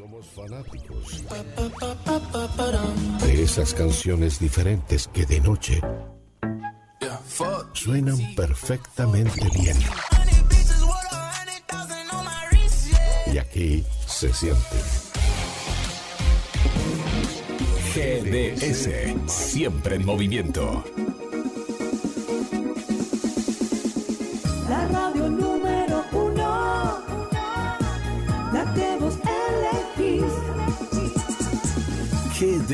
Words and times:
Somos 0.00 0.26
fanáticos 0.28 1.24
de 3.20 3.42
esas 3.42 3.74
canciones 3.74 4.40
diferentes 4.40 5.06
que 5.08 5.26
de 5.26 5.40
noche 5.40 5.78
suenan 7.74 8.16
perfectamente 8.34 9.46
bien. 9.52 9.76
Y 13.30 13.36
aquí 13.36 13.84
se 14.06 14.32
siente. 14.32 14.76
GDS, 17.94 19.30
siempre 19.30 19.96
en 19.96 20.06
movimiento. 20.06 20.82
La 24.66 24.88
radio 24.88 25.59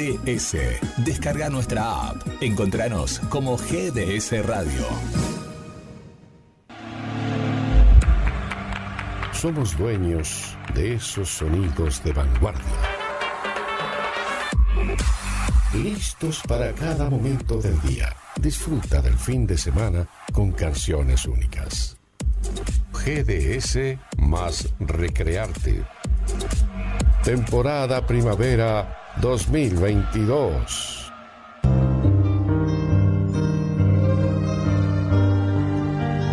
GDS, 0.07 0.57
descarga 0.99 1.51
nuestra 1.51 2.11
app. 2.11 2.23
Encontranos 2.41 3.19
como 3.29 3.57
GDS 3.57 4.47
Radio. 4.47 4.87
Somos 9.33 9.77
dueños 9.77 10.57
de 10.75 10.95
esos 10.95 11.29
sonidos 11.29 12.05
de 12.05 12.13
vanguardia. 12.13 12.63
Listos 15.75 16.41
para 16.47 16.73
cada 16.73 17.11
momento 17.11 17.61
del 17.61 17.81
día. 17.83 18.15
Disfruta 18.41 19.03
del 19.03 19.19
fin 19.19 19.45
de 19.45 19.59
semana 19.59 20.07
con 20.33 20.53
canciones 20.53 21.27
únicas. 21.27 21.97
GDS 22.93 23.99
más 24.19 24.73
Recrearte. 24.79 25.85
Temporada 27.25 28.07
Primavera 28.07 29.06
2022. 29.21 31.13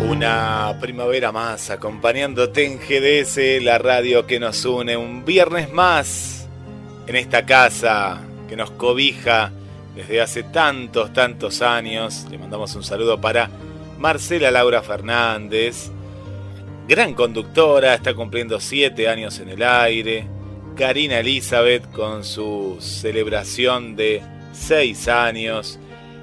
Una 0.08 0.76
primavera 0.80 1.32
más 1.32 1.70
acompañándote 1.70 2.66
en 2.66 2.78
GDS, 2.78 3.62
la 3.62 3.78
radio 3.78 4.26
que 4.26 4.38
nos 4.38 4.64
une 4.64 4.96
un 4.96 5.24
viernes 5.24 5.72
más 5.72 6.46
en 7.06 7.16
esta 7.16 7.46
casa 7.46 8.20
que 8.48 8.56
nos 8.56 8.70
cobija 8.72 9.50
desde 9.94 10.20
hace 10.20 10.42
tantos, 10.42 11.12
tantos 11.12 11.62
años. 11.62 12.26
Le 12.30 12.38
mandamos 12.38 12.74
un 12.74 12.84
saludo 12.84 13.20
para 13.20 13.48
Marcela 13.98 14.50
Laura 14.50 14.82
Fernández, 14.82 15.90
gran 16.86 17.14
conductora, 17.14 17.94
está 17.94 18.14
cumpliendo 18.14 18.60
siete 18.60 19.08
años 19.08 19.38
en 19.40 19.48
el 19.48 19.62
aire. 19.62 20.33
Karina 20.76 21.20
Elizabeth 21.20 21.90
con 21.92 22.24
su 22.24 22.76
celebración 22.80 23.96
de 23.96 24.22
seis 24.52 25.08
años. 25.08 25.78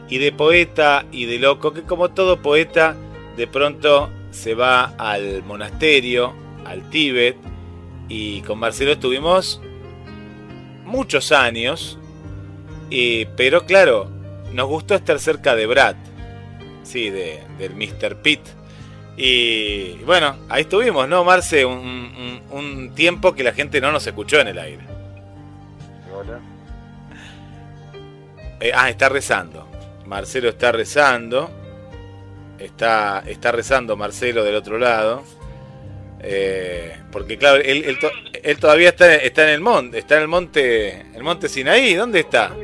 Y 0.10 0.18
de 0.18 0.32
poeta 0.32 1.06
y 1.12 1.26
de 1.26 1.40
loco, 1.40 1.74
que 1.74 1.84
como 1.84 2.10
todo 2.10 2.42
poeta, 2.42 2.96
de 3.38 3.48
pronto 3.48 4.10
se 4.32 4.56
va 4.56 4.94
al 4.98 5.44
monasterio, 5.44 6.34
al 6.66 6.90
Tíbet. 6.90 7.38
Y 8.10 8.42
con 8.42 8.60
Marcelo 8.60 8.92
estuvimos 8.92 9.62
muchos 10.86 11.32
años. 11.32 11.98
eh, 12.90 13.28
pero 13.38 13.66
claro, 13.66 14.12
nos 14.54 14.68
gustó 14.68 14.96
estar 14.96 15.18
cerca 15.20 15.56
de 15.56 15.66
Brad. 15.66 15.96
Sí, 16.84 17.10
de, 17.10 17.42
del 17.58 17.76
Mr. 17.76 18.22
Pitt. 18.22 18.42
Y 19.24 19.94
bueno, 20.04 20.36
ahí 20.50 20.62
estuvimos, 20.64 21.08
¿no, 21.08 21.24
Marce? 21.24 21.64
Un, 21.64 21.78
un- 21.78 22.42
un 22.50 22.96
tiempo 22.96 23.36
que 23.36 23.44
la 23.44 23.54
gente 23.54 23.80
no 23.80 23.92
nos 23.92 24.08
escuchó 24.08 24.40
en 24.40 24.48
el 24.48 24.58
aire. 24.58 24.84
Hola. 26.12 26.40
Eh, 28.60 28.72
ah, 28.74 28.90
está 28.90 29.10
rezando. 29.10 29.68
Marcelo 30.08 30.50
está 30.50 30.72
rezando. 30.72 31.52
Está, 32.58 33.24
está 33.28 33.52
rezando 33.52 33.96
Marcelo 33.96 34.44
del 34.44 34.56
otro 34.56 34.80
lado. 34.80 35.24
Eh, 36.22 36.98
porque 37.12 37.38
claro, 37.38 37.62
él, 37.64 37.98
él 38.44 38.58
todavía 38.60 38.90
está, 38.90 39.16
está 39.16 39.44
en 39.44 39.50
el 39.50 39.62
monte, 39.62 40.00
está 40.00 40.16
en 40.18 40.22
el 40.24 40.28
monte, 40.28 41.02
el 41.16 41.24
monte 41.24 41.48
Sinaí, 41.50 41.94
¿dónde 41.96 42.20
está? 42.22 42.56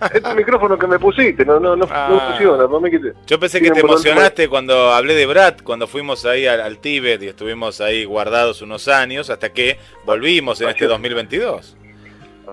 Este 0.14 0.34
micrófono 0.34 0.78
que 0.78 0.86
me 0.86 0.98
pusiste, 0.98 1.44
no, 1.44 1.58
no, 1.60 1.76
no, 1.76 1.86
Ah. 1.90 2.08
no 2.10 2.20
funciona, 2.20 2.66
para 2.66 2.80
mí 2.80 2.90
que 2.90 2.98
te- 2.98 3.12
Yo 3.26 3.38
pensé 3.40 3.60
que 3.60 3.70
te 3.70 3.80
emocionaste 3.80 4.48
cuando 4.48 4.92
hablé 4.92 5.14
de 5.14 5.26
Brad, 5.26 5.54
cuando 5.64 5.86
fuimos 5.86 6.24
ahí 6.26 6.46
al, 6.46 6.60
al 6.60 6.78
Tíbet 6.78 7.22
y 7.22 7.28
estuvimos 7.28 7.80
ahí 7.80 8.04
guardados 8.04 8.62
unos 8.62 8.88
años 8.88 9.30
hasta 9.30 9.52
que 9.52 9.78
volvimos 10.04 10.60
en 10.60 10.68
este 10.70 10.86
2022. 10.86 11.76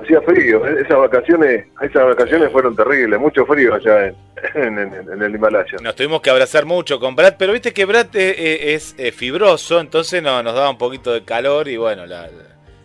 Hacía 0.02 0.22
frío, 0.22 0.66
eh, 0.66 0.82
esas 0.84 0.98
vacaciones, 0.98 1.68
esas 1.82 2.06
vacaciones 2.06 2.52
fueron 2.52 2.76
terribles, 2.76 3.20
mucho 3.20 3.46
frío 3.46 3.76
allá 3.76 4.08
en, 4.08 4.16
en- 4.56 4.80
en- 4.80 5.12
en 5.14 5.22
el 5.22 5.36
Himalaya. 5.36 5.78
Nos 5.82 5.96
tuvimos 5.96 6.20
que 6.22 6.32
abrazar 6.32 6.66
mucho 6.66 7.00
con 7.00 7.16
Brad, 7.16 7.36
pero 7.38 7.54
viste 7.54 7.74
que 7.74 7.86
Brad 7.86 8.08
eh, 8.16 8.36
eh, 8.38 8.74
es 8.74 8.96
eh, 8.98 9.12
fibroso, 9.12 9.80
entonces 9.80 10.24
no, 10.24 10.42
nos 10.42 10.56
daba 10.56 10.72
un 10.72 10.80
poquito 10.80 11.14
de 11.14 11.24
calor 11.24 11.68
y 11.68 11.78
bueno, 11.78 12.06
la- 12.08 12.28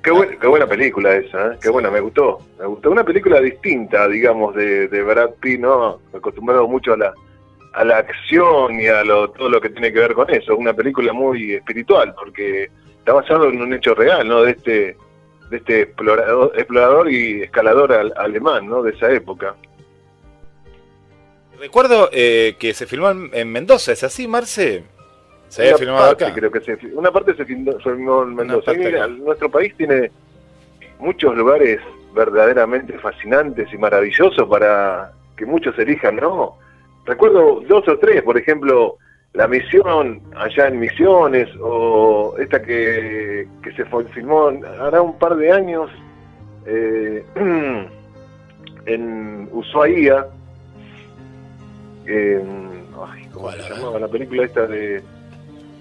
Qué, 0.09 0.13
buen- 0.13 0.39
qué 0.39 0.47
buena 0.47 0.67
película 0.67 1.15
esa, 1.17 1.49
¿eh? 1.53 1.59
qué 1.61 1.69
buena, 1.69 1.91
me 1.91 2.01
gustó, 2.01 2.39
me 2.59 2.65
gustó. 2.65 2.91
Una 2.91 3.05
película 3.05 3.43
distinta, 3.43 4.09
digamos, 4.09 4.55
de, 4.55 4.89
de 4.89 5.03
Brad 5.03 5.33
Pitt, 5.39 5.61
¿no? 5.61 6.01
Acostumbrado 6.15 6.67
mucho 6.67 6.95
a 6.95 6.97
la, 6.97 7.13
a 7.75 7.85
la 7.85 7.99
acción 7.99 8.81
y 8.81 8.87
a 8.87 9.05
lo, 9.05 9.29
todo 9.29 9.51
lo 9.51 9.61
que 9.61 9.69
tiene 9.69 9.93
que 9.93 9.99
ver 9.99 10.15
con 10.15 10.31
eso. 10.31 10.57
Una 10.57 10.73
película 10.73 11.13
muy 11.13 11.53
espiritual, 11.53 12.15
porque 12.15 12.71
está 13.01 13.13
basado 13.13 13.51
en 13.51 13.61
un 13.61 13.75
hecho 13.75 13.95
real, 13.95 14.27
¿no? 14.27 14.45
De 14.45 14.53
este, 14.53 14.97
de 15.51 15.57
este 15.59 15.81
explorador, 15.83 16.53
explorador 16.57 17.11
y 17.13 17.43
escalador 17.43 17.93
al- 17.93 18.15
alemán, 18.17 18.67
¿no? 18.67 18.83
De 18.83 18.93
esa 18.93 19.11
época. 19.13 19.57
Recuerdo 21.61 22.09
eh, 22.13 22.57
que 22.59 22.73
se 22.73 22.87
filmó 22.87 23.11
en, 23.11 23.29
en 23.35 23.53
Mendoza, 23.53 23.93
¿es 23.93 24.03
así, 24.05 24.27
Marce? 24.27 24.85
Se 25.49 25.63
había 25.63 25.73
Una 25.73 25.79
filmado 25.79 26.07
parte, 26.09 26.25
acá. 26.25 26.35
Creo 26.35 26.51
que 26.51 26.61
se, 26.61 26.77
fi- 26.77 26.93
una 26.95 27.11
parte 27.11 27.35
se 27.35 27.45
filmó, 27.45 27.73
se 27.73 27.79
filmó 27.91 28.23
en 28.23 28.35
Mendoza. 28.35 28.73
Mira, 28.75 29.07
nuestro 29.07 29.51
país 29.51 29.75
tiene 29.77 30.11
muchos 30.99 31.35
lugares 31.37 31.81
verdaderamente 32.15 32.99
fascinantes 32.99 33.73
y 33.73 33.79
maravillosos 33.79 34.49
para 34.49 35.13
que 35.37 35.47
muchos 35.47 35.79
elijan, 35.79 36.17
¿no? 36.17 36.59
Recuerdo 37.07 37.61
dos 37.69 37.87
o 37.89 37.99
tres, 37.99 38.23
por 38.23 38.37
ejemplo, 38.37 38.97
la 39.35 39.47
misión 39.47 40.21
allá 40.37 40.67
en 40.69 40.81
Misiones 40.81 41.49
o 41.61 42.35
esta 42.39 42.61
que, 42.61 43.47
que 43.63 43.73
se 43.73 43.85
filmó 44.13 44.49
hará 44.81 45.01
un 45.01 45.19
par 45.19 45.37
de 45.37 45.53
años 45.53 45.91
eh, 46.67 47.25
en 48.87 49.49
Ushuaia. 49.53 50.27
en- 52.07 52.87
ay, 53.07 53.29
¿Cómo 53.33 53.45
¿Cuál, 53.47 53.61
se 53.63 53.71
llamaba 53.75 53.99
la 54.01 54.09
película 54.09 54.45
esta 54.45 54.67
de 54.67 55.03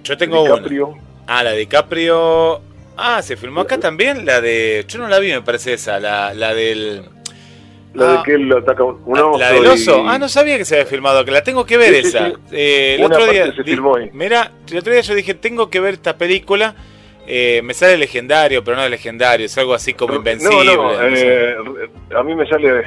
Yo 0.08 0.18
tengo 0.18 0.42
una. 0.44 0.56
DiCaprio? 0.56 0.96
Ah, 1.28 1.44
la 1.44 1.52
de 1.52 1.58
DiCaprio. 1.58 2.62
Ah, 2.98 3.22
se 3.22 3.38
filmó 3.38 3.62
acá 3.62 3.78
también 3.80 4.26
la 4.26 4.42
de. 4.42 4.86
Yo 4.88 5.00
no 5.00 5.08
la 5.08 5.20
vi, 5.20 5.30
me 5.32 5.42
parece 5.42 5.74
esa, 5.74 6.00
la, 6.00 6.34
la 6.34 6.54
del. 6.54 7.04
La 7.94 8.06
Ah. 8.14 8.18
de 8.18 8.24
que 8.24 8.34
él 8.36 8.52
ataca 8.52 8.84
un 8.84 9.02
un 9.06 9.18
oso. 9.18 9.38
la 9.40 9.52
del 9.52 9.66
oso. 9.68 10.04
y- 10.04 10.08
Ah, 10.08 10.18
no 10.20 10.30
sabía 10.30 10.58
que 10.58 10.66
se 10.66 10.76
había 10.76 10.86
filmado, 10.86 11.26
que 11.26 11.32
la 11.32 11.42
tengo 11.44 11.66
que 11.66 11.78
ver 11.78 11.94
Sí, 11.96 12.02
sí, 12.04 12.08
esa. 12.10 12.30
sí. 12.30 12.34
Eh, 12.52 12.96
el 13.00 13.04
otro 13.06 13.26
día. 13.26 13.54
se 13.56 13.64
filmó 13.64 13.96
ahí. 13.96 14.10
Mira, 14.14 14.52
el 14.70 14.78
otro 14.78 14.92
día 14.94 15.02
yo 15.02 15.16
dije, 15.16 15.34
tengo 15.34 15.70
que 15.70 15.80
ver 15.80 15.96
esta 15.96 16.16
película. 16.18 16.76
Eh, 17.30 17.62
me 17.64 17.74
sale 17.74 17.98
legendario, 17.98 18.64
pero 18.64 18.78
no 18.78 18.84
es 18.84 18.90
legendario, 18.92 19.46
es 19.48 19.58
algo 19.58 19.74
así 19.74 19.94
como 19.94 20.16
invencible. 20.16 20.76
No, 20.76 20.94
no, 20.94 21.10
no 21.10 21.16
sé. 21.16 21.28
eh, 21.28 21.56
re- 22.10 22.18
a 22.18 22.24
mí 22.24 22.36
me 22.36 22.48
sale 22.48 22.84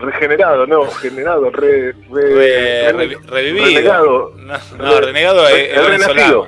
regenerado, 0.00 0.66
no, 0.66 0.82
generado, 0.86 1.50
re, 1.50 1.92
re- 1.92 1.94
Re- 2.10 2.92
re- 2.92 2.94
revi- 2.94 3.26
revivido. 3.26 3.64
renegado. 3.66 4.32
No, 4.36 4.58
no, 4.78 5.00
renegado 5.00 5.48
es 5.48 5.70
el 5.70 5.78
el 5.84 5.90
venezolano. 5.90 6.44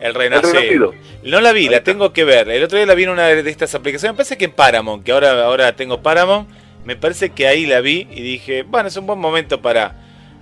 El 0.00 0.06
El 0.08 0.14
renacido. 0.14 0.94
No 1.24 1.40
la 1.40 1.52
vi, 1.52 1.68
la 1.68 1.82
tengo 1.82 2.12
que 2.12 2.24
ver. 2.24 2.48
El 2.48 2.62
otro 2.62 2.76
día 2.78 2.86
la 2.86 2.94
vi 2.94 3.02
en 3.04 3.10
una 3.10 3.26
de 3.26 3.50
estas 3.50 3.74
aplicaciones. 3.74 4.14
Me 4.14 4.16
parece 4.18 4.38
que 4.38 4.44
en 4.44 4.52
Paramount, 4.52 5.04
que 5.04 5.10
ahora, 5.12 5.44
ahora 5.44 5.74
tengo 5.74 6.00
Paramount. 6.02 6.48
Me 6.84 6.94
parece 6.96 7.30
que 7.30 7.46
ahí 7.48 7.66
la 7.66 7.80
vi 7.80 8.06
y 8.10 8.22
dije, 8.22 8.62
bueno, 8.62 8.88
es 8.88 8.96
un 8.96 9.06
buen 9.06 9.18
momento 9.18 9.60
para, 9.60 9.94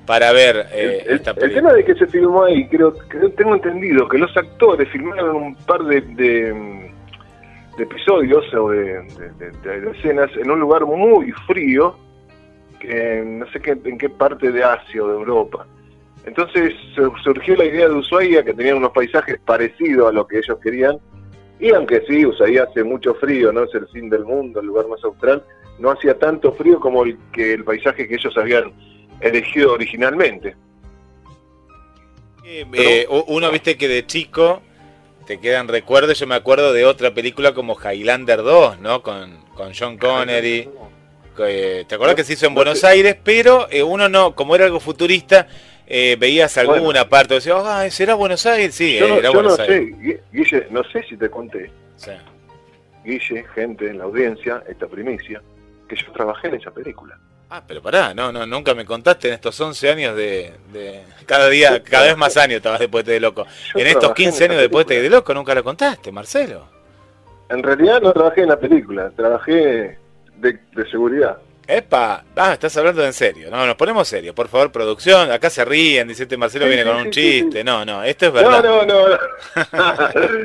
para 0.04 0.30
ver 0.32 0.66
eh, 0.72 1.02
El, 1.06 1.08
el- 1.10 1.16
esta 1.16 1.30
el 1.30 1.36
película. 1.36 1.62
tema 1.62 1.72
de 1.72 1.84
que 1.84 1.94
se 1.94 2.06
filmó 2.06 2.44
ahí, 2.44 2.68
creo, 2.68 2.92
creo 3.08 3.30
tengo 3.30 3.54
entendido 3.54 4.06
que 4.06 4.18
los 4.18 4.36
actores 4.36 4.88
filmaron 4.90 5.34
un 5.36 5.54
par 5.56 5.82
de, 5.84 6.02
de, 6.02 6.52
de 7.78 7.82
episodios 7.82 8.44
o 8.54 8.68
de, 8.70 8.78
de- 9.38 9.50
de- 9.62 9.80
de 9.80 9.90
escenas 9.92 10.30
en 10.36 10.50
un 10.50 10.60
lugar 10.60 10.84
muy 10.84 11.32
frío, 11.48 11.96
que 12.86 13.22
no 13.24 13.50
sé 13.52 13.60
qué, 13.60 13.76
en 13.84 13.98
qué 13.98 14.08
parte 14.08 14.50
de 14.52 14.62
Asia 14.64 15.02
o 15.02 15.08
de 15.08 15.14
Europa. 15.14 15.66
Entonces 16.24 16.74
su- 16.94 17.12
surgió 17.22 17.56
la 17.56 17.64
idea 17.64 17.88
de 17.88 17.94
Ushuaia, 17.94 18.44
que 18.44 18.54
tenía 18.54 18.74
unos 18.74 18.92
paisajes 18.92 19.38
parecidos 19.44 20.08
a 20.08 20.12
lo 20.12 20.26
que 20.26 20.38
ellos 20.38 20.58
querían, 20.62 20.98
y 21.60 21.70
aunque 21.72 22.02
sí, 22.06 22.26
Ushuaia 22.26 22.64
hace 22.64 22.84
mucho 22.84 23.14
frío, 23.14 23.52
no 23.52 23.64
es 23.64 23.74
el 23.74 23.86
fin 23.88 24.10
del 24.10 24.24
mundo, 24.24 24.60
el 24.60 24.66
lugar 24.66 24.88
más 24.88 25.02
austral, 25.04 25.42
no 25.78 25.90
hacía 25.90 26.18
tanto 26.18 26.52
frío 26.52 26.80
como 26.80 27.04
el 27.04 27.18
que 27.32 27.52
el 27.54 27.64
paisaje 27.64 28.08
que 28.08 28.14
ellos 28.14 28.36
habían 28.36 28.72
elegido 29.20 29.72
originalmente. 29.72 30.56
Eh, 32.44 32.64
eh, 32.74 33.06
uno, 33.28 33.50
viste 33.50 33.76
que 33.76 33.88
de 33.88 34.06
chico 34.06 34.62
te 35.26 35.40
quedan 35.40 35.66
recuerdos. 35.68 36.18
Yo 36.18 36.26
me 36.26 36.34
acuerdo 36.36 36.72
de 36.72 36.84
otra 36.84 37.12
película 37.12 37.52
como 37.52 37.76
Highlander 37.76 38.42
2, 38.42 38.80
¿no? 38.80 39.02
Con, 39.02 39.38
con 39.54 39.72
John 39.78 39.98
Connery. 39.98 40.68
Eh, 41.46 41.84
¿Te 41.88 41.94
acuerdas 41.94 42.16
que 42.16 42.24
se 42.24 42.34
hizo 42.34 42.46
en 42.46 42.54
Buenos 42.54 42.84
Aires? 42.84 43.16
Pero 43.22 43.66
eh, 43.70 43.82
uno 43.82 44.08
no, 44.08 44.34
como 44.34 44.54
era 44.54 44.64
algo 44.64 44.80
futurista, 44.80 45.46
eh, 45.86 46.16
veías 46.18 46.56
alguna 46.58 47.08
parte, 47.08 47.34
decías, 47.34 47.56
ah, 47.64 47.88
¿será 47.90 48.14
Buenos 48.14 48.44
Aires? 48.46 48.74
Sí, 48.74 48.98
Yo 48.98 49.08
no, 49.08 49.14
era 49.16 49.28
yo 49.28 49.32
Buenos 49.34 49.58
no 49.58 49.64
Aires. 49.64 49.94
sé, 50.00 50.18
Guille, 50.32 50.66
no 50.70 50.82
sé 50.84 51.02
si 51.08 51.16
te 51.16 51.28
conté, 51.30 51.70
Sí. 51.96 52.10
Guille, 53.04 53.44
gente 53.54 53.88
en 53.88 53.98
la 53.98 54.04
audiencia, 54.04 54.62
esta 54.68 54.86
primicia, 54.86 55.40
que 55.88 55.96
yo 55.96 56.10
trabajé 56.12 56.48
en 56.48 56.56
esa 56.56 56.70
película. 56.72 57.18
Ah, 57.48 57.62
pero 57.64 57.80
pará, 57.80 58.12
no, 58.12 58.32
no, 58.32 58.44
nunca 58.44 58.74
me 58.74 58.84
contaste 58.84 59.28
en 59.28 59.34
estos 59.34 59.60
11 59.60 59.88
años 59.90 60.16
de, 60.16 60.52
de- 60.72 61.02
cada 61.26 61.48
día, 61.48 61.80
cada 61.84 62.06
vez 62.06 62.16
más 62.16 62.36
años 62.36 62.56
estabas 62.56 62.80
de 62.80 62.88
Poete 62.88 63.12
de 63.12 63.20
Loco. 63.20 63.44
Yo 63.72 63.80
En 63.80 63.86
estos 63.86 64.00
trabajé 64.00 64.22
en 64.24 64.30
15 64.30 64.44
años 64.44 64.54
esa 64.56 64.62
de 64.62 64.68
Poete 64.68 64.88
película. 64.88 65.02
de 65.04 65.16
Loco 65.16 65.34
nunca 65.34 65.54
la 65.54 65.62
contaste, 65.62 66.10
Marcelo. 66.10 66.66
En 67.48 67.62
realidad 67.62 68.00
no 68.02 68.12
trabajé 68.12 68.40
en 68.42 68.48
la 68.48 68.58
película, 68.58 69.12
trabajé 69.14 69.96
de, 70.38 70.58
de 70.74 70.90
seguridad. 70.90 71.38
Epa, 71.68 72.22
ah, 72.36 72.52
estás 72.52 72.76
hablando 72.76 73.04
en 73.04 73.12
serio. 73.12 73.50
No, 73.50 73.66
nos 73.66 73.74
ponemos 73.74 74.06
serio. 74.06 74.32
Por 74.34 74.46
favor, 74.46 74.70
producción, 74.70 75.32
acá 75.32 75.50
se 75.50 75.64
ríen, 75.64 76.06
dice 76.06 76.22
este 76.22 76.36
Marcelo 76.36 76.64
Sí, 76.66 76.68
viene 76.68 76.84
sí, 76.84 76.88
con 76.88 76.96
un 76.98 77.04
sí, 77.04 77.10
chiste. 77.42 77.64
No, 77.64 77.84
no, 77.84 78.04
esto 78.04 78.26
es 78.26 78.32
verdad. 78.32 78.62
no, 78.62 78.86
no, 78.86 79.08
no. 79.08 79.16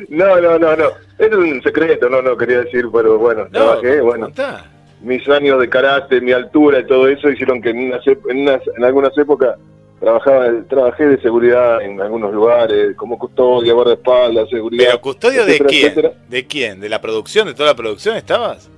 No, 0.10 0.42
no, 0.42 0.58
no, 0.60 0.76
no. 0.76 0.92
Es 1.20 1.32
un 1.32 1.62
secreto, 1.62 2.10
no, 2.10 2.22
no 2.24 2.36
quería 2.36 2.62
decir, 2.62 2.86
pero 2.92 3.18
bueno, 3.20 3.44
No, 3.44 3.50
trabajé, 3.52 4.02
bueno. 4.02 4.26
contá. 4.26 4.66
Mis 5.02 5.28
años 5.30 5.60
de 5.60 5.70
karate, 5.70 6.22
mi 6.22 6.32
altura 6.32 6.80
y 6.80 6.88
todo 6.88 7.08
eso 7.08 7.30
hicieron 7.30 7.62
que 7.62 7.70
en, 7.70 7.88
unas 7.90 8.06
en, 8.08 8.20
unas- 8.40 8.62
en 8.76 8.84
algunas 8.84 9.16
épocas 9.18 9.58
trabajaba, 10.00 10.48
trabajé 10.70 11.06
de 11.08 11.22
seguridad 11.22 11.82
en 11.84 12.02
algunos 12.02 12.34
lugares, 12.34 12.96
como 12.96 13.20
custodia, 13.20 13.74
guardaespaldas, 13.74 14.50
seguridad. 14.50 14.86
Pero 14.88 15.02
custodio 15.02 15.46
de 15.46 15.52
etcétera, 15.52 15.70
quién? 15.70 15.86
etcétera. 15.92 16.14
¿De 16.28 16.48
quién? 16.48 16.80
¿De 16.80 16.90
la 16.90 17.00
producción? 17.02 17.48
¿De 17.48 17.54
toda 17.54 17.70
la 17.70 17.76
producción 17.76 18.16
estabas? 18.16 18.70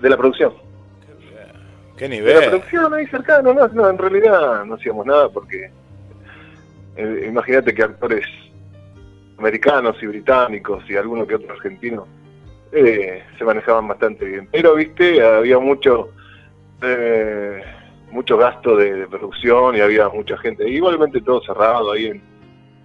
De 0.00 0.10
la 0.10 0.16
producción. 0.16 0.54
¿Qué 1.96 2.08
De 2.08 2.10
la 2.10 2.14
nivel? 2.16 2.50
producción 2.50 2.94
ahí 2.94 3.06
cercano, 3.06 3.54
no, 3.54 3.66
no, 3.68 3.88
en 3.88 3.98
realidad 3.98 4.64
no 4.64 4.74
hacíamos 4.74 5.06
nada 5.06 5.28
porque 5.30 5.70
eh, 6.96 7.26
imagínate 7.28 7.74
que 7.74 7.82
actores 7.82 8.26
americanos 9.38 9.96
y 10.02 10.06
británicos 10.06 10.84
y 10.88 10.96
alguno 10.96 11.26
que 11.26 11.36
otro 11.36 11.52
argentino 11.52 12.06
eh, 12.72 13.22
se 13.38 13.44
manejaban 13.44 13.88
bastante 13.88 14.24
bien. 14.24 14.48
Pero, 14.52 14.74
viste, 14.74 15.22
había 15.22 15.58
mucho 15.58 16.10
eh, 16.82 17.62
mucho 18.10 18.36
gasto 18.36 18.76
de, 18.76 18.94
de 18.94 19.06
producción 19.06 19.76
y 19.76 19.80
había 19.80 20.08
mucha 20.08 20.36
gente. 20.38 20.68
Igualmente 20.68 21.20
todo 21.20 21.40
cerrado 21.42 21.92
ahí 21.92 22.06
en, 22.06 22.35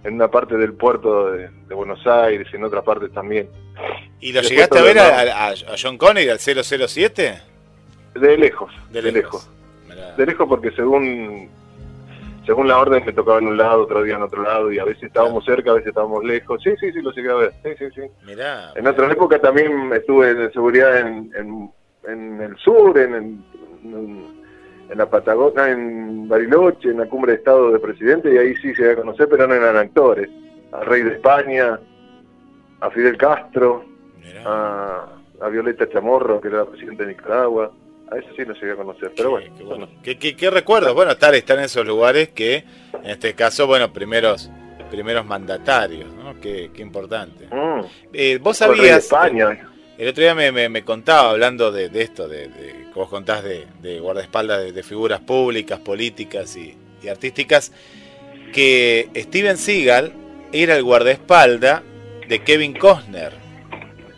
en 0.04 0.14
una 0.14 0.28
parte 0.28 0.56
del 0.56 0.74
puerto 0.74 1.32
de, 1.32 1.48
de 1.68 1.74
Buenos 1.74 2.04
Aires 2.06 2.46
y 2.52 2.56
en 2.56 2.64
otras 2.64 2.84
partes 2.84 3.12
también. 3.12 3.48
¿Y 4.20 4.32
lo 4.32 4.40
Después 4.40 4.50
llegaste 4.50 4.78
a 4.78 4.82
ver 4.82 4.98
a, 4.98 5.20
a- 5.20 5.50
a 5.50 5.54
John 5.80 5.96
Connery, 5.98 6.28
al 6.28 6.38
007? 6.38 7.40
De 8.14 8.36
lejos, 8.38 8.72
De 8.90 9.00
de 9.02 9.12
lejos. 9.12 9.48
lejos. 9.48 9.50
Mirá. 9.88 10.12
de 10.16 10.26
lejos 10.26 10.48
porque 10.48 10.70
según 10.72 11.48
según 12.46 12.66
la 12.66 12.78
orden 12.78 13.04
me 13.04 13.12
tocaba 13.12 13.38
en 13.38 13.46
un 13.46 13.56
lado, 13.56 13.82
otro 13.84 14.02
día 14.02 14.16
en 14.16 14.22
otro 14.22 14.42
lado 14.42 14.72
y 14.72 14.78
a 14.78 14.84
veces 14.84 15.04
estábamos 15.04 15.44
cerca, 15.44 15.70
a 15.70 15.74
veces 15.74 15.88
estábamos 15.90 16.24
lejos. 16.24 16.60
Sí, 16.62 16.70
sí, 16.80 16.90
sí, 16.92 17.00
lo 17.00 17.12
llegué 17.12 17.30
a 17.30 17.34
ver. 17.34 17.52
Sí, 17.62 17.70
sí, 17.78 17.84
sí. 17.94 18.00
Mirá. 18.26 18.72
En 18.74 18.86
otra 18.86 19.10
época 19.12 19.38
también 19.40 19.92
estuve 19.92 20.34
de 20.34 20.50
seguridad 20.50 20.98
en, 20.98 21.30
en, 21.36 21.70
en 22.08 22.42
el 22.42 22.56
sur, 22.58 22.98
en, 22.98 23.14
en, 23.14 24.41
en 24.90 24.98
la 24.98 25.08
Patagonia, 25.08 25.68
en 25.70 26.28
Bariloche, 26.28 26.90
en 26.90 26.98
la 26.98 27.06
cumbre 27.06 27.32
de 27.32 27.38
Estado 27.38 27.72
de 27.72 27.78
Presidente 27.78 28.32
y 28.32 28.36
ahí 28.38 28.54
sí 28.56 28.68
llegué 28.68 28.92
a 28.92 28.96
conocer, 28.96 29.28
pero 29.30 29.46
no 29.46 29.54
eran 29.54 29.76
actores. 29.76 30.28
Al 30.72 30.86
rey 30.86 31.02
de 31.02 31.12
España, 31.14 31.78
a 32.80 32.90
Fidel 32.90 33.16
Castro, 33.16 33.84
a, 34.44 35.06
a 35.40 35.48
Violeta 35.48 35.88
Chamorro, 35.88 36.40
que 36.40 36.48
era 36.48 36.58
la 36.58 36.66
presidenta 36.66 37.02
de 37.04 37.10
Nicaragua. 37.10 37.72
A 38.10 38.16
eso 38.18 38.28
sí 38.36 38.44
lo 38.44 38.52
llegué 38.54 38.72
a 38.72 38.76
conocer, 38.76 39.12
pero 39.16 39.30
bueno. 39.30 39.46
Qué, 39.52 39.58
qué 39.58 39.64
bueno. 39.64 39.88
¿Qué, 40.02 40.18
qué- 40.18 40.36
qué 40.36 40.50
recuerdos? 40.50 40.94
Bueno, 40.94 41.12
estar, 41.12 41.34
estar 41.34 41.56
en 41.58 41.64
esos 41.64 41.86
lugares 41.86 42.28
que, 42.30 42.56
en 43.02 43.10
este 43.10 43.34
caso, 43.34 43.66
bueno, 43.66 43.92
primeros 43.92 44.50
primeros 44.90 45.24
mandatarios, 45.24 46.12
¿no? 46.12 46.38
Qué, 46.38 46.70
qué 46.74 46.82
importante. 46.82 47.46
Mm. 47.50 47.80
Eh, 48.12 48.38
vos 48.42 48.58
Fue 48.58 48.66
el 48.66 48.78
rey 48.78 48.90
de 48.90 49.00
sabías, 49.00 49.04
España. 49.46 49.71
El 49.98 50.08
otro 50.08 50.22
día 50.22 50.34
me, 50.34 50.52
me- 50.52 50.68
me 50.68 50.84
contaba, 50.84 51.30
hablando 51.30 51.70
de, 51.72 51.88
de 51.88 52.02
esto, 52.02 52.28
de, 52.28 52.48
de- 52.48 52.72
que 52.92 52.94
vos 52.94 53.08
contás 53.08 53.44
de, 53.44 53.66
de 53.80 54.00
guardaespaldas 54.00 54.72
de, 54.74 54.82
figuras 54.82 55.20
públicas, 55.20 55.80
políticas 55.80 56.56
y, 56.56 56.76
y 57.02 57.08
artísticas, 57.08 57.72
que 58.52 59.10
Steven 59.16 59.56
Seagal 59.58 60.12
era 60.52 60.76
el 60.76 60.82
guardaespaldas 60.82 61.82
de 62.28 62.42
Kevin 62.44 62.74
Costner. 62.74 63.32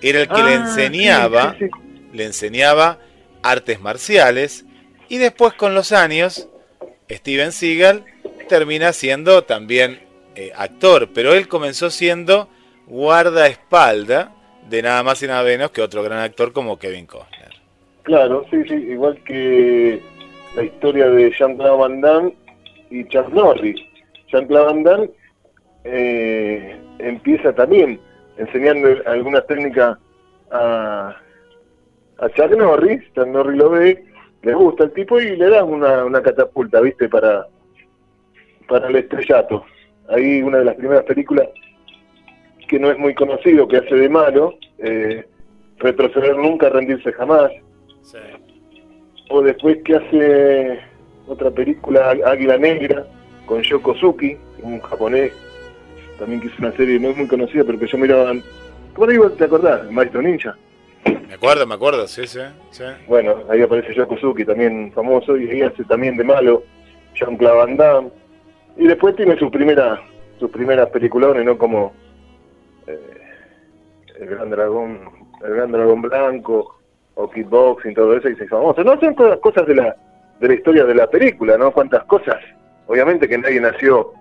Era 0.00 0.22
el 0.22 0.30
que 0.30 0.42
le 0.42 0.54
Ah, 0.54 0.56
enseñaba 0.56 1.52
sí, 1.58 1.58
sí, 1.58 1.66
sí. 1.74 1.84
le 2.12 2.24
enseñaba 2.24 2.98
artes 3.42 3.80
marciales 3.80 4.64
y 5.08 5.18
después 5.18 5.54
con 5.54 5.74
los 5.74 5.92
años 5.92 6.48
Steven 7.10 7.52
Seagal 7.52 8.04
termina 8.48 8.92
siendo 8.92 9.44
también 9.44 10.00
eh, 10.34 10.52
actor, 10.56 11.10
pero 11.14 11.34
él 11.34 11.48
comenzó 11.48 11.90
siendo 11.90 12.48
guardaespaldas 12.86 14.28
de 14.68 14.82
nada 14.82 15.02
más 15.02 15.22
y 15.22 15.26
nada 15.26 15.42
menos 15.42 15.70
que 15.70 15.82
otro 15.82 16.02
gran 16.02 16.20
actor 16.20 16.52
como 16.52 16.78
Kevin 16.78 17.06
Costner. 17.06 17.52
Claro, 18.02 18.44
sí, 18.50 18.62
sí, 18.68 18.74
igual 18.74 19.18
que 19.24 20.02
la 20.56 20.62
historia 20.62 21.08
de 21.08 21.30
Jean-Claude 21.30 21.78
Van 21.78 22.00
Damme 22.00 22.34
y 22.90 23.04
Chuck 23.08 23.28
Norris. 23.30 23.80
Jean-Claude 24.28 24.66
Van 24.66 24.82
Damme 24.82 25.10
eh, 25.84 26.76
empieza 26.98 27.52
también 27.54 28.00
enseñando 28.36 28.88
algunas 29.06 29.46
técnicas 29.46 29.98
a, 30.50 31.16
a 32.18 32.28
Chuck 32.30 32.50
Norris. 32.56 33.02
Chuck 33.14 33.26
Norris 33.26 33.56
lo 33.56 33.70
ve, 33.70 34.04
le 34.42 34.54
gusta 34.54 34.84
el 34.84 34.92
tipo 34.92 35.20
y 35.20 35.36
le 35.36 35.48
dan 35.48 35.64
una, 35.64 36.04
una 36.04 36.22
catapulta, 36.22 36.80
¿viste? 36.80 37.08
Para, 37.08 37.46
para 38.68 38.88
el 38.88 38.96
estrellato. 38.96 39.64
Ahí 40.08 40.42
una 40.42 40.58
de 40.58 40.66
las 40.66 40.74
primeras 40.74 41.04
películas 41.04 41.48
que 42.68 42.78
no 42.78 42.90
es 42.90 42.98
muy 42.98 43.14
conocido, 43.14 43.68
que 43.68 43.78
hace 43.78 43.94
de 43.94 44.08
malo, 44.08 44.54
eh, 44.78 45.24
retroceder 45.78 46.36
nunca, 46.36 46.68
rendirse 46.68 47.12
jamás. 47.12 47.50
O 49.30 49.42
después 49.42 49.78
que 49.84 49.96
hace 49.96 50.80
otra 51.26 51.50
película 51.50 52.10
Águila 52.24 52.58
Negra 52.58 53.06
con 53.46 53.62
Yoko 53.62 53.94
Suki, 53.94 54.36
un 54.62 54.80
japonés 54.80 55.32
también 56.18 56.40
que 56.40 56.46
hizo 56.46 56.56
una 56.58 56.72
serie 56.72 57.00
no 57.00 57.10
es 57.10 57.16
muy 57.16 57.26
conocida 57.26 57.64
pero 57.64 57.78
que 57.78 57.88
yo 57.88 57.98
miraba 57.98 58.32
por 58.94 59.10
ahí 59.10 59.16
vos 59.16 59.36
te 59.36 59.44
acordás, 59.44 59.90
Maestro 59.90 60.22
Ninja. 60.22 60.56
Me 61.26 61.34
acuerdo, 61.34 61.66
me 61.66 61.74
acuerdo, 61.74 62.06
sí, 62.06 62.26
sí. 62.28 62.38
sí. 62.70 62.84
bueno, 63.08 63.42
ahí 63.50 63.60
aparece 63.60 63.92
Yoko 63.92 64.16
Suki 64.18 64.44
también 64.44 64.92
famoso 64.92 65.36
y 65.36 65.50
ahí 65.50 65.62
hace 65.62 65.82
también 65.84 66.16
de 66.16 66.22
malo 66.22 66.62
Jean-Claude 67.14 67.58
Van 67.58 67.76
Damme. 67.76 68.10
Y 68.76 68.86
después 68.86 69.16
tiene 69.16 69.36
sus 69.36 69.50
primeras 69.50 69.98
sus 70.38 70.50
primeras 70.50 70.88
peliculones 70.90 71.44
no 71.44 71.58
como 71.58 71.92
eh, 72.86 73.20
el 74.18 74.26
Gran 74.26 74.50
Dragón 74.50 75.24
el 75.44 75.54
Gran 75.54 75.72
Dragón 75.72 76.02
Blanco 76.02 76.78
o 77.16 77.30
Kickboxing, 77.30 77.94
todo 77.94 78.16
eso, 78.16 78.28
y 78.28 78.36
se 78.36 78.44
hizo 78.44 78.56
famoso. 78.56 78.82
No 78.82 78.98
son 78.98 79.14
todas 79.14 79.38
cosas 79.40 79.66
de 79.66 79.74
la, 79.74 79.94
de 80.40 80.48
la 80.48 80.54
historia 80.54 80.84
de 80.84 80.94
la 80.94 81.08
película, 81.08 81.56
¿no? 81.58 81.70
Cuántas 81.72 82.04
cosas. 82.04 82.36
Obviamente 82.86 83.28
que 83.28 83.38
nadie 83.38 83.60
nació 83.60 84.12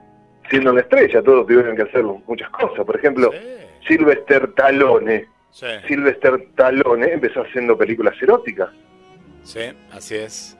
siendo 0.50 0.72
una 0.72 0.82
estrella, 0.82 1.22
todos 1.24 1.48
tuvieron 1.48 1.76
que 1.76 1.84
hacer 1.84 2.04
muchas 2.04 2.50
cosas. 2.50 2.86
Por 2.86 2.96
ejemplo, 2.96 3.32
Sí, 3.32 3.40
Sylvester 3.88 4.44
Stallone. 4.50 5.26
sí, 5.50 5.66
Sylvester 5.88 6.36
Stallone 6.52 7.14
empezó 7.14 7.42
haciendo 7.42 7.78
películas 7.78 8.16
eróticas. 8.22 8.70
sí, 9.44 9.72
así 9.92 10.16
es. 10.16 10.58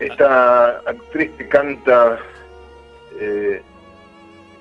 Esta 0.00 0.78
actriz 0.80 1.30
que 1.38 1.48
canta, 1.48 2.18
eh, 3.20 3.62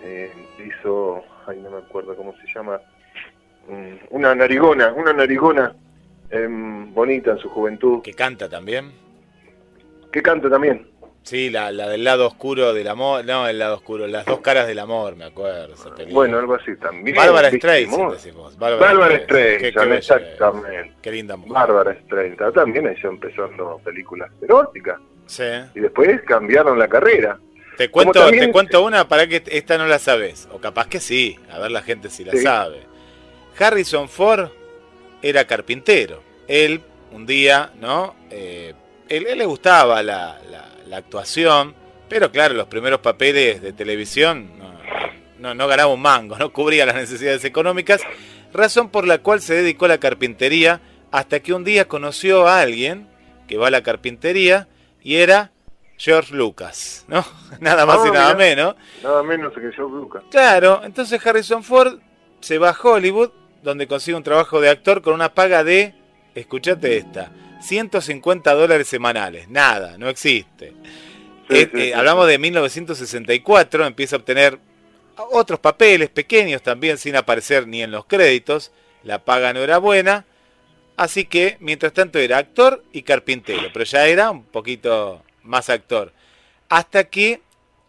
eh, 0.03 0.31
hizo, 0.63 1.23
ay 1.51 1.59
no 1.61 1.69
me 1.71 1.77
acuerdo 1.77 2.15
cómo 2.15 2.33
se 2.37 2.47
llama, 2.53 2.79
mm, 3.67 3.93
una 4.11 4.33
narigona, 4.35 4.91
una 4.93 5.13
narigona 5.13 5.75
em, 6.29 6.93
bonita 6.93 7.31
en 7.31 7.37
su 7.39 7.49
juventud, 7.49 8.01
Que 8.01 8.13
canta 8.13 8.47
también. 8.49 8.91
que 10.11 10.21
canta 10.21 10.49
también. 10.49 10.87
Sí, 11.23 11.51
la, 11.51 11.71
la 11.71 11.87
del 11.87 12.03
lado 12.03 12.25
oscuro 12.25 12.73
del 12.73 12.87
amor. 12.87 13.23
No, 13.25 13.47
el 13.47 13.59
lado 13.59 13.75
oscuro, 13.75 14.07
las 14.07 14.25
dos 14.25 14.39
caras 14.39 14.65
del 14.65 14.79
amor, 14.79 15.15
me 15.15 15.25
acuerdo. 15.25 15.75
esa. 15.75 15.91
Bueno, 16.11 16.39
algo 16.39 16.55
así 16.55 16.75
también. 16.77 17.15
Bárbara. 17.15 17.51
Streisand, 17.51 18.13
decimos. 18.13 18.57
Bárbara 18.57 19.19
Streisand, 19.19 19.93
exactamente. 19.93 20.93
Qué 20.99 21.11
linda 21.11 21.35
mujer. 21.37 21.53
Bárbara 21.53 21.93
Streisand 22.05 22.53
también 22.55 22.87
ella 22.87 23.07
empezando 23.09 23.79
películas 23.83 24.31
eróticas 24.41 24.99
Sí. 25.27 25.43
y 25.75 25.79
después 25.81 26.21
cambiaron 26.23 26.79
la 26.79 26.87
carrera. 26.87 27.37
Te 27.77 27.89
cuento, 27.89 28.19
también- 28.19 28.45
te 28.47 28.51
cuento 28.51 28.83
una 28.83 29.07
para 29.07 29.27
que 29.27 29.41
esta 29.47 29.77
no 29.77 29.85
la 29.87 29.99
sabes. 29.99 30.47
O 30.51 30.59
capaz 30.59 30.87
que 30.87 30.99
sí. 30.99 31.37
A 31.49 31.59
ver 31.59 31.71
la 31.71 31.81
gente 31.81 32.09
si 32.09 32.23
la 32.23 32.33
Sí. 32.33 32.39
sabe. 32.39 32.81
Harrison 33.57 34.07
Ford 34.09 34.49
era 35.21 35.45
carpintero. 35.45 36.21
Él, 36.47 36.81
un 37.11 37.25
día, 37.25 37.71
¿no? 37.79 38.15
Eh, 38.29 38.73
él, 39.09 39.27
él 39.27 39.37
le 39.37 39.45
gustaba 39.45 40.01
la, 40.03 40.39
la- 40.49 40.69
la 40.87 40.97
actuación. 40.97 41.75
Pero 42.09 42.31
claro, 42.31 42.53
los 42.55 42.67
primeros 42.67 42.99
papeles 42.99 43.61
de 43.61 43.71
televisión 43.71 44.57
no, 44.57 44.73
no, 45.39 45.53
no 45.55 45.67
ganaba 45.67 45.93
un 45.93 46.01
mango, 46.01 46.37
no 46.37 46.51
cubría 46.51 46.85
las 46.85 46.95
necesidades 46.95 47.45
económicas, 47.45 48.01
razón 48.53 48.89
por 48.89 49.07
la 49.07 49.19
cual 49.19 49.41
se 49.41 49.53
dedicó 49.53 49.85
a 49.85 49.89
la 49.89 49.97
carpintería 49.99 50.81
hasta 51.11 51.39
que 51.39 51.53
un 51.53 51.63
día 51.63 51.87
conoció 51.87 52.47
a 52.47 52.61
alguien 52.61 53.07
que 53.47 53.57
va 53.57 53.67
a 53.67 53.71
la 53.71 53.81
carpintería 53.83 54.67
y 55.01 55.15
era 55.15 55.51
George 56.03 56.33
Lucas, 56.33 57.05
¿no? 57.07 57.23
Nada 57.59 57.85
más 57.85 57.99
Ah, 58.03 58.07
y 58.07 58.11
nada 58.11 58.33
mirá. 58.33 58.37
menos. 58.37 58.75
Nada 59.03 59.21
menos 59.23 59.53
que 59.53 59.59
George 59.61 59.81
Lucas. 59.81 60.23
Claro, 60.31 60.81
entonces 60.83 61.23
Harrison 61.25 61.63
Ford 61.63 61.99
se 62.39 62.57
va 62.57 62.69
a 62.71 62.77
Hollywood, 62.81 63.29
donde 63.61 63.87
consigue 63.87 64.17
un 64.17 64.23
trabajo 64.23 64.59
de 64.59 64.69
actor 64.69 65.01
con 65.01 65.13
una 65.13 65.33
paga 65.33 65.63
de, 65.63 65.93
escuchate 66.33 66.97
esta, 66.97 67.31
150 67.61 68.53
dólares 68.55 68.87
semanales. 68.87 69.47
Nada, 69.49 69.97
no 69.99 70.09
existe. 70.09 70.73
Sí, 71.49 71.55
Eh, 71.55 71.69
sí, 71.71 71.79
eh, 71.79 71.85
sí, 71.87 71.93
hablamos 71.93 72.27
de 72.27 72.37
1964, 72.39 73.85
empieza 73.85 74.15
a 74.15 74.19
obtener 74.19 74.57
otros 75.31 75.59
papeles 75.59 76.09
pequeños 76.09 76.63
también 76.63 76.97
sin 76.97 77.15
aparecer 77.15 77.67
ni 77.67 77.83
en 77.83 77.91
los 77.91 78.05
créditos. 78.05 78.71
La 79.03 79.19
paga 79.19 79.53
no 79.53 79.59
era 79.59 79.77
buena, 79.77 80.25
así 80.97 81.25
que 81.25 81.57
mientras 81.59 81.93
tanto 81.93 82.17
era 82.17 82.37
actor 82.39 82.83
y 82.91 83.03
carpintero, 83.03 83.69
pero 83.71 83.85
ya 83.85 84.07
era 84.07 84.31
un 84.31 84.43
poquito 84.45 85.21
más 85.43 85.69
actor. 85.69 86.11
Hasta 86.69 87.05
que 87.05 87.41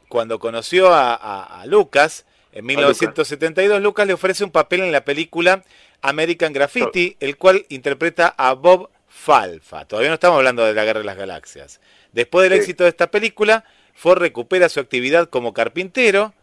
cuando 0.09 0.38
conoció 0.38 0.92
a, 0.92 1.14
a- 1.14 1.61
a 1.62 1.66
Lucas, 1.66 2.25
en 2.52 2.66
1972, 2.66 3.80
Lucas 3.80 4.06
le 4.06 4.12
ofrece 4.12 4.44
un 4.44 4.50
papel 4.50 4.80
en 4.82 4.92
la 4.92 5.04
película 5.04 5.64
American 6.02 6.52
Graffiti, 6.52 7.16
el 7.21 7.37
cual 7.37 7.64
interpreta 7.71 8.35
a 8.37 8.52
Bob 8.54 8.90
Falfa. 9.09 9.85
Todavía 9.87 10.09
no 10.11 10.14
estamos 10.14 10.37
hablando 10.37 10.64
de 10.64 10.75
la 10.75 10.85
Guerra 10.85 11.00
de 11.00 11.06
las 11.06 11.16
Galaxias. 11.16 11.80
Después 12.12 12.44
del 12.49 12.59
Sí. 12.59 12.62
éxito 12.64 12.85
de 12.85 12.90
esta 12.90 13.11
película, 13.11 13.64
Ford 13.94 14.18
recupera 14.18 14.68
su 14.68 14.80
actividad 14.80 15.28
como 15.30 15.52
carpintero, 15.54 16.35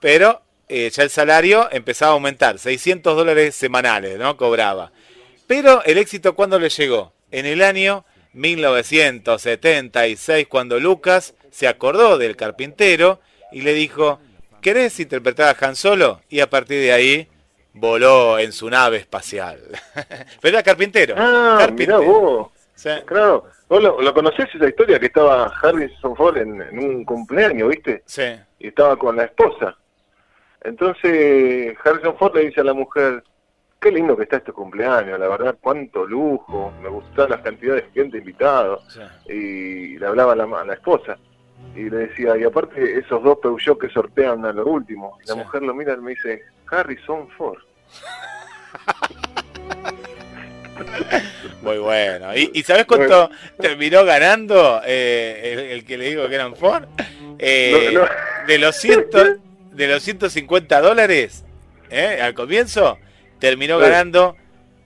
pero 0.00 0.42
eh, 0.68 0.90
ya 0.90 1.02
el 1.02 1.10
salario 1.10 1.68
empezaba 1.72 2.12
a 2.12 2.14
aumentar, 2.14 2.58
600 2.58 3.16
dólares 3.16 3.54
semanales, 3.54 4.18
¿no? 4.18 4.36
Cobraba. 4.36 4.92
Pero 5.46 5.82
el 5.84 5.98
éxito 5.98 6.34
cuando 6.34 6.58
le 6.58 6.68
llegó? 6.70 7.12
En 7.30 7.46
el 7.46 7.62
año 7.62 8.04
1976, 8.32 10.46
cuando 10.48 10.80
Lucas 10.80 11.34
se 11.50 11.68
acordó 11.68 12.16
del 12.18 12.36
carpintero 12.36 13.20
y 13.50 13.62
le 13.62 13.74
dijo, 13.74 14.20
¿querés 14.60 14.98
interpretar 15.00 15.54
a 15.54 15.66
Han 15.66 15.76
Solo? 15.76 16.20
Y 16.28 16.40
a 16.40 16.48
partir 16.48 16.80
de 16.80 16.92
ahí 16.92 17.28
voló 17.74 18.38
en 18.38 18.52
su 18.52 18.70
nave 18.70 18.98
espacial. 18.98 19.58
Pero 20.40 20.56
era 20.56 20.62
carpintero. 20.62 21.14
Ah, 21.18 21.54
mirá 21.54 21.58
carpintero. 21.58 22.02
vos. 22.02 22.48
Sí. 22.74 22.90
Claro. 23.06 23.44
¿Vos 23.68 23.82
lo, 23.82 24.00
lo 24.02 24.12
conocés 24.14 24.46
esa 24.54 24.68
historia 24.68 24.98
que 24.98 25.06
estaba 25.06 25.46
Harrison 25.62 26.14
Ford 26.16 26.36
en, 26.36 26.60
en 26.60 26.78
un 26.78 27.04
cumpleaños, 27.04 27.68
viste? 27.70 28.02
Sí. 28.06 28.22
Y 28.58 28.68
estaba 28.68 28.96
con 28.96 29.16
la 29.16 29.24
esposa. 29.24 29.76
Entonces 30.62 31.76
Harrison 31.84 32.16
Ford 32.16 32.34
le 32.36 32.46
dice 32.46 32.60
a 32.60 32.64
la 32.64 32.74
mujer, 32.74 33.22
qué 33.82 33.90
lindo 33.90 34.16
que 34.16 34.22
está 34.22 34.36
este 34.36 34.52
cumpleaños, 34.52 35.18
la 35.18 35.28
verdad, 35.28 35.56
cuánto 35.60 36.06
lujo, 36.06 36.72
me 36.80 36.88
gustan 36.88 37.30
las 37.30 37.40
cantidades 37.40 37.84
de 37.86 37.90
gente 38.02 38.18
invitado. 38.18 38.80
sí. 38.88 39.00
Y 39.32 39.98
le 39.98 40.06
hablaba 40.06 40.32
a 40.32 40.36
la, 40.36 40.44
a 40.44 40.64
la 40.64 40.74
esposa. 40.74 41.18
Y 41.74 41.90
le 41.90 42.08
decía, 42.08 42.36
y 42.36 42.44
aparte 42.44 42.98
esos 42.98 43.22
dos 43.22 43.38
Peugeot 43.42 43.78
que 43.78 43.88
sortean 43.88 44.44
a 44.46 44.52
lo 44.52 44.64
último. 44.66 45.18
Y 45.24 45.28
la 45.28 45.34
Sí. 45.34 45.38
mujer 45.40 45.62
lo 45.62 45.74
mira 45.74 45.94
y 45.94 45.98
me 45.98 46.10
dice, 46.12 46.42
Harrison 46.70 47.28
Ford. 47.36 47.58
Muy 51.62 51.78
bueno. 51.78 52.36
¿Y, 52.36 52.50
y 52.54 52.62
sabes 52.62 52.86
cuánto 52.86 53.30
terminó 53.60 54.04
ganando 54.04 54.80
eh, 54.84 55.50
el, 55.52 55.58
el 55.78 55.84
que 55.84 55.96
le 55.98 56.08
digo 56.10 56.28
que 56.28 56.34
eran 56.34 56.56
Ford? 56.56 56.84
Eh, 57.38 57.90
No, 57.92 58.00
no. 58.02 58.08
De, 58.46 58.58
los 58.58 58.76
ciento, 58.76 59.18
de 59.72 59.86
los 59.86 60.02
150 60.02 60.80
dólares 60.80 61.44
¿eh? 61.90 62.18
al 62.20 62.34
comienzo, 62.34 62.98
terminó 63.42 63.78
Sí. 63.78 63.82
ganando 63.86 64.36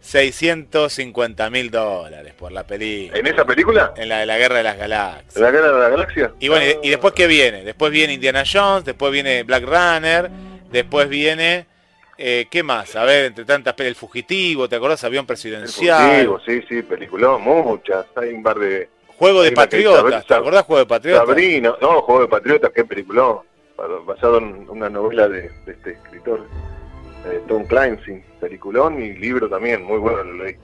650 0.01 1.51
mil 1.51 1.71
dólares 1.71 2.33
por 2.39 2.53
la 2.53 2.65
película. 2.67 3.19
¿En 3.19 3.27
esa 3.27 3.45
película? 3.45 3.93
En 3.97 4.09
la 4.09 4.21
de 4.21 4.27
la 4.27 4.39
Guerra 4.39 4.57
de 4.57 4.63
las 4.63 4.79
Galaxias. 4.79 5.37
¿La 5.37 5.51
guerra 5.51 5.73
de 5.73 5.81
la 5.81 5.89
galaxia? 5.91 6.33
Y 6.41 6.49
bueno, 6.49 6.65
y, 6.83 6.87
y 6.87 6.91
después 6.91 7.13
qué 7.15 7.27
viene? 7.27 7.65
Después 7.65 7.93
viene 7.93 8.15
Indiana 8.15 8.45
Jones, 8.51 8.85
después 8.85 9.13
viene 9.13 9.43
Black 9.43 9.65
Runner, 9.65 10.31
después 10.71 11.09
viene... 11.09 11.67
eh, 12.19 12.47
¿Qué 12.51 12.63
más? 12.63 12.97
A 12.97 13.05
ver, 13.05 13.27
entre 13.27 13.45
tantas 13.45 13.75
El 13.79 13.95
Fugitivo, 13.95 14.69
¿te 14.69 14.77
acordás? 14.77 15.05
Avión 15.05 15.23
El 15.23 15.27
Presidencial. 15.27 16.09
fugitivo, 16.27 16.41
sí, 16.47 16.63
sí, 16.69 16.83
peliculón, 16.83 17.43
muchas. 17.43 18.07
Hay 18.17 18.31
un 18.31 18.43
par 18.43 18.59
de... 18.59 18.89
Juego 19.19 19.43
de 19.43 19.51
que 19.51 19.57
Patriotas, 19.57 20.27
¿te 20.27 20.35
acordás 20.35 20.65
Juego 20.65 20.81
de 20.81 20.87
Patriotas? 20.87 21.27
Sabrina, 21.27 21.75
no, 21.81 22.03
Juego 22.03 22.21
de 22.23 22.29
Patriotas, 22.29 22.71
qué 22.75 22.85
peliculón. 22.85 23.41
Basado 24.07 24.39
en 24.39 24.67
una 24.71 24.89
novela 24.89 25.29
de, 25.29 25.51
de 25.67 25.73
este 25.73 25.91
escritor, 25.93 26.47
eh, 27.27 27.43
Tom 27.49 27.65
Clancy, 27.67 28.23
peliculón 28.41 29.03
y 29.03 29.15
libro 29.15 29.49
también, 29.49 29.83
muy 29.85 29.99
bueno, 29.99 30.23
lo 30.25 30.45
leí. 30.45 30.57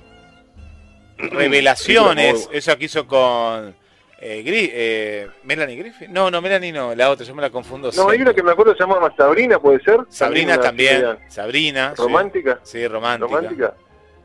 Revelaciones, 1.19 2.49
esa 2.53 2.77
que 2.77 2.87
hizo 2.87 3.07
con 3.07 3.75
eh, 4.21 4.43
eh, 4.47 5.29
Melanie 5.45 5.77
Griffith. 5.77 6.09
No, 6.09 6.31
no, 6.31 6.41
Melanie 6.41 6.73
no, 6.73 6.95
la 6.95 7.11
otra, 7.11 7.25
yo 7.27 7.35
me 7.35 7.43
la 7.43 7.51
confundo. 7.51 7.91
No, 7.97 8.09
hay 8.09 8.21
una 8.23 8.35
que 8.35 8.43
me 8.43 8.53
acuerdo 8.53 8.73
se 8.75 8.81
llamaba 8.81 9.13
Sabrina, 9.17 9.59
¿puede 9.59 9.81
ser? 9.83 10.01
Sabrina 10.09 10.59
también, 10.59 11.19
Sabrina. 11.29 11.95
¿Romántica? 11.97 12.61
Sí, 12.63 12.87
romántica. 12.87 13.27
¿Romántica? 13.37 13.75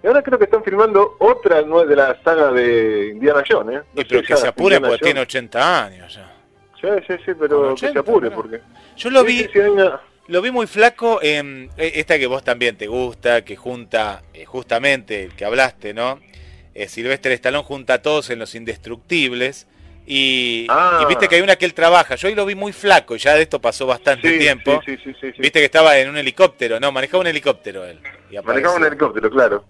Y 0.04 0.08
ahora 0.08 0.22
creo 0.22 0.38
que 0.38 0.46
están 0.46 0.64
filmando 0.64 1.16
otra 1.20 1.64
de 1.64 1.96
la 1.96 2.22
saga 2.24 2.52
de 2.52 3.10
Indiana 3.14 3.44
Jones, 3.48 3.78
¿eh? 3.78 3.84
No 3.94 4.02
Y 4.02 4.06
pero 4.06 4.22
que 4.22 4.38
se 4.38 4.48
apure 4.48 4.76
Indiana 4.76 4.88
porque 4.90 5.04
tiene 5.04 5.20
Jones. 5.20 5.30
80 5.36 5.86
años 5.86 6.16
ya. 6.16 6.34
Sí, 6.80 6.88
sí, 7.08 7.14
sí, 7.26 7.32
pero 7.40 7.62
que 7.64 7.86
80, 7.86 7.94
se 7.94 8.00
apure 8.00 8.32
porque... 8.32 8.62
Yo 8.96 9.10
lo 9.10 9.22
Sí, 9.22 9.26
vi, 9.28 9.50
sí, 9.52 9.60
una- 9.60 10.00
lo 10.28 10.42
vi 10.42 10.52
muy 10.52 10.68
flaco 10.68 11.20
en 11.22 11.70
eh, 11.78 11.94
esta 11.96 12.18
que 12.18 12.28
vos 12.28 12.44
también 12.44 12.76
te 12.78 12.88
gusta, 12.88 13.44
que 13.46 13.56
junta 13.56 14.24
eh, 14.34 14.46
justamente 14.46 15.24
el 15.26 15.36
que 15.36 15.46
hablaste, 15.46 15.94
¿no? 15.94 16.20
Eh, 16.74 16.88
Silvestre 16.88 17.34
Stallone 17.34 17.64
junta 17.64 17.96
a 17.96 18.02
todos 18.02 18.30
en 18.30 18.40
Los 18.40 18.54
Indestructibles. 18.56 19.68
Y, 20.10 20.68
Ah. 20.70 21.00
y 21.02 21.06
viste 21.06 21.28
que 21.28 21.36
hay 21.36 21.42
una 21.42 21.56
que 21.58 21.66
él 21.66 21.74
trabaja. 21.74 22.16
Yo 22.16 22.30
hoy 22.30 22.36
lo 22.36 22.46
vi 22.46 22.56
muy 22.56 22.72
flaco 22.72 23.16
y 23.16 23.20
ya 23.20 23.36
de 23.36 23.42
esto 23.42 23.60
pasó 23.60 23.86
bastante 23.86 24.30
Sí, 24.30 24.40
tiempo. 24.40 24.82
Sí, 24.86 24.98
sí. 25.04 25.12
Viste 25.38 25.60
que 25.60 25.66
estaba 25.66 25.98
en 25.98 26.10
un 26.10 26.18
helicóptero, 26.18 26.80
no, 26.80 26.92
manejaba 26.94 27.22
un 27.22 27.28
helicóptero 27.28 27.84
él. 27.86 28.00
Y 28.30 28.38
Manejaba 28.40 28.76
un 28.78 28.86
helicóptero, 28.86 29.30
claro. 29.30 29.66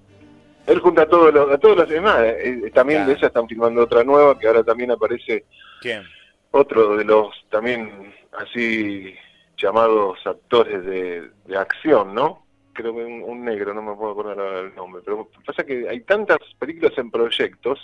Él 0.68 0.80
junta 0.80 1.04
a 1.04 1.06
todos 1.08 1.34
los, 1.34 1.50
a 1.52 1.58
todos 1.58 1.78
los 1.78 1.90
demás. 1.90 2.18
eh, 2.22 2.70
también 2.74 3.00
Claro. 3.00 3.12
de 3.14 3.18
ella 3.18 3.28
están 3.28 3.48
filmando 3.48 3.82
otra 3.84 4.04
nueva, 4.04 4.38
que 4.38 4.46
ahora 4.48 4.64
también 4.64 4.92
aparece 4.92 5.46
¿Quién? 5.82 6.04
otro 6.52 6.98
de 6.98 7.04
los 7.06 7.34
también 7.50 8.14
así 8.38 9.16
llamados 9.58 10.20
actores 10.26 10.86
de, 10.86 11.30
de 11.46 11.58
acción, 11.58 12.14
¿no? 12.14 12.46
Creo 12.74 12.94
que 12.96 13.04
un, 13.04 13.24
un 13.24 13.44
negro, 13.44 13.74
no 13.74 13.82
me 13.82 13.96
puedo 13.96 14.12
acordar 14.12 14.40
ahora 14.40 14.60
el 14.62 14.76
nombre. 14.76 15.02
Pero 15.04 15.30
pasa 15.46 15.64
que 15.64 15.90
hay 15.90 16.02
tantas 16.02 16.38
películas 16.60 16.94
en 16.98 17.10
proyectos 17.10 17.80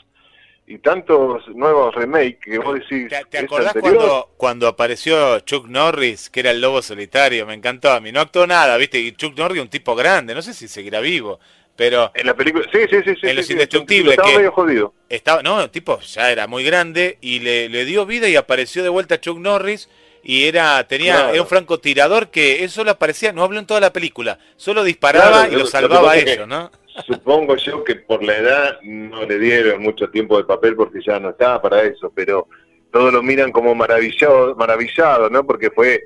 y 0.68 0.77
tantos 0.77 1.48
nuevos 1.50 1.94
remakes 1.96 2.38
que 2.44 2.60
vos 2.60 2.75
decís... 2.75 3.10
¿Te, 3.10 3.25
te 3.25 3.38
¿es 3.39 3.44
acordás 3.44 3.74
cuando, 3.80 4.30
cuando 4.38 4.68
apareció 4.68 5.39
Chuck 5.42 5.68
Norris, 5.68 6.30
que 6.30 6.42
era 6.42 6.51
el 6.51 6.62
lobo 6.62 6.82
solitario? 6.82 7.46
Me 7.48 7.56
encantó 7.56 7.92
a 7.92 8.00
mí. 8.00 8.12
No 8.12 8.22
actuó 8.22 8.46
nada, 8.48 8.77
¿viste? 8.77 9.00
Y 9.00 9.12
Chuck 9.13 9.36
Norris, 9.38 9.62
un 9.62 9.68
tipo 9.70 9.96
grande, 9.96 10.36
no 10.36 10.42
sé 10.44 10.53
si 10.53 10.68
seguirá 10.68 11.00
vivo, 11.01 11.39
pero 11.75 12.12
En 12.13 12.27
la 12.27 12.36
película... 12.36 12.65
Sí, 12.72 12.80
sí, 12.89 12.98
sí. 13.03 13.15
sí 13.20 13.27
En 13.27 13.36
Los 13.36 13.46
sí, 13.46 13.48
sí, 13.48 13.53
Indestructibles, 13.53 14.12
Estaba 14.12 14.30
que- 14.30 14.38
medio 14.38 14.51
jodido. 14.51 14.94
estaba, 15.10 15.42
no, 15.44 15.60
el 15.60 15.70
tipo 15.72 16.00
ya 16.01 16.32
era 16.32 16.46
muy 16.46 16.63
grande 16.63 17.18
y 17.20 17.39
le, 17.39 17.68
le 17.68 17.84
dio 17.84 18.06
vida 18.06 18.30
y 18.30 18.36
apareció 18.36 18.84
de 18.84 18.89
vuelta 18.89 19.20
Chuck 19.20 19.39
Norris 19.39 19.89
y 20.24 20.46
era 20.46 20.88
tenía 20.88 21.15
Claro. 21.15 21.34
era 21.34 21.42
un 21.42 21.48
francotirador 21.48 22.30
que 22.30 22.63
él 22.63 22.70
solo 22.70 22.92
aparecía, 22.92 23.32
no 23.34 23.44
habló 23.44 23.60
en 23.60 23.65
toda 23.65 23.80
la 23.82 23.94
película, 23.94 24.39
solo 24.56 24.84
disparaba 24.84 25.42
Claro, 25.42 25.53
y 25.53 25.60
lo- 25.60 25.65
salvaba 25.68 26.12
a 26.13 26.18
ellos, 26.18 26.48
¿no? 26.48 26.72
Supongo 27.08 27.56
yo 27.58 27.84
que 27.84 27.96
por 27.96 28.24
la 28.24 28.38
edad 28.38 28.80
no 28.84 29.24
le 29.25 29.39
dieron 29.39 29.82
mucho 29.82 30.10
tiempo 30.10 30.38
de 30.38 30.44
papel 30.44 30.75
porque 30.75 31.00
ya 31.06 31.20
no 31.20 31.32
estaba 31.32 31.60
para 31.62 31.82
eso, 31.84 32.12
pero 32.15 32.48
todos 32.92 33.12
lo 33.12 33.24
miran 33.24 33.51
como 33.51 33.74
maravillado, 33.74 34.56
maravillado, 34.56 35.27
¿no? 35.30 35.44
Porque 35.46 35.72
fue 35.72 36.03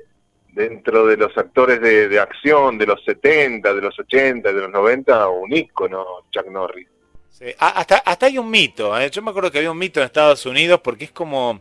dentro 0.50 1.06
de 1.06 1.18
los 1.18 1.36
actores 1.36 1.80
de, 1.82 2.08
de 2.08 2.18
acción 2.18 2.78
de 2.78 2.86
los 2.86 3.04
70, 3.04 3.74
de 3.74 3.80
los 3.82 3.98
80, 3.98 4.50
de 4.52 4.60
los 4.62 4.70
90, 4.70 5.28
un 5.28 5.52
ícono, 5.52 6.04
Chuck 6.30 6.46
Norris. 6.50 6.88
Sí, 7.30 7.44
Hasta, 7.58 7.98
hasta 7.98 8.26
hay 8.26 8.38
un 8.38 8.50
mito, 8.50 8.98
¿eh? 8.98 9.10
yo 9.10 9.20
me 9.22 9.30
acuerdo 9.30 9.50
que 9.52 9.58
había 9.58 9.70
un 9.70 9.78
mito 9.78 10.00
en 10.00 10.06
Estados 10.06 10.44
Unidos 10.46 10.80
porque 10.82 11.04
es 11.04 11.12
como, 11.12 11.60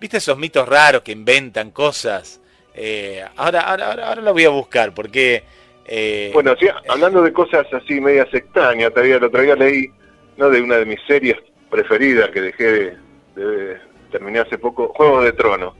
viste 0.00 0.18
esos 0.18 0.36
mitos 0.38 0.68
raros 0.68 1.02
que 1.02 1.12
inventan 1.12 1.70
cosas. 1.70 2.40
Eh, 2.74 3.24
ahora, 3.36 3.60
ahora, 3.60 3.90
ahora, 3.90 4.08
ahora 4.08 4.22
lo 4.22 4.32
voy 4.32 4.44
a 4.44 4.50
buscar 4.50 4.92
porque... 4.94 5.42
eh, 5.86 6.30
Bueno, 6.34 6.54
sí, 6.60 6.66
hablando 6.88 7.22
de 7.22 7.32
cosas 7.32 7.66
así 7.72 8.00
medias 8.00 8.28
extrañas, 8.32 8.90
todavía 8.92 9.16
el 9.16 9.24
otro 9.24 9.40
día 9.42 9.54
leí, 9.56 9.88
¿no? 10.36 10.50
De 10.50 10.60
una 10.60 10.76
de 10.76 10.84
mis 10.86 11.00
series 11.06 11.36
preferidas 11.70 12.30
que 12.30 12.40
dejé 12.42 12.64
de, 12.64 12.96
de- 13.36 13.76
terminé 14.10 14.40
hace 14.40 14.58
poco, 14.58 14.88
Juego 14.94 15.22
de 15.22 15.32
Tronos. 15.32 15.74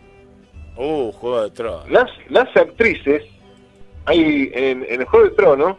Uh, 0.77 1.13
Juego 1.13 1.43
de 1.45 1.51
Tronos. 1.51 1.91
Las, 1.91 2.11
las 2.29 2.55
actrices, 2.57 3.23
hay 4.07 4.51
en, 4.55 4.85
en 4.89 5.01
el 5.01 5.07
Juego 5.07 5.27
de 5.29 5.35
Tronos, 5.37 5.77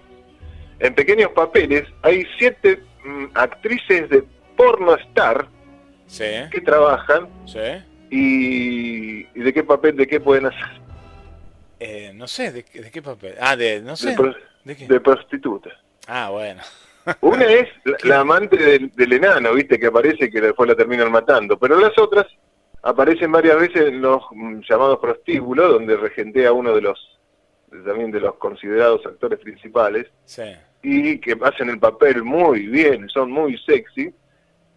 en 0.79 0.93
pequeños 0.93 1.31
papeles, 1.31 1.83
hay 2.03 2.23
siete 2.37 2.79
mm, 3.03 3.25
actrices 3.33 4.09
de 4.09 4.23
porno 4.55 4.93
star 4.95 5.47
Sí, 6.07 6.23
que 6.51 6.61
trabajan 6.61 7.27
sí. 7.45 7.59
Y, 8.09 9.19
y 9.33 9.39
de 9.43 9.53
qué 9.53 9.63
papel, 9.63 9.95
de 9.95 10.07
qué 10.07 10.19
pueden 10.19 10.47
hacer. 10.47 10.81
Eh, 11.79 12.11
no 12.15 12.27
sé, 12.27 12.51
¿de, 12.51 12.63
qué- 12.63 12.81
de 12.81 12.91
qué 12.91 13.01
papel? 13.01 13.35
Ah, 13.39 13.55
de, 13.55 13.81
no 13.81 13.95
sé. 13.95 14.09
de, 14.11 14.15
pro- 14.15 14.35
¿De 14.63 14.75
qué? 14.75 14.87
de 14.87 14.99
prostituta. 14.99 15.69
Ah, 16.07 16.29
bueno. 16.31 16.61
Una 17.21 17.45
es 17.51 17.67
la, 17.85 17.97
la 18.03 18.19
amante 18.21 18.57
del, 18.57 18.91
del 18.95 19.13
enano, 19.13 19.53
viste, 19.53 19.79
que 19.79 19.87
aparece 19.87 20.29
que 20.29 20.41
después 20.41 20.67
la 20.69 20.75
terminan 20.75 21.11
matando. 21.11 21.57
Pero 21.57 21.79
las 21.79 21.97
otras 21.97 22.25
aparecen 22.81 23.31
varias 23.31 23.59
veces 23.59 23.87
en 23.89 24.01
los 24.01 24.23
mm, 24.31 24.61
llamados 24.67 24.99
prostíbulos, 24.99 25.71
donde 25.73 25.97
regentea 25.97 26.51
uno 26.51 26.73
de 26.73 26.81
los, 26.81 27.19
también 27.85 28.11
de 28.11 28.21
los 28.21 28.35
considerados 28.35 29.05
actores 29.05 29.39
principales, 29.39 30.07
Sí. 30.25 30.43
y 30.81 31.19
que 31.19 31.37
hacen 31.43 31.69
el 31.69 31.79
papel 31.79 32.23
muy 32.23 32.67
bien, 32.67 33.07
son 33.09 33.31
muy 33.31 33.57
sexy. 33.59 34.11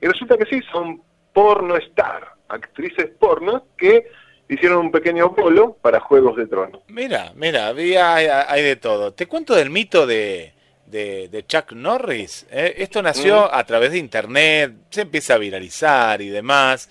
Y 0.02 0.06
resulta 0.06 0.36
que 0.38 0.46
sí, 0.46 0.60
son 0.72 1.02
porno 1.32 1.76
star, 1.76 2.34
actrices 2.48 3.10
porno 3.18 3.66
que 3.76 4.06
hicieron 4.48 4.78
un 4.78 4.90
pequeño 4.90 5.30
bolo 5.30 5.76
para 5.80 6.00
Juegos 6.00 6.36
de 6.36 6.46
Tronos. 6.46 6.82
Mira, 6.88 7.32
mira, 7.36 7.68
había, 7.68 8.14
hay, 8.14 8.26
hay 8.26 8.62
de 8.62 8.76
todo. 8.76 9.12
Te 9.12 9.26
cuento 9.26 9.54
del 9.54 9.70
mito 9.70 10.06
de, 10.06 10.52
de, 10.86 11.28
de 11.28 11.46
Chuck 11.46 11.72
Norris. 11.72 12.46
¿eh? 12.50 12.74
Esto 12.78 13.00
nació 13.02 13.52
a 13.52 13.64
través 13.64 13.92
de 13.92 13.98
internet, 13.98 14.74
se 14.90 15.02
empieza 15.02 15.34
a 15.34 15.38
viralizar 15.38 16.20
y 16.20 16.28
demás. 16.28 16.90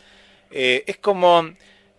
Eh, 0.52 0.84
es 0.88 0.98
como 0.98 1.50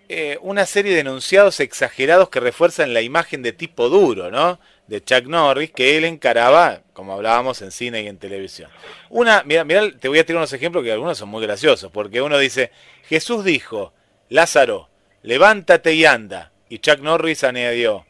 eh, 0.08 0.38
una 0.40 0.66
serie 0.66 0.94
de 0.94 1.00
enunciados 1.00 1.60
exagerados 1.60 2.30
que 2.30 2.40
refuerzan 2.40 2.94
la 2.94 3.02
imagen 3.02 3.42
de 3.42 3.52
tipo 3.52 3.88
duro, 3.88 4.30
¿no? 4.30 4.58
De 4.90 5.00
Chuck 5.04 5.26
Norris, 5.26 5.70
que 5.70 5.96
él 5.96 6.04
encaraba, 6.04 6.80
como 6.94 7.12
hablábamos 7.12 7.62
en 7.62 7.70
cine 7.70 8.02
y 8.02 8.08
en 8.08 8.18
televisión. 8.18 8.68
Una, 9.08 9.44
mira, 9.44 9.62
mira, 9.62 9.88
te 9.96 10.08
voy 10.08 10.18
a 10.18 10.26
tirar 10.26 10.38
unos 10.38 10.52
ejemplos 10.52 10.82
que 10.82 10.90
algunos 10.90 11.16
son 11.16 11.28
muy 11.28 11.40
graciosos, 11.46 11.92
porque 11.92 12.20
uno 12.20 12.36
dice, 12.38 12.72
Jesús 13.08 13.44
dijo, 13.44 13.92
Lázaro, 14.28 14.88
levántate 15.22 15.94
y 15.94 16.06
anda. 16.06 16.50
Y 16.68 16.80
Chuck 16.80 16.98
Norris 16.98 17.44
añadió, 17.44 18.04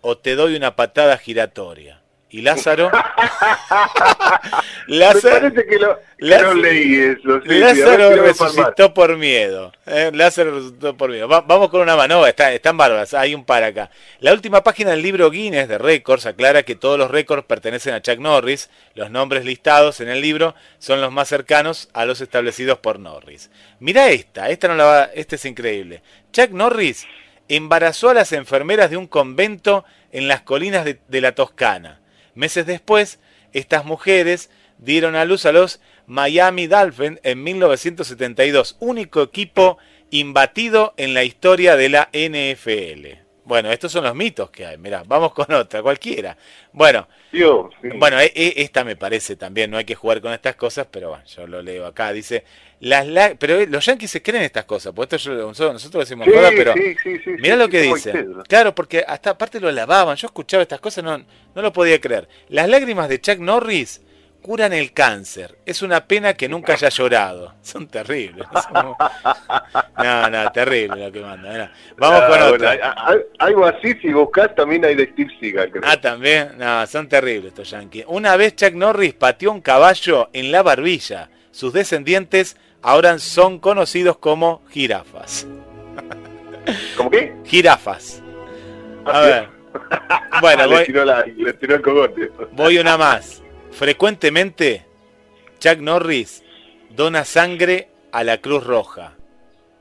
o 0.00 0.16
te 0.16 0.34
doy 0.34 0.56
una 0.56 0.74
patada 0.74 1.18
giratoria. 1.18 2.01
Y 2.32 2.40
Lázaro... 2.42 2.90
Me 4.88 4.96
Lázaro, 4.96 5.40
parece 5.40 5.66
que, 5.66 5.78
lo, 5.78 5.98
que 5.98 6.24
Lázaro- 6.26 6.54
no 6.54 6.60
leí 6.62 6.94
eso. 7.00 7.40
sí, 7.42 7.48
ver 7.48 7.60
Lázaro 7.60 8.22
resucitó 8.22 8.94
por 8.94 9.16
miedo. 9.16 9.72
eh, 9.86 10.10
Lázaro 10.12 10.54
resucitó 10.56 10.96
por 10.96 11.10
miedo. 11.10 11.28
Va- 11.28 11.42
vamos 11.42 11.68
con 11.70 11.80
una 11.80 11.96
mano, 11.96 12.26
está, 12.26 12.52
están 12.52 12.76
bárbaras, 12.76 13.14
hay 13.14 13.34
un 13.34 13.44
par 13.44 13.62
acá. 13.64 13.90
La 14.20 14.32
última 14.32 14.62
página 14.62 14.90
del 14.90 15.02
libro 15.02 15.30
Guinness 15.30 15.68
de 15.68 15.78
récords 15.78 16.26
aclara 16.26 16.62
que 16.64 16.74
todos 16.74 16.98
los 16.98 17.10
récords 17.10 17.44
pertenecen 17.44 17.94
a 17.94 18.02
Chuck 18.02 18.18
Norris. 18.18 18.70
Los 18.94 19.10
nombres 19.10 19.44
listados 19.44 20.00
en 20.00 20.08
el 20.08 20.20
libro 20.20 20.54
son 20.78 21.00
los 21.00 21.12
más 21.12 21.28
cercanos 21.28 21.88
a 21.92 22.04
los 22.04 22.20
establecidos 22.20 22.78
por 22.78 22.98
Norris. 22.98 23.50
Mira 23.78 24.08
esta, 24.10 24.48
esta 24.50 24.68
no 24.68 24.74
la 24.74 24.84
va, 24.84 25.04
este 25.14 25.36
es 25.36 25.44
increíble. 25.44 26.02
Chuck 26.32 26.50
Norris 26.50 27.06
embarazó 27.48 28.10
a 28.10 28.14
las 28.14 28.32
enfermeras 28.32 28.90
de 28.90 28.96
un 28.96 29.06
convento 29.06 29.84
en 30.12 30.28
las 30.28 30.42
colinas 30.42 30.84
de, 30.84 30.98
de 31.08 31.20
la 31.20 31.32
Toscana. 31.32 32.00
Meses 32.34 32.66
después, 32.66 33.18
estas 33.52 33.84
mujeres 33.84 34.50
dieron 34.78 35.16
a 35.16 35.24
luz 35.24 35.46
a 35.46 35.52
los 35.52 35.80
Miami 36.06 36.66
Dolphins 36.66 37.20
en 37.22 37.42
1972, 37.42 38.76
único 38.80 39.22
equipo 39.22 39.78
imbatido 40.10 40.94
en 40.96 41.14
la 41.14 41.24
historia 41.24 41.76
de 41.76 41.88
la 41.88 42.08
NFL. 42.12 43.22
Bueno, 43.44 43.72
estos 43.72 43.90
son 43.90 44.04
los 44.04 44.14
mitos 44.14 44.50
que 44.50 44.64
hay. 44.66 44.78
Mirá, 44.78 45.02
vamos 45.06 45.32
con 45.32 45.52
otra, 45.52 45.82
cualquiera. 45.82 46.36
Bueno, 46.72 47.08
Dios, 47.32 47.72
sí. 47.82 47.88
bueno, 47.96 48.20
e- 48.20 48.32
e- 48.34 48.54
esta 48.62 48.84
me 48.84 48.94
parece 48.94 49.36
también, 49.36 49.70
no 49.70 49.78
hay 49.78 49.84
que 49.84 49.94
jugar 49.96 50.20
con 50.20 50.32
estas 50.32 50.54
cosas, 50.54 50.86
pero 50.90 51.08
bueno, 51.10 51.24
yo 51.24 51.46
lo 51.46 51.60
leo 51.60 51.86
acá, 51.86 52.12
dice, 52.12 52.44
las 52.82 53.06
la- 53.06 53.34
pero 53.38 53.60
eh, 53.60 53.66
los 53.68 53.84
yanquis 53.86 54.10
se 54.10 54.22
creen 54.22 54.42
estas 54.42 54.64
cosas, 54.64 54.92
porque 54.94 55.16
esto 55.16 55.30
yo- 55.30 55.46
nosotros, 55.48 55.72
nosotros 55.74 56.08
decimos 56.08 56.26
Sí, 56.26 56.32
joda, 56.34 56.50
pero 56.54 56.74
sí, 56.74 57.20
mirá 57.38 57.56
lo 57.56 57.68
que 57.68 57.82
como 57.84 57.94
dice. 57.94 58.12
Pedro. 58.12 58.42
Claro, 58.48 58.74
porque 58.74 59.04
hasta 59.06 59.30
aparte 59.30 59.60
lo 59.60 59.70
lavaban, 59.70 60.16
yo 60.16 60.26
escuchaba 60.26 60.62
estas 60.62 60.80
cosas, 60.80 61.02
no, 61.04 61.16
no 61.18 61.62
lo 61.62 61.72
podía 61.72 62.00
creer. 62.00 62.28
Las 62.48 62.68
lágrimas 62.68 63.08
de 63.08 63.20
Chuck 63.20 63.38
Norris 63.38 64.02
curan 64.42 64.72
el 64.72 64.92
cáncer, 64.92 65.56
es 65.64 65.82
una 65.82 66.04
pena 66.08 66.34
que 66.34 66.48
nunca 66.48 66.72
haya 66.72 66.88
llorado. 66.88 67.54
Son 67.62 67.86
terribles. 67.86 68.48
no 68.52 68.60
son 68.62 68.96
No, 69.98 70.28
no, 70.30 70.50
terrible 70.50 71.04
lo 71.06 71.12
que 71.12 71.20
manda. 71.20 71.72
Vamos 71.96 72.20
Ah, 72.24 72.28
con 72.28 72.42
otra. 72.54 72.70
hay- 72.72 73.20
algo 73.38 73.64
así, 73.66 73.94
si 74.02 74.12
buscas, 74.12 74.52
también 74.56 74.84
hay 74.84 74.96
de 74.96 75.06
Steve 75.12 75.30
Seagal. 75.38 75.70
creo. 75.70 75.82
Ah, 75.86 76.00
también. 76.00 76.54
No, 76.58 76.84
son 76.88 77.08
terribles 77.08 77.50
estos 77.52 77.70
yankees. 77.70 78.04
Una 78.08 78.36
vez 78.36 78.56
Chuck 78.56 78.72
Norris 78.74 79.14
pateó 79.14 79.52
un 79.52 79.60
caballo 79.60 80.28
en 80.32 80.50
la 80.50 80.62
barbilla. 80.64 81.30
Sus 81.52 81.72
descendientes 81.72 82.56
ahora 82.82 83.18
son 83.18 83.58
conocidos 83.58 84.18
como 84.18 84.62
jirafas. 84.70 85.46
¿Cómo 86.96 87.10
qué? 87.10 87.34
Jirafas. 87.44 88.22
A 89.04 89.10
Ah, 89.10 89.20
ver. 89.22 89.48
Bueno, 90.40 90.66
le, 90.68 90.74
voy, 90.76 90.84
tiró 90.84 91.04
la- 91.04 91.24
le 91.24 91.52
tiró 91.54 91.76
el 91.76 91.82
cogote. 91.82 92.30
voy 92.52 92.78
una 92.78 92.96
más. 92.98 93.42
Frecuentemente, 93.72 94.84
Chuck 95.58 95.78
Norris 95.78 96.42
dona 96.90 97.24
sangre 97.24 97.88
a 98.12 98.22
la 98.22 98.38
Cruz 98.38 98.64
Roja, 98.64 99.14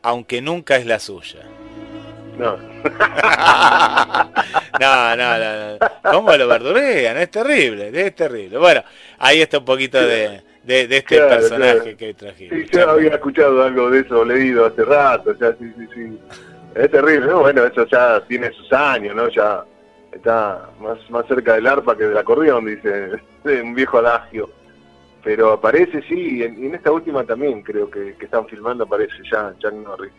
aunque 0.02 0.42
nunca 0.42 0.78
es 0.78 0.86
la 0.86 1.00
suya. 1.00 1.42
No. 2.38 2.58
No, 4.80 5.16
no, 5.16 5.38
no, 5.38 5.74
no. 5.74 5.78
¿Cómo 6.12 6.34
lo 6.36 6.48
verdurean? 6.48 7.18
Es 7.18 7.30
terrible, 7.30 7.92
es 7.94 8.16
terrible. 8.16 8.58
Bueno, 8.58 8.84
ahí 9.20 9.42
está 9.42 9.60
un 9.60 9.66
poquito 9.66 10.00
de, 10.04 10.42
de, 10.64 10.88
de 10.88 10.98
este 10.98 11.16
Claro, 11.18 11.30
personaje 11.30 11.82
claro. 11.82 11.98
que 11.98 12.14
traje. 12.14 12.50
Sí, 12.50 12.66
yo 12.72 12.90
había 12.90 13.12
escuchado 13.16 13.64
algo 13.64 13.90
de 13.90 14.00
eso, 14.02 14.24
leído 14.26 14.66
hace 14.66 14.84
rato, 14.86 15.34
ya, 15.40 15.54
sí, 15.54 15.72
sí, 15.78 15.88
sí. 15.94 16.20
Es 16.76 16.90
terrible, 16.92 17.28
¿no? 17.28 17.40
Bueno, 17.42 17.66
eso 17.66 17.86
ya 17.88 18.22
tiene 18.28 18.52
sus 18.54 18.72
años, 18.72 19.16
¿no? 19.16 19.28
Ya 19.30 19.64
está 20.12 20.70
más, 20.80 20.98
más 21.10 21.26
cerca 21.28 21.56
del 21.56 21.68
arpa 21.68 21.98
que 21.98 22.06
del 22.06 22.18
acordeón, 22.18 22.66
dice 22.66 23.12
un 23.64 23.74
viejo 23.74 23.98
adagio. 23.98 24.50
Pero 25.24 25.52
aparece, 25.54 26.02
sí, 26.08 26.40
y 26.40 26.44
en, 26.44 26.74
esta 26.74 26.92
última 26.92 27.24
también 27.24 27.62
creo 27.62 27.90
que, 27.90 28.16
que 28.18 28.26
están 28.26 28.48
filmando, 28.48 28.86
aparece 28.86 29.16
ya 29.32 29.54
Chuck 29.60 29.74
Norris. 29.74 30.12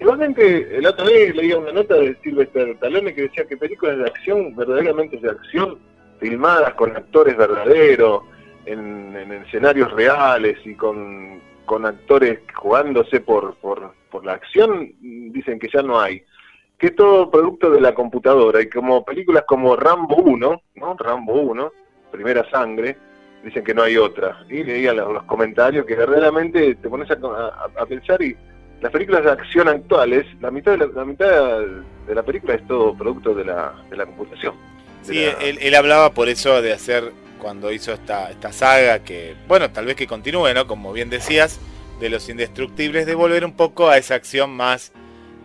Igualmente, 0.00 0.76
el 0.76 0.86
otro 0.86 1.06
día 1.06 1.32
leía 1.34 1.58
una 1.58 1.72
nota 1.72 1.94
de 1.94 2.16
Sylvester 2.22 2.68
Stallone 2.70 3.14
que 3.14 3.22
decía 3.22 3.44
que 3.44 3.56
películas 3.56 3.98
de 3.98 4.04
acción, 4.06 4.54
verdaderamente 4.54 5.16
de 5.16 5.30
acción, 5.30 5.78
filmadas 6.20 6.74
con 6.74 6.96
actores 6.96 7.36
verdaderos, 7.36 8.22
en, 8.72 9.16
en 9.16 9.32
escenarios 9.32 9.90
reales 9.92 10.58
y 10.64 10.74
con, 10.74 11.40
con 11.64 11.86
actores 11.86 12.40
jugándose 12.54 13.20
por, 13.20 13.54
por, 13.56 13.92
por 14.10 14.24
la 14.24 14.34
acción, 14.34 14.92
dicen 15.00 15.58
que 15.58 15.68
ya 15.72 15.82
no 15.82 16.00
hay. 16.00 16.22
Que 16.78 16.88
es 16.88 16.96
todo 16.96 17.30
producto 17.30 17.70
de 17.70 17.80
la 17.80 17.94
computadora 17.94 18.62
y 18.62 18.68
como 18.68 19.04
películas 19.04 19.44
como 19.46 19.74
Rambo 19.76 20.16
1, 20.16 20.62
¿no? 20.76 20.96
Rambo 20.96 21.32
1, 21.34 21.72
Primera 22.12 22.48
Sangre, 22.50 22.96
dicen 23.42 23.64
que 23.64 23.74
no 23.74 23.82
hay 23.82 23.96
otra. 23.96 24.44
Y 24.48 24.62
leía 24.62 24.92
los, 24.92 25.12
los 25.12 25.24
comentarios 25.24 25.84
que 25.86 25.96
verdaderamente 25.96 26.74
te 26.76 26.88
pones 26.88 27.10
a, 27.10 27.14
a- 27.14 27.82
a 27.82 27.86
pensar 27.86 28.22
y 28.22 28.36
las 28.80 28.92
películas 28.92 29.24
de 29.24 29.30
acción 29.32 29.66
actuales, 29.68 30.24
la 30.40 30.52
mitad 30.52 30.70
de 30.72 30.78
la, 30.78 30.86
la 30.86 31.04
mitad 31.04 31.58
de 32.06 32.14
la 32.14 32.22
película 32.22 32.54
es 32.54 32.64
todo 32.68 32.94
producto 32.96 33.34
de 33.34 33.44
la, 33.44 33.74
de 33.90 33.96
la 33.96 34.06
computación. 34.06 34.54
De 35.04 35.12
Sí, 35.14 35.24
la- 35.26 35.32
él, 35.44 35.58
él 35.60 35.74
hablaba 35.74 36.10
por 36.12 36.28
eso 36.28 36.62
de 36.62 36.72
hacer, 36.72 37.10
cuando 37.38 37.72
hizo 37.72 37.92
esta, 37.92 38.30
esta 38.30 38.52
saga, 38.52 39.00
que, 39.04 39.34
bueno, 39.48 39.70
tal 39.70 39.86
vez 39.86 39.96
que 39.96 40.06
continúe, 40.06 40.52
¿no? 40.54 40.66
Como 40.66 40.92
bien 40.92 41.10
decías, 41.10 41.58
de 42.00 42.08
los 42.10 42.28
indestructibles, 42.28 43.06
de 43.06 43.14
volver 43.14 43.44
un 43.44 43.52
poco 43.56 43.88
a 43.88 43.98
esa 43.98 44.14
acción 44.14 44.50
más 44.50 44.92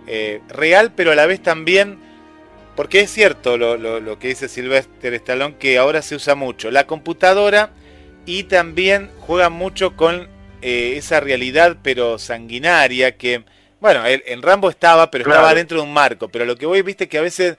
eh, 0.08 0.41
real, 0.49 0.91
pero 0.95 1.12
a 1.12 1.15
la 1.15 1.25
vez 1.25 1.41
también, 1.41 1.97
porque 2.75 3.01
es 3.01 3.12
cierto 3.12 3.58
lo, 3.58 3.77
lo- 3.77 3.99
lo 3.99 4.19
que 4.19 4.29
dice 4.29 4.47
Sylvester 4.49 5.13
Stallone, 5.15 5.56
que 5.58 5.77
ahora 5.77 6.01
se 6.01 6.15
usa 6.15 6.36
mucho 6.36 6.71
la 6.71 6.88
computadora 6.88 7.71
y 8.25 8.43
también 8.43 9.12
juega 9.21 9.49
mucho 9.49 9.95
con 9.95 10.27
eh, 10.62 10.93
esa 10.97 11.19
realidad, 11.19 11.77
pero 11.84 12.17
sanguinaria, 12.19 13.17
que, 13.17 13.43
bueno, 13.82 14.03
en 14.06 14.41
Rambo 14.41 14.69
estaba, 14.69 15.12
pero 15.12 15.23
estaba 15.23 15.53
dentro 15.56 15.77
de 15.77 15.84
un 15.84 15.93
marco, 15.93 16.29
pero 16.29 16.45
lo 16.45 16.56
que 16.56 16.65
voy, 16.65 16.82
viste, 16.82 17.08
que 17.10 17.17
a 17.17 17.21
veces 17.21 17.58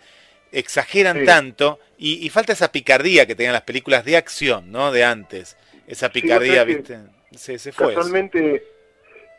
exageran 0.59 1.21
Sí. 1.21 1.25
tanto 1.27 1.79
y, 1.99 2.25
y 2.25 2.29
falta 2.31 2.53
esa 2.53 2.71
picardía 2.73 3.27
que 3.27 3.35
tenían 3.35 3.53
las 3.53 3.63
películas 3.63 4.05
de 4.05 4.17
acción, 4.17 4.71
¿no? 4.73 4.91
De 4.93 5.05
antes. 5.05 5.57
Esa 5.87 6.09
picardía, 6.09 6.65
¿viste? 6.65 6.99
Se, 7.33 7.59
se 7.59 7.73
fue. 7.73 7.87
eso. 7.87 7.95
Casualmente, 7.97 8.65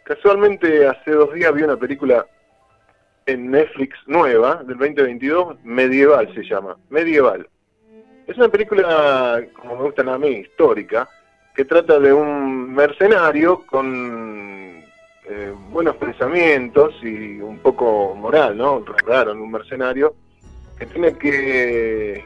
casualmente 0.04 0.88
hace 0.88 1.12
dos 1.12 1.34
días 1.34 1.54
vi 1.54 1.63
una 1.63 1.78
película 1.78 2.25
en 3.25 3.49
Netflix 3.49 3.97
nueva, 4.06 4.58
del 4.67 4.78
2022, 4.78 5.58
Medieval 5.63 6.32
se 6.36 6.43
llama, 6.43 6.78
Medieval. 6.89 7.47
Es 8.28 8.38
una 8.38 8.49
película, 8.49 9.43
como 9.60 9.78
me 9.78 9.84
gustan 9.84 10.10
a 10.10 10.17
mí, 10.17 10.28
histórica, 10.28 11.10
que 11.56 11.65
trata 11.65 11.99
de 11.99 12.13
un 12.13 12.73
mercenario 12.73 13.65
con 13.65 14.84
eh, 15.28 15.54
buenos 15.69 15.95
pensamientos 15.95 16.93
y 17.01 17.39
un 17.39 17.58
poco 17.60 18.13
moral, 18.13 18.58
¿no? 18.58 18.84
Raro 19.08 19.32
en 19.32 19.39
un 19.39 19.51
mercenario, 19.51 20.15
que 20.77 20.85
tiene 20.85 21.13
que, 21.13 22.25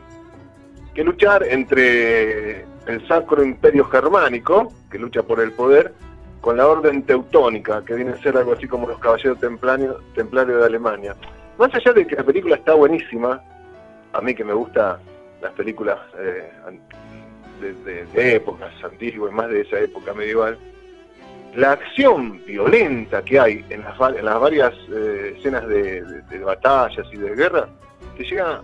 que 0.93 1.03
luchar 1.03 1.43
entre 1.43 2.62
el 2.88 3.07
Sacro 3.07 3.43
Imperio 3.43 3.85
Germánico, 3.85 4.71
que 4.89 4.97
lucha 4.97 5.23
por 5.23 5.39
el 5.39 5.51
poder, 5.51 5.93
con 6.41 6.57
la 6.57 6.67
Orden 6.67 7.03
Teutónica, 7.03 7.83
que 7.83 7.95
viene 7.95 8.12
a 8.12 8.17
ser 8.17 8.38
algo 8.38 8.53
así 8.53 8.67
como 8.67 8.88
los 8.88 8.99
Caballeros 8.99 9.39
Templarios, 9.39 9.97
de 10.15 10.65
Alemania. 10.65 11.15
Más 11.57 11.73
allá 11.75 11.93
de 11.93 12.07
que 12.07 12.15
la 12.15 12.23
película 12.23 12.55
está 12.55 12.73
buenísima, 12.73 13.41
a 14.13 14.21
mí 14.21 14.33
que 14.33 14.45
me 14.45 14.53
gusta 14.53 14.99
las 15.41 15.51
películas 15.53 15.99
eh, 16.17 16.49
de, 17.62 18.05
de, 18.05 18.35
épocas 18.35 18.71
antiguas, 18.83 19.33
más 19.33 19.49
de 19.49 19.62
esa 19.62 19.79
época 19.79 20.13
medieval, 20.13 20.57
la 21.55 21.73
acción 21.73 22.43
violenta 22.45 23.23
que 23.23 23.39
hay 23.39 23.65
en 23.69 23.81
las, 23.81 23.99
en 24.15 24.25
las 24.25 24.39
varias 24.39 24.73
eh, 24.91 25.35
escenas 25.38 25.67
de, 25.67 26.23
batallas 26.43 27.07
y 27.12 27.17
de 27.17 27.35
guerra, 27.35 27.67
te 28.19 28.25
llega 28.25 28.62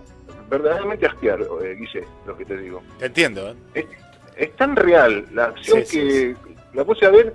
verdaderamente 0.50 1.06
a 1.06 1.08
asquear, 1.08 1.40
eh, 1.40 2.06
lo 2.26 2.36
que 2.36 2.44
te 2.44 2.58
digo. 2.58 2.82
Te 2.98 3.06
entiendo. 3.06 3.56
¿eh? 3.74 3.86
Es, 4.36 4.54
tan 4.56 4.76
real 4.76 5.24
la 5.32 5.46
acción 5.46 5.82
que 5.90 6.36
la 6.74 6.84
puse 6.84 7.06
a 7.06 7.10
ver 7.10 7.32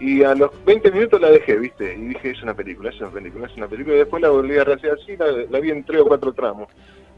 y 0.00 0.22
a 0.22 0.34
los 0.34 0.50
20 0.64 0.90
minutos 0.92 1.20
la 1.20 1.30
dejé, 1.30 1.56
¿viste? 1.56 1.94
Y 1.94 2.08
dije, 2.08 2.30
es 2.30 2.42
una 2.42 2.54
película, 2.54 2.88
es 2.88 2.98
una 3.00 3.10
película, 3.10 3.46
es 3.46 3.56
una 3.56 3.68
película. 3.68 3.96
Y 3.96 3.98
después 3.98 4.22
la 4.22 4.30
volví 4.30 4.56
a 4.56 4.62
hacer 4.62 4.92
así, 4.92 5.14
la, 5.18 5.26
la 5.50 5.60
vi 5.60 5.70
en 5.70 5.84
tres 5.84 6.00
o 6.00 6.06
cuatro 6.06 6.32
tramos. 6.32 6.68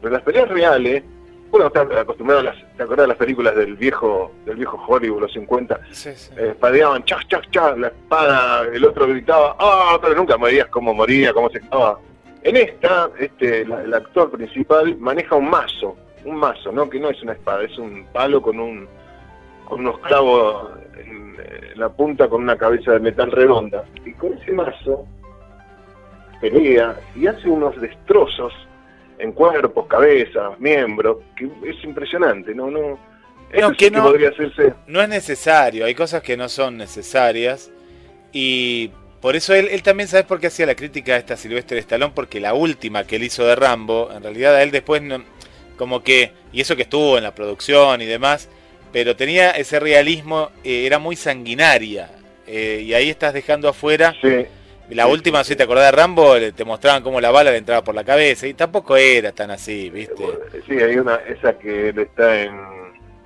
Pero 0.01 0.13
las 0.13 0.23
peleas 0.23 0.49
reales 0.49 1.03
bueno, 1.49 1.67
está 1.67 1.81
acostumbrado 1.81 2.39
a 2.39 2.43
las, 2.43 2.55
¿te 2.77 2.83
acordás 2.83 3.03
de 3.03 3.07
las 3.09 3.17
películas 3.17 3.55
del 3.55 3.75
viejo, 3.75 4.31
del 4.45 4.55
viejo 4.55 4.81
Hollywood, 4.87 5.21
los 5.21 5.33
50? 5.33 5.79
Sí, 5.91 6.11
sí. 6.15 6.31
Eh, 6.37 6.49
espadeaban, 6.51 7.03
chas, 7.03 7.27
chas, 7.27 7.41
chas, 7.51 7.77
la 7.77 7.87
espada, 7.87 8.63
el 8.73 8.85
otro 8.85 9.05
gritaba, 9.05 9.55
ah, 9.59 9.99
pero 10.01 10.15
nunca 10.15 10.37
morías 10.37 10.67
cómo 10.67 10.93
moría, 10.93 11.33
cómo 11.33 11.49
se 11.49 11.57
estaba. 11.57 11.99
En 12.43 12.57
esta, 12.57 13.09
este, 13.19 13.61
el 13.61 13.93
actor 13.93 14.31
principal 14.31 14.97
maneja 14.97 15.35
un 15.35 15.49
mazo, 15.49 15.95
un 16.25 16.37
mazo, 16.37 16.71
¿no? 16.71 16.89
Que 16.89 16.99
no 16.99 17.09
es 17.09 17.21
una 17.21 17.33
espada, 17.33 17.63
es 17.63 17.77
un 17.77 18.05
palo 18.11 18.41
con 18.41 18.59
un, 18.59 18.87
con 19.65 19.81
unos 19.81 19.99
clavos 19.99 20.71
en, 20.97 21.35
en 21.71 21.79
la 21.79 21.89
punta 21.89 22.27
con 22.27 22.41
una 22.41 22.57
cabeza 22.57 22.93
de 22.93 22.99
metal 22.99 23.31
redonda. 23.31 23.83
Y 24.05 24.13
con 24.13 24.33
ese 24.33 24.51
mazo 24.53 25.05
pelea 26.41 26.95
y 27.15 27.27
hace 27.27 27.47
unos 27.47 27.79
destrozos 27.79 28.53
en 29.19 29.31
cuerpos, 29.33 29.85
cabezas, 29.85 30.59
miembros, 30.59 31.17
que 31.35 31.45
es 31.63 31.83
impresionante, 31.83 32.55
¿no? 32.55 32.71
no 32.71 32.99
no, 33.59 33.73
que 33.73 33.91
no, 33.91 34.03
podría 34.03 34.29
hacerse. 34.29 34.73
no 34.87 35.01
es 35.01 35.09
necesario, 35.09 35.85
hay 35.85 35.93
cosas 35.93 36.23
que 36.23 36.37
no 36.37 36.47
son 36.47 36.77
necesarias 36.77 37.69
y 38.31 38.91
por 39.21 39.35
eso 39.35 39.53
él, 39.53 39.69
él 39.71 39.83
también, 39.83 40.09
¿sabes 40.09 40.25
por 40.25 40.39
qué 40.39 40.47
hacía 40.47 40.65
la 40.65 40.75
crítica 40.75 41.13
a 41.13 41.17
esta 41.17 41.37
Silvestre 41.37 41.79
Stallone? 41.79 42.13
Porque 42.13 42.39
la 42.39 42.53
última 42.53 43.05
que 43.05 43.17
él 43.17 43.23
hizo 43.23 43.45
de 43.45 43.55
Rambo, 43.55 44.09
en 44.11 44.23
realidad 44.23 44.55
a 44.55 44.63
él 44.63 44.71
después, 44.71 45.01
no, 45.01 45.23
como 45.77 46.03
que, 46.03 46.31
y 46.51 46.61
eso 46.61 46.75
que 46.75 46.83
estuvo 46.83 47.17
en 47.17 47.23
la 47.23 47.35
producción 47.35 48.01
y 48.01 48.05
demás, 48.05 48.49
pero 48.91 49.15
tenía 49.15 49.51
ese 49.51 49.79
realismo, 49.79 50.51
eh, 50.63 50.85
era 50.85 50.99
muy 50.99 51.15
sanguinaria, 51.15 52.09
eh, 52.47 52.83
y 52.83 52.93
ahí 52.93 53.09
estás 53.09 53.33
dejando 53.33 53.69
afuera 53.69 54.13
sí. 54.21 54.45
La 54.95 55.07
última, 55.07 55.43
si 55.45 55.55
te 55.55 55.63
acordás 55.63 55.85
de 55.85 55.91
Rambo, 55.91 56.35
te 56.53 56.65
mostraban 56.65 57.01
cómo 57.01 57.21
la 57.21 57.31
bala 57.31 57.51
le 57.51 57.57
entraba 57.57 57.81
por 57.81 57.95
la 57.95 58.03
cabeza 58.03 58.45
y 58.45 58.53
tampoco 58.53 58.97
era 58.97 59.31
tan 59.31 59.49
así, 59.49 59.89
¿viste? 59.89 60.23
Sí, 60.67 60.73
hay 60.73 60.97
una, 60.97 61.15
esa 61.15 61.57
que 61.57 61.89
él 61.89 61.99
está 61.99 62.41
en, 62.41 62.51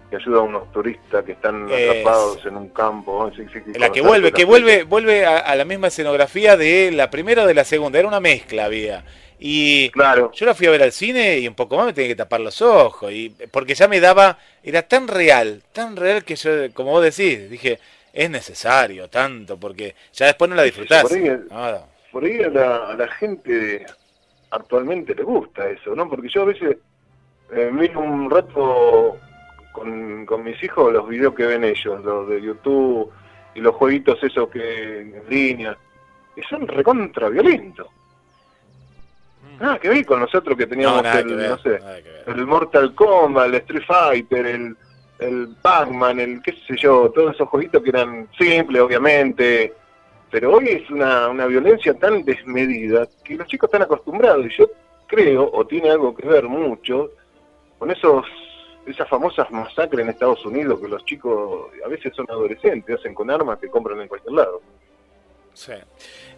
que 0.10 0.18
ayuda 0.18 0.40
a 0.40 0.42
unos 0.42 0.72
turistas 0.72 1.24
que 1.24 1.34
están 1.34 1.66
atrapados 1.66 2.46
en 2.46 2.58
un 2.58 2.70
campo. 2.70 3.32
la 3.78 3.92
que 3.92 4.02
vuelve, 4.02 4.32
que 4.32 4.46
vuelve, 4.46 4.84
vuelve 4.84 5.26
a, 5.26 5.56
la 5.56 5.66
misma 5.66 5.88
escenografía 5.88 6.58
de 6.58 6.92
la 6.92 7.10
primera 7.10 7.44
o 7.44 7.48
de 7.48 7.54
la 7.54 7.64
segunda, 7.64 8.00
era 8.00 8.08
una 8.08 8.20
mezcla 8.20 8.66
había. 8.66 9.04
Y 9.40 9.90
claro. 9.90 10.32
yo 10.34 10.46
la 10.46 10.56
fui 10.56 10.68
a 10.68 10.72
ver 10.72 10.84
al 10.84 10.92
cine 10.92 11.40
y 11.40 11.48
un 11.48 11.56
poco 11.56 11.76
más 11.76 11.88
me 11.88 11.94
tenía 11.94 12.10
que 12.10 12.16
tapar 12.16 12.40
los 12.40 12.62
ojos, 12.62 13.12
y 13.12 13.30
porque 13.52 13.76
ya 13.76 13.88
me 13.88 14.00
daba, 14.00 14.38
era 14.64 14.84
tan 14.84 15.08
real, 15.08 15.62
tan 15.74 15.96
real 15.96 16.24
que 16.24 16.36
yo, 16.36 16.74
como 16.74 16.92
vos 16.92 17.04
decís, 17.04 17.50
dije, 17.50 17.80
es 18.14 18.30
necesario 18.30 19.10
tanto, 19.10 19.60
porque 19.60 19.94
ya 20.14 20.28
después 20.28 20.50
no 20.50 20.56
la 20.56 20.64
disfrutás. 20.64 21.04
Por 21.04 22.24
ahí, 22.24 22.42
a, 22.42 22.50
la, 22.50 23.08
gente 23.20 23.86
actualmente 24.50 25.14
le 25.14 25.24
gusta 25.24 25.70
eso, 25.70 25.94
¿no? 25.94 26.08
Porque 26.08 26.30
yo 26.30 26.44
a 26.44 26.46
veces 26.46 26.78
eh, 27.54 27.70
miro 27.74 28.00
un 28.00 28.30
rato 28.30 29.20
mis 30.46 30.62
hijos 30.64 30.94
los 30.94 31.08
videos 31.10 31.34
que 31.34 31.46
ven 31.46 31.64
ellos, 31.64 32.04
los 32.04 32.30
de 32.30 32.42
YouTube 32.42 33.12
y 33.56 33.60
los 33.60 33.76
jueguitos 33.76 34.24
esos 34.24 34.48
que 34.50 35.02
en 35.02 35.24
línea, 35.28 35.78
y 36.36 36.42
son 36.44 36.68
recontra 36.68 37.30
violentos. 37.30 37.88
Ah, 39.60 39.80
que 39.82 39.90
vi 39.90 40.04
con 40.04 40.20
nosotros 40.20 40.58
que 40.58 40.68
teníamos 40.68 41.06
el, 41.06 41.50
no 41.50 41.58
sé, 41.60 41.80
el 42.28 42.46
Mortal 42.46 42.94
Kombat, 42.94 43.48
el 43.48 43.56
Street 43.56 43.84
Fighter, 43.88 44.46
el, 44.46 44.78
el 45.20 45.56
Pac-Man, 45.62 46.20
el 46.20 46.42
qué 46.42 46.54
sé 46.68 46.76
yo, 46.78 47.10
todos 47.16 47.34
esos 47.34 47.48
jueguitos 47.48 47.82
que 47.82 47.90
eran 47.90 48.28
simples, 48.38 48.82
obviamente, 48.82 49.74
pero 50.30 50.56
hoy 50.56 50.68
es 50.68 50.90
una, 50.90 51.30
una 51.30 51.46
violencia 51.46 51.94
tan 51.98 52.24
desmedida 52.24 53.08
que 53.24 53.36
los 53.36 53.48
chicos 53.48 53.70
están 53.70 53.84
acostumbrados 53.84 54.46
y 54.46 54.58
yo 54.58 54.70
creo, 55.08 55.50
o 55.52 55.66
tiene 55.66 55.90
algo 55.90 56.14
que 56.14 56.28
ver 56.28 56.44
mucho, 56.44 57.12
con 57.80 57.92
esos 57.92 58.26
esas 58.86 59.08
famosas 59.10 59.50
masacres 59.52 60.04
en 60.04 60.10
Estados 60.10 60.46
Unidos 60.46 60.80
que 60.80 60.88
los 60.88 61.04
chicos 61.06 61.72
a 61.84 61.88
veces 61.88 62.14
son 62.16 62.26
adolescentes, 62.30 63.00
hacen 63.00 63.14
con 63.14 63.30
armas 63.30 63.60
que 63.60 63.70
compran 63.70 64.02
en 64.02 64.08
cualquier 64.08 64.34
lado. 64.34 64.62
Sí. 65.54 65.72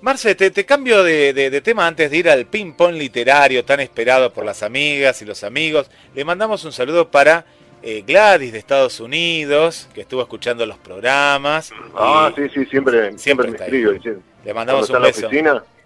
Marce, 0.02 0.36
te, 0.36 0.66
cambio 0.66 1.04
de, 1.04 1.34
de, 1.34 1.62
tema 1.62 1.88
antes 1.88 2.12
de 2.12 2.18
ir 2.18 2.30
al 2.30 2.46
ping-pong 2.46 2.94
literario 2.94 3.66
tan 3.66 3.80
esperado 3.80 4.32
por 4.32 4.46
las 4.46 4.62
amigas 4.62 5.22
y 5.24 5.26
los 5.26 5.44
amigos. 5.44 5.90
Le 6.14 6.24
mandamos 6.24 6.64
un 6.66 6.72
saludo 6.72 7.10
para 7.10 7.46
eh, 7.82 8.04
Gladys 8.06 8.52
de 8.52 8.60
Estados 8.60 9.00
Unidos, 9.00 9.88
que 9.94 10.02
estuvo 10.02 10.22
escuchando 10.22 10.66
los 10.66 10.78
programas. 10.78 11.72
Ah, 11.96 12.32
sí, 12.36 12.44
sí, 12.54 12.66
siempre, 12.66 13.18
siempre, 13.18 13.50
me 13.50 13.58
escribe. 13.58 14.00
Le 14.44 14.54
mandamos 14.54 14.90
un 14.90 15.02
beso. 15.02 15.30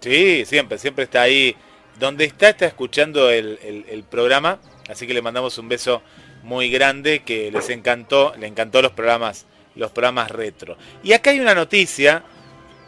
Sí, 0.00 0.44
siempre, 0.44 0.78
siempre 0.78 1.04
está 1.04 1.22
ahí. 1.22 1.54
Donde 1.98 2.24
está, 2.24 2.48
está 2.48 2.66
escuchando 2.66 3.30
el, 3.30 4.04
programa, 4.10 4.58
así 4.88 5.06
que 5.06 5.14
le 5.14 5.22
mandamos 5.22 5.58
un 5.58 5.68
beso 5.68 6.02
muy 6.42 6.70
grande 6.70 7.20
que 7.20 7.50
les 7.50 7.68
encantó, 7.70 8.34
le 8.38 8.46
encantó 8.46 8.82
los 8.82 8.92
programas, 8.92 9.46
los 9.74 9.90
programas 9.90 10.30
retro. 10.30 10.76
Y 11.02 11.12
acá 11.12 11.30
hay 11.30 11.40
una 11.40 11.54
noticia 11.54 12.22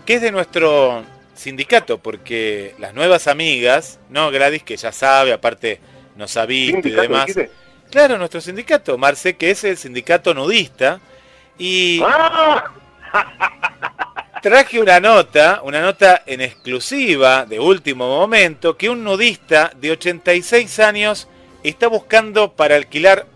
que 0.05 0.15
es 0.15 0.23
de 0.23 0.33
nuestro 0.33 1.05
sindicato, 1.35 1.99
porque 1.99 2.75
las 2.79 2.95
nuevas 2.95 3.27
amigas, 3.27 3.99
no 4.11 4.31
Gladys, 4.31 4.63
que 4.63 4.77
ya 4.77 4.93
sabe, 4.93 5.33
aparte 5.33 5.81
nos 6.17 6.37
ha 6.37 6.47
visto 6.47 6.89
y 6.89 6.93
demás. 6.93 7.27
Claro, 7.91 8.19
nuestro 8.19 8.41
sindicato, 8.41 8.99
Marce, 8.99 9.37
que 9.37 9.51
es 9.51 9.65
el 9.65 9.77
sindicato 9.77 10.35
nudista. 10.35 11.01
Y 11.59 12.01
¡Ah! 12.05 12.73
traje 14.43 14.81
una 14.81 15.01
nota, 15.01 15.61
una 15.63 15.81
nota 15.81 16.23
en 16.27 16.41
exclusiva 16.41 17.47
de 17.47 17.61
último 17.61 18.09
momento, 18.09 18.77
que 18.77 18.91
un 18.91 19.05
nudista 19.05 19.73
de 19.77 19.93
86 19.93 20.81
años 20.81 21.29
está 21.63 21.87
buscando 21.89 22.53
para 22.53 22.77
alquilar 22.77 23.27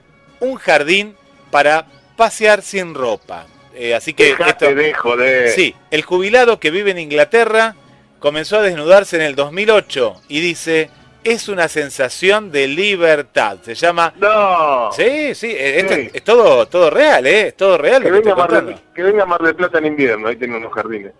un 0.40 0.56
jardín 0.56 1.16
para 1.50 1.86
pasear 2.16 2.62
sin 2.62 2.94
ropa. 2.94 3.46
Eh, 3.74 3.94
así 3.94 4.12
que 4.12 4.34
esto, 4.46 4.74
de 4.74 5.52
Sí, 5.54 5.74
el 5.90 6.02
jubilado 6.02 6.58
que 6.58 6.70
vive 6.70 6.90
en 6.90 6.98
Inglaterra 6.98 7.76
comenzó 8.18 8.58
a 8.58 8.62
desnudarse 8.62 9.16
en 9.16 9.22
el 9.22 9.36
2008 9.36 10.22
y 10.28 10.40
dice, 10.40 10.90
es 11.22 11.48
una 11.48 11.68
sensación 11.68 12.50
de 12.50 12.66
libertad. 12.66 13.58
Se 13.62 13.74
llama. 13.74 14.12
No. 14.16 14.90
Sí, 14.92 15.34
sí, 15.34 15.54
eh, 15.56 16.10
es 16.12 16.24
todo, 16.24 16.66
todo 16.66 16.90
real, 16.90 17.26
¿eh? 17.26 17.48
Es 17.48 17.56
todo 17.56 17.78
real. 17.78 18.02
Que, 18.02 18.10
venga, 18.10 18.34
Mar 18.34 18.64
de, 18.64 18.76
que 18.94 19.02
venga 19.02 19.24
Mar 19.24 19.40
del 19.42 19.54
Plata 19.54 19.78
en 19.78 19.86
invierno, 19.86 20.28
ahí 20.28 20.36
tiene 20.36 20.56
unos 20.56 20.72
jardines. 20.72 21.12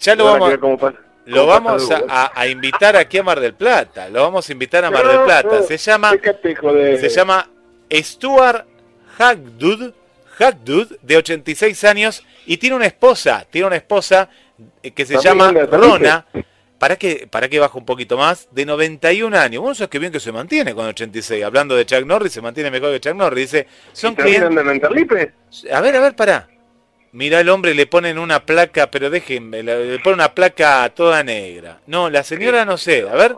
Ya 0.00 0.14
lo 0.16 0.24
vamos, 0.24 0.52
lo 1.26 1.46
vamos 1.46 1.88
a, 2.08 2.46
invitar 2.48 2.96
aquí 2.96 3.18
a 3.18 3.22
Mar 3.22 3.38
del 3.38 3.54
Plata. 3.54 4.08
Lo 4.08 4.22
vamos 4.22 4.48
a 4.48 4.52
invitar 4.52 4.84
a 4.84 4.90
Mar 4.90 5.06
del 5.06 5.20
Plata. 5.20 5.62
Se 5.62 5.76
llama. 5.76 6.12
Se 6.12 7.08
llama 7.08 7.46
Stuart 7.90 8.66
Hackdud, 9.18 9.92
Hackdud, 10.38 10.96
de 11.02 11.16
86 11.16 11.84
años, 11.84 12.24
y 12.46 12.56
tiene 12.56 12.76
una 12.76 12.86
esposa. 12.86 13.46
Tiene 13.50 13.66
una 13.66 13.76
esposa 13.76 14.28
eh, 14.82 14.90
que 14.92 15.04
se 15.04 15.18
llama 15.20 15.52
Rona 15.52 16.26
para 16.78 16.96
que, 16.96 17.28
para 17.30 17.48
que 17.48 17.58
baja 17.58 17.76
un 17.76 17.84
poquito 17.84 18.16
más, 18.16 18.48
de 18.52 18.64
91 18.64 19.36
años. 19.36 19.60
Bueno, 19.60 19.72
eso 19.72 19.84
es 19.84 19.90
que 19.90 19.98
bien 19.98 20.10
que 20.10 20.18
se 20.18 20.32
mantiene 20.32 20.74
con 20.74 20.86
86. 20.86 21.44
Hablando 21.44 21.76
de 21.76 21.84
Chuck 21.84 22.06
Norris, 22.06 22.32
se 22.32 22.40
mantiene 22.40 22.70
mejor 22.70 22.90
que 22.92 23.00
Chuck 23.00 23.14
Norris. 23.14 23.52
Dice, 23.52 23.66
son 23.92 24.14
clientes... 24.14 24.50
A 25.70 25.80
ver, 25.82 25.96
a 25.96 26.00
ver, 26.00 26.16
pará. 26.16 26.48
Mira 27.12 27.40
el 27.40 27.50
hombre, 27.50 27.74
le 27.74 27.86
ponen 27.86 28.18
una 28.18 28.46
placa, 28.46 28.90
pero 28.90 29.10
déjenme, 29.10 29.62
le 29.62 29.98
ponen 29.98 30.20
una 30.20 30.34
placa 30.34 30.90
toda 30.94 31.22
negra. 31.22 31.80
No, 31.86 32.08
la 32.08 32.22
señora 32.22 32.64
no 32.64 32.78
sé, 32.78 33.06
a 33.06 33.14
ver. 33.14 33.36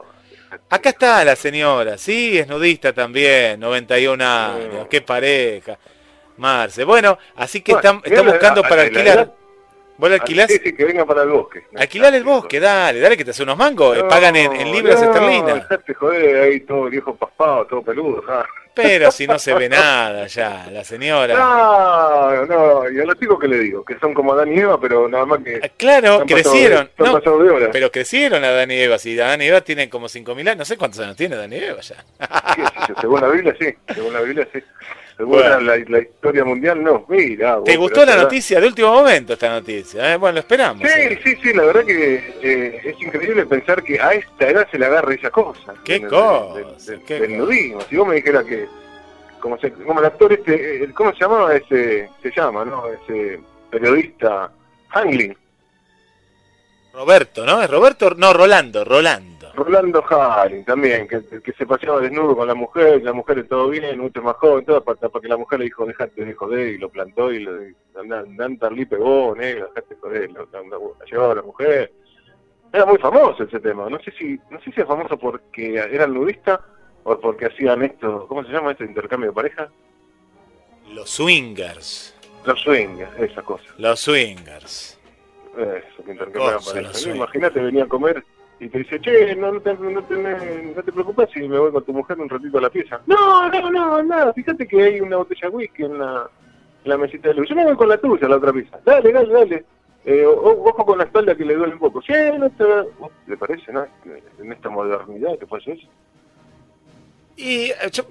Acá 0.68 0.90
está 0.90 1.24
la 1.24 1.36
señora, 1.36 1.98
sí, 1.98 2.38
es 2.38 2.46
nudista 2.46 2.92
también, 2.92 3.60
91 3.60 4.24
años, 4.24 4.86
qué 4.90 5.00
pareja. 5.00 5.78
Marce, 6.36 6.84
bueno, 6.84 7.18
así 7.36 7.60
que 7.60 7.72
están, 7.72 8.00
buscando 8.00 8.62
para 8.62 8.82
alquilar. 8.82 9.41
¿Vos 10.02 10.10
le 10.10 10.16
alquilás? 10.16 10.48
Que 10.48 10.84
venga 10.84 11.06
para 11.06 11.22
el 11.22 11.28
bosque. 11.28 11.62
Alquilar 11.76 12.12
el 12.12 12.24
bosque, 12.24 12.58
dale, 12.58 12.98
dale 12.98 13.16
que 13.16 13.24
te 13.24 13.30
hace 13.30 13.44
unos 13.44 13.56
mangos. 13.56 13.96
Eh, 13.96 14.02
pagan 14.08 14.34
en, 14.34 14.72
libras 14.72 15.00
esterlinas. 15.00 15.54
Dejate 15.68 15.94
joder 15.94 16.42
ahí 16.42 16.58
todo 16.58 16.90
viejo 16.90 17.14
paspado, 17.14 17.64
todo 17.66 17.82
peludo. 17.82 18.24
Pero 18.74 19.12
si 19.12 19.28
no 19.28 19.38
se 19.38 19.54
ve 19.54 19.68
nada 19.68 20.26
ya, 20.26 20.66
la 20.72 20.82
señora. 20.82 21.38
No, 21.38 22.46
no, 22.46 22.90
y 22.90 22.98
a 22.98 23.04
los 23.04 23.16
chicos 23.16 23.38
que 23.38 23.46
le 23.46 23.60
digo, 23.60 23.84
que 23.84 23.96
son 24.00 24.12
como 24.12 24.32
Adán 24.32 24.52
y 24.52 24.58
Eva, 24.58 24.80
pero 24.80 25.08
nada 25.08 25.24
más 25.24 25.38
que... 25.38 25.60
Claro, 25.76 26.18
pasado 26.18 26.26
crecieron. 26.26 26.90
No, 26.98 27.20
de 27.20 27.50
horas. 27.50 27.68
pero 27.70 27.92
crecieron 27.92 28.42
Adán 28.42 28.72
y 28.72 28.80
Eva. 28.80 28.98
Si 28.98 29.20
Adán 29.20 29.40
y 29.40 29.46
Eva 29.46 29.60
tienen 29.60 29.88
como 29.88 30.08
5.000 30.08 30.40
años, 30.40 30.56
no 30.56 30.64
sé 30.64 30.76
cuántos 30.76 30.98
años 30.98 31.14
tiene 31.14 31.36
Adán 31.36 31.52
y 31.52 31.58
Eva 31.58 31.80
ya. 31.80 32.04
Según 33.00 33.20
la 33.20 33.28
Biblia, 33.28 33.54
sí. 33.56 33.72
Según 33.94 34.12
la 34.14 34.20
Biblia, 34.22 34.48
sí. 34.52 34.60
Según 35.16 35.32
Bueno. 35.38 35.60
la, 35.60 35.76
la 35.76 35.98
historia 35.98 36.44
mundial, 36.44 36.82
no. 36.82 37.04
Mira, 37.08 37.56
vos, 37.56 37.64
¿Te 37.64 37.76
gustó 37.76 38.04
la 38.04 38.16
noticia 38.16 38.60
de 38.60 38.66
último 38.66 38.92
momento, 38.92 39.34
esta 39.34 39.50
noticia? 39.50 40.14
eh? 40.14 40.16
Bueno, 40.16 40.34
lo 40.34 40.40
esperamos. 40.40 40.82
Sí, 40.82 41.00
eh. 41.00 41.20
sí, 41.22 41.36
sí, 41.42 41.52
la 41.52 41.64
verdad 41.64 41.84
que 41.84 42.14
eh, 42.42 42.80
es 42.84 43.00
increíble 43.02 43.44
pensar 43.46 43.82
que 43.82 44.00
a 44.00 44.12
esta 44.14 44.48
edad 44.48 44.66
se 44.70 44.78
le 44.78 44.86
agarra 44.86 45.14
esa 45.14 45.30
cosa. 45.30 45.74
¿Qué 45.84 45.98
Del- 45.98 46.08
cosa? 46.08 46.60
Nudismo. 47.28 47.80
Si 47.82 47.96
vos 47.96 48.08
me 48.08 48.14
dijeras 48.16 48.44
que, 48.44 48.66
como, 49.40 49.58
se, 49.58 49.70
como 49.72 50.00
el 50.00 50.06
actor 50.06 50.32
este, 50.32 50.84
eh, 50.84 50.88
¿cómo 50.94 51.12
se 51.12 51.20
llamaba 51.20 51.54
ese? 51.54 52.08
Se 52.22 52.30
llama, 52.34 52.64
¿no? 52.64 52.84
Ese 52.88 53.38
periodista, 53.70 54.50
Hanglin, 54.90 55.36
Roberto, 56.94 57.44
¿no? 57.46 57.62
¿Es 57.62 57.70
Roberto? 57.70 58.10
No, 58.16 58.32
Rolando, 58.32 58.84
Rolando. 58.84 59.31
Rolando 59.54 60.02
Hanglin 60.02 60.64
también, 60.64 61.06
que, 61.06 61.22
que 61.42 61.52
se 61.52 61.66
paseaba 61.66 62.00
desnudo 62.00 62.36
con 62.36 62.48
la 62.48 62.54
mujer, 62.54 63.02
la 63.02 63.12
mujer 63.12 63.46
todo 63.48 63.68
bien, 63.68 63.98
mucho 63.98 64.22
más 64.22 64.36
joven, 64.36 64.64
todo, 64.64 64.82
para, 64.82 64.98
para 64.98 65.22
que 65.22 65.28
la 65.28 65.36
mujer 65.36 65.58
le 65.58 65.66
dijo, 65.66 65.84
dejate 65.84 66.24
de 66.24 66.34
joder, 66.34 66.68
y 66.68 66.78
lo 66.78 66.88
plantó 66.88 67.32
y 67.32 67.40
lo 67.40 67.52
Dantarli 67.94 68.86
pegó, 68.86 69.34
negro, 69.36 69.68
dejate 69.68 69.94
de 69.94 70.00
joder, 70.00 70.30
la 70.32 71.04
llevaba 71.06 71.32
a 71.32 71.36
la 71.36 71.42
mujer. 71.42 71.92
Era 72.72 72.86
muy 72.86 72.98
famoso 72.98 73.44
ese 73.44 73.60
tema, 73.60 73.88
no 73.90 73.98
sé 74.00 74.12
si 74.12 74.40
no 74.50 74.58
sé 74.60 74.72
si 74.72 74.80
es 74.80 74.86
famoso 74.86 75.18
porque 75.18 75.74
eran 75.74 76.14
nudistas 76.14 76.60
o 77.04 77.18
porque 77.20 77.46
hacían 77.46 77.82
esto, 77.82 78.26
¿cómo 78.28 78.44
se 78.44 78.52
llama 78.52 78.72
este 78.72 78.84
intercambio 78.84 79.30
de 79.30 79.34
pareja? 79.34 79.70
Los 80.92 81.10
swingers. 81.10 82.14
Los 82.44 82.60
swingers, 82.60 83.12
esa 83.18 83.42
cosa. 83.42 83.64
Los 83.78 84.00
swingers. 84.00 84.98
Eso, 85.56 86.04
que 86.04 86.12
intercambiaban 86.12 86.54
Cosa, 86.54 86.72
pareja. 86.72 87.10
Imagínate, 87.10 87.60
venía 87.60 87.84
a 87.84 87.88
comer 87.88 88.24
y 88.64 88.68
te 88.68 88.78
dice, 88.78 89.00
che, 89.00 89.34
no, 89.34 89.50
no, 89.52 89.60
te, 89.60 89.74
no, 89.74 90.02
te, 90.04 90.14
no 90.16 90.82
te 90.84 90.92
preocupes 90.92 91.28
si 91.34 91.40
me 91.48 91.58
voy 91.58 91.72
con 91.72 91.84
tu 91.84 91.92
mujer 91.92 92.18
un 92.20 92.28
ratito 92.28 92.58
a 92.58 92.60
la 92.60 92.70
pieza. 92.70 93.00
No, 93.06 93.48
no, 93.48 93.70
no, 93.72 94.02
nada, 94.04 94.32
fíjate 94.32 94.68
que 94.68 94.80
hay 94.80 95.00
una 95.00 95.16
botella 95.16 95.48
de 95.50 95.56
whisky 95.56 95.82
en 95.82 95.98
la, 95.98 96.30
en 96.84 96.88
la 96.90 96.96
mesita 96.96 97.28
de 97.28 97.34
luz. 97.34 97.48
Yo 97.48 97.56
me 97.56 97.64
voy 97.64 97.74
con 97.74 97.88
la 97.88 97.98
tuya 97.98 98.26
a 98.26 98.30
la 98.30 98.36
otra 98.36 98.52
pieza. 98.52 98.78
Dale, 98.84 99.12
dale, 99.12 99.32
dale. 99.32 99.64
Eh, 100.04 100.24
o- 100.24 100.64
ojo 100.64 100.86
con 100.86 100.98
la 100.98 101.04
espalda 101.04 101.34
que 101.34 101.44
le 101.44 101.54
duele 101.54 101.72
un 101.74 101.80
poco. 101.80 102.00
Sí, 102.02 102.12
no 102.38 102.48
te... 102.50 102.64
¿Le 103.26 103.36
parece, 103.36 103.72
no? 103.72 103.84
En 104.40 104.52
esta 104.52 104.68
modernidad 104.70 105.36
que 105.40 105.46
pasa 105.46 105.72
eso. 105.72 105.88
Y 107.36 107.70
eh, 107.70 107.74
yo, 107.90 108.04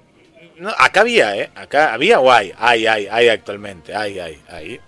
no, 0.58 0.70
acá 0.78 1.02
había, 1.02 1.38
¿eh? 1.38 1.50
Acá 1.56 1.94
había 1.94 2.20
o 2.20 2.30
hay, 2.30 2.52
hay, 2.58 2.88
hay, 2.88 3.08
hay 3.08 3.30
actualmente, 3.30 3.96
hay, 3.96 4.20
hay, 4.20 4.38
hay. 4.50 4.80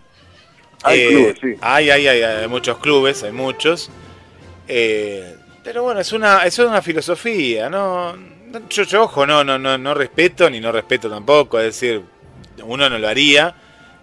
Hay 0.83 0.99
Eh, 0.99 1.07
clubes, 1.07 1.35
sí. 1.41 1.55
Hay, 1.61 1.89
hay, 1.89 2.07
hay, 2.07 2.21
hay 2.21 2.47
muchos 2.49 2.77
clubes, 2.79 3.23
hay 3.23 3.31
muchos. 3.31 3.89
Eh, 4.67 5.35
pero 5.63 5.83
bueno, 5.83 5.99
es 6.01 6.11
una, 6.11 6.43
es 6.45 6.57
una 6.59 6.81
filosofía, 6.81 7.69
¿no? 7.69 8.15
Yo, 8.69 8.83
yo, 8.83 9.03
ojo, 9.03 9.25
no, 9.25 9.43
no, 9.43 9.57
no, 9.57 9.77
no 9.77 9.93
respeto 9.93 10.49
ni 10.49 10.59
no 10.59 10.71
respeto 10.71 11.09
tampoco, 11.09 11.59
es 11.59 11.65
decir, 11.65 12.01
uno 12.63 12.89
no 12.89 12.97
lo 12.99 13.07
haría, 13.07 13.55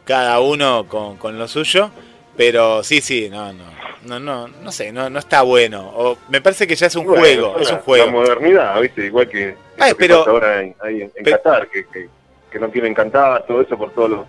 cada 0.05 0.41
uno 0.41 0.87
con, 0.89 1.17
con 1.19 1.39
lo 1.39 1.47
suyo, 1.47 1.91
pero 2.37 2.83
sí, 2.83 3.01
sí, 3.01 3.29
no, 3.31 3.53
no, 3.53 3.65
no, 4.07 4.19
no, 4.19 4.49
no 4.49 4.73
sé, 4.73 4.91
no, 4.91 5.09
no 5.11 5.19
está 5.21 5.43
bueno. 5.43 5.89
O, 5.95 6.19
me 6.31 6.41
parece 6.41 6.67
que 6.67 6.75
ya 6.75 6.87
es 6.89 6.97
un 6.97 7.05
Bueno, 7.05 7.21
juego, 7.21 7.59
es 7.61 7.69
la- 7.69 7.75
un 7.77 7.81
juego. 7.83 8.07
La 8.07 8.13
modernidad, 8.13 8.81
¿viste? 8.81 9.07
Igual 9.07 9.29
que 9.29 9.55
Ay, 9.79 9.91
que 9.91 9.95
pero- 9.97 10.19
pasa 10.21 10.31
ahora 10.31 10.63
en, 10.63 10.75
ahí 10.83 11.03
en, 11.03 11.25
Qatar, 11.25 11.69
que, 11.69 11.87
que, 11.87 12.09
que 12.51 12.59
no 12.59 12.71
quieren 12.71 12.93
cantar, 12.95 13.45
todo 13.47 13.61
eso 13.61 13.77
por 13.79 13.93
todos 13.93 14.11
los 14.11 14.27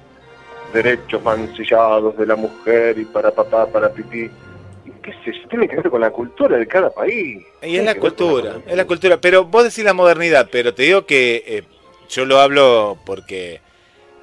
derechos 0.74 1.22
mancillados 1.24 2.15
de 2.17 2.26
la 2.28 2.36
mujer 2.36 2.98
y 3.00 3.06
para 3.06 3.32
papá, 3.32 3.65
para 3.65 3.89
pipí. 3.91 4.30
Qué 5.04 5.12
sé 5.24 5.34
yo, 5.34 5.48
tiene 5.50 5.68
que 5.68 5.78
ver 5.78 5.90
con 5.90 6.02
la 6.02 6.12
cultura 6.12 6.58
de 6.58 6.68
cada 6.68 6.90
país. 6.90 7.44
Y 7.62 7.76
es 7.78 7.84
la 7.84 7.96
cultura, 7.96 8.58
es 8.66 8.76
la 8.76 8.86
cultura. 8.86 9.20
Pero 9.20 9.46
vos 9.46 9.64
decís 9.64 9.84
la 9.84 9.94
modernidad, 9.94 10.50
pero 10.52 10.74
te 10.74 10.84
digo 10.84 11.06
que 11.06 11.44
eh, 11.46 11.64
yo 12.10 12.26
lo 12.26 12.40
hablo 12.40 13.00
porque 13.06 13.62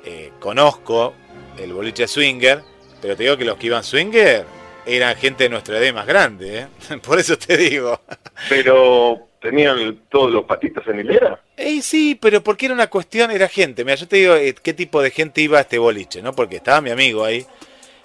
eh, 0.05 0.31
conozco 0.39 1.15
el 1.59 1.73
boliche 1.73 2.07
swinger, 2.07 2.63
pero 3.01 3.17
te 3.17 3.25
digo 3.25 3.37
que 3.37 3.45
los 3.45 3.57
que 3.57 3.67
iban 3.67 3.83
swinger 3.83 4.45
eran 4.87 5.17
gente 5.17 5.45
de 5.45 5.51
nuestra 5.51 5.79
edad 5.79 5.93
más 5.93 6.07
grande, 6.07 6.61
¿eh? 6.61 6.67
Por 7.03 7.19
eso 7.19 7.37
te 7.37 7.57
digo. 7.57 8.01
Pero 8.49 9.29
tenían 9.41 10.01
todos 10.09 10.33
los 10.33 10.45
patitos 10.45 10.87
en 10.89 11.01
hilera. 11.01 11.41
Eh, 11.57 11.83
sí, 11.83 12.19
pero 12.21 12.43
porque 12.43 12.67
era 12.67 12.75
una 12.75 12.89
cuestión, 12.89 13.31
era 13.31 13.49
gente. 13.49 13.85
Mira, 13.85 13.97
yo 13.97 14.09
te 14.09 14.17
digo 14.17 14.35
eh, 14.35 14.55
qué 14.63 14.75
tipo 14.75 15.03
de 15.03 15.11
gente 15.11 15.41
iba 15.41 15.59
a 15.59 15.63
este 15.63 15.79
boliche, 15.79 16.23
¿no? 16.23 16.33
Porque 16.33 16.57
estaba 16.57 16.81
mi 16.81 16.91
amigo 16.91 17.25
ahí. 17.25 17.47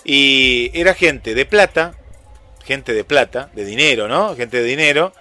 Y 0.04 0.72
era 0.74 0.94
gente 0.94 1.34
de 1.34 1.46
plata, 1.46 1.94
gente 2.66 2.94
de 2.94 3.04
plata, 3.04 3.50
de 3.54 3.66
dinero, 3.66 4.08
¿no? 4.08 4.36
Gente 4.36 4.58
de 4.58 4.64
dinero. 4.64 5.14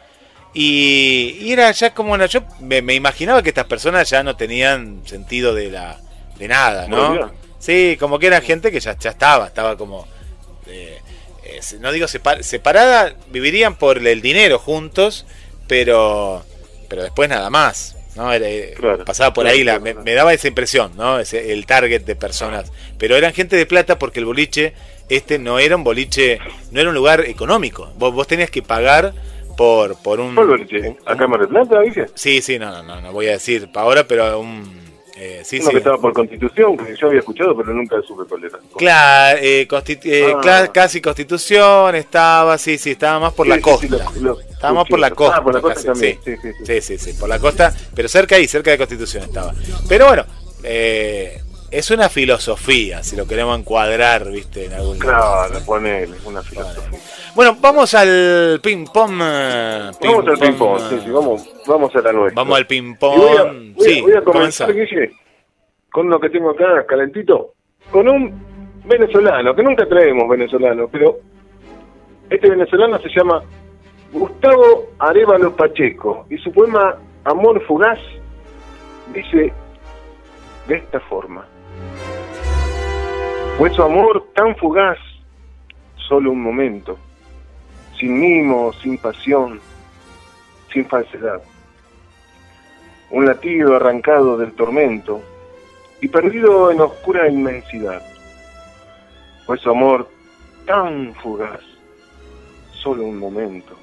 Y, 0.55 1.39
y 1.41 1.53
era 1.53 1.71
ya 1.73 1.95
como 1.95 2.13
una. 2.13 2.27
Yo 2.27 2.43
me, 2.61 2.83
me 2.83 2.95
imaginaba 2.95 3.43
que 3.43 3.49
estas 3.49 3.67
personas 3.67 4.09
ya 4.11 4.23
no 4.23 4.37
tenían 4.37 5.03
sentido 5.07 5.55
de 5.55 5.71
la 5.71 5.99
de 6.39 6.49
nada, 6.49 6.89
¿no? 6.89 7.33
Sí, 7.59 7.97
como 7.99 8.19
que 8.19 8.27
era 8.27 8.41
gente 8.41 8.71
que 8.73 8.81
ya, 8.81 8.97
ya 8.99 9.11
estaba, 9.11 9.47
estaba 9.47 9.77
como. 9.77 10.07
eh, 10.67 10.99
eh, 11.45 11.61
no 11.81 11.91
digo 11.93 12.07
separ- 12.07 12.43
separada, 12.43 13.15
vivirían 13.31 13.77
por 13.77 13.99
el 14.07 14.21
dinero 14.21 14.59
juntos, 14.59 15.25
pero 15.67 16.45
pero 16.89 17.03
después 17.03 17.29
nada 17.29 17.49
más. 17.51 17.97
¿no? 18.15 18.31
Era- 18.31 18.47
eh, 18.47 18.75
Claro, 18.77 19.05
pasaba 19.07 19.33
por 19.33 19.45
claro, 19.45 19.57
ahí, 19.57 19.65
la, 19.65 19.79
claro, 19.81 19.97
me, 20.01 20.05
me 20.05 20.13
daba 20.13 20.35
esa 20.35 20.49
impresión, 20.49 20.93
¿no? 20.97 21.19
Ese, 21.19 21.51
el 21.55 21.65
target 21.65 22.03
de 22.03 22.15
personas. 22.15 22.71
Pero 22.99 23.17
eran 23.17 23.33
gente 23.33 23.57
de 23.57 23.65
plata 23.65 23.99
porque 23.99 24.19
el 24.21 24.27
boliche, 24.27 24.75
este 25.09 25.39
no 25.39 25.59
era 25.59 25.77
un 25.77 25.85
boliche, 25.85 26.39
no 26.71 26.81
era 26.81 26.89
un 26.89 26.95
lugar 26.95 27.21
económico. 27.21 27.91
Vos, 27.99 28.13
vos 28.15 28.27
tenías 28.27 28.51
que 28.51 28.63
pagar 28.63 29.13
por, 29.57 29.97
por 30.03 30.21
un... 30.21 30.35
¿Cuál 30.35 30.47
boliche? 30.49 30.97
¿Acá 31.05 31.25
en 31.25 31.31
Mar 31.31 31.41
del 31.41 31.49
Plata, 31.49 31.81
dice? 31.81 32.07
Sí, 32.15 32.41
sí, 32.41 32.59
no, 32.59 32.71
no, 32.71 32.83
no, 32.83 33.01
no 33.01 33.13
voy 33.13 33.29
a 33.29 33.33
decir 33.33 33.71
pa' 33.71 33.83
ahora, 33.83 34.07
pero 34.07 34.41
un... 34.41 34.81
eh, 35.17 35.43
sí, 35.45 35.57
Uno 35.59 35.67
sí. 35.67 35.71
que 35.73 35.79
estaba 35.79 35.99
por 35.99 36.13
constitución, 36.15 36.77
que 36.79 36.97
yo 36.97 37.09
había 37.09 37.19
escuchado, 37.21 37.55
pero 37.57 37.75
nunca 37.75 37.97
supe 38.07 38.23
cuál 38.27 38.45
era. 38.45 38.59
Claro, 38.77 39.39
eh, 39.43 39.69
constitu- 39.69 40.07
eh, 40.07 40.35
Ah. 40.43 40.69
casi 40.73 41.01
Constitución, 41.03 41.95
estaba, 41.97 42.57
sí, 42.57 42.79
sí, 42.79 42.93
estaba 42.93 43.21
más 43.21 43.35
por 43.35 43.47
Sí, 43.47 43.51
la 43.51 43.61
costa. 43.61 43.87
sí, 43.87 43.89
los- 43.93 44.17
los- 44.17 44.41
Estábamos 44.51 44.89
por 44.89 44.99
la 45.01 45.09
Ah, 45.09 45.11
costa. 45.11 45.43
por 45.43 45.55
la 45.55 45.61
costa 45.61 45.75
casi, 45.75 45.87
también. 45.87 46.19
sí. 46.25 46.31
Sí, 46.33 46.37
sí, 46.43 46.49
sí. 46.65 46.81
Sí, 46.81 46.99
sí, 46.99 47.13
sí, 47.13 47.19
por 47.21 47.29
la 47.29 47.39
costa, 47.39 47.75
pero 47.95 48.09
cerca 48.09 48.37
ahí, 48.37 48.49
cerca 48.49 48.71
de 48.71 48.79
Constitución 48.79 49.25
estaba. 49.25 49.53
Pero 49.89 50.07
bueno, 50.07 50.25
eh, 50.65 51.42
es 51.73 51.91
una 51.91 52.09
filosofía, 52.09 53.03
si 53.03 53.17
lo 53.17 53.27
queremos 53.27 53.59
encuadrar, 53.59 54.31
viste, 54.31 54.67
en 54.67 54.75
algún. 54.75 54.99
Claro, 54.99 55.55
ponele, 55.67 56.15
una 56.25 56.43
filosofía. 56.43 56.99
Bueno, 57.35 57.57
vamos 57.61 57.95
al 57.95 58.61
ping-pong. 58.63 59.21
eh, 59.23 59.91
Vamos 60.03 60.27
al 60.29 60.39
ping-pong, 60.39 60.81
sí, 60.91 61.01
sí, 61.05 61.11
vamos, 61.11 61.49
vamos 61.67 61.95
a 61.97 62.01
la 62.03 62.13
nuestra. 62.13 62.43
Vamos 62.43 62.59
al 62.59 62.67
ping-pong. 62.67 63.17
voy 63.17 63.37
a- 63.37 63.53
Sí, 63.85 64.01
voy 64.03 64.13
a 64.13 64.23
comenzar, 64.23 64.73
Guille, 64.75 65.13
con 65.91 66.09
lo 66.11 66.21
que 66.21 66.31
tengo 66.31 66.51
acá 66.51 66.85
calentito, 66.87 67.55
con 67.91 68.09
un 68.09 68.81
venezolano, 68.85 69.55
que 69.55 69.63
nunca 69.63 69.87
traemos 69.89 70.29
venezolano, 70.29 70.89
pero 70.89 71.19
este 72.29 72.51
venezolano 72.51 72.99
se 73.01 73.09
llama 73.09 73.43
Gustavo 74.13 74.91
Arevalo 74.99 75.57
Pacheco, 75.57 76.27
y 76.29 76.37
su 76.39 76.53
poema 76.53 76.97
Amor 77.25 77.65
Fugaz 77.67 77.99
dice 79.15 79.53
de 80.69 80.77
esta 80.77 81.01
forma. 81.01 81.47
Fue 83.59 83.71
su 83.71 83.83
amor 83.83 84.27
tan 84.35 84.57
fugaz, 84.57 84.99
solo 86.09 86.33
un 86.33 86.43
momento, 86.43 86.99
sin 87.99 88.19
mimo, 88.19 88.73
sin 88.75 88.99
pasión, 88.99 89.61
sin 90.73 90.87
falsedad 90.87 91.43
un 93.13 93.27
latido 93.27 93.77
arrancado 93.77 94.39
del 94.39 94.53
tormento 94.53 95.21
y 96.01 96.09
perdido 96.09 96.71
en 96.71 96.81
oscura 96.81 97.29
inmensidad. 97.29 98.03
Fue 99.45 99.59
su 99.59 99.71
amor 99.71 100.09
tan 100.67 101.15
fugaz, 101.17 101.61
solo 102.73 103.05
un 103.05 103.19
momento. 103.19 103.77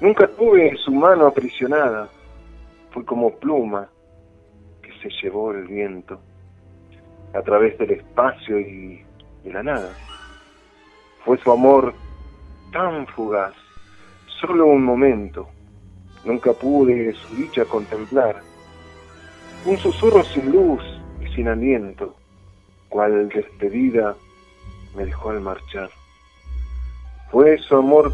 Nunca 0.00 0.28
tuve 0.28 0.76
su 0.76 0.92
mano 0.92 1.26
aprisionada, 1.26 2.08
fue 2.92 3.04
como 3.04 3.34
pluma 3.36 3.88
que 4.80 4.92
se 5.02 5.10
llevó 5.20 5.50
el 5.50 5.66
viento 5.66 6.20
a 7.34 7.42
través 7.42 7.78
del 7.78 7.92
espacio 7.92 8.58
y 8.58 9.04
de 9.44 9.52
la 9.52 9.62
nada. 9.62 9.92
Fue 11.24 11.38
su 11.38 11.52
amor 11.52 11.94
tan 12.72 13.06
fugaz, 13.08 13.54
solo 14.40 14.66
un 14.66 14.82
momento. 14.82 15.48
Nunca 16.24 16.52
pude 16.52 17.12
su 17.14 17.36
dicha 17.36 17.64
contemplar. 17.64 18.40
Un 19.64 19.76
susurro 19.78 20.24
sin 20.24 20.50
luz 20.50 20.82
y 21.20 21.34
sin 21.34 21.48
aliento, 21.48 22.16
cual 22.88 23.28
despedida 23.28 24.14
me 24.96 25.04
dejó 25.04 25.30
al 25.30 25.40
marchar. 25.40 25.90
Fue 27.30 27.58
su 27.58 27.76
amor 27.76 28.12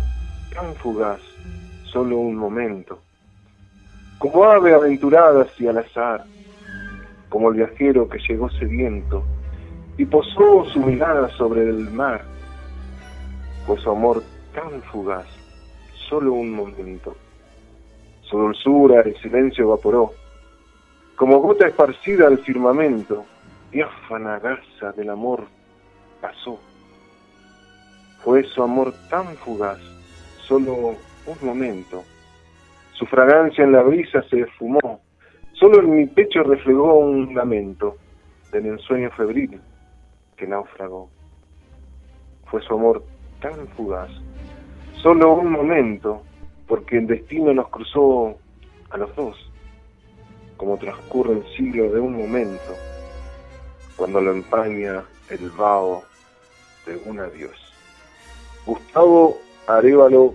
tan 0.55 0.75
fugaz, 0.77 1.21
solo 1.85 2.19
un 2.19 2.37
momento. 2.37 3.01
Como 4.19 4.45
ave 4.45 4.75
aventurada 4.75 5.43
hacia 5.43 5.71
al 5.71 5.79
azar, 5.79 6.25
como 7.29 7.51
el 7.51 7.57
viajero 7.57 8.09
que 8.09 8.19
llegó 8.19 8.49
sediento 8.51 9.25
y 9.99 10.05
posó 10.05 10.65
su 10.73 10.81
mirada 10.81 11.29
sobre 11.37 11.63
el 11.63 11.91
mar, 11.91 12.23
pues 13.67 13.81
su 13.83 13.91
amor 13.91 14.23
tan 14.55 14.83
fugaz, 14.83 15.27
solo 16.09 16.33
un 16.33 16.53
momento. 16.53 17.17
Su 18.23 18.39
dulzura 18.39 19.03
el 19.03 19.17
silencio 19.21 19.65
evaporó, 19.65 20.13
como 21.17 21.39
gota 21.39 21.67
esparcida 21.67 22.27
al 22.27 22.39
firmamento, 22.39 23.25
diáfana 23.71 24.39
gasa 24.39 24.93
del 24.93 25.11
amor 25.11 25.45
pasó. 26.21 26.59
Fue 28.23 28.43
su 28.45 28.63
amor 28.63 28.93
tan 29.09 29.37
fugaz, 29.37 29.79
solo 30.47 30.75
un 31.27 31.39
momento. 31.43 32.05
Su 32.93 33.07
fragancia 33.07 33.65
en 33.65 33.73
la 33.73 33.83
brisa 33.83 34.23
se 34.29 34.41
esfumó, 34.41 35.01
solo 35.59 35.81
en 35.81 35.97
mi 35.97 36.07
pecho 36.07 36.43
reflejó 36.43 36.95
un 36.99 37.35
lamento 37.35 37.97
del 38.53 38.67
ensueño 38.67 39.11
febril 39.11 39.61
que 40.37 40.47
naufragó. 40.47 41.09
Fue 42.47 42.63
su 42.63 42.75
amor 42.75 43.03
tan 43.41 43.67
fugaz, 43.69 44.11
solo 45.03 45.35
un 45.35 45.51
momento, 45.51 46.23
porque 46.67 46.99
el 46.99 47.07
destino 47.07 47.53
nos 47.53 47.69
cruzó 47.69 48.37
a 48.91 48.97
los 48.97 49.15
dos, 49.17 49.37
como 50.57 50.77
transcurre 50.77 51.35
el 51.35 51.47
siglo 51.57 51.91
de 51.91 52.01
un 52.01 52.17
momento, 52.17 52.75
cuando 53.97 54.21
lo 54.21 54.33
empaña 54.33 55.05
el 55.31 55.51
vaho 55.51 56.03
de 56.87 56.97
un 57.05 57.19
adiós. 57.19 57.57
Gustavo 58.65 59.39
Arevalo 59.67 60.35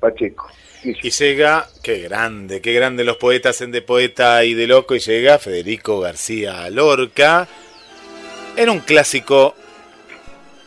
Pacheco. 0.00 0.48
Y 0.82 1.10
llega, 1.10 1.68
qué 1.82 1.98
grande, 1.98 2.62
qué 2.62 2.72
grande 2.72 3.04
los 3.04 3.18
poetas 3.18 3.60
en 3.60 3.70
De 3.70 3.82
Poeta 3.82 4.44
y 4.44 4.54
de 4.54 4.66
Loco, 4.66 4.94
y 4.94 5.00
llega 5.00 5.38
Federico 5.38 6.00
García 6.00 6.70
Lorca 6.70 7.46
en 8.56 8.70
un 8.70 8.80
clásico 8.80 9.54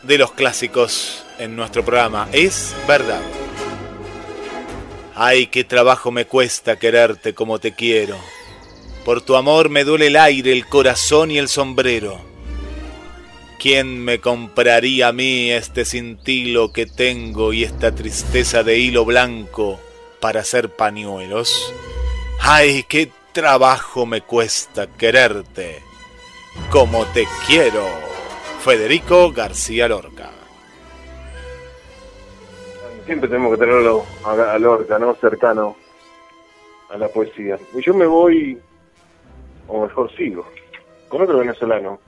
de 0.04 0.18
los 0.18 0.30
clásicos 0.32 1.24
en 1.38 1.56
nuestro 1.56 1.84
programa. 1.84 2.28
Es 2.32 2.76
verdad. 2.86 3.22
Ay, 5.16 5.48
qué 5.48 5.64
trabajo 5.64 6.12
me 6.12 6.26
cuesta 6.26 6.78
quererte 6.78 7.34
como 7.34 7.58
te 7.58 7.74
quiero. 7.74 8.16
Por 9.04 9.20
tu 9.20 9.34
amor 9.34 9.68
me 9.68 9.82
duele 9.82 10.06
el 10.06 10.16
aire, 10.16 10.52
el 10.52 10.66
corazón 10.66 11.32
y 11.32 11.38
el 11.38 11.48
sombrero. 11.48 12.24
¿Quién 13.58 14.04
me 14.04 14.20
compraría 14.20 15.08
a 15.08 15.12
mí 15.12 15.50
este 15.50 15.84
cintilo 15.84 16.72
que 16.72 16.86
tengo 16.86 17.52
y 17.52 17.64
esta 17.64 17.92
tristeza 17.94 18.62
de 18.62 18.78
hilo 18.78 19.04
blanco 19.04 19.80
para 20.24 20.40
hacer 20.40 20.70
pañuelos? 20.70 21.70
¡Ay, 22.40 22.84
qué 22.84 23.10
trabajo 23.32 24.06
me 24.06 24.22
cuesta 24.22 24.86
quererte 24.86 25.82
como 26.70 27.04
te 27.12 27.26
quiero! 27.46 27.84
Federico 28.60 29.30
García 29.32 29.86
Lorca. 29.86 30.30
Siempre 33.04 33.28
tenemos 33.28 33.52
que 33.52 33.58
tenerlo 33.58 34.06
a 34.24 34.58
Lorca, 34.58 34.98
¿no? 34.98 35.14
Cercano 35.16 35.76
a 36.88 36.96
la 36.96 37.08
poesía. 37.08 37.58
Y 37.74 37.82
yo 37.82 37.92
me 37.92 38.06
voy, 38.06 38.58
o 39.68 39.82
mejor 39.82 40.10
sigo, 40.16 40.46
con 41.08 41.20
otro 41.20 41.36
venezolano, 41.36 42.00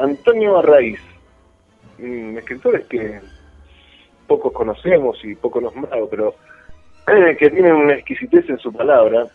Antonio 0.00 0.58
Arraiz, 0.58 0.98
un 2.00 2.36
escritores 2.38 2.88
que 2.88 3.20
pocos 4.26 4.52
conocemos 4.52 5.16
y 5.22 5.36
poco 5.36 5.60
nombrados, 5.60 6.08
pero 6.10 6.34
que 7.06 7.50
tiene 7.50 7.72
una 7.72 7.94
exquisitez 7.94 8.48
en 8.48 8.58
su 8.58 8.72
palabra. 8.72 9.26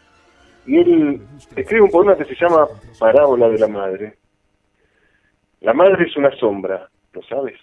Y 0.66 0.78
él 0.78 1.22
escribe 1.56 1.84
un 1.84 1.92
poema 1.92 2.16
que 2.18 2.26
se 2.26 2.36
llama 2.36 2.68
Parábola 3.00 3.50
de 3.50 3.60
la 3.60 3.68
Madre. 3.68 4.18
La 5.62 5.74
madre 5.74 6.06
es 6.06 6.16
una 6.18 6.32
sombra, 6.32 6.88
¿lo 7.14 7.22
sabes? 7.24 7.60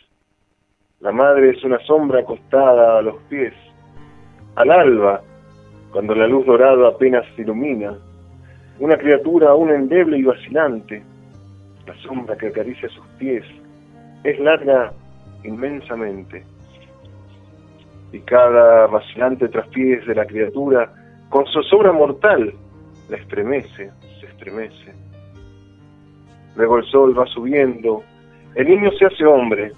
La 1.00 1.12
madre 1.12 1.50
es 1.50 1.62
una 1.64 1.78
sombra 1.80 2.20
acostada 2.20 2.98
a 2.98 3.02
los 3.02 3.22
pies. 3.24 3.52
Al 4.56 4.70
alba, 4.70 5.22
cuando 5.92 6.14
la 6.14 6.26
luz 6.26 6.46
dorada 6.46 6.88
apenas 6.88 7.24
se 7.36 7.42
ilumina, 7.42 7.96
una 8.80 8.96
criatura 8.96 9.50
aún 9.50 9.70
endeble 9.70 10.18
y 10.18 10.22
vacilante, 10.24 11.02
la 11.86 11.94
sombra 12.02 12.36
que 12.36 12.48
acaricia 12.48 12.88
sus 12.88 13.06
pies, 13.18 13.44
es 14.24 14.38
larga 14.40 14.92
inmensamente. 15.44 16.44
Y 18.14 18.20
cada 18.20 18.86
vacilante 18.86 19.48
traspiés 19.48 20.06
de 20.06 20.14
la 20.14 20.24
criatura, 20.24 20.88
con 21.30 21.44
zozobra 21.46 21.90
mortal, 21.90 22.54
la 23.08 23.16
estremece, 23.16 23.90
se 24.20 24.26
estremece. 24.26 24.94
Luego 26.54 26.78
el 26.78 26.84
sol 26.84 27.18
va 27.18 27.26
subiendo, 27.26 28.04
el 28.54 28.68
niño 28.68 28.92
se 28.92 29.06
hace 29.06 29.24
hombre, 29.24 29.72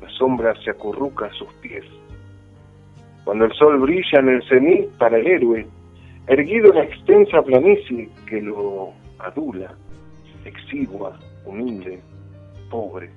la 0.00 0.08
sombra 0.08 0.54
se 0.64 0.70
acurruca 0.70 1.26
a 1.26 1.32
sus 1.34 1.52
pies. 1.60 1.84
Cuando 3.24 3.44
el 3.44 3.52
sol 3.52 3.78
brilla 3.78 4.20
en 4.20 4.28
el 4.30 4.42
cenit 4.48 4.88
para 4.96 5.18
el 5.18 5.26
héroe, 5.26 5.66
erguido 6.28 6.70
en 6.70 6.76
la 6.76 6.84
extensa 6.84 7.42
planicie 7.42 8.08
que 8.26 8.40
lo 8.40 8.94
adula, 9.18 9.74
exigua, 10.46 11.18
humilde, 11.44 12.00
pobre. 12.70 13.10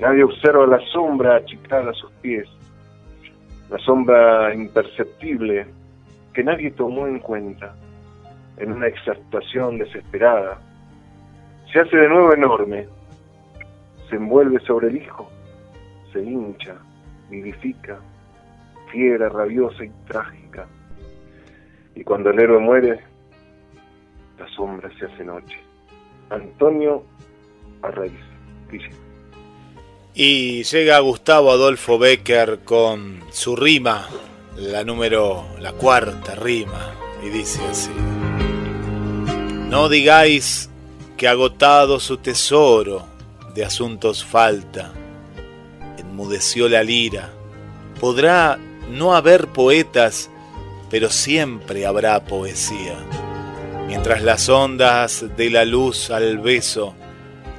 Nadie 0.00 0.22
observa 0.22 0.66
la 0.66 0.80
sombra 0.92 1.36
achicada 1.36 1.92
a 1.92 1.94
sus 1.94 2.10
pies, 2.20 2.46
la 3.70 3.78
sombra 3.78 4.54
imperceptible 4.54 5.66
que 6.32 6.44
nadie 6.44 6.70
tomó 6.72 7.06
en 7.06 7.20
cuenta 7.20 7.74
en 8.56 8.72
una 8.72 8.86
exaltación 8.86 9.78
desesperada. 9.78 10.60
Se 11.72 11.80
hace 11.80 11.96
de 11.96 12.08
nuevo 12.08 12.34
enorme, 12.34 12.86
se 14.08 14.16
envuelve 14.16 14.60
sobre 14.60 14.88
el 14.88 14.96
hijo, 14.96 15.30
se 16.12 16.22
hincha, 16.22 16.76
vivifica, 17.30 17.98
fiera, 18.90 19.28
rabiosa 19.28 19.84
y 19.84 19.90
trágica. 20.06 20.66
Y 21.94 22.04
cuando 22.04 22.30
el 22.30 22.40
héroe 22.40 22.60
muere, 22.60 23.00
la 24.38 24.46
sombra 24.48 24.90
se 24.98 25.06
hace 25.06 25.24
noche. 25.24 25.58
Antonio 26.30 27.04
Arraiz, 27.82 28.12
Y 30.16 30.62
llega 30.62 31.00
Gustavo 31.00 31.50
Adolfo 31.50 31.98
Becker 31.98 32.60
con 32.64 33.24
su 33.32 33.56
rima, 33.56 34.08
la 34.56 34.84
número, 34.84 35.44
la 35.58 35.72
cuarta 35.72 36.36
rima, 36.36 36.94
y 37.20 37.30
dice 37.30 37.60
así. 37.68 37.90
No 39.68 39.88
digáis 39.88 40.70
que 41.16 41.26
agotado 41.26 41.98
su 41.98 42.18
tesoro 42.18 43.08
de 43.56 43.64
asuntos 43.64 44.24
falta, 44.24 44.92
enmudeció 45.98 46.68
la 46.68 46.84
lira. 46.84 47.32
Podrá 47.98 48.56
no 48.88 49.16
haber 49.16 49.48
poetas, 49.48 50.30
pero 50.90 51.10
siempre 51.10 51.86
habrá 51.86 52.24
poesía. 52.24 52.94
Mientras 53.88 54.22
las 54.22 54.48
ondas 54.48 55.24
de 55.36 55.50
la 55.50 55.64
luz 55.64 56.10
al 56.10 56.38
beso 56.38 56.94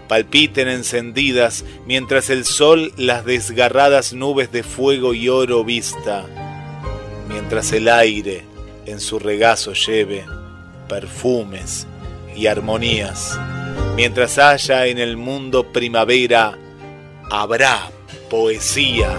palpiten 0.07 0.67
encendidas 0.67 1.65
mientras 1.85 2.29
el 2.29 2.45
sol 2.45 2.93
las 2.97 3.25
desgarradas 3.25 4.13
nubes 4.13 4.51
de 4.51 4.63
fuego 4.63 5.13
y 5.13 5.29
oro 5.29 5.63
vista, 5.63 6.25
mientras 7.27 7.71
el 7.71 7.87
aire 7.87 8.43
en 8.85 8.99
su 8.99 9.19
regazo 9.19 9.73
lleve 9.73 10.25
perfumes 10.87 11.87
y 12.35 12.47
armonías, 12.47 13.39
mientras 13.95 14.37
haya 14.37 14.85
en 14.87 14.99
el 14.99 15.17
mundo 15.17 15.71
primavera, 15.71 16.57
habrá 17.31 17.89
poesía, 18.29 19.09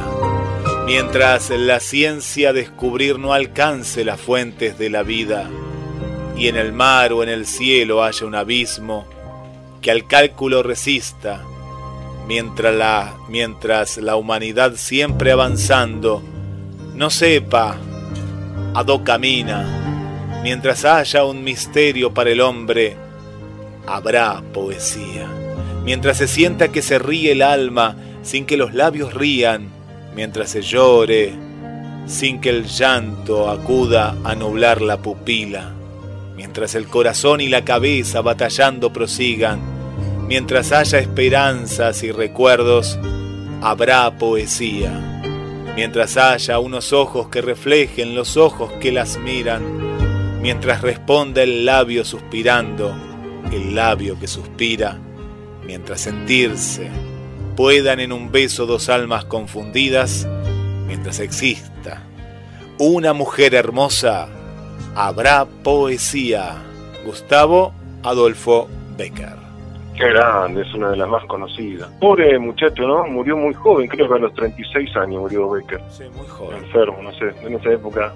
mientras 0.87 1.51
la 1.51 1.81
ciencia 1.81 2.53
descubrir 2.53 3.19
no 3.19 3.33
alcance 3.33 4.05
las 4.05 4.21
fuentes 4.21 4.79
de 4.79 4.91
la 4.91 5.03
vida, 5.03 5.51
y 6.37 6.49
en 6.49 6.57
el 6.57 6.73
mar 6.73 7.13
o 7.13 7.23
en 7.23 7.29
el 7.29 7.47
cielo 7.47 8.05
haya 8.05 8.27
un 8.27 8.35
abismo, 8.35 9.09
que 9.81 9.91
al 9.91 10.07
cálculo 10.07 10.63
resista, 10.63 11.43
mientras 12.27 12.75
la, 12.75 13.15
mientras 13.29 13.99
la 13.99 14.17
humanidad 14.17 14.75
siempre 14.77 15.33
avanzando 15.33 16.23
no 16.95 17.11
sepa 17.11 17.77
a 18.75 18.85
dónde 18.85 19.05
camina, 19.05 20.41
mientras 20.43 20.85
haya 20.85 21.25
un 21.25 21.45
misterio 21.45 22.13
para 22.13 22.31
el 22.31 22.41
hombre, 22.41 22.97
habrá 23.87 24.43
poesía. 24.53 25.29
Mientras 25.85 26.17
se 26.17 26.27
sienta 26.27 26.69
que 26.69 26.83
se 26.83 26.99
ríe 26.99 27.33
el 27.33 27.43
alma 27.43 27.97
sin 28.23 28.45
que 28.45 28.57
los 28.57 28.75
labios 28.75 29.15
rían, 29.15 29.69
mientras 30.15 30.51
se 30.51 30.63
llore, 30.63 31.33
sin 32.07 32.41
que 32.41 32.51
el 32.51 32.65
llanto 32.65 33.51
acuda 33.51 34.17
a 34.25 34.35
nublar 34.35 34.81
la 34.83 34.99
pupila, 34.99 35.73
mientras 36.37 36.75
el 36.75 36.87
corazón 36.87 37.41
y 37.41 37.49
la 37.49 37.65
cabeza 37.65 38.21
batallando 38.21 38.93
prosigan, 38.93 39.61
Mientras 40.29 40.73
haya 40.73 40.99
esperanzas 40.99 42.03
y 42.03 42.13
recuerdos, 42.13 42.99
habrá 43.63 44.19
poesía. 44.19 45.23
Mientras 45.75 46.17
haya 46.17 46.59
unos 46.59 46.93
ojos 46.93 47.29
que 47.29 47.43
reflejen 47.43 48.15
los 48.15 48.37
ojos 48.37 48.73
que 48.81 48.93
las 48.93 49.19
miran, 49.19 50.41
mientras 50.41 50.83
responda 50.83 51.43
el 51.43 51.65
labio 51.65 52.05
suspirando, 52.05 52.95
el 53.53 53.75
labio 53.75 54.19
que 54.19 54.27
suspira, 54.27 54.99
mientras 55.65 56.01
sentirse 56.01 56.91
puedan 57.57 58.01
en 58.01 58.13
un 58.13 58.31
beso 58.31 58.67
dos 58.67 58.89
almas 58.89 59.25
confundidas, 59.25 60.27
mientras 60.87 61.21
exista 61.21 62.03
una 62.79 63.15
mujer 63.15 63.55
hermosa, 63.55 64.29
habrá 64.95 65.47
poesía. 65.47 66.63
Gustavo 67.05 67.73
Adolfo 68.03 68.69
Becker. 68.97 69.46
Qué 69.97 70.09
grande, 70.09 70.61
es 70.61 70.75
una 70.75 70.91
de 70.91 70.97
las 70.99 71.09
más 71.09 71.25
conocidas. 71.25 71.89
Pobre 72.01 72.39
muchacho, 72.39 72.87
¿no? 72.87 73.07
Murió 73.07 73.37
muy 73.37 73.55
joven, 73.55 73.89
creo 73.89 74.07
que 74.09 74.15
a 74.15 74.19
los 74.19 74.35
36 74.35 74.95
años 74.97 75.23
murió 75.23 75.49
Becker. 75.51 75.81
Sí, 75.89 76.05
muy 76.15 76.27
joven. 76.27 76.59
Enfermo, 76.59 77.03
no 77.03 77.13
sé, 77.13 77.33
en 77.43 77.55
esa 77.55 77.73
época 77.73 78.13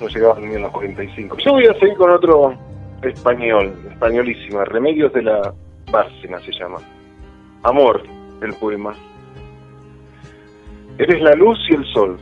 no 0.00 0.08
llegaba 0.08 0.40
ni 0.40 0.56
a 0.56 0.58
los 0.58 0.72
45. 0.72 1.38
Yo 1.38 1.52
voy 1.52 1.66
a 1.66 1.74
seguir 1.74 1.94
con 1.94 2.10
otro 2.10 2.54
español, 3.02 3.72
españolísima, 3.92 4.64
Remedios 4.64 5.12
de 5.12 5.22
la 5.22 5.54
Bárcena 5.90 6.40
se 6.40 6.52
llama. 6.52 6.78
Amor, 7.62 8.02
el 8.42 8.52
poema. 8.54 8.92
Eres 10.98 11.22
la 11.22 11.34
luz 11.34 11.58
y 11.70 11.74
el 11.74 11.84
sol, 11.92 12.18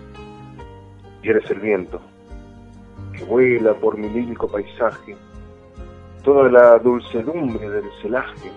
y 1.22 1.30
eres 1.30 1.50
el 1.50 1.60
viento, 1.60 2.00
que 3.16 3.24
vuela 3.24 3.72
por 3.72 3.96
mi 3.96 4.10
lírico 4.10 4.48
paisaje, 4.48 5.16
toda 6.22 6.50
la 6.50 6.78
dulcedumbre 6.78 7.68
del 7.68 7.84
celaje 8.02 8.50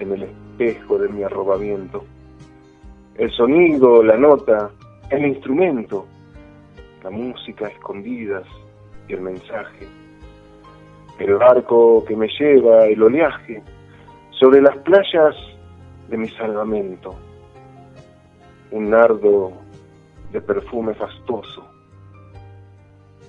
en 0.00 0.12
el 0.12 0.22
espejo 0.22 0.98
de 0.98 1.08
mi 1.08 1.22
arrobamiento. 1.22 2.04
El 3.16 3.30
sonido, 3.32 4.02
la 4.02 4.16
nota, 4.16 4.70
el 5.10 5.26
instrumento, 5.26 6.06
la 7.02 7.10
música 7.10 7.68
escondidas 7.68 8.44
y 9.08 9.14
el 9.14 9.22
mensaje. 9.22 9.88
El 11.18 11.34
barco 11.34 12.04
que 12.04 12.16
me 12.16 12.28
lleva, 12.28 12.86
el 12.86 13.02
oleaje, 13.02 13.62
sobre 14.30 14.62
las 14.62 14.76
playas 14.78 15.34
de 16.08 16.16
mi 16.16 16.28
salvamento. 16.28 17.14
Un 18.70 18.90
nardo 18.90 19.52
de 20.30 20.40
perfume 20.40 20.94
fastoso. 20.94 21.64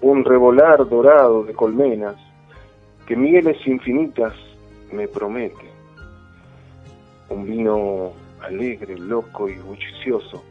Un 0.02 0.24
revolar 0.24 0.88
dorado 0.88 1.44
de 1.44 1.54
colmenas 1.54 2.16
que 3.10 3.16
mieles 3.16 3.58
infinitas 3.66 4.34
me 4.92 5.08
promete. 5.08 5.66
Un 7.30 7.44
vino 7.44 8.14
alegre, 8.40 9.00
loco 9.00 9.50
y 9.50 9.56
bullicioso 9.56 10.44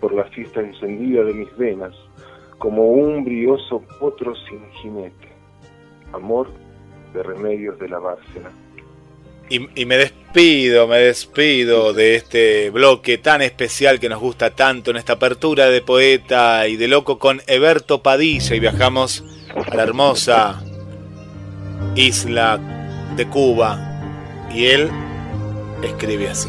por 0.00 0.14
la 0.14 0.24
fiesta 0.24 0.62
encendida 0.62 1.22
de 1.22 1.34
mis 1.34 1.54
venas, 1.58 1.94
como 2.56 2.86
un 2.92 3.26
brioso 3.26 3.82
potro 4.00 4.34
sin 4.34 4.66
jinete. 4.80 5.28
Amor 6.14 6.48
de 7.12 7.22
remedios 7.22 7.78
de 7.78 7.88
la 7.90 7.98
Bárcena. 7.98 8.50
Y, 9.50 9.84
me 9.84 9.98
despido, 9.98 10.88
me 10.88 10.96
despido 10.96 11.92
de 11.92 12.14
este 12.14 12.70
bloque 12.70 13.18
tan 13.18 13.42
especial 13.42 14.00
que 14.00 14.08
nos 14.08 14.18
gusta 14.18 14.56
tanto 14.56 14.90
en 14.90 14.96
esta 14.96 15.12
apertura 15.14 15.68
de 15.68 15.82
poeta 15.82 16.66
y 16.66 16.76
de 16.76 16.88
loco 16.88 17.18
con 17.18 17.42
Eberto 17.46 18.02
Padilla 18.02 18.56
y 18.56 18.60
viajamos 18.60 19.22
a 19.54 19.76
la 19.76 19.82
hermosa 19.82 20.64
isla 21.94 22.58
de 23.16 23.28
Cuba 23.28 23.78
y 24.52 24.66
él 24.66 24.90
escribe 25.82 26.30
así. 26.30 26.48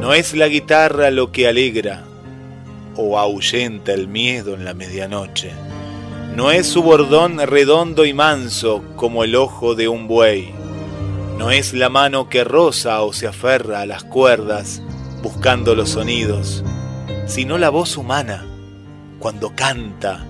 No 0.00 0.14
es 0.14 0.34
la 0.34 0.48
guitarra 0.48 1.10
lo 1.10 1.32
que 1.32 1.48
alegra 1.48 2.04
o 2.96 3.18
ahuyenta 3.18 3.92
el 3.92 4.08
miedo 4.08 4.54
en 4.54 4.64
la 4.64 4.74
medianoche. 4.74 5.52
No 6.34 6.50
es 6.50 6.66
su 6.66 6.82
bordón 6.82 7.38
redondo 7.38 8.04
y 8.04 8.12
manso 8.12 8.82
como 8.96 9.24
el 9.24 9.34
ojo 9.34 9.74
de 9.74 9.88
un 9.88 10.08
buey. 10.08 10.52
No 11.36 11.50
es 11.50 11.72
la 11.72 11.88
mano 11.88 12.28
que 12.28 12.44
roza 12.44 13.02
o 13.02 13.12
se 13.12 13.26
aferra 13.26 13.80
a 13.80 13.86
las 13.86 14.04
cuerdas 14.04 14.82
buscando 15.22 15.74
los 15.74 15.90
sonidos, 15.90 16.64
sino 17.26 17.58
la 17.58 17.70
voz 17.70 17.96
humana 17.96 18.46
cuando 19.18 19.54
canta 19.54 20.24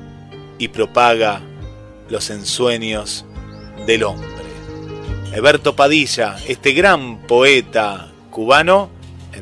y 0.59 0.69
propaga 0.69 1.41
los 2.09 2.31
ensueños 2.31 3.25
del 3.89 4.05
hombre. 4.05 4.29
Eberto 5.33 5.75
Padilla, 5.75 6.37
este 6.47 6.73
gran 6.73 7.21
poeta 7.27 8.09
cubano, 8.31 8.91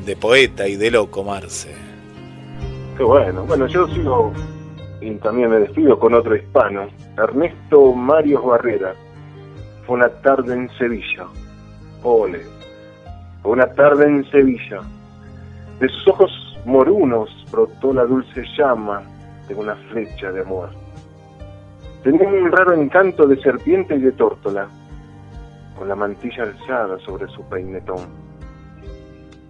de 0.05 0.15
poeta 0.15 0.69
y 0.69 0.77
de 0.77 0.89
loco, 0.89 1.21
Marce. 1.21 1.75
Qué 2.95 3.03
bueno. 3.03 3.43
Bueno, 3.43 3.67
yo 3.67 3.85
sigo 3.89 4.31
y 5.01 5.11
también 5.15 5.49
me 5.49 5.59
despido 5.59 5.99
con 5.99 6.13
otro 6.13 6.33
hispano, 6.33 6.87
Ernesto 7.17 7.91
Mario 7.91 8.41
Barrera. 8.41 8.95
Fue 9.85 9.97
una 9.97 10.07
tarde 10.21 10.53
en 10.53 10.69
Sevilla. 10.77 11.27
Ole. 12.03 12.41
Fue 13.43 13.51
una 13.51 13.67
tarde 13.73 14.05
en 14.05 14.31
Sevilla. 14.31 14.79
De 15.81 15.89
sus 15.89 16.07
ojos 16.07 16.31
morunos 16.63 17.29
brotó 17.51 17.91
la 17.91 18.05
dulce 18.05 18.45
llama 18.57 19.03
de 19.49 19.55
una 19.55 19.75
flecha 19.91 20.31
de 20.31 20.39
amor. 20.39 20.86
Tenía 22.07 22.29
un 22.29 22.49
raro 22.49 22.73
encanto 22.73 23.27
de 23.27 23.35
serpiente 23.41 23.93
y 23.93 23.99
de 23.99 24.13
tórtola, 24.13 24.69
con 25.77 25.89
la 25.89 25.95
mantilla 25.97 26.43
alzada 26.43 26.97
sobre 26.99 27.27
su 27.27 27.43
peinetón. 27.49 27.99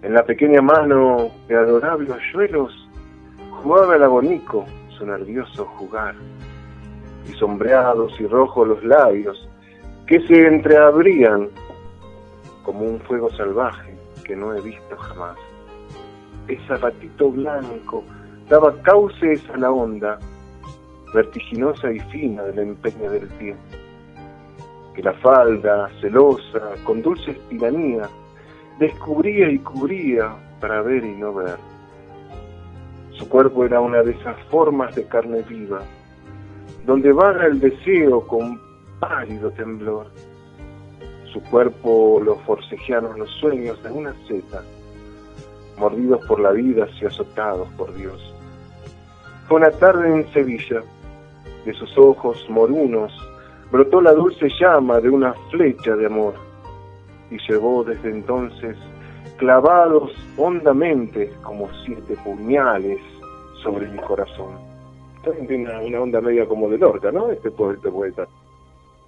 En 0.01 0.16
la 0.16 0.24
pequeña 0.26 0.60
mano 0.64 1.30
de 1.47 1.55
adorables 1.55 2.10
hoyuelos 2.10 2.74
jugaba 3.62 3.95
el 3.95 4.01
abonico 4.01 4.66
su 4.89 5.05
nervioso 5.05 5.66
jugar, 5.66 6.16
y 7.30 7.34
sombreados 7.34 8.20
y 8.20 8.26
rojos 8.26 8.68
los 8.68 8.84
labios 8.84 9.47
que 10.08 10.20
se 10.22 10.47
entreabrían 10.47 11.49
como 12.64 12.86
un 12.86 12.99
fuego 13.01 13.30
salvaje 13.34 13.95
que 14.24 14.36
no 14.36 14.55
he 14.55 14.62
visto 14.62 14.97
jamás. 14.97 15.38
El 16.47 16.58
zapatito 16.68 17.30
blanco 17.30 18.03
daba 18.49 18.74
cauces 18.82 19.47
a 19.53 19.58
la 19.58 19.70
onda 19.70 20.18
vertiginosa 21.14 21.91
y 21.91 21.99
fina 22.12 22.43
del 22.43 22.60
empeño 22.60 23.10
del 23.12 23.28
pie. 23.28 23.55
Que 24.93 25.03
la 25.03 25.14
falda, 25.14 25.89
celosa, 26.01 26.74
con 26.84 27.01
dulce 27.01 27.34
tiranía, 27.49 28.10
descubría 28.80 29.49
y 29.49 29.60
cubría 29.60 30.36
para 30.60 30.82
ver 30.82 31.03
y 31.03 31.16
no 31.16 31.34
ver. 31.34 31.58
Su 33.12 33.28
cuerpo 33.30 33.66
era 33.66 33.82
una 33.82 34.03
de 34.03 34.12
esas 34.12 34.38
formas 34.51 34.95
de 34.95 35.08
carne 35.08 35.41
viva, 35.41 35.82
donde 36.86 37.12
vaga 37.12 37.47
el 37.47 37.60
deseo 37.60 38.26
con 38.28 38.60
pálido 38.99 39.51
temblor. 39.51 40.08
Su 41.34 41.41
cuerpo 41.43 42.22
lo 42.24 42.36
forcejearon 42.38 43.20
los 43.20 43.30
sueños 43.39 43.82
de 43.84 43.91
una 43.91 44.14
seta, 44.28 44.62
mordidos 45.78 46.26
por 46.28 46.39
la 46.39 46.51
vida 46.51 46.88
y 46.99 47.05
azotados 47.05 47.68
por 47.78 47.93
Dios. 47.93 48.34
Fue 49.47 49.58
una 49.58 49.72
tarde 49.72 50.08
en 50.08 50.34
Sevilla, 50.34 50.84
de 51.68 51.74
sus 51.74 51.97
ojos 51.97 52.43
morunos 52.49 53.11
brotó 53.72 53.99
la 53.99 54.13
dulce 54.13 54.47
llama 54.57 55.01
de 55.01 55.09
una 55.09 55.34
flecha 55.51 55.97
de 55.97 56.05
amor 56.05 56.34
y 57.30 57.38
llevó 57.45 57.84
desde 57.84 58.09
entonces 58.09 58.78
clavados 59.36 60.11
hondamente 60.38 61.30
como 61.43 61.70
siete 61.86 62.15
puñales 62.24 62.99
sobre 63.61 63.88
mi 63.88 63.97
corazón. 63.99 64.55
Tiene 65.45 65.70
una, 65.86 65.99
onda 65.99 66.22
media 66.22 66.45
como 66.45 66.70
de 66.70 66.78
Lorca, 66.78 67.11
¿no? 67.11 67.30
Este 67.30 67.51
poeta, 67.51 67.91
poeta. 67.91 68.28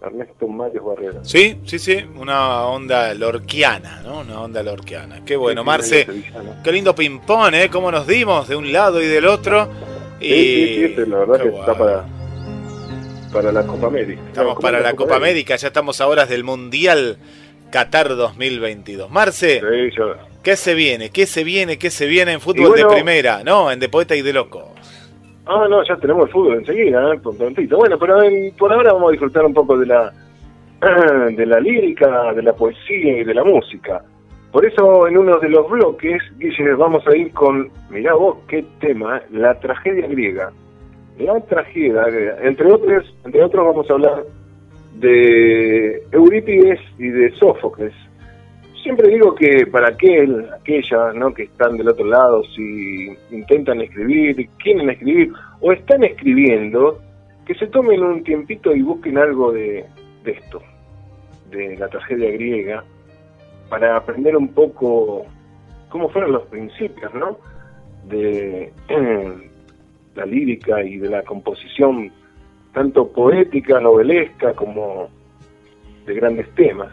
Ernesto 0.01 0.47
Mario 0.47 0.83
Barrera. 0.83 1.23
Sí, 1.23 1.61
sí, 1.65 1.79
sí, 1.79 2.05
una 2.17 2.65
onda 2.65 3.13
lorquiana, 3.13 4.01
¿no? 4.01 4.19
Una 4.19 4.41
onda 4.41 4.61
lorquiana. 4.63 5.23
Qué 5.25 5.37
bueno, 5.37 5.63
Marce. 5.63 6.05
Qué 6.61 6.71
lindo 6.73 6.93
ping-pong, 6.93 7.53
¿eh? 7.53 7.69
Cómo 7.69 7.89
nos 7.89 8.05
dimos 8.05 8.49
de 8.49 8.57
un 8.57 8.71
lado 8.73 9.01
y 9.01 9.07
del 9.07 9.25
otro. 9.25 9.67
Y... 10.19 10.25
Sí, 10.25 10.35
sí, 10.35 10.75
sí, 10.75 10.83
este, 10.85 11.05
la 11.07 11.19
verdad 11.19 11.41
que 11.41 11.49
está 11.49 11.77
para, 11.77 12.05
para 13.31 13.51
la 13.51 13.65
Copa 13.65 13.87
América. 13.87 14.21
Estamos 14.27 14.59
para 14.59 14.79
la 14.79 14.93
Copa 14.93 15.15
América, 15.15 15.55
ya 15.55 15.67
estamos 15.67 16.01
a 16.01 16.07
horas 16.07 16.29
del 16.29 16.43
Mundial 16.43 17.17
Qatar 17.71 18.15
2022. 18.15 19.09
Marce, 19.09 19.59
sí, 19.59 19.95
yo... 19.95 20.13
¿qué 20.43 20.55
se 20.55 20.73
viene? 20.73 21.09
¿Qué 21.09 21.25
se 21.25 21.43
viene? 21.43 21.77
¿Qué 21.77 21.89
se 21.89 22.07
viene 22.07 22.33
en 22.33 22.41
fútbol 22.41 22.69
bueno, 22.69 22.89
de 22.89 22.95
primera? 22.95 23.43
No, 23.43 23.71
en 23.71 23.79
de 23.79 23.89
poeta 23.89 24.15
y 24.15 24.21
de 24.21 24.33
loco. 24.33 24.73
Ah, 25.45 25.67
no, 25.69 25.83
ya 25.83 25.95
tenemos 25.97 26.27
el 26.27 26.31
fútbol 26.31 26.57
enseguida, 26.57 27.13
¿eh? 27.13 27.19
prontito. 27.19 27.77
Bueno, 27.77 27.97
pero 27.97 28.21
en, 28.23 28.53
por 28.55 28.71
ahora 28.71 28.93
vamos 28.93 29.09
a 29.09 29.11
disfrutar 29.11 29.45
un 29.45 29.53
poco 29.53 29.77
de 29.77 29.85
la 29.85 30.13
de 31.31 31.45
la 31.45 31.59
lírica, 31.59 32.33
de 32.33 32.41
la 32.41 32.53
poesía 32.53 33.17
y 33.19 33.23
de 33.23 33.33
la 33.33 33.43
música. 33.43 34.03
Por 34.51 34.65
eso 34.65 35.07
en 35.07 35.17
uno 35.17 35.37
de 35.39 35.49
los 35.49 35.69
bloques, 35.69 36.21
Guille, 36.37 36.73
vamos 36.73 37.05
a 37.07 37.15
ir 37.15 37.31
con, 37.33 37.69
mirá 37.89 38.15
vos 38.15 38.37
qué 38.47 38.65
tema, 38.79 39.21
la 39.31 39.59
tragedia 39.59 40.07
griega 40.07 40.51
la 41.19 41.39
tragedia, 41.41 42.05
entre 42.41 42.71
otros, 42.71 43.13
entre 43.25 43.43
otros 43.43 43.65
vamos 43.65 43.89
a 43.89 43.93
hablar 43.93 44.23
de 44.95 46.01
Eurípides 46.11 46.79
y 46.97 47.07
de 47.09 47.31
Sófocles. 47.31 47.93
Siempre 48.81 49.09
digo 49.09 49.35
que 49.35 49.67
para 49.67 49.89
aquel, 49.89 50.47
aquellas 50.53 51.13
¿no? 51.15 51.33
que 51.33 51.43
están 51.43 51.77
del 51.77 51.89
otro 51.89 52.05
lado, 52.05 52.43
si 52.55 53.09
intentan 53.31 53.81
escribir, 53.81 54.49
quieren 54.57 54.89
escribir 54.89 55.33
o 55.59 55.73
están 55.73 56.03
escribiendo, 56.03 56.99
que 57.45 57.55
se 57.55 57.67
tomen 57.67 58.01
un 58.01 58.23
tiempito 58.23 58.73
y 58.73 58.81
busquen 58.81 59.17
algo 59.17 59.51
de, 59.51 59.85
de 60.23 60.31
esto, 60.31 60.61
de 61.51 61.77
la 61.77 61.87
tragedia 61.89 62.31
griega 62.31 62.83
para 63.69 63.97
aprender 63.97 64.35
un 64.35 64.49
poco 64.49 65.25
cómo 65.89 66.09
fueron 66.09 66.31
los 66.31 66.43
principios, 66.47 67.13
¿no? 67.13 67.37
De 68.07 68.71
la 70.15 70.25
lírica 70.25 70.83
y 70.83 70.97
de 70.97 71.09
la 71.09 71.23
composición 71.23 72.11
tanto 72.73 73.11
poética, 73.11 73.79
novelesca, 73.79 74.53
como 74.53 75.09
de 76.05 76.13
grandes 76.13 76.49
temas. 76.55 76.91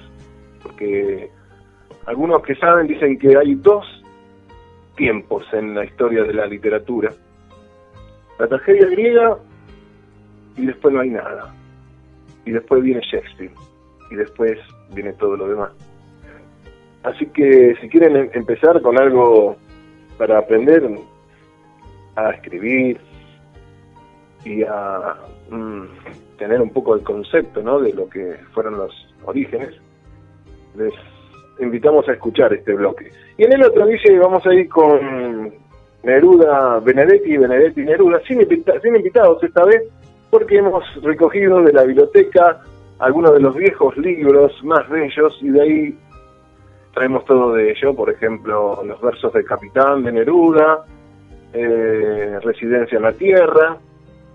Porque 0.62 1.31
algunos 2.07 2.43
que 2.43 2.55
saben 2.57 2.87
dicen 2.87 3.19
que 3.19 3.37
hay 3.37 3.55
dos 3.57 3.85
tiempos 4.97 5.45
en 5.53 5.75
la 5.75 5.85
historia 5.85 6.25
de 6.25 6.35
la 6.35 6.47
literatura. 6.47 7.12
La 8.39 8.47
tragedia 8.47 8.87
griega 8.87 9.39
y 10.57 10.67
después 10.67 10.95
no 10.95 11.01
hay 11.01 11.11
nada. 11.11 11.55
Y 12.45 12.53
después 12.53 12.83
viene 12.83 13.01
Shakespeare. 13.01 13.53
Y 14.11 14.14
después 14.14 14.59
viene 14.95 15.12
todo 15.14 15.37
lo 15.37 15.49
demás. 15.49 15.73
Así 17.03 17.27
que 17.27 17.77
si 17.81 17.89
quieren 17.89 18.17
em-, 18.17 18.31
empezar 18.33 18.81
con 18.83 18.99
algo 18.99 19.57
para 20.19 20.39
aprender 20.39 20.89
a 22.17 22.31
escribir 22.31 22.99
y 24.45 24.62
a 24.62 25.17
mm, 25.51 25.85
tener 26.39 26.61
un 26.61 26.71
poco 26.71 26.95
el 26.95 27.03
concepto 27.03 27.62
¿no? 27.62 27.79
de 27.81 27.93
lo 27.93 28.09
que 28.09 28.37
fueron 28.53 28.79
los 28.79 28.93
orígenes, 29.25 29.75
les 30.77 30.93
invitamos 31.59 32.09
a 32.09 32.12
escuchar 32.12 32.53
este 32.53 32.75
bloque. 32.75 33.11
Y 33.39 33.45
en 33.45 33.53
el 33.53 33.64
otro 33.64 33.87
dice 33.87 34.19
vamos 34.19 34.47
a 34.47 34.55
ir 34.55 34.69
con 34.69 35.53
Neruda 36.03 36.81
Benedetti 36.81 37.35
y 37.35 37.37
Benedetti 37.37 37.83
Neruda, 37.83 38.21
sin, 38.27 38.47
sin 38.49 38.97
invitados 38.97 39.43
esta 39.43 39.64
vez, 39.64 39.83
porque 40.31 40.59
hemos 40.59 40.85
recogido 41.03 41.62
de 41.62 41.73
la 41.73 41.85
biblioteca 41.85 42.61
algunos 42.99 43.35
de 43.35 43.41
los 43.41 43.55
viejos 43.55 43.97
libros 43.97 44.53
más 44.64 44.89
bellos 44.89 45.37
y 45.43 45.51
de 45.51 45.62
ahí 45.62 45.99
traemos 46.95 47.25
todo 47.27 47.53
de 47.53 47.73
ello, 47.73 47.95
por 47.95 48.11
ejemplo, 48.11 48.83
los 48.85 49.01
versos 49.03 49.33
del 49.33 49.45
Capitán 49.45 50.03
de 50.03 50.12
Neruda, 50.12 50.85
eh, 51.53 52.38
Residencia 52.42 52.97
en 52.97 53.03
la 53.03 53.12
Tierra, 53.12 53.78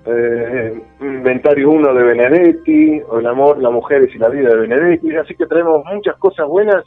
eh, 0.06 0.82
Inventario 1.00 1.70
1 1.70 1.94
de 1.94 2.04
Benedetti, 2.04 3.02
o 3.08 3.20
El 3.20 3.28
amor, 3.28 3.60
las 3.60 3.72
mujeres 3.72 4.10
y 4.14 4.18
la 4.18 4.30
vida 4.30 4.50
de 4.50 4.68
Benedetti, 4.68 5.16
así 5.16 5.36
que 5.36 5.46
traemos 5.46 5.84
muchas 5.86 6.16
cosas 6.18 6.48
buenas 6.48 6.84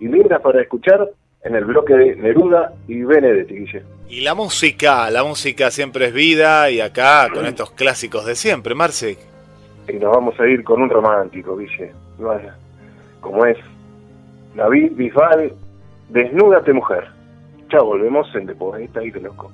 y 0.00 0.08
lindas 0.08 0.40
para 0.40 0.60
escuchar 0.60 1.08
en 1.46 1.54
el 1.54 1.64
bloque 1.64 1.94
de 1.94 2.16
Neruda 2.16 2.72
y 2.88 3.02
Benedetti, 3.02 3.66
Y 4.08 4.22
la 4.22 4.34
música, 4.34 5.08
la 5.10 5.22
música 5.22 5.70
siempre 5.70 6.06
es 6.06 6.12
vida 6.12 6.70
y 6.70 6.80
acá 6.80 7.28
con 7.32 7.46
estos 7.46 7.70
clásicos 7.70 8.26
de 8.26 8.34
siempre, 8.34 8.74
Marce. 8.74 9.16
Y 9.88 9.92
nos 9.92 10.12
vamos 10.12 10.38
a 10.40 10.46
ir 10.46 10.64
con 10.64 10.82
un 10.82 10.90
romántico, 10.90 11.56
Guille. 11.56 11.92
Como 13.20 13.46
es 13.46 13.56
David 14.56 14.92
Bisbal, 14.96 15.52
Desnúdate 16.08 16.72
Mujer. 16.72 17.04
Chao, 17.68 17.84
volvemos 17.84 18.26
en 18.34 18.46
De 18.46 18.54
Poeta 18.54 19.02
y 19.04 19.10
de 19.10 19.20
Loco. 19.20 19.52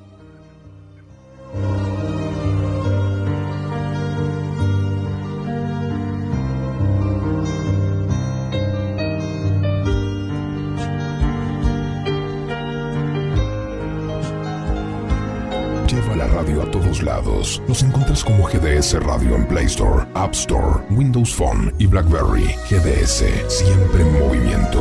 Nos 17.68 17.82
encuentras 17.82 18.24
como 18.24 18.44
GDS 18.44 18.94
Radio 19.03 19.36
en 19.36 19.46
Play 19.46 19.66
Store, 19.66 20.07
App 20.14 20.32
Store, 20.32 20.80
Windows 20.90 21.34
Phone 21.34 21.74
y 21.78 21.86
BlackBerry. 21.86 22.55
GDS, 22.70 23.24
siempre 23.48 24.03
en 24.03 24.12
movimiento. 24.20 24.80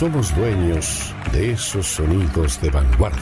Somos 0.00 0.34
dueños 0.34 1.14
de 1.30 1.52
esos 1.52 1.86
sonidos 1.86 2.58
de 2.62 2.70
vanguardia. 2.70 3.20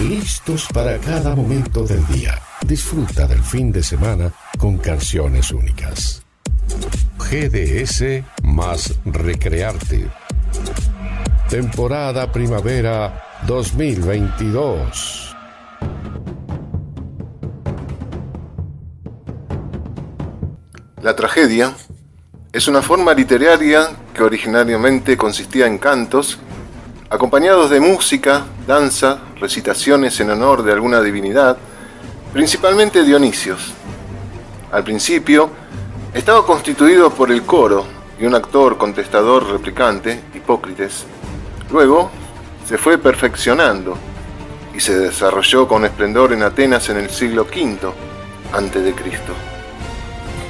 Listos 0.00 0.66
para 0.72 0.96
cada 0.96 1.36
momento 1.36 1.84
del 1.84 2.06
día. 2.06 2.40
Disfruta 2.66 3.26
del 3.26 3.42
fin 3.42 3.70
de 3.70 3.82
semana 3.82 4.32
con 4.56 4.78
canciones 4.78 5.50
únicas. 5.50 6.22
GDS 7.18 8.24
más 8.42 8.98
Recrearte. 9.04 10.08
Temporada 11.50 12.32
Primavera 12.32 13.22
2022. 13.46 15.36
La 21.02 21.14
tragedia 21.14 21.74
es 22.52 22.66
una 22.66 22.80
forma 22.80 23.12
literaria 23.12 23.90
que 24.14 24.22
originariamente 24.22 25.16
consistía 25.16 25.66
en 25.66 25.78
cantos, 25.78 26.38
acompañados 27.10 27.68
de 27.70 27.78
música, 27.78 28.46
danza, 28.66 29.18
recitaciones 29.38 30.18
en 30.20 30.30
honor 30.30 30.62
de 30.62 30.72
alguna 30.72 31.02
divinidad, 31.02 31.58
principalmente 32.32 33.04
Dionisios. 33.04 33.72
Al 34.72 34.82
principio, 34.82 35.50
estaba 36.14 36.44
constituido 36.44 37.10
por 37.10 37.30
el 37.30 37.42
coro 37.42 37.84
y 38.18 38.24
un 38.24 38.34
actor 38.34 38.78
contestador 38.78 39.46
replicante, 39.46 40.20
Hipócrates. 40.34 41.04
Luego, 41.70 42.10
se 42.66 42.78
fue 42.78 42.96
perfeccionando 42.96 43.96
y 44.74 44.80
se 44.80 44.98
desarrolló 44.98 45.68
con 45.68 45.84
esplendor 45.84 46.32
en 46.32 46.42
Atenas 46.42 46.88
en 46.88 46.96
el 46.96 47.10
siglo 47.10 47.42
V 47.42 47.78
a.C 48.52 49.47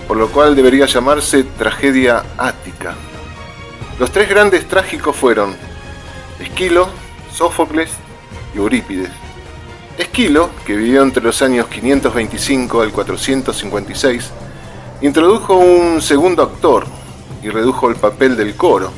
por 0.09 0.17
lo 0.17 0.29
cual 0.29 0.57
debería 0.57 0.87
llamarse 0.87 1.45
tragedia 1.45 2.25
ática. 2.39 2.95
Los 4.01 4.11
tres 4.11 4.31
grandes 4.31 4.67
trágicos 4.67 5.15
fueron 5.15 5.55
Esquilo, 6.41 6.89
Sófocles 7.31 7.91
y 8.55 8.59
Eurípides. 8.59 9.11
Esquilo, 9.99 10.49
que 10.65 10.77
vivió 10.77 11.03
entre 11.03 11.23
los 11.23 11.43
años 11.43 11.67
525 11.67 12.81
al 12.81 12.91
456, 12.91 14.31
introdujo 15.03 15.57
un 15.57 16.01
segundo 16.01 16.43
actor 16.43 16.87
y 17.43 17.51
redujo 17.51 17.91
el 17.91 17.97
papel 17.97 18.35
del 18.37 18.55
coro. 18.57 18.91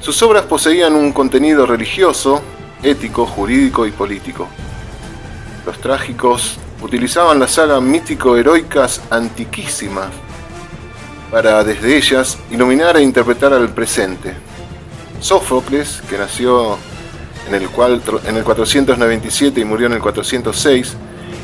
Sus 0.00 0.22
obras 0.22 0.44
poseían 0.44 0.94
un 0.94 1.12
contenido 1.12 1.66
religioso, 1.66 2.40
ético, 2.82 3.26
jurídico 3.26 3.84
y 3.84 3.90
político. 3.90 4.46
Los 5.66 5.78
trágicos 5.80 6.58
utilizaban 6.82 7.38
las 7.38 7.52
sagas 7.52 7.82
mítico-heroicas 7.82 9.02
antiquísimas 9.10 10.08
para 11.30 11.62
desde 11.62 11.96
ellas 11.96 12.38
iluminar 12.50 12.96
e 12.96 13.02
interpretar 13.02 13.52
al 13.52 13.68
presente. 13.72 14.34
Sófocles, 15.20 16.02
que 16.08 16.18
nació 16.18 16.78
en 17.48 17.54
el, 17.54 17.68
en 18.24 18.36
el 18.36 18.44
497 18.44 19.60
y 19.60 19.64
murió 19.64 19.86
en 19.86 19.92
el 19.94 20.00
406, 20.00 20.96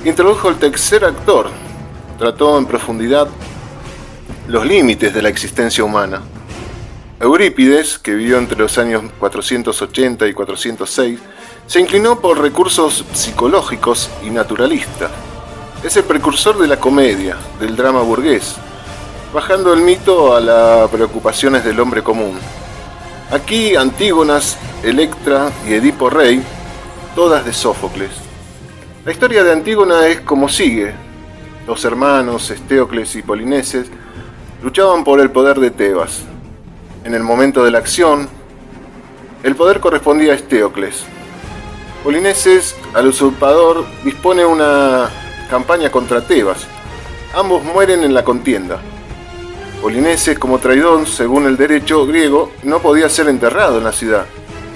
introdujo 0.05 0.49
el 0.49 0.57
tercer 0.57 1.05
actor, 1.05 1.51
trató 2.18 2.59
en 2.59 2.66
profundidad 2.66 3.28
los 4.49 4.66
límites 4.66 5.12
de 5.14 5.22
la 5.22 5.28
existencia 5.28 5.84
humana. 5.84 6.22
Eurípides, 7.20 7.99
que 7.99 8.14
vivió 8.14 8.39
entre 8.39 8.59
los 8.59 8.76
años 8.78 9.05
480 9.18 10.26
y 10.26 10.32
406, 10.32 11.18
se 11.66 11.80
inclinó 11.80 12.20
por 12.20 12.40
recursos 12.40 13.04
psicológicos 13.12 14.08
y 14.22 14.30
naturalistas. 14.30 15.10
Es 15.82 15.96
el 15.96 16.04
precursor 16.04 16.58
de 16.58 16.68
la 16.68 16.78
comedia, 16.78 17.36
del 17.60 17.74
drama 17.74 18.02
burgués, 18.02 18.54
bajando 19.34 19.72
el 19.72 19.80
mito 19.80 20.36
a 20.36 20.40
las 20.40 20.88
preocupaciones 20.90 21.64
del 21.64 21.80
hombre 21.80 22.02
común. 22.02 22.38
Aquí 23.30 23.74
Antígonas, 23.74 24.56
Electra 24.84 25.50
y 25.68 25.74
Edipo 25.74 26.08
Rey, 26.08 26.42
todas 27.16 27.44
de 27.44 27.52
Sófocles. 27.52 28.10
La 29.04 29.12
historia 29.12 29.42
de 29.42 29.52
Antígona 29.52 30.06
es 30.06 30.20
como 30.20 30.48
sigue. 30.48 30.94
Dos 31.66 31.84
hermanos, 31.84 32.48
Estéocles 32.50 33.16
y 33.16 33.22
Polineses, 33.22 33.88
luchaban 34.62 35.02
por 35.02 35.20
el 35.20 35.30
poder 35.30 35.58
de 35.58 35.72
Tebas. 35.72 36.22
En 37.04 37.14
el 37.14 37.24
momento 37.24 37.64
de 37.64 37.72
la 37.72 37.78
acción, 37.78 38.28
el 39.42 39.56
poder 39.56 39.80
correspondía 39.80 40.32
a 40.32 40.36
Estéocles. 40.36 41.04
Polineses, 42.07 42.76
al 42.94 43.09
usurpador, 43.09 43.84
dispone 44.04 44.46
una 44.46 45.11
campaña 45.50 45.90
contra 45.90 46.20
Tebas. 46.20 46.64
Ambos 47.34 47.64
mueren 47.64 48.04
en 48.04 48.14
la 48.14 48.22
contienda. 48.22 48.78
Polineses, 49.82 50.38
como 50.38 50.61
traidor, 50.61 51.09
según 51.09 51.46
el 51.46 51.57
derecho 51.57 52.07
griego, 52.07 52.52
no 52.62 52.78
podía 52.78 53.09
ser 53.09 53.26
enterrado 53.26 53.78
en 53.78 53.84
la 53.84 53.90
ciudad, 53.90 54.24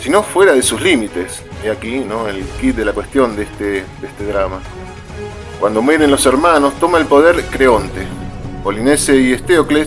sino 0.00 0.24
fuera 0.24 0.54
de 0.54 0.62
sus 0.62 0.82
límites. 0.82 1.40
Y 1.64 1.68
aquí, 1.68 2.00
¿no? 2.00 2.26
El 2.26 2.42
kit 2.60 2.74
de 2.74 2.84
la 2.84 2.92
cuestión 2.92 3.36
de 3.36 3.44
este, 3.44 3.64
de 3.64 4.06
este 4.08 4.24
drama. 4.26 4.58
Cuando 5.60 5.82
mueren 5.82 6.10
los 6.10 6.26
hermanos, 6.26 6.74
toma 6.80 6.98
el 6.98 7.06
poder 7.06 7.44
Creonte. 7.44 8.08
Polinese 8.64 9.14
y 9.14 9.34
Estéocles 9.34 9.86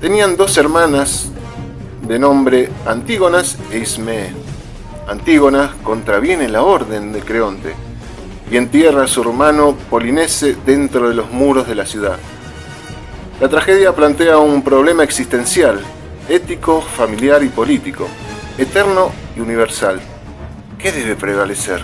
tenían 0.00 0.38
dos 0.38 0.56
hermanas 0.56 1.28
de 2.00 2.18
nombre 2.18 2.70
Antígonas 2.86 3.58
e 3.70 3.76
Ismee. 3.76 4.47
Antígona 5.08 5.74
contraviene 5.82 6.50
la 6.50 6.62
orden 6.62 7.14
de 7.14 7.22
Creonte 7.22 7.74
y 8.50 8.58
entierra 8.58 9.04
a 9.04 9.08
su 9.08 9.22
hermano 9.22 9.74
Polinese 9.88 10.54
dentro 10.66 11.08
de 11.08 11.14
los 11.14 11.30
muros 11.30 11.66
de 11.66 11.74
la 11.74 11.86
ciudad. 11.86 12.18
La 13.40 13.48
tragedia 13.48 13.94
plantea 13.94 14.36
un 14.36 14.60
problema 14.60 15.02
existencial, 15.02 15.80
ético, 16.28 16.82
familiar 16.82 17.42
y 17.42 17.48
político, 17.48 18.06
eterno 18.58 19.10
y 19.34 19.40
universal. 19.40 19.98
¿Qué 20.78 20.92
debe 20.92 21.16
prevalecer? 21.16 21.82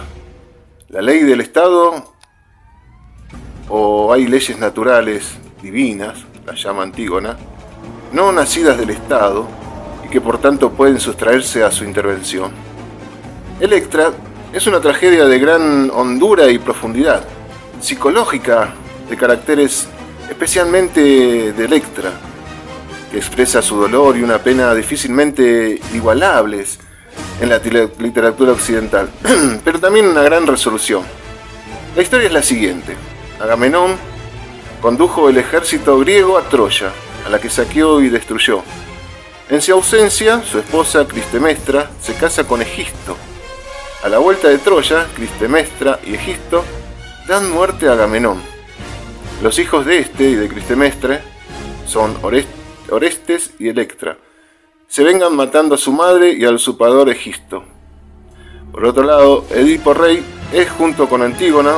¿La 0.89 1.01
ley 1.01 1.20
del 1.20 1.41
Estado 1.41 2.12
o 3.70 4.12
hay 4.12 4.27
leyes 4.27 4.59
naturales 4.59 5.39
divinas, 5.62 6.18
la 6.45 6.55
llama 6.55 6.83
Antígona, 6.83 7.39
no 8.12 8.33
nacidas 8.33 8.77
del 8.77 8.91
Estado 8.91 9.49
y 10.05 10.11
que 10.11 10.20
por 10.20 10.37
tanto 10.37 10.72
pueden 10.72 11.01
sustraerse 11.01 11.64
a 11.64 11.70
su 11.70 11.85
intervención? 11.85 12.74
Electra 13.61 14.12
es 14.52 14.66
una 14.66 14.80
tragedia 14.80 15.26
de 15.26 15.38
gran 15.38 15.90
hondura 15.90 16.50
y 16.50 16.59
profundidad, 16.59 17.24
psicológica, 17.80 18.74
de 19.09 19.16
caracteres 19.16 19.86
especialmente 20.28 21.52
de 21.52 21.64
Electra, 21.64 22.11
que 23.11 23.16
expresa 23.16 23.62
su 23.62 23.76
dolor 23.76 24.16
y 24.16 24.22
una 24.22 24.38
pena 24.38 24.74
difícilmente 24.74 25.80
igualables 25.92 26.80
en 27.40 27.48
la 27.48 27.61
literatura 27.98 28.52
occidental, 28.52 29.09
pero 29.64 29.78
también 29.78 30.07
una 30.07 30.22
gran 30.22 30.46
resolución. 30.46 31.02
La 31.94 32.02
historia 32.02 32.26
es 32.26 32.32
la 32.32 32.42
siguiente. 32.42 32.96
Agamenón 33.40 33.96
condujo 34.80 35.28
el 35.28 35.38
ejército 35.38 35.96
griego 36.00 36.38
a 36.38 36.48
Troya, 36.48 36.90
a 37.24 37.28
la 37.28 37.38
que 37.38 37.50
saqueó 37.50 38.00
y 38.00 38.09
destruyó. 38.09 38.62
En 39.48 39.62
su 39.62 39.72
ausencia, 39.72 40.42
su 40.42 40.59
esposa 40.59 41.07
Cristemestra 41.07 41.90
se 42.00 42.14
casa 42.14 42.44
con 42.44 42.61
Egisto. 42.61 43.16
A 44.05 44.09
la 44.09 44.18
vuelta 44.18 44.48
de 44.48 44.59
Troya, 44.59 45.09
Cristemestra 45.16 45.98
y 46.07 46.14
Egisto 46.14 46.62
dan 47.26 47.50
muerte 47.50 47.88
a 47.88 47.94
Agamenón 47.94 48.55
los 49.44 49.59
hijos 49.59 49.84
de 49.84 49.98
este 49.98 50.24
y 50.24 50.34
de 50.36 50.48
Cristemestre 50.48 51.20
son 51.86 52.16
Orestes 52.22 53.50
y 53.59 53.68
Electra. 53.68 54.16
Se 54.88 55.05
vengan 55.05 55.36
matando 55.36 55.74
a 55.74 55.78
su 55.78 55.92
madre 55.92 56.32
y 56.32 56.46
al 56.46 56.55
usurpador 56.55 57.11
Egisto. 57.11 57.62
Por 58.72 58.86
otro 58.86 59.02
lado, 59.05 59.44
Edipo 59.50 59.92
Rey 59.92 60.24
es, 60.50 60.70
junto 60.70 61.11
con 61.11 61.20
Antígona, 61.20 61.74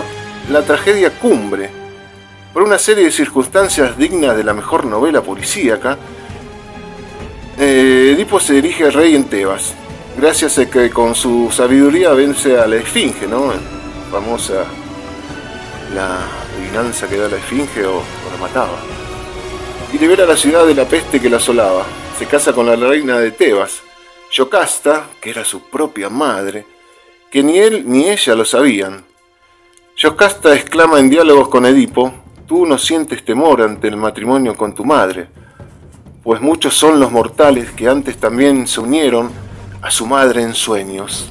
la 0.49 0.63
tragedia 0.63 1.11
cumbre. 1.19 1.71
Por 2.53 2.63
una 2.63 2.79
serie 2.79 3.07
de 3.07 3.11
circunstancias 3.11 3.99
dignas 3.99 4.37
de 4.37 4.45
la 4.45 4.55
mejor 4.55 4.85
novela 4.85 5.23
policíaca, 5.23 5.99
eh, 7.59 8.13
Edipo 8.15 8.39
se 8.39 8.55
dirige 8.55 8.91
rey 8.91 9.17
en 9.17 9.25
Tebas, 9.25 9.75
gracias 10.17 10.59
a 10.59 10.69
que 10.69 10.91
con 10.91 11.15
su 11.15 11.51
sabiduría 11.51 12.13
vence 12.13 12.59
a 12.59 12.67
la 12.67 12.77
Esfinge, 12.77 13.27
¿no? 13.27 13.53
Famosa 14.11 14.65
la 15.95 16.19
adivinanza 16.55 17.09
que 17.09 17.17
da 17.17 17.29
la 17.29 17.37
esfinge 17.37 17.85
o, 17.87 18.03
la 18.31 18.37
mataba. 18.41 18.79
Y 19.93 19.99
libera 19.99 20.27
la 20.27 20.37
ciudad 20.37 20.67
de 20.67 20.75
la 20.75 20.85
peste 20.87 21.21
que 21.21 21.31
la 21.31 21.37
asolaba. 21.37 21.85
Se 22.19 22.27
casa 22.27 22.53
con 22.53 22.67
la 22.67 22.77
reina 22.77 23.19
de 23.19 23.31
Tebas, 23.31 23.83
Yocasta, 24.33 25.07
que 25.21 25.31
era 25.31 25.45
su 25.45 25.63
propia 25.71 26.09
madre, 26.09 26.67
que 27.31 27.43
ni 27.43 27.59
él 27.59 27.85
ni 27.87 28.09
ella 28.09 28.35
lo 28.35 28.45
sabían. 28.45 29.05
Yocasta 29.97 30.55
exclama 30.55 30.99
en 30.99 31.09
diálogos 31.09 31.49
con 31.49 31.67
Edipo, 31.67 32.13
tú 32.47 32.67
no 32.67 32.79
sientes 32.79 33.25
temor 33.25 33.63
ante 33.63 33.89
el 33.89 33.97
matrimonio 33.97 34.55
con 34.57 34.75
tu 34.75 34.85
madre, 34.85 35.29
pues 36.23 36.41
muchos 36.41 36.75
son 36.75 36.99
los 37.01 37.13
mortales 37.13 37.71
que 37.73 37.89
antes 37.89 38.19
también 38.19 38.67
se 38.67 38.81
unieron 38.81 39.31
a 39.87 39.91
su 39.93 40.05
madre 40.05 40.43
en 40.43 40.53
sueños. 40.53 41.31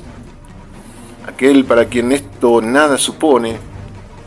Aquel 1.28 1.66
para 1.66 1.88
quien 1.88 2.14
esto 2.14 2.62
nada 2.62 2.98
supone, 2.98 3.58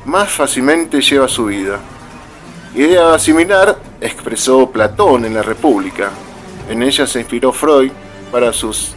más 0.04 0.28
fácilmente 0.30 1.00
lleva 1.00 1.26
su 1.28 1.46
vida. 1.46 1.80
Idea 2.74 3.18
similar 3.18 3.78
expresó 4.02 4.70
Platón 4.70 5.24
en 5.24 5.32
la 5.32 5.42
República. 5.42 6.10
En 6.68 6.82
ella 6.82 7.06
se 7.06 7.20
inspiró 7.20 7.54
Freud 7.54 7.90
para 8.30 8.52
sus 8.52 8.92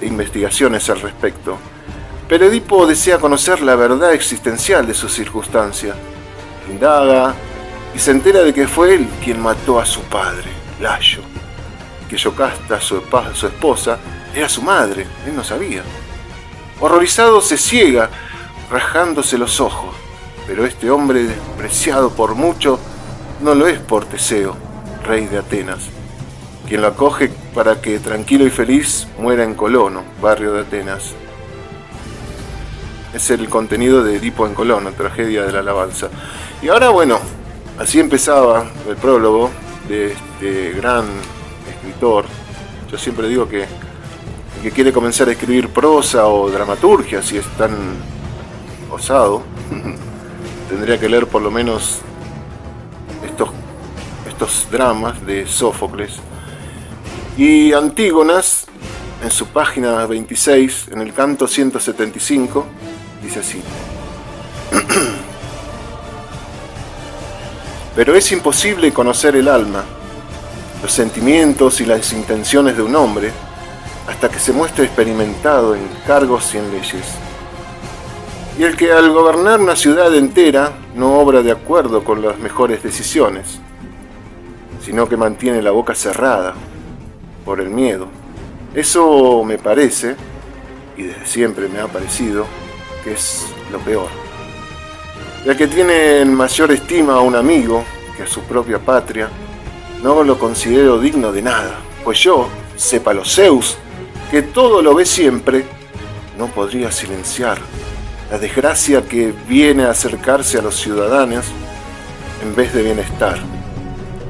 investigaciones 0.00 0.88
al 0.88 1.02
respecto. 1.02 1.58
Pero 2.30 2.46
Edipo 2.46 2.86
desea 2.86 3.18
conocer 3.18 3.60
la 3.60 3.76
verdad 3.76 4.14
existencial 4.14 4.86
de 4.86 4.94
su 4.94 5.10
circunstancia. 5.10 5.94
Indaga 6.70 7.34
y 7.94 7.98
se 7.98 8.12
entera 8.12 8.40
de 8.40 8.54
que 8.54 8.66
fue 8.66 8.94
él 8.94 9.06
quien 9.22 9.42
mató 9.42 9.78
a 9.78 9.84
su 9.84 10.00
padre, 10.04 10.48
Layo. 10.80 11.27
Que 12.08 12.16
Yocasta, 12.16 12.80
su, 12.80 13.02
su 13.34 13.46
esposa, 13.46 13.98
era 14.34 14.48
su 14.48 14.62
madre, 14.62 15.06
él 15.26 15.36
no 15.36 15.44
sabía. 15.44 15.82
Horrorizado 16.80 17.40
se 17.40 17.58
ciega, 17.58 18.08
rajándose 18.70 19.36
los 19.36 19.60
ojos. 19.60 19.94
Pero 20.46 20.64
este 20.64 20.90
hombre 20.90 21.24
despreciado 21.24 22.10
por 22.10 22.34
mucho 22.34 22.78
no 23.40 23.54
lo 23.54 23.66
es 23.66 23.78
por 23.78 24.04
Teseo, 24.06 24.56
rey 25.04 25.26
de 25.26 25.38
Atenas, 25.38 25.80
quien 26.66 26.80
lo 26.80 26.88
acoge 26.88 27.30
para 27.54 27.80
que 27.80 27.98
tranquilo 27.98 28.46
y 28.46 28.50
feliz 28.50 29.06
muera 29.18 29.44
en 29.44 29.54
Colono, 29.54 30.04
barrio 30.20 30.52
de 30.52 30.62
Atenas. 30.62 31.12
Es 33.12 33.30
el 33.30 33.48
contenido 33.48 34.02
de 34.02 34.16
Edipo 34.16 34.46
en 34.46 34.54
Colono, 34.54 34.92
tragedia 34.92 35.44
de 35.44 35.52
la 35.52 35.60
alabanza. 35.60 36.08
Y 36.62 36.68
ahora, 36.68 36.90
bueno, 36.90 37.18
así 37.78 38.00
empezaba 38.00 38.66
el 38.88 38.96
prólogo 38.96 39.50
de 39.88 40.12
este 40.12 40.72
gran 40.72 41.06
Yo 42.00 42.96
siempre 42.96 43.28
digo 43.28 43.48
que 43.48 43.62
el 43.62 44.62
que 44.62 44.70
quiere 44.70 44.92
comenzar 44.92 45.28
a 45.28 45.32
escribir 45.32 45.68
prosa 45.70 46.28
o 46.28 46.48
dramaturgia, 46.48 47.22
si 47.22 47.36
es 47.36 47.46
tan 47.56 47.72
osado, 48.88 49.42
tendría 50.68 50.98
que 50.98 51.08
leer 51.08 51.26
por 51.26 51.42
lo 51.42 51.50
menos 51.50 51.98
estos, 53.24 53.50
estos 54.28 54.68
dramas 54.70 55.26
de 55.26 55.48
Sófocles. 55.48 56.20
Y 57.36 57.72
Antígonas, 57.72 58.66
en 59.24 59.30
su 59.32 59.46
página 59.46 60.06
26, 60.06 60.90
en 60.92 61.00
el 61.00 61.12
canto 61.12 61.48
175, 61.48 62.64
dice 63.24 63.40
así. 63.40 63.60
Pero 67.96 68.14
es 68.14 68.30
imposible 68.30 68.92
conocer 68.92 69.34
el 69.34 69.48
alma, 69.48 69.82
los 70.82 70.92
sentimientos 70.92 71.80
y 71.80 71.86
las 71.86 72.12
intenciones 72.12 72.76
de 72.76 72.82
un 72.82 72.94
hombre 72.94 73.32
hasta 74.08 74.28
que 74.28 74.38
se 74.38 74.52
muestre 74.52 74.84
experimentado 74.84 75.74
en 75.74 75.82
cargos 76.06 76.54
y 76.54 76.58
en 76.58 76.70
leyes. 76.70 77.06
Y 78.58 78.64
el 78.64 78.76
que 78.76 78.90
al 78.90 79.10
gobernar 79.10 79.60
una 79.60 79.76
ciudad 79.76 80.14
entera 80.14 80.72
no 80.96 81.18
obra 81.18 81.42
de 81.42 81.52
acuerdo 81.52 82.02
con 82.02 82.22
las 82.22 82.38
mejores 82.38 82.82
decisiones, 82.82 83.60
sino 84.84 85.08
que 85.08 85.16
mantiene 85.16 85.62
la 85.62 85.70
boca 85.70 85.94
cerrada 85.94 86.54
por 87.44 87.60
el 87.60 87.68
miedo. 87.68 88.08
Eso 88.74 89.44
me 89.44 89.58
parece, 89.58 90.16
y 90.96 91.04
desde 91.04 91.26
siempre 91.26 91.68
me 91.68 91.80
ha 91.80 91.86
parecido, 91.86 92.46
que 93.04 93.12
es 93.12 93.46
lo 93.70 93.78
peor. 93.78 94.08
Ya 95.44 95.56
que 95.56 95.66
tiene 95.66 96.20
en 96.20 96.34
mayor 96.34 96.72
estima 96.72 97.14
a 97.14 97.20
un 97.20 97.36
amigo 97.36 97.84
que 98.16 98.24
a 98.24 98.26
su 98.26 98.42
propia 98.42 98.78
patria, 98.78 99.28
no 100.02 100.22
lo 100.22 100.38
considero 100.38 101.00
digno 101.00 101.32
de 101.32 101.42
nada, 101.42 101.78
pues 102.04 102.20
yo, 102.20 102.48
sepa 102.76 103.12
los 103.12 103.34
Zeus, 103.34 103.76
que 104.30 104.42
todo 104.42 104.82
lo 104.82 104.94
ve 104.94 105.04
siempre, 105.04 105.64
no 106.38 106.46
podría 106.46 106.92
silenciar 106.92 107.58
la 108.30 108.38
desgracia 108.38 109.02
que 109.02 109.32
viene 109.48 109.84
a 109.84 109.90
acercarse 109.90 110.58
a 110.58 110.62
los 110.62 110.76
ciudadanos 110.76 111.46
en 112.42 112.54
vez 112.54 112.72
de 112.72 112.82
bienestar. 112.82 113.38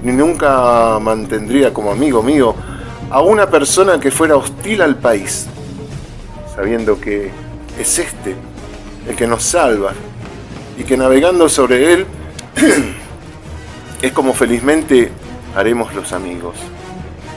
Ni 0.02 0.12
nunca 0.12 0.98
mantendría 1.00 1.74
como 1.74 1.90
amigo 1.90 2.22
mío 2.22 2.54
a 3.10 3.20
una 3.20 3.50
persona 3.50 3.98
que 3.98 4.10
fuera 4.10 4.36
hostil 4.36 4.82
al 4.82 4.96
país, 4.96 5.46
sabiendo 6.54 7.00
que 7.00 7.30
es 7.78 7.98
este 7.98 8.36
el 9.08 9.16
que 9.16 9.26
nos 9.26 9.42
salva 9.42 9.92
y 10.78 10.84
que 10.84 10.96
navegando 10.96 11.48
sobre 11.48 11.92
él 11.92 12.06
es 14.02 14.12
como 14.12 14.32
felizmente 14.32 15.10
haremos 15.54 15.94
los 15.94 16.12
amigos. 16.12 16.56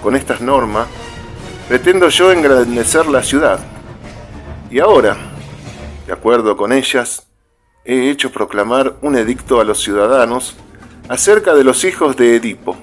Con 0.02 0.16
estas 0.16 0.42
normas 0.42 0.88
pretendo 1.68 2.10
yo 2.10 2.32
engrandecer 2.32 3.08
la 3.08 3.24
ciudad. 3.24 3.60
Y 4.70 4.80
ahora, 4.80 5.16
de 6.06 6.14
acuerdo 6.14 6.58
con 6.58 6.74
ellas, 6.74 7.28
he 7.86 8.10
hecho 8.10 8.32
proclamar 8.32 8.96
un 9.02 9.16
edicto 9.16 9.62
a 9.62 9.64
los 9.64 9.82
ciudadanos 9.82 10.58
acerca 11.08 11.54
de 11.54 11.64
los 11.64 11.84
hijos 11.84 12.18
de 12.18 12.36
Edipo. 12.36 12.76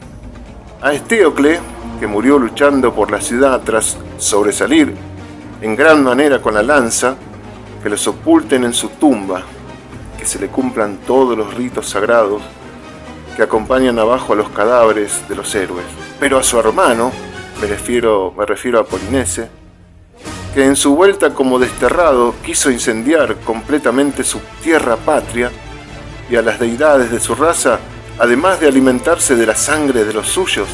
A 0.81 0.93
Estéocle, 0.93 1.61
que 2.01 2.07
murió 2.07 2.39
luchando 2.39 2.95
por 2.95 3.11
la 3.11 3.21
ciudad 3.21 3.61
tras 3.65 3.99
sobresalir 4.17 4.95
en 5.61 5.75
gran 5.77 6.03
manera 6.05 6.41
con 6.41 6.55
la 6.55 6.63
lanza, 6.63 7.17
que 7.83 7.91
los 7.91 8.07
oculten 8.07 8.65
en 8.65 8.73
su 8.73 8.89
tumba, 8.89 9.43
que 10.19 10.25
se 10.25 10.39
le 10.39 10.49
cumplan 10.49 10.99
todos 11.07 11.37
los 11.37 11.53
ritos 11.55 11.89
sagrados 11.89 12.43
que 13.39 13.45
acompañan 13.45 14.01
abajo 14.01 14.33
a 14.33 14.37
los 14.37 14.49
cadáveres 14.49 15.29
de 15.29 15.37
los 15.37 15.55
héroes. 15.55 15.87
Pero 16.19 16.39
a 16.39 16.43
su 16.43 16.59
hermano, 16.59 17.13
me 17.61 17.69
refiero, 17.69 18.35
me 18.37 18.45
refiero 18.45 18.81
a 18.81 18.85
Polinese, 18.85 19.49
que 20.53 20.65
en 20.65 20.75
su 20.75 20.97
vuelta 20.97 21.33
como 21.33 21.61
desterrado 21.61 22.35
quiso 22.45 22.69
incendiar 22.69 23.37
completamente 23.37 24.25
su 24.25 24.41
tierra 24.61 24.97
patria 24.97 25.53
y 26.29 26.35
a 26.35 26.43
las 26.43 26.59
deidades 26.59 27.13
de 27.13 27.21
su 27.21 27.37
raza, 27.37 27.79
además 28.19 28.59
de 28.59 28.67
alimentarse 28.67 29.37
de 29.37 29.47
la 29.47 29.55
sangre 29.55 30.05
de 30.05 30.15
los 30.15 30.27
suyos, 30.27 30.67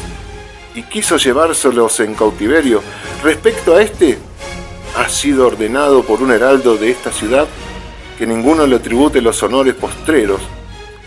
y 0.73 0.81
quiso 0.81 1.17
llevárselos 1.17 1.99
en 1.99 2.15
cautiverio. 2.15 2.81
Respecto 3.21 3.75
a 3.75 3.83
este, 3.83 4.17
ha 4.97 5.07
sido 5.07 5.45
ordenado 5.45 6.01
por 6.01 6.23
un 6.23 6.31
heraldo 6.31 6.77
de 6.77 6.89
esta 6.89 7.11
ciudad 7.11 7.45
que 8.17 8.25
ninguno 8.25 8.65
le 8.65 8.79
tribute 8.79 9.21
los 9.21 9.43
honores 9.43 9.75
postreros 9.75 10.41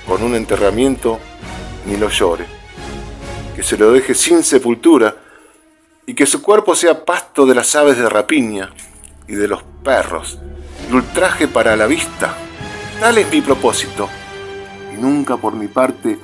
con 0.07 0.23
un 0.23 0.37
enterramiento 0.37 1.19
ni 1.89 1.97
lo 1.97 2.11
llore, 2.11 2.47
que 3.57 3.63
se 3.63 3.77
lo 3.77 3.93
deje 3.93 4.15
sin 4.15 4.45
sepultura 4.45 5.17
y 6.07 6.15
que 6.15 6.27
su 6.27 6.43
cuerpo 6.43 6.75
sea 6.75 7.05
pasto 7.05 7.47
de 7.47 7.55
las 7.55 7.75
aves 7.75 7.99
de 7.99 8.09
rapiña 8.09 8.71
y 9.27 9.35
de 9.35 9.49
los 9.49 9.63
perros, 9.83 10.39
el 10.89 10.95
ultraje 10.95 11.49
para 11.49 11.77
la 11.77 11.87
vista. 11.87 12.37
Tal 13.01 13.19
es 13.19 13.31
mi 13.31 13.41
propósito, 13.41 14.09
y 14.95 15.01
nunca 15.01 15.37
por 15.37 15.55
mi 15.55 15.69
parte 15.69 16.19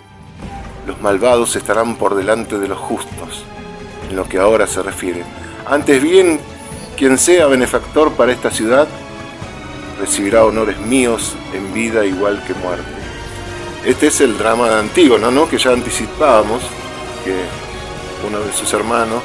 los 0.86 1.00
malvados 1.00 1.56
estarán 1.56 1.96
por 1.96 2.14
delante 2.14 2.58
de 2.58 2.68
los 2.68 2.78
justos, 2.78 3.44
en 4.08 4.16
lo 4.16 4.28
que 4.28 4.38
ahora 4.38 4.66
se 4.66 4.82
refiere. 4.82 5.24
Antes 5.66 6.02
bien, 6.02 6.40
quien 6.96 7.16
sea 7.16 7.46
benefactor 7.46 8.12
para 8.12 8.32
esta 8.32 8.50
ciudad, 8.50 8.86
recibirá 9.98 10.44
honores 10.44 10.78
míos 10.78 11.34
en 11.52 11.72
vida 11.72 12.04
igual 12.04 12.42
que 12.46 12.54
muerte. 12.54 12.93
Este 13.84 14.06
es 14.06 14.22
el 14.22 14.38
drama 14.38 14.70
de 14.70 14.76
Antígono, 14.76 15.30
¿no? 15.30 15.46
Que 15.46 15.58
ya 15.58 15.72
anticipábamos 15.72 16.62
que 17.22 17.44
uno 18.26 18.40
de 18.40 18.50
sus 18.54 18.72
hermanos, 18.72 19.22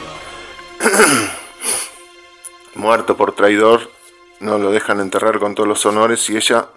muerto 2.75 3.15
por 3.15 3.31
traidor, 3.31 3.89
no 4.41 4.57
lo 4.57 4.69
dejan 4.69 4.99
enterrar 4.99 5.39
con 5.39 5.55
todos 5.55 5.69
los 5.69 5.85
honores 5.85 6.29
y 6.29 6.35
ella, 6.35 6.67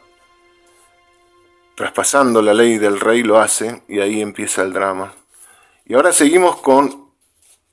traspasando 1.75 2.41
la 2.41 2.55
ley 2.55 2.79
del 2.79 3.01
rey, 3.01 3.25
lo 3.25 3.41
hace 3.41 3.83
y 3.89 3.99
ahí 3.99 4.21
empieza 4.21 4.63
el 4.63 4.73
drama. 4.73 5.15
Y 5.85 5.95
ahora 5.95 6.13
seguimos 6.13 6.61
con 6.61 7.11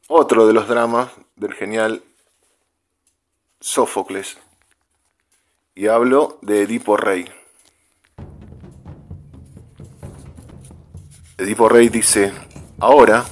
otro 0.07 0.47
de 0.47 0.53
los 0.53 0.68
dramas 0.68 1.12
del 1.36 1.53
genial 1.53 2.01
Sófocles. 3.60 4.39
Y 5.76 5.86
hablo 5.86 6.39
de 6.41 6.64
Edipo 6.64 6.97
Rey. 6.97 7.32
Edipo 11.40 11.70
Rey 11.70 11.88
dice, 11.88 12.34
ahora, 12.82 13.24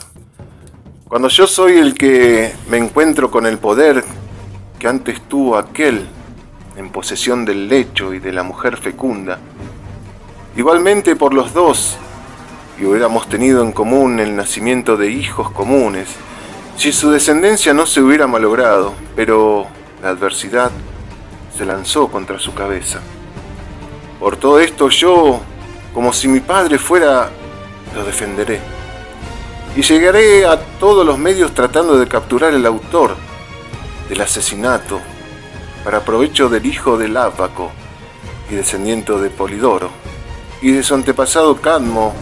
cuando 1.10 1.28
yo 1.28 1.46
soy 1.46 1.78
el 1.78 1.94
que 1.94 2.54
me 2.70 2.78
encuentro 2.78 3.30
con 3.30 3.46
el 3.46 3.58
poder 3.58 4.02
que 4.80 4.88
antes 4.88 5.20
tuvo 5.28 5.58
aquel 5.58 6.08
en 6.78 6.90
posesión 6.90 7.44
del 7.44 7.68
lecho 7.68 8.14
y 8.14 8.20
de 8.20 8.32
la 8.32 8.44
mujer 8.44 8.78
fecunda, 8.78 9.40
igualmente 10.56 11.18
por 11.18 11.34
los 11.34 11.54
dos, 11.54 11.98
y 12.80 12.86
hubiéramos 12.86 13.28
tenido 13.28 13.62
en 13.62 13.74
común 13.74 14.22
el 14.22 14.38
nacimiento 14.38 14.96
de 14.96 15.12
hijos 15.12 15.52
comunes, 15.52 16.08
si 16.78 16.94
su 16.94 17.12
descendencia 17.12 17.74
no 17.74 17.86
se 17.86 18.00
hubiera 18.00 18.26
malogrado, 18.26 18.94
pero 19.18 19.68
la 20.02 20.10
adversidad 20.12 20.72
se 21.58 21.66
lanzó 21.66 22.08
contra 22.08 22.40
su 22.40 22.54
cabeza. 22.54 23.02
Por 24.18 24.38
todo 24.38 24.62
esto 24.62 24.88
yo, 24.88 25.42
como 25.94 26.14
si 26.14 26.30
mi 26.30 26.40
padre 26.40 26.78
fuera, 26.78 27.32
lo 27.98 28.06
defenderé. 28.06 28.62
Y 29.76 29.82
llegaré 29.82 30.46
a 30.46 30.60
todos 30.80 31.06
los 31.06 31.18
medios 31.18 31.54
tratando 31.54 31.98
de 31.98 32.08
capturar 32.08 32.54
el 32.54 32.66
autor 32.66 33.16
del 34.08 34.22
asesinato 34.22 35.02
para 35.84 36.02
provecho 36.02 36.48
del 36.48 36.66
hijo 36.66 36.98
del 36.98 37.18
Ápaco 37.18 37.72
y 38.50 38.56
descendiente 38.56 39.14
de 39.14 39.30
Polidoro, 39.30 39.90
y 40.62 40.72
de 40.72 40.84
su 40.84 40.96
antepasado 40.96 41.58
Cadmo 41.58 42.14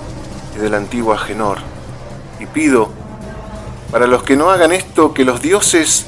y 0.55 0.59
del 0.59 0.73
antiguo 0.73 1.13
Agenor. 1.13 1.59
Y 2.39 2.45
pido 2.47 2.89
Para 3.91 4.07
los 4.07 4.23
que 4.23 4.35
no 4.35 4.49
hagan 4.49 4.73
esto, 4.73 5.13
que 5.13 5.23
los 5.23 5.41
dioses 5.41 6.07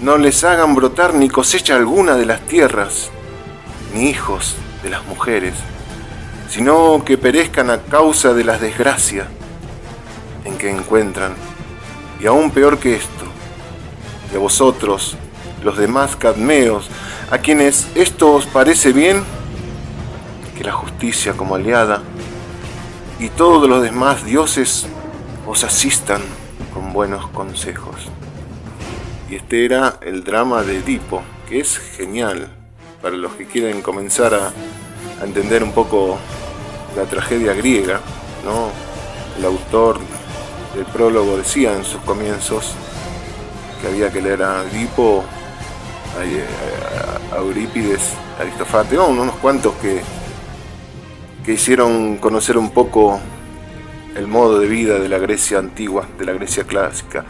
no 0.00 0.18
les 0.18 0.44
hagan 0.44 0.74
brotar 0.74 1.14
ni 1.14 1.28
cosecha 1.28 1.74
alguna 1.74 2.14
de 2.14 2.26
las 2.26 2.40
tierras, 2.42 3.10
ni 3.92 4.08
hijos 4.08 4.54
de 4.82 4.90
las 4.90 5.04
mujeres, 5.06 5.54
sino 6.54 7.02
que 7.04 7.18
perezcan 7.18 7.68
a 7.68 7.82
causa 7.82 8.32
de 8.32 8.44
las 8.44 8.60
desgracias 8.60 9.26
en 10.44 10.56
que 10.56 10.70
encuentran. 10.70 11.34
Y 12.20 12.28
aún 12.28 12.52
peor 12.52 12.78
que 12.78 12.94
esto, 12.94 13.24
de 14.30 14.38
vosotros, 14.38 15.16
los 15.64 15.76
demás 15.76 16.14
cadmeos, 16.14 16.88
a 17.32 17.38
quienes 17.38 17.88
esto 17.96 18.34
os 18.34 18.46
parece 18.46 18.92
bien, 18.92 19.24
que 20.56 20.62
la 20.62 20.70
justicia 20.70 21.32
como 21.32 21.56
aliada 21.56 22.02
y 23.18 23.30
todos 23.30 23.68
los 23.68 23.82
demás 23.82 24.24
dioses 24.24 24.86
os 25.48 25.64
asistan 25.64 26.22
con 26.72 26.92
buenos 26.92 27.26
consejos. 27.30 27.96
Y 29.28 29.34
este 29.34 29.64
era 29.64 29.98
el 30.02 30.22
drama 30.22 30.62
de 30.62 30.76
Edipo, 30.76 31.24
que 31.48 31.58
es 31.58 31.78
genial 31.78 32.46
para 33.02 33.16
los 33.16 33.32
que 33.32 33.44
quieren 33.44 33.82
comenzar 33.82 34.34
a, 34.34 34.52
a 35.20 35.24
entender 35.24 35.64
un 35.64 35.72
poco 35.72 36.16
la 36.96 37.04
tragedia 37.04 37.54
griega, 37.54 38.00
¿no? 38.44 38.70
El 39.38 39.44
autor 39.44 39.98
del 40.74 40.84
prólogo 40.86 41.36
decía 41.36 41.74
en 41.74 41.84
sus 41.84 42.00
comienzos 42.02 42.74
que 43.80 43.88
había 43.88 44.10
que 44.10 44.22
leer 44.22 44.42
a 44.42 44.64
Edipo, 44.64 45.24
a, 47.32 47.36
Eurípides, 47.36 48.12
a 48.38 48.42
Aristofate, 48.42 48.98
unos 48.98 49.36
cuantos 49.36 49.74
que, 49.74 50.02
que 51.44 51.52
hicieron 51.52 52.16
conocer 52.16 52.56
un 52.56 52.70
poco 52.70 53.20
el 54.14 54.26
modo 54.26 54.60
de 54.60 54.68
vida 54.68 54.98
de 54.98 55.08
la 55.08 55.18
Grecia 55.18 55.58
antigua, 55.58 56.06
de 56.18 56.24
la 56.24 56.32
Grecia 56.32 56.64
clásica. 56.64 57.24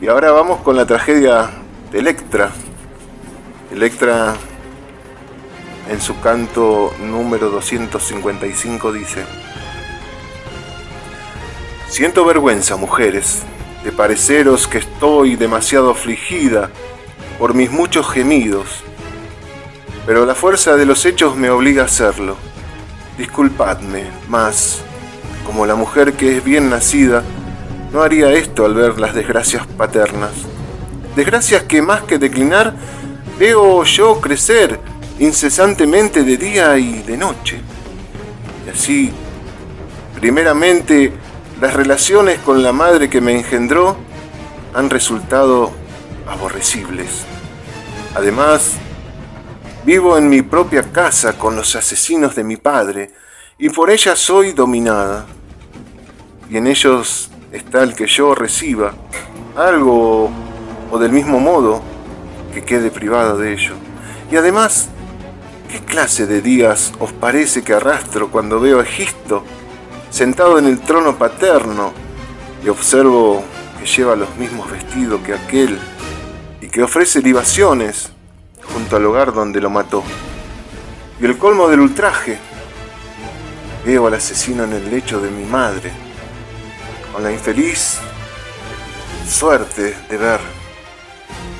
Y 0.00 0.08
ahora 0.08 0.32
vamos 0.32 0.62
con 0.62 0.76
la 0.76 0.86
tragedia 0.86 1.50
de 1.90 1.98
Electra. 1.98 2.50
Electra 3.70 4.34
en 5.88 6.00
su 6.00 6.20
canto 6.20 6.94
número 7.00 7.50
255 7.50 8.92
dice, 8.92 9.24
Siento 11.88 12.24
vergüenza, 12.24 12.76
mujeres, 12.76 13.42
de 13.84 13.92
pareceros 13.92 14.66
que 14.66 14.78
estoy 14.78 15.36
demasiado 15.36 15.90
afligida 15.90 16.70
por 17.38 17.54
mis 17.54 17.70
muchos 17.70 18.08
gemidos, 18.08 18.82
pero 20.06 20.24
la 20.24 20.34
fuerza 20.34 20.76
de 20.76 20.86
los 20.86 21.04
hechos 21.04 21.36
me 21.36 21.50
obliga 21.50 21.82
a 21.82 21.86
hacerlo. 21.86 22.36
Disculpadme, 23.18 24.04
mas, 24.28 24.80
como 25.44 25.66
la 25.66 25.74
mujer 25.74 26.14
que 26.14 26.38
es 26.38 26.44
bien 26.44 26.70
nacida, 26.70 27.22
no 27.92 28.02
haría 28.02 28.32
esto 28.32 28.64
al 28.64 28.74
ver 28.74 28.98
las 28.98 29.14
desgracias 29.14 29.66
paternas. 29.66 30.32
Desgracias 31.14 31.64
que 31.64 31.82
más 31.82 32.02
que 32.02 32.18
declinar, 32.18 32.74
veo 33.38 33.84
yo 33.84 34.20
crecer 34.20 34.80
incesantemente 35.22 36.24
de 36.24 36.36
día 36.36 36.76
y 36.78 37.00
de 37.02 37.16
noche. 37.16 37.60
Y 38.66 38.70
así, 38.70 39.12
primeramente, 40.16 41.12
las 41.60 41.74
relaciones 41.74 42.40
con 42.40 42.60
la 42.60 42.72
madre 42.72 43.08
que 43.08 43.20
me 43.20 43.38
engendró 43.38 43.96
han 44.74 44.90
resultado 44.90 45.70
aborrecibles. 46.26 47.24
Además, 48.16 48.72
vivo 49.84 50.18
en 50.18 50.28
mi 50.28 50.42
propia 50.42 50.90
casa 50.90 51.38
con 51.38 51.54
los 51.54 51.76
asesinos 51.76 52.34
de 52.34 52.42
mi 52.42 52.56
padre 52.56 53.12
y 53.58 53.68
por 53.68 53.90
ella 53.90 54.16
soy 54.16 54.50
dominada. 54.50 55.26
Y 56.50 56.56
en 56.56 56.66
ellos 56.66 57.30
está 57.52 57.84
el 57.84 57.94
que 57.94 58.08
yo 58.08 58.34
reciba 58.34 58.92
algo 59.56 60.30
o 60.90 60.98
del 60.98 61.12
mismo 61.12 61.38
modo 61.38 61.80
que 62.52 62.64
quede 62.64 62.90
privada 62.90 63.36
de 63.36 63.52
ello. 63.52 63.74
Y 64.28 64.36
además, 64.36 64.88
¿qué 65.72 65.80
clase 65.80 66.26
de 66.26 66.42
días 66.42 66.92
os 66.98 67.12
parece 67.12 67.62
que 67.62 67.72
arrastro 67.72 68.30
cuando 68.30 68.60
veo 68.60 68.78
a 68.78 68.82
Egisto 68.82 69.42
sentado 70.10 70.58
en 70.58 70.66
el 70.66 70.80
trono 70.80 71.16
paterno 71.16 71.94
y 72.62 72.68
observo 72.68 73.42
que 73.80 73.86
lleva 73.86 74.14
los 74.14 74.36
mismos 74.36 74.70
vestidos 74.70 75.22
que 75.22 75.32
aquel 75.32 75.78
y 76.60 76.68
que 76.68 76.82
ofrece 76.82 77.22
libaciones 77.22 78.10
junto 78.74 78.96
al 78.96 79.06
hogar 79.06 79.32
donde 79.32 79.62
lo 79.62 79.70
mató? 79.70 80.04
Y 81.18 81.24
el 81.24 81.38
colmo 81.38 81.66
del 81.68 81.80
ultraje, 81.80 82.38
veo 83.86 84.08
al 84.08 84.14
asesino 84.14 84.64
en 84.64 84.74
el 84.74 84.90
lecho 84.90 85.22
de 85.22 85.30
mi 85.30 85.46
madre 85.46 85.90
con 87.14 87.22
la 87.22 87.32
infeliz 87.32 87.96
suerte 89.26 89.96
de 90.10 90.16
ver. 90.18 90.40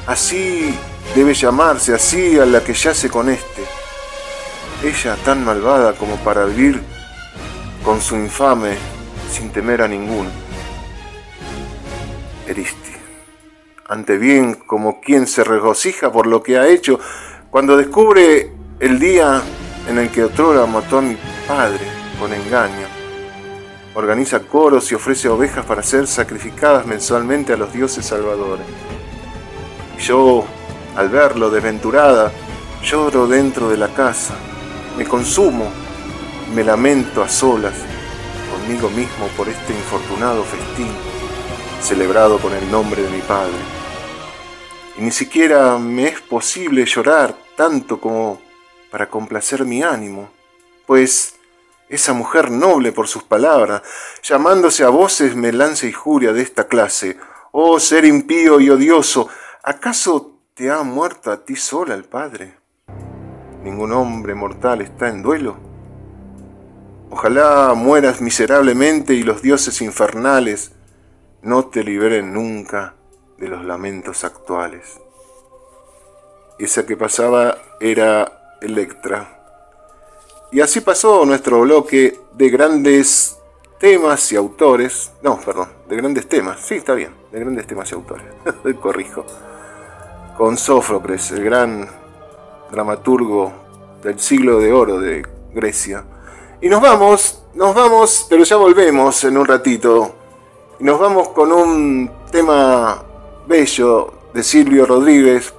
Así 0.06 0.74
debe 1.14 1.32
llamarse, 1.32 1.94
así 1.94 2.38
a 2.38 2.44
la 2.44 2.62
que 2.62 2.74
yace 2.74 3.08
con 3.08 3.30
este. 3.30 3.81
Ella 4.82 5.16
tan 5.24 5.44
malvada 5.44 5.92
como 5.94 6.16
para 6.16 6.44
vivir 6.44 6.82
con 7.84 8.00
su 8.00 8.16
infame 8.16 8.76
sin 9.30 9.50
temer 9.50 9.82
a 9.82 9.88
ninguno. 9.88 10.30
Eristi, 12.46 12.92
ante 13.88 14.18
bien 14.18 14.54
como 14.54 15.00
quien 15.00 15.26
se 15.26 15.44
regocija 15.44 16.10
por 16.10 16.26
lo 16.26 16.42
que 16.42 16.58
ha 16.58 16.66
hecho 16.66 16.98
cuando 17.50 17.76
descubre 17.76 18.50
el 18.80 18.98
día 18.98 19.40
en 19.88 19.98
el 19.98 20.10
que 20.10 20.24
otrora 20.24 20.66
mató 20.66 20.98
a 20.98 21.02
mi 21.02 21.16
padre 21.46 21.86
con 22.18 22.32
engaño 22.32 23.02
organiza 23.94 24.40
coros 24.40 24.90
y 24.90 24.94
ofrece 24.94 25.28
ovejas 25.28 25.64
para 25.66 25.82
ser 25.82 26.06
sacrificadas 26.06 26.86
mensualmente 26.86 27.52
a 27.52 27.56
los 27.56 27.72
dioses 27.72 28.06
salvadores. 28.06 28.66
Yo, 29.98 30.44
al 30.96 31.08
verlo 31.08 31.50
desventurada, 31.50 32.32
lloro 32.82 33.26
dentro 33.26 33.68
de 33.68 33.76
la 33.76 33.88
casa, 33.88 34.34
me 34.96 35.04
consumo 35.06 35.70
y 36.48 36.54
me 36.54 36.64
lamento 36.64 37.22
a 37.22 37.28
solas 37.28 37.74
conmigo 38.52 38.90
mismo 38.90 39.26
por 39.36 39.48
este 39.48 39.72
infortunado 39.72 40.44
festín 40.44 40.88
celebrado 41.82 42.38
con 42.38 42.52
el 42.52 42.70
nombre 42.70 43.02
de 43.02 43.10
mi 43.10 43.20
padre. 43.22 43.58
Y 44.96 45.02
ni 45.02 45.10
siquiera 45.10 45.78
me 45.78 46.08
es 46.08 46.20
posible 46.20 46.84
llorar 46.84 47.34
tanto 47.56 48.00
como 48.00 48.40
para 48.90 49.08
complacer 49.08 49.64
mi 49.64 49.82
ánimo, 49.82 50.30
pues 50.86 51.34
esa 51.88 52.12
mujer 52.12 52.50
noble 52.50 52.92
por 52.92 53.08
sus 53.08 53.22
palabras, 53.22 53.82
llamándose 54.22 54.84
a 54.84 54.90
voces 54.90 55.34
me 55.34 55.52
lanza 55.52 55.86
injuria 55.86 56.32
de 56.32 56.42
esta 56.42 56.68
clase. 56.68 57.18
Oh 57.50 57.80
ser 57.80 58.04
impío 58.04 58.60
y 58.60 58.70
odioso, 58.70 59.28
¿acaso 59.62 60.38
te 60.54 60.70
ha 60.70 60.82
muerto 60.82 61.30
a 61.30 61.44
ti 61.44 61.56
sola 61.56 61.94
el 61.94 62.04
Padre? 62.04 62.61
¿Ningún 63.62 63.92
hombre 63.92 64.34
mortal 64.34 64.80
está 64.80 65.08
en 65.08 65.22
duelo? 65.22 65.56
Ojalá 67.10 67.74
mueras 67.74 68.20
miserablemente 68.20 69.14
y 69.14 69.22
los 69.22 69.42
dioses 69.42 69.80
infernales 69.82 70.72
no 71.42 71.66
te 71.66 71.84
liberen 71.84 72.32
nunca 72.32 72.94
de 73.38 73.48
los 73.48 73.64
lamentos 73.64 74.24
actuales. 74.24 75.00
Esa 76.58 76.86
que 76.86 76.96
pasaba 76.96 77.58
era 77.80 78.56
Electra 78.60 79.42
y 80.52 80.60
así 80.60 80.82
pasó 80.82 81.24
nuestro 81.24 81.62
bloque 81.62 82.20
de 82.34 82.50
grandes 82.50 83.38
temas 83.80 84.30
y 84.32 84.36
autores. 84.36 85.10
No, 85.22 85.40
perdón, 85.40 85.70
de 85.88 85.96
grandes 85.96 86.28
temas. 86.28 86.60
Sí, 86.60 86.74
está 86.74 86.92
bien, 86.92 87.14
de 87.32 87.40
grandes 87.40 87.66
temas 87.66 87.90
y 87.90 87.94
autores. 87.94 88.26
Corrijo. 88.80 89.24
Con 90.36 90.58
Sófocles, 90.58 91.30
el 91.30 91.42
gran 91.42 91.88
dramaturgo 92.72 93.52
del 94.02 94.18
siglo 94.18 94.58
de 94.58 94.72
oro 94.72 94.98
de 94.98 95.24
Grecia. 95.54 96.04
Y 96.60 96.68
nos 96.68 96.80
vamos, 96.80 97.44
nos 97.54 97.74
vamos, 97.74 98.26
pero 98.28 98.42
ya 98.42 98.56
volvemos 98.56 99.22
en 99.24 99.36
un 99.36 99.46
ratito. 99.46 100.14
Y 100.80 100.84
nos 100.84 100.98
vamos 100.98 101.28
con 101.28 101.52
un 101.52 102.10
tema 102.30 103.02
bello 103.46 104.14
de 104.32 104.42
Silvio 104.42 104.86
Rodríguez, 104.86 105.54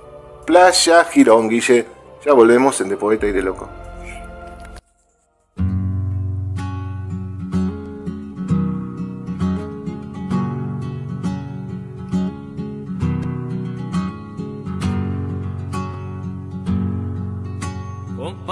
Playa 0.46 1.06
Girón, 1.06 1.48
Guille. 1.48 1.86
Ya 2.26 2.34
volvemos 2.34 2.82
en 2.82 2.90
De 2.90 2.98
Poeta 2.98 3.28
y 3.28 3.32
de 3.32 3.44
Loco. 3.44 3.83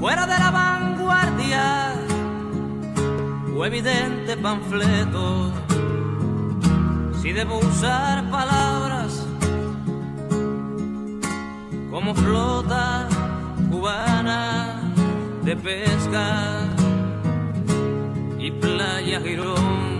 fuera 0.00 0.26
de 0.26 0.38
la 0.38 0.50
vanguardia 0.50 1.92
o 3.54 3.66
evidente 3.66 4.34
panfleto. 4.38 5.52
Si 7.20 7.32
debo 7.32 7.58
usar 7.58 8.30
palabras 8.30 9.26
como 11.90 12.14
flota 12.14 13.06
cubana 13.70 14.80
de 15.42 15.54
pesca 15.54 16.26
y 18.38 18.50
playa 18.52 19.20
Girón. 19.20 19.99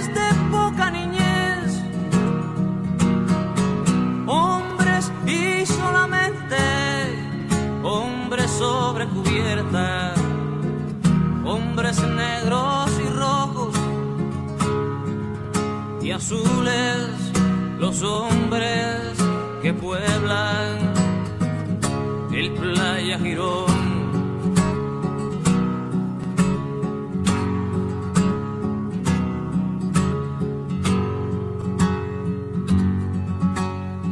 sobre 8.61 9.07
cubierta, 9.07 10.13
hombres 11.43 11.99
negros 12.03 12.91
y 13.03 13.09
rojos 13.09 13.75
y 16.03 16.11
azules, 16.11 17.09
los 17.79 18.03
hombres 18.03 19.17
que 19.63 19.73
pueblan 19.73 20.77
el 22.31 22.51
playa 22.51 23.17
Girón. 23.17 23.81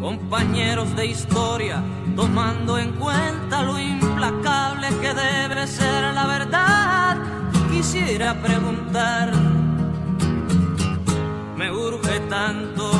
Compañeros 0.01 0.95
de 0.95 1.05
historia, 1.05 1.83
tomando 2.15 2.79
en 2.79 2.93
cuenta 2.93 3.61
lo 3.61 3.77
que 5.01 5.13
debe 5.13 5.65
ser 5.67 6.13
la 6.13 6.25
verdad, 6.25 7.17
quisiera 7.71 8.33
preguntar, 8.41 9.31
me 11.55 11.71
urge 11.71 12.19
tanto 12.29 12.91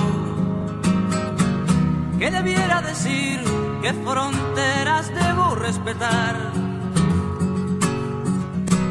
que 2.17 2.31
debiera 2.31 2.81
decir 2.81 3.41
qué 3.81 3.93
fronteras 3.93 5.11
debo 5.13 5.55
respetar. 5.55 6.35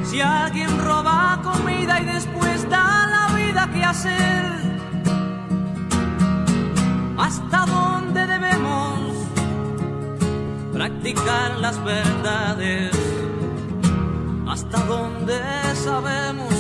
Si 0.05 0.21
alguien 0.21 0.71
roba 0.85 1.41
comida 1.43 2.01
y 2.01 2.05
después 2.05 2.69
da 2.69 3.07
la 3.07 3.35
vida 3.35 3.71
que 3.73 3.85
hacer, 3.85 4.45
¿hasta 7.17 7.65
dónde 7.67 8.27
debemos 8.27 9.08
practicar 10.79 11.59
las 11.59 11.77
verdades? 11.85 12.93
¿Hasta 14.47 14.79
dónde 14.85 15.37
sabemos 15.75 16.55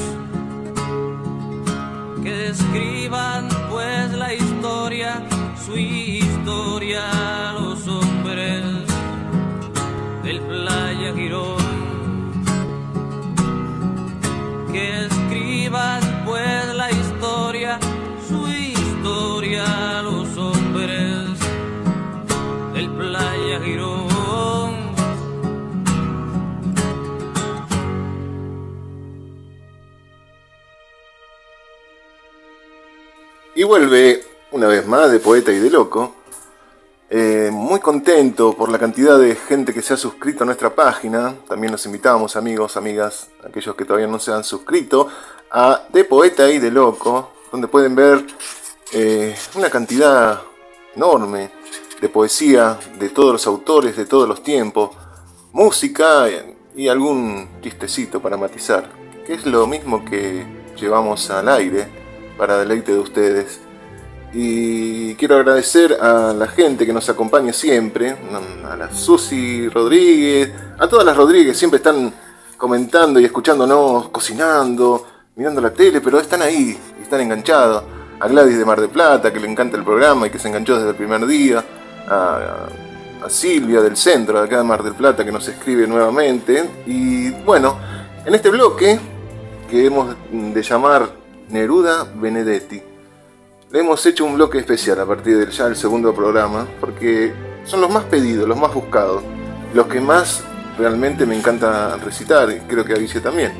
que 2.24 2.48
escriban 2.48 3.48
pues 3.70 4.12
la 4.14 4.34
historia, 4.34 5.22
su 5.64 5.76
historia, 5.76 7.04
Y 33.58 33.64
vuelve 33.64 34.22
una 34.52 34.68
vez 34.68 34.86
más 34.86 35.10
de 35.10 35.18
poeta 35.18 35.50
y 35.50 35.58
de 35.58 35.68
loco. 35.68 36.14
Eh, 37.10 37.50
muy 37.52 37.80
contento 37.80 38.56
por 38.56 38.70
la 38.70 38.78
cantidad 38.78 39.18
de 39.18 39.34
gente 39.34 39.74
que 39.74 39.82
se 39.82 39.94
ha 39.94 39.96
suscrito 39.96 40.44
a 40.44 40.46
nuestra 40.46 40.72
página. 40.72 41.34
También 41.48 41.72
los 41.72 41.84
invitamos, 41.84 42.36
amigos, 42.36 42.76
amigas, 42.76 43.30
aquellos 43.44 43.74
que 43.74 43.84
todavía 43.84 44.06
no 44.06 44.20
se 44.20 44.30
han 44.30 44.44
suscrito, 44.44 45.08
a 45.50 45.82
De 45.92 46.04
Poeta 46.04 46.48
y 46.48 46.60
de 46.60 46.70
Loco, 46.70 47.32
donde 47.50 47.66
pueden 47.66 47.96
ver 47.96 48.24
eh, 48.92 49.34
una 49.56 49.68
cantidad 49.70 50.40
enorme 50.94 51.50
de 52.00 52.08
poesía 52.08 52.78
de 52.96 53.08
todos 53.08 53.32
los 53.32 53.46
autores, 53.48 53.96
de 53.96 54.06
todos 54.06 54.28
los 54.28 54.44
tiempos, 54.44 54.90
música 55.50 56.28
y 56.76 56.86
algún 56.86 57.48
chistecito 57.60 58.22
para 58.22 58.36
matizar, 58.36 58.88
que 59.26 59.34
es 59.34 59.44
lo 59.46 59.66
mismo 59.66 60.04
que 60.04 60.46
llevamos 60.76 61.28
al 61.30 61.48
aire 61.48 62.06
para 62.38 62.56
deleite 62.56 62.92
de 62.92 62.98
ustedes. 63.00 63.60
Y 64.32 65.14
quiero 65.16 65.36
agradecer 65.36 65.98
a 66.00 66.32
la 66.32 66.46
gente 66.46 66.86
que 66.86 66.92
nos 66.92 67.08
acompaña 67.08 67.52
siempre, 67.52 68.16
a 68.64 68.76
la 68.76 68.92
Susi 68.92 69.68
Rodríguez, 69.68 70.52
a 70.78 70.86
todas 70.86 71.04
las 71.04 71.16
Rodríguez, 71.16 71.58
siempre 71.58 71.78
están 71.78 72.12
comentando 72.56 73.18
y 73.20 73.24
escuchándonos, 73.24 74.08
cocinando, 74.10 75.06
mirando 75.34 75.60
la 75.60 75.70
tele, 75.70 76.00
pero 76.00 76.20
están 76.20 76.42
ahí, 76.42 76.78
están 77.02 77.20
enganchados. 77.20 77.84
A 78.20 78.26
Gladys 78.26 78.58
de 78.58 78.64
Mar 78.64 78.80
de 78.80 78.88
Plata, 78.88 79.32
que 79.32 79.38
le 79.38 79.48
encanta 79.48 79.76
el 79.76 79.84
programa 79.84 80.26
y 80.26 80.30
que 80.30 80.40
se 80.40 80.48
enganchó 80.48 80.74
desde 80.74 80.90
el 80.90 80.96
primer 80.96 81.24
día. 81.24 81.64
A, 82.08 82.66
a 83.24 83.30
Silvia 83.30 83.80
del 83.80 83.96
centro 83.96 84.40
de 84.40 84.46
acá 84.46 84.58
de 84.58 84.64
Mar 84.64 84.82
del 84.82 84.94
Plata, 84.94 85.24
que 85.24 85.30
nos 85.30 85.46
escribe 85.46 85.86
nuevamente. 85.86 86.68
Y 86.86 87.30
bueno, 87.30 87.78
en 88.24 88.34
este 88.34 88.50
bloque, 88.50 88.98
que 89.70 89.86
hemos 89.86 90.16
de 90.32 90.62
llamar 90.62 91.10
Neruda 91.50 92.04
Benedetti, 92.04 92.82
le 93.70 93.80
hemos 93.80 94.04
hecho 94.04 94.26
un 94.26 94.34
bloque 94.34 94.58
especial 94.58 95.00
a 95.00 95.06
partir 95.06 95.38
del 95.38 95.50
ya 95.50 95.66
el 95.66 95.76
segundo 95.76 96.14
programa, 96.14 96.66
porque 96.78 97.32
son 97.64 97.80
los 97.80 97.90
más 97.90 98.04
pedidos, 98.04 98.46
los 98.46 98.58
más 98.58 98.72
buscados, 98.74 99.22
los 99.72 99.86
que 99.86 99.98
más 100.00 100.44
realmente 100.78 101.24
me 101.24 101.36
encanta 101.36 101.96
recitar, 101.96 102.50
y 102.50 102.60
creo 102.60 102.84
que 102.84 102.92
a 102.92 103.20
también. 103.22 103.52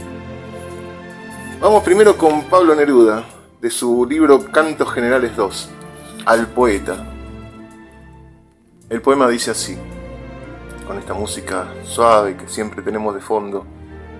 Vamos 1.61 1.82
primero 1.82 2.16
con 2.18 2.45
Pablo 2.45 2.74
Neruda, 2.74 3.24
de 3.61 3.70
su 3.70 4.05
libro 4.05 4.45
Cantos 4.53 4.93
Generales 4.93 5.34
2, 5.34 5.70
Al 6.26 6.47
Poeta. 6.49 7.07
El 8.91 9.01
poema 9.01 9.28
dice 9.28 9.51
así, 9.51 9.78
con 10.86 10.99
esta 10.99 11.14
música 11.14 11.68
suave 11.84 12.36
que 12.36 12.49
siempre 12.49 12.82
tenemos 12.82 13.14
de 13.14 13.20
fondo, 13.22 13.64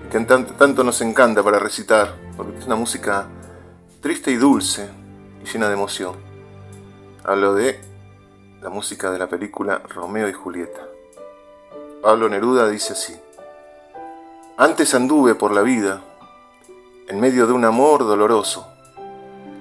y 0.07 0.09
que 0.09 0.19
tanto 0.21 0.83
nos 0.83 1.01
encanta 1.01 1.43
para 1.43 1.59
recitar, 1.59 2.15
porque 2.35 2.57
es 2.57 2.65
una 2.65 2.75
música 2.75 3.27
triste 4.01 4.31
y 4.31 4.37
dulce, 4.37 4.89
y 5.43 5.45
llena 5.45 5.67
de 5.67 5.73
emoción. 5.73 6.15
Hablo 7.25 7.53
de 7.53 7.81
la 8.61 8.69
música 8.69 9.11
de 9.11 9.19
la 9.19 9.27
película 9.27 9.81
Romeo 9.89 10.29
y 10.29 10.33
Julieta. 10.33 10.87
Pablo 12.01 12.29
Neruda 12.29 12.69
dice 12.69 12.93
así. 12.93 13.19
Antes 14.57 14.93
anduve 14.95 15.35
por 15.35 15.53
la 15.53 15.61
vida 15.61 16.01
en 17.09 17.19
medio 17.19 17.45
de 17.45 17.51
un 17.51 17.65
amor 17.65 17.99
doloroso. 18.05 18.67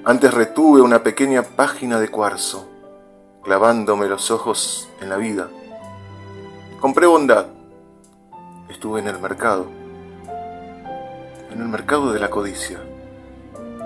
Antes 0.05 0.33
retuve 0.33 0.83
una 0.83 1.03
pequeña 1.03 1.43
página 1.43 1.99
de 1.99 2.09
cuarzo, 2.09 2.69
clavándome 3.43 4.07
los 4.07 4.31
ojos 4.31 4.89
en 5.01 5.09
la 5.09 5.17
vida. 5.17 5.49
Compré 6.81 7.09
bondad. 7.09 7.47
Estuve 8.69 9.01
en 9.01 9.09
el 9.09 9.19
mercado. 9.19 9.67
En 11.51 11.61
el 11.61 11.69
mercado 11.69 12.13
de 12.13 12.21
la 12.21 12.31
codicia. 12.31 12.79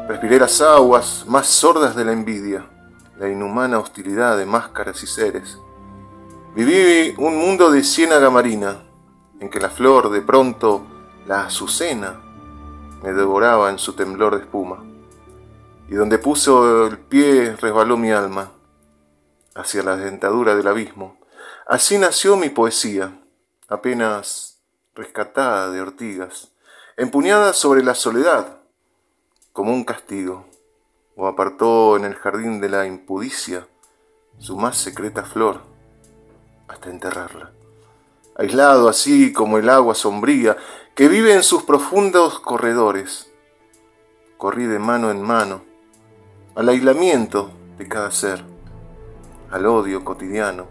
Respiré 0.09 0.40
las 0.40 0.61
aguas 0.61 1.24
más 1.28 1.46
sordas 1.46 1.94
de 1.94 2.05
la 2.05 2.12
envidia, 2.12 2.68
la 3.18 3.28
inhumana 3.28 3.78
hostilidad 3.78 4.36
de 4.36 4.46
máscaras 4.46 5.00
y 5.05 5.07
seres. 5.07 5.59
Viví 6.57 7.14
un 7.18 7.36
mundo 7.36 7.70
de 7.70 7.84
ciénaga 7.84 8.28
marina, 8.28 8.82
en 9.38 9.48
que 9.48 9.61
la 9.61 9.70
flor 9.70 10.11
de 10.11 10.20
pronto, 10.20 10.84
la 11.26 11.44
azucena, 11.44 12.20
me 13.03 13.12
devoraba 13.12 13.70
en 13.70 13.78
su 13.78 13.92
temblor 13.94 14.36
de 14.36 14.42
espuma. 14.42 14.84
y 15.88 15.94
donde 15.94 16.18
puso 16.18 16.86
el 16.86 16.98
pie 16.98 17.55
resbaló 17.61 17.98
mi 17.98 18.12
alma 18.12 18.53
hacia 19.55 19.82
la 19.82 19.96
dentadura 19.96 20.55
del 20.55 20.66
abismo. 20.66 21.18
Así 21.66 21.98
nació 21.98 22.36
mi 22.36 22.48
poesía, 22.48 23.20
apenas 23.68 24.62
rescatada 24.94 25.70
de 25.70 25.82
ortigas, 25.82 26.53
empuñada 26.96 27.53
sobre 27.53 27.84
la 27.84 27.94
soledad, 27.94 28.61
como 29.53 29.72
un 29.72 29.84
castigo, 29.84 30.46
o 31.16 31.26
apartó 31.26 31.96
en 31.96 32.05
el 32.05 32.14
jardín 32.14 32.61
de 32.61 32.70
la 32.70 32.86
impudicia 32.86 33.66
su 34.38 34.57
más 34.57 34.78
secreta 34.78 35.24
flor 35.24 35.61
hasta 36.68 36.90
enterrarla. 36.90 37.53
Aislado 38.36 38.88
así 38.88 39.32
como 39.32 39.59
el 39.59 39.68
agua 39.68 39.94
sombría 39.94 40.57
que 40.94 41.09
vive 41.09 41.34
en 41.34 41.42
sus 41.42 41.64
profundos 41.64 42.40
corredores, 42.40 43.30
corrí 44.38 44.64
de 44.64 44.78
mano 44.78 45.11
en 45.11 45.22
mano 45.22 45.62
al 46.55 46.68
aislamiento 46.68 47.50
de 47.76 47.88
cada 47.88 48.11
ser, 48.11 48.42
al 49.50 49.66
odio 49.66 50.05
cotidiano. 50.05 50.66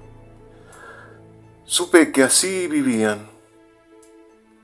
Supe 1.65 2.11
que 2.11 2.23
así 2.23 2.67
vivían, 2.67 3.29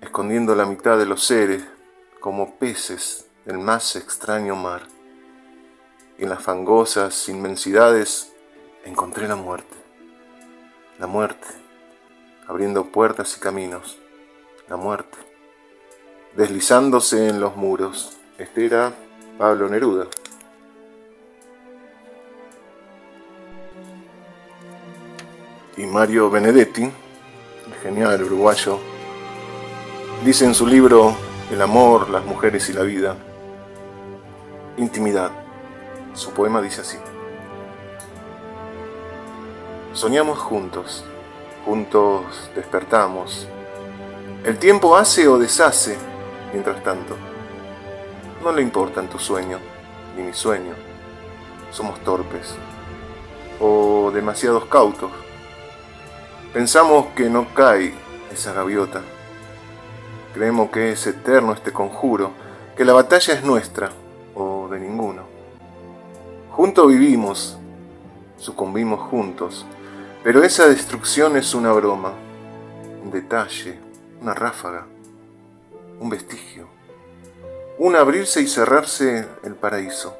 escondiendo 0.01 0.55
la 0.55 0.65
mitad 0.65 0.97
de 0.97 1.05
los 1.05 1.23
seres 1.23 1.63
como 2.19 2.55
peces 2.57 3.26
del 3.47 3.59
más 3.59 3.95
extraño 3.95 4.57
mar. 4.57 4.81
En 6.17 6.27
las 6.27 6.43
fangosas 6.43 7.29
inmensidades 7.29 8.33
encontré 8.83 9.25
la 9.25 9.37
muerte. 9.37 9.73
La 10.99 11.07
muerte, 11.07 11.47
abriendo 12.45 12.87
puertas 12.87 13.37
y 13.37 13.39
caminos. 13.39 13.99
La 14.67 14.75
muerte, 14.75 15.17
deslizándose 16.35 17.29
en 17.29 17.39
los 17.39 17.55
muros. 17.55 18.17
Este 18.37 18.65
era 18.65 18.93
Pablo 19.37 19.69
Neruda. 19.69 20.07
Y 25.77 25.85
Mario 25.85 26.29
Benedetti, 26.29 26.83
el 26.83 27.73
genial 27.81 28.21
uruguayo, 28.23 28.77
dice 30.25 30.43
en 30.43 30.53
su 30.53 30.67
libro 30.67 31.15
El 31.49 31.61
amor, 31.61 32.09
las 32.09 32.25
mujeres 32.25 32.67
y 32.69 32.73
la 32.73 32.81
vida, 32.81 33.15
intimidad. 34.77 35.31
Su 36.13 36.31
poema 36.31 36.61
dice 36.61 36.81
así. 36.81 36.97
Soñamos 39.93 40.37
juntos, 40.37 41.03
juntos 41.65 42.51
despertamos. 42.55 43.47
El 44.43 44.59
tiempo 44.59 44.95
hace 44.95 45.27
o 45.27 45.39
deshace 45.39 45.97
mientras 46.53 46.81
tanto. 46.83 47.15
No 48.43 48.51
le 48.51 48.61
importan 48.61 49.09
tu 49.09 49.17
sueño, 49.17 49.59
ni 50.15 50.23
mi 50.23 50.33
sueño. 50.33 50.73
Somos 51.71 51.99
torpes 52.01 52.55
o 53.59 54.11
demasiados 54.13 54.65
cautos. 54.65 55.11
Pensamos 56.53 57.07
que 57.15 57.29
no 57.29 57.53
cae 57.53 57.93
esa 58.31 58.53
gaviota. 58.53 59.01
Creemos 60.33 60.69
que 60.69 60.91
es 60.91 61.07
eterno 61.07 61.53
este 61.53 61.73
conjuro, 61.73 62.31
que 62.75 62.85
la 62.85 62.93
batalla 62.93 63.33
es 63.33 63.43
nuestra 63.43 63.89
ninguno. 64.79 65.23
Juntos 66.51 66.87
vivimos, 66.87 67.57
sucumbimos 68.37 68.99
juntos, 69.09 69.65
pero 70.23 70.43
esa 70.43 70.67
destrucción 70.67 71.37
es 71.37 71.53
una 71.53 71.71
broma, 71.71 72.13
un 73.03 73.11
detalle, 73.11 73.79
una 74.21 74.33
ráfaga, 74.33 74.85
un 75.99 76.09
vestigio, 76.09 76.67
un 77.77 77.95
abrirse 77.95 78.41
y 78.41 78.47
cerrarse 78.47 79.27
el 79.43 79.55
paraíso. 79.55 80.17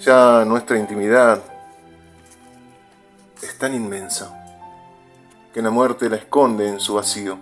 Ya 0.00 0.44
nuestra 0.44 0.78
intimidad 0.78 1.42
es 3.42 3.58
tan 3.58 3.74
inmensa 3.74 4.34
que 5.52 5.62
la 5.62 5.70
muerte 5.70 6.08
la 6.08 6.16
esconde 6.16 6.68
en 6.68 6.80
su 6.80 6.94
vacío. 6.94 7.38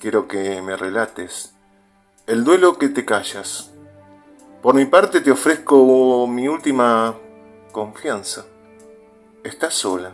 Quiero 0.00 0.28
que 0.28 0.60
me 0.62 0.76
relates 0.76 1.52
el 2.26 2.44
duelo 2.44 2.76
que 2.78 2.88
te 2.88 3.04
callas. 3.04 3.70
Por 4.62 4.74
mi 4.74 4.86
parte 4.86 5.20
te 5.20 5.30
ofrezco 5.30 6.26
mi 6.26 6.48
última 6.48 7.14
confianza. 7.70 8.44
Estás 9.44 9.74
sola, 9.74 10.12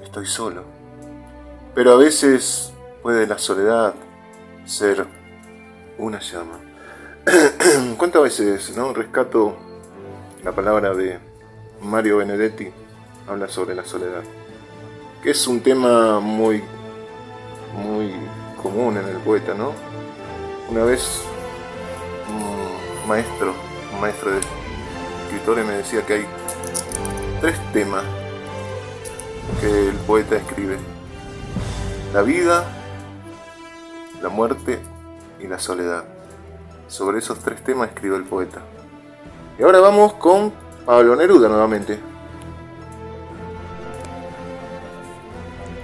estoy 0.00 0.26
solo. 0.26 0.62
Pero 1.74 1.92
a 1.92 1.96
veces 1.96 2.72
puede 3.02 3.26
la 3.26 3.38
soledad 3.38 3.94
ser 4.64 5.04
una 5.98 6.20
llama. 6.20 6.60
¿Cuántas 7.98 8.22
veces 8.22 8.76
no 8.76 8.94
rescato 8.94 9.56
la 10.44 10.52
palabra 10.52 10.94
de 10.94 11.18
Mario 11.82 12.18
Benedetti? 12.18 12.70
Habla 13.26 13.48
sobre 13.48 13.74
la 13.74 13.84
soledad, 13.84 14.22
que 15.24 15.30
es 15.30 15.48
un 15.48 15.60
tema 15.60 16.20
muy, 16.20 16.62
muy 17.74 18.14
común 18.62 18.96
en 18.96 19.08
el 19.08 19.16
poeta, 19.18 19.54
¿no? 19.54 19.72
Una 20.70 20.84
vez 20.84 21.24
maestro, 23.10 23.54
un 23.92 24.00
maestro 24.00 24.30
de 24.30 24.38
escritores 25.24 25.66
me 25.66 25.72
decía 25.72 26.06
que 26.06 26.14
hay 26.14 26.26
tres 27.40 27.58
temas 27.72 28.04
que 29.60 29.88
el 29.88 29.96
poeta 29.96 30.36
escribe. 30.36 30.78
La 32.14 32.22
vida, 32.22 32.64
la 34.22 34.28
muerte 34.28 34.78
y 35.40 35.48
la 35.48 35.58
soledad. 35.58 36.04
Sobre 36.86 37.18
esos 37.18 37.40
tres 37.40 37.64
temas 37.64 37.88
escribió 37.88 38.14
el 38.14 38.22
poeta. 38.22 38.60
Y 39.58 39.64
ahora 39.64 39.80
vamos 39.80 40.12
con 40.12 40.52
Pablo 40.86 41.16
Neruda 41.16 41.48
nuevamente. 41.48 41.98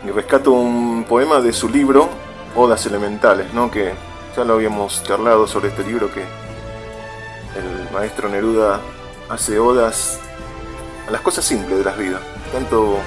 Y 0.05 0.11
rescato 0.13 0.53
un 0.53 1.05
poema 1.09 1.41
de 1.41 1.53
su 1.53 1.69
libro 1.69 2.09
Odas 2.55 2.87
Elementales, 2.87 3.53
¿no? 3.53 3.69
que 3.69 3.95
ya 4.37 4.45
lo 4.45 4.55
habíamos 4.55 5.03
charlado 5.03 5.49
sobre 5.49 5.71
este 5.71 5.83
libro 5.83 6.09
que 6.13 6.46
maestro 7.97 8.29
Neruda 8.29 8.79
hace 9.31 9.59
odas 9.59 10.21
a 11.09 11.11
las 11.11 11.23
cosas 11.23 11.47
simples 11.47 11.79
de 11.79 11.83
las 11.83 11.97
vidas. 11.97 12.21
Tanto 12.53 12.99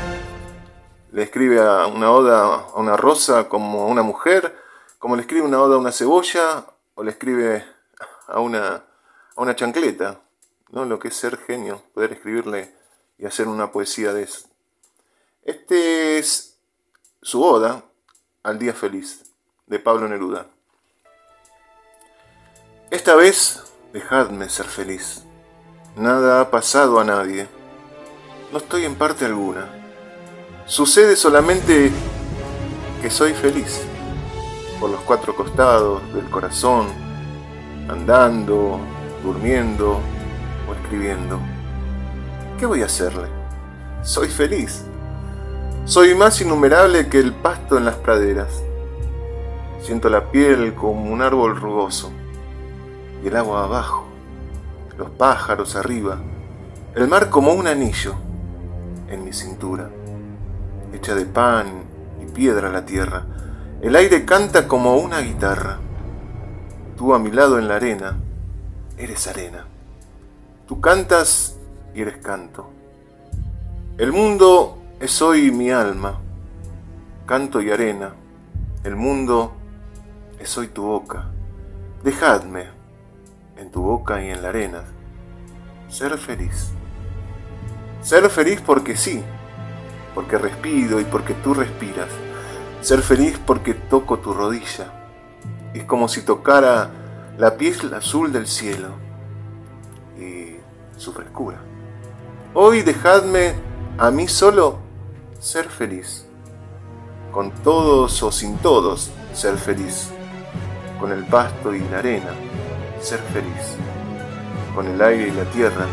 le 1.12 1.22
escribe 1.22 1.62
a 1.62 1.86
una 1.86 2.12
oda 2.12 2.56
a 2.56 2.74
una 2.74 2.98
rosa 2.98 3.48
como 3.48 3.84
a 3.84 3.86
una 3.86 4.02
mujer, 4.02 4.58
como 4.98 5.16
le 5.16 5.22
escribe 5.22 5.46
una 5.46 5.62
oda 5.62 5.76
a 5.76 5.78
una 5.78 5.92
cebolla 5.92 6.66
o 6.96 7.04
le 7.04 7.12
escribe 7.12 7.64
a 8.30 8.40
una, 8.40 8.84
a 9.36 9.42
una 9.42 9.56
chancleta. 9.56 10.22
¿no? 10.72 10.86
Lo 10.86 10.98
que 10.98 11.10
es 11.10 11.16
ser 11.16 11.38
genio, 11.38 11.84
poder 11.94 12.14
escribirle 12.14 12.74
y 13.20 13.28
hacer 13.28 13.48
una 13.48 13.72
poesía 13.72 14.12
de 14.12 14.24
eso. 14.24 14.48
Este 15.44 16.18
es 16.18 16.58
su 17.22 17.44
oda 17.44 17.84
al 18.42 18.58
día 18.58 18.74
feliz 18.74 19.24
de 19.68 19.78
Pablo 19.78 20.08
Neruda. 20.08 20.48
Esta 22.90 23.14
vez 23.14 23.70
dejadme 23.94 24.50
ser 24.50 24.68
feliz. 24.68 25.24
Nada 25.96 26.42
ha 26.42 26.52
pasado 26.52 27.00
a 27.00 27.04
nadie. 27.04 27.48
No 28.52 28.60
estoy 28.60 28.86
en 28.86 28.96
parte 28.96 29.26
alguna. 29.26 29.68
Sucede 30.66 31.16
solamente 31.16 31.92
que 33.02 33.10
soy 33.10 33.34
feliz. 33.34 33.82
Por 34.80 34.92
los 34.92 35.02
cuatro 35.02 35.36
costados 35.36 36.02
del 36.14 36.30
corazón, 36.30 36.88
andando, 37.90 38.80
durmiendo 39.24 40.00
o 40.68 40.74
escribiendo. 40.74 41.40
¿Qué 42.60 42.66
voy 42.66 42.84
a 42.84 42.86
hacerle? 42.86 43.28
Soy 44.04 44.28
feliz. 44.28 44.86
Soy 45.86 46.14
más 46.14 46.40
innumerable 46.42 47.10
que 47.10 47.20
el 47.20 47.34
pasto 47.34 47.78
en 47.78 47.86
las 47.86 47.96
praderas. 47.96 48.62
Siento 49.82 50.10
la 50.10 50.32
piel 50.32 50.76
como 50.76 51.12
un 51.12 51.22
árbol 51.24 51.56
rugoso 51.56 52.12
y 53.24 53.28
el 53.28 53.36
agua 53.36 53.64
abajo, 53.64 54.06
los 54.98 55.10
pájaros 55.12 55.76
arriba, 55.76 56.20
el 56.96 57.08
mar 57.08 57.30
como 57.30 57.54
un 57.54 57.68
anillo 57.68 58.16
en 59.10 59.24
mi 59.24 59.34
cintura, 59.34 59.90
hecha 60.94 61.16
de 61.16 61.26
pan 61.26 61.84
y 62.22 62.26
piedra 62.26 62.70
la 62.70 62.86
tierra. 62.86 63.26
El 63.82 63.96
aire 63.96 64.26
canta 64.26 64.68
como 64.68 64.98
una 64.98 65.20
guitarra. 65.22 65.78
Tú 66.98 67.14
a 67.14 67.20
mi 67.20 67.32
lado 67.32 67.60
en 67.60 67.68
la 67.68 67.76
arena, 67.76 68.18
eres 68.98 69.28
arena. 69.28 69.66
Tú 70.68 70.82
cantas 70.82 71.58
y 71.96 72.02
eres 72.02 72.18
canto. 72.18 72.70
El 73.98 74.12
mundo 74.12 74.78
es 75.00 75.22
hoy 75.22 75.52
mi 75.52 75.72
alma, 75.72 76.20
canto 77.26 77.62
y 77.62 77.72
arena. 77.72 78.14
El 78.84 78.96
mundo 78.96 79.54
es 80.40 80.58
hoy 80.58 80.68
tu 80.68 80.84
boca. 80.84 81.28
Dejadme 82.04 82.79
en 83.60 83.72
tu 83.72 83.82
boca 83.82 84.24
y 84.24 84.30
en 84.30 84.42
la 84.42 84.50
arena 84.50 84.84
ser 85.90 86.18
feliz. 86.18 86.72
Ser 88.02 88.30
feliz 88.30 88.62
porque 88.66 88.96
sí, 88.96 89.24
porque 90.16 90.38
respiro 90.38 91.00
y 91.00 91.04
porque 91.04 91.34
tú 91.34 91.54
respiras. 91.54 92.10
Ser 92.82 93.02
feliz 93.02 93.40
porque 93.46 93.74
toco 93.74 94.20
tu 94.20 94.34
rodilla. 94.34 94.94
Es 95.74 95.84
como 95.84 96.08
si 96.08 96.22
tocara 96.22 96.90
la 97.38 97.58
piel 97.58 97.94
azul 97.94 98.32
del 98.32 98.48
cielo. 98.48 98.90
y 100.18 100.58
su 100.98 101.14
frescura. 101.14 101.58
Hoy 102.54 102.82
dejadme 102.82 103.54
a 103.98 104.12
mí 104.12 104.28
solo 104.28 104.80
ser 105.40 105.70
feliz. 105.70 106.26
Con 107.32 107.52
todos 107.52 108.22
o 108.24 108.32
sin 108.32 108.58
todos 108.58 109.12
ser 109.34 109.58
feliz. 109.58 110.10
Con 111.00 111.12
el 111.12 111.26
pasto 111.26 111.74
y 111.74 111.80
la 111.90 112.00
arena 112.00 112.49
ser 113.02 113.20
feliz. 113.34 113.76
Con 114.76 114.88
el 114.88 115.02
aire 115.02 115.28
y 115.28 115.32
la 115.32 115.44
tierra 115.46 115.86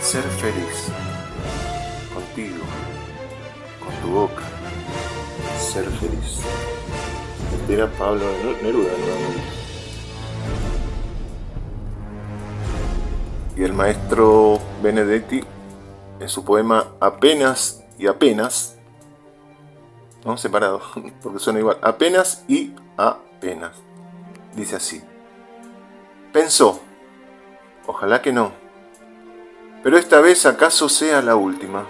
ser 0.00 0.22
feliz. 0.22 0.88
Contigo, 2.14 2.64
con 3.84 3.94
tu 4.02 4.14
boca, 4.14 4.42
ser 5.58 5.84
feliz. 5.84 6.40
Era 7.68 7.86
Pablo 7.86 8.24
Neruda 8.62 8.90
Y 13.56 13.62
el 13.62 13.72
maestro 13.74 14.58
Benedetti, 14.82 15.44
en 16.20 16.28
su 16.28 16.44
poema 16.44 16.86
Apenas 17.00 17.84
y 17.98 18.06
apenas, 18.06 18.78
no 20.24 20.36
separado, 20.36 20.80
porque 21.22 21.40
suena 21.40 21.58
igual, 21.58 21.78
apenas 21.82 22.44
y 22.48 22.72
apenas, 22.96 23.72
dice 24.54 24.76
así. 24.76 25.02
Pensó, 26.38 26.80
ojalá 27.84 28.22
que 28.22 28.32
no, 28.32 28.52
pero 29.82 29.98
esta 29.98 30.20
vez 30.20 30.46
acaso 30.46 30.88
sea 30.88 31.20
la 31.20 31.34
última. 31.34 31.84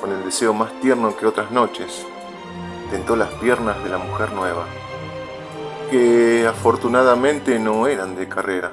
Con 0.00 0.12
el 0.12 0.24
deseo 0.24 0.54
más 0.54 0.70
tierno 0.80 1.16
que 1.16 1.26
otras 1.26 1.50
noches, 1.50 2.06
tentó 2.92 3.16
las 3.16 3.30
piernas 3.40 3.82
de 3.82 3.90
la 3.90 3.98
mujer 3.98 4.30
nueva, 4.30 4.66
que 5.90 6.46
afortunadamente 6.46 7.58
no 7.58 7.88
eran 7.88 8.14
de 8.14 8.28
carrera 8.28 8.70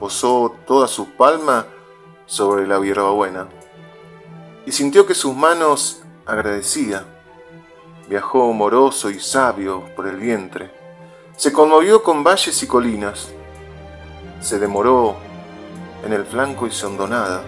posó 0.00 0.56
toda 0.66 0.88
su 0.88 1.10
palma 1.10 1.66
sobre 2.26 2.66
la 2.66 2.80
hierbabuena 2.80 3.46
y 4.66 4.72
sintió 4.72 5.06
que 5.06 5.14
sus 5.14 5.36
manos 5.36 6.02
agradecía. 6.26 7.04
Viajó 8.08 8.52
moroso 8.52 9.10
y 9.10 9.20
sabio 9.20 9.84
por 9.94 10.08
el 10.08 10.16
vientre. 10.16 10.77
Se 11.38 11.52
conmovió 11.52 12.02
con 12.02 12.24
valles 12.24 12.60
y 12.64 12.66
colinas. 12.66 13.28
Se 14.40 14.58
demoró 14.58 15.14
en 16.04 16.12
el 16.12 16.26
flanco 16.26 16.66
y 16.66 16.72
sondonada, 16.72 17.44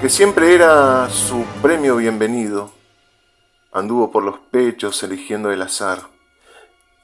que 0.00 0.08
siempre 0.08 0.54
era 0.54 1.10
su 1.10 1.44
premio 1.60 1.96
bienvenido. 1.96 2.70
Anduvo 3.72 4.12
por 4.12 4.22
los 4.22 4.38
pechos 4.38 5.02
eligiendo 5.02 5.50
el 5.50 5.60
azar. 5.60 6.02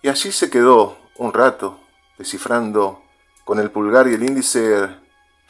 Y 0.00 0.08
allí 0.08 0.30
se 0.30 0.48
quedó 0.48 0.96
un 1.16 1.32
rato, 1.32 1.80
descifrando 2.18 3.02
con 3.44 3.58
el 3.58 3.72
pulgar 3.72 4.06
y 4.06 4.14
el 4.14 4.22
índice 4.22 4.88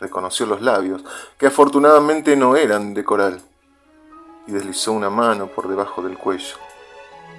reconoció 0.01 0.47
los 0.47 0.63
labios, 0.63 1.05
que 1.37 1.49
afortunadamente 1.49 2.35
no 2.35 2.57
eran 2.57 2.95
de 2.95 3.05
coral, 3.05 3.43
y 4.47 4.53
deslizó 4.53 4.93
una 4.93 5.11
mano 5.11 5.49
por 5.49 5.69
debajo 5.69 6.01
del 6.01 6.17
cuello, 6.17 6.57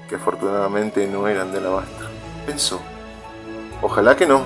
que 0.08 0.18
afortunadamente 0.18 1.08
no 1.08 1.28
eran 1.28 1.52
de 1.52 1.58
alabastro. 1.58 2.15
Pensó, 2.46 2.80
ojalá 3.82 4.16
que 4.16 4.26
no, 4.26 4.44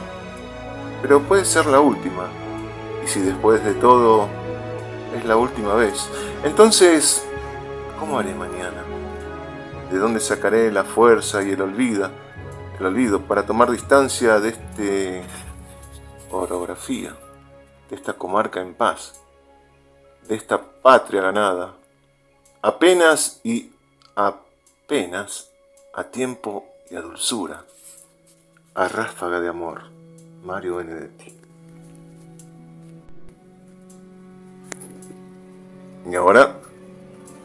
pero 1.02 1.22
puede 1.22 1.46
ser 1.46 1.66
la 1.66 1.80
última, 1.80 2.28
y 3.04 3.08
si 3.08 3.20
después 3.22 3.64
de 3.64 3.74
todo 3.74 4.28
es 5.18 5.26
la 5.26 5.36
última 5.36 5.74
vez, 5.76 6.10
entonces, 6.44 7.26
¿cómo 8.00 8.20
haré 8.20 8.34
mañana? 8.34 8.84
¿De 9.92 9.98
dónde 9.98 10.20
sacaré 10.20 10.72
la 10.72 10.84
fuerza 10.84 11.44
y 11.44 11.52
el 11.52 11.62
olvido, 11.62 12.10
el 12.80 12.86
olvido 12.86 13.22
para 13.22 13.46
tomar 13.46 13.72
distancia 13.72 14.40
de 14.40 14.50
este 14.50 15.24
orografía 16.32 17.16
de 17.90 17.96
esta 17.96 18.14
comarca 18.14 18.62
en 18.62 18.76
paz, 18.76 19.20
de 20.28 20.36
esta 20.36 20.62
patria 20.62 21.22
ganada, 21.22 21.74
apenas 22.62 23.42
y 23.44 23.72
apenas 24.16 25.50
a 25.94 26.04
tiempo 26.04 26.66
y 26.90 26.96
a 26.96 27.02
dulzura, 27.02 27.66
a 28.80 28.88
ráfaga 28.88 29.42
de 29.42 29.50
amor, 29.50 29.82
Mario 30.46 30.78
Benedetti. 30.78 31.34
Y 36.10 36.16
ahora, 36.16 36.56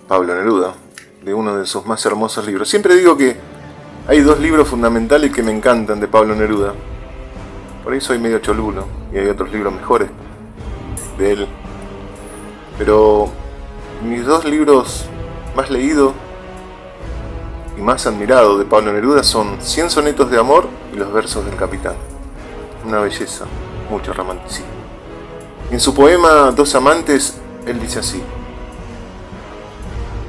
Pablo 0.07 0.33
Neruda, 0.33 0.75
de 1.25 1.35
uno 1.35 1.57
de 1.57 1.67
sus 1.67 1.85
más 1.87 2.07
hermosos 2.07 2.47
libros. 2.47 2.69
Siempre 2.69 2.95
digo 2.95 3.17
que 3.17 3.37
hay 4.07 4.21
dos 4.21 4.39
libros 4.39 4.69
fundamentales 4.69 5.33
que 5.33 5.43
me 5.43 5.51
encantan 5.51 5.99
de 5.99 6.07
Pablo 6.07 6.37
Neruda. 6.37 6.73
Por 7.83 7.93
ahí 7.93 8.01
soy 8.01 8.21
medio 8.21 8.39
cholulo 8.39 8.87
y 9.13 9.19
hay 9.19 9.27
otros 9.27 9.51
libros 9.53 9.75
mejores 9.75 10.11
de 11.19 11.33
él. 11.33 11.49
Pero 12.79 13.29
mis 14.05 14.25
dos 14.25 14.45
libros 14.45 15.07
más 15.57 15.69
leídos 15.69 16.15
y 17.77 17.81
más 17.81 18.07
admirados 18.07 18.59
de 18.59 18.65
Pablo 18.65 18.93
Neruda 18.93 19.23
son 19.23 19.61
Cien 19.61 19.91
sonetos 19.91 20.31
de 20.31 20.39
amor 20.39 20.69
y 20.93 20.97
Los 20.97 21.13
versos 21.13 21.45
del 21.45 21.57
capitán. 21.57 21.95
Una 22.85 23.01
belleza, 23.01 23.45
mucho 23.91 24.13
romanticismo. 24.13 24.67
en 25.71 25.81
su 25.81 25.95
poema 25.95 26.51
Dos 26.51 26.75
amantes, 26.75 27.39
él 27.67 27.81
dice 27.81 28.01
así. 28.01 28.23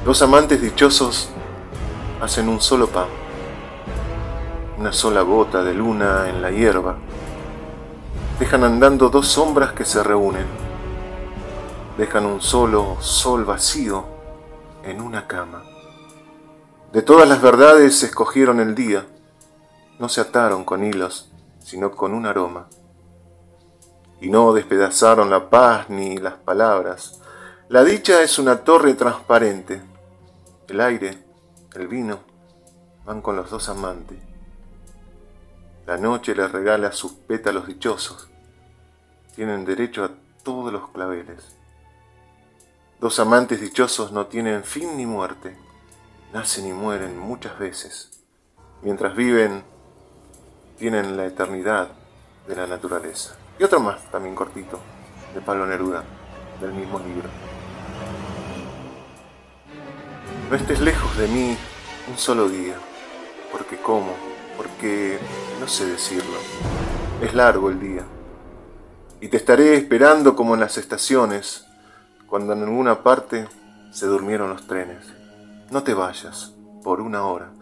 Dos 0.04 0.22
amantes 0.22 0.60
dichosos 0.60 1.30
hacen 2.20 2.48
un 2.48 2.60
solo 2.60 2.88
pan, 2.88 3.06
una 4.78 4.92
sola 4.92 5.22
gota 5.22 5.62
de 5.62 5.74
luna 5.74 6.28
en 6.28 6.40
la 6.40 6.50
hierba 6.50 6.96
dejan 8.38 8.64
andando 8.64 9.08
dos 9.08 9.28
sombras 9.28 9.72
que 9.72 9.84
se 9.84 10.02
reúnen, 10.02 10.46
dejan 11.96 12.26
un 12.26 12.42
solo 12.42 12.98
sol 13.00 13.44
vacío 13.44 14.04
en 14.84 15.00
una 15.00 15.26
cama. 15.26 15.75
De 16.92 17.02
todas 17.02 17.28
las 17.28 17.42
verdades 17.42 18.02
escogieron 18.02 18.60
el 18.60 18.74
día, 18.74 19.06
no 19.98 20.08
se 20.08 20.20
ataron 20.20 20.64
con 20.64 20.84
hilos, 20.84 21.30
sino 21.58 21.90
con 21.90 22.14
un 22.14 22.26
aroma. 22.26 22.68
Y 24.20 24.30
no 24.30 24.52
despedazaron 24.52 25.28
la 25.28 25.50
paz 25.50 25.90
ni 25.90 26.16
las 26.16 26.34
palabras. 26.34 27.20
La 27.68 27.82
dicha 27.82 28.22
es 28.22 28.38
una 28.38 28.64
torre 28.64 28.94
transparente. 28.94 29.82
El 30.68 30.80
aire, 30.80 31.18
el 31.74 31.88
vino, 31.88 32.20
van 33.04 33.20
con 33.20 33.36
los 33.36 33.50
dos 33.50 33.68
amantes. 33.68 34.18
La 35.86 35.96
noche 35.96 36.34
les 36.34 36.50
regala 36.50 36.92
sus 36.92 37.12
pétalos 37.12 37.66
dichosos. 37.66 38.28
Tienen 39.34 39.64
derecho 39.64 40.04
a 40.04 40.10
todos 40.42 40.72
los 40.72 40.88
claveles. 40.90 41.56
Dos 43.00 43.18
amantes 43.20 43.60
dichosos 43.60 44.12
no 44.12 44.26
tienen 44.26 44.64
fin 44.64 44.96
ni 44.96 45.04
muerte. 45.04 45.65
Nacen 46.36 46.66
y 46.66 46.72
mueren 46.74 47.18
muchas 47.18 47.58
veces. 47.58 48.10
Mientras 48.82 49.16
viven, 49.16 49.64
tienen 50.76 51.16
la 51.16 51.24
eternidad 51.24 51.88
de 52.46 52.54
la 52.54 52.66
naturaleza. 52.66 53.36
Y 53.58 53.64
otro 53.64 53.80
más, 53.80 54.04
también 54.10 54.34
cortito, 54.34 54.78
de 55.32 55.40
Pablo 55.40 55.66
Neruda, 55.66 56.04
del 56.60 56.74
mismo 56.74 56.98
libro. 56.98 57.30
No 60.50 60.56
estés 60.56 60.78
lejos 60.82 61.16
de 61.16 61.26
mí 61.26 61.56
un 62.06 62.18
solo 62.18 62.50
día, 62.50 62.74
porque 63.50 63.78
como 63.78 64.12
porque 64.58 65.18
no 65.58 65.66
sé 65.66 65.86
decirlo. 65.86 66.36
Es 67.22 67.32
largo 67.32 67.70
el 67.70 67.80
día. 67.80 68.04
Y 69.22 69.28
te 69.28 69.38
estaré 69.38 69.74
esperando 69.74 70.36
como 70.36 70.52
en 70.52 70.60
las 70.60 70.76
estaciones, 70.76 71.64
cuando 72.26 72.52
en 72.52 72.62
alguna 72.62 73.02
parte 73.02 73.48
se 73.90 74.04
durmieron 74.04 74.50
los 74.50 74.66
trenes. 74.66 75.15
No 75.70 75.82
te 75.82 75.94
vayas 75.94 76.54
por 76.84 77.00
una 77.00 77.26
hora, 77.26 77.52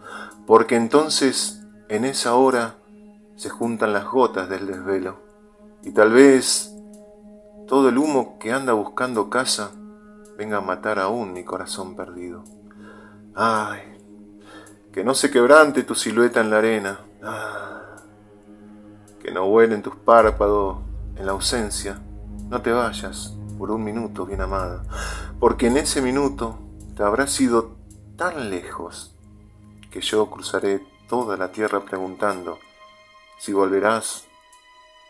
porque 0.45 0.75
entonces 0.75 1.63
en 1.89 2.05
esa 2.05 2.35
hora 2.35 2.75
se 3.35 3.49
juntan 3.49 3.93
las 3.93 4.05
gotas 4.05 4.47
del 4.49 4.67
desvelo. 4.67 5.17
Y 5.83 5.91
tal 5.91 6.11
vez 6.11 6.71
todo 7.67 7.89
el 7.89 7.97
humo 7.97 8.37
que 8.39 8.51
anda 8.51 8.73
buscando 8.73 9.29
casa 9.29 9.71
venga 10.37 10.57
a 10.57 10.61
matar 10.61 10.99
aún 10.99 11.33
mi 11.33 11.43
corazón 11.43 11.95
perdido. 11.95 12.43
Ay, 13.33 13.81
que 14.91 15.03
no 15.03 15.13
se 15.13 15.31
quebrante 15.31 15.83
tu 15.83 15.95
silueta 15.95 16.41
en 16.41 16.49
la 16.49 16.57
arena. 16.57 16.99
Ah, 17.23 17.81
que 19.19 19.31
no 19.31 19.47
vuelen 19.49 19.81
tus 19.81 19.95
párpados 19.95 20.77
en 21.15 21.25
la 21.25 21.31
ausencia. 21.31 21.99
No 22.49 22.61
te 22.61 22.71
vayas 22.71 23.35
por 23.57 23.71
un 23.71 23.83
minuto, 23.83 24.25
bien 24.25 24.41
amada, 24.41 24.83
porque 25.39 25.67
en 25.67 25.77
ese 25.77 26.01
minuto 26.01 26.59
te 26.95 27.03
habrás 27.03 27.39
ido 27.41 27.74
tan 28.17 28.49
lejos 28.49 29.13
que 29.91 30.01
yo 30.01 30.29
cruzaré 30.29 30.81
toda 31.07 31.37
la 31.37 31.51
tierra 31.51 31.81
preguntando 31.81 32.59
si 33.39 33.53
volverás 33.53 34.25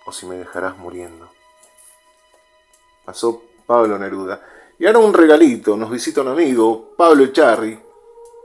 o 0.06 0.12
si 0.12 0.26
me 0.26 0.36
dejarás 0.36 0.78
muriendo. 0.78 1.30
Pasó 3.06 3.42
Pablo 3.66 3.98
Neruda. 3.98 4.42
Y 4.78 4.86
ahora 4.86 5.00
un 5.00 5.14
regalito, 5.14 5.78
nos 5.78 5.90
visita 5.90 6.22
un 6.22 6.28
amigo, 6.30 6.94
Pablo 6.98 7.24
Echarri, 7.24 7.80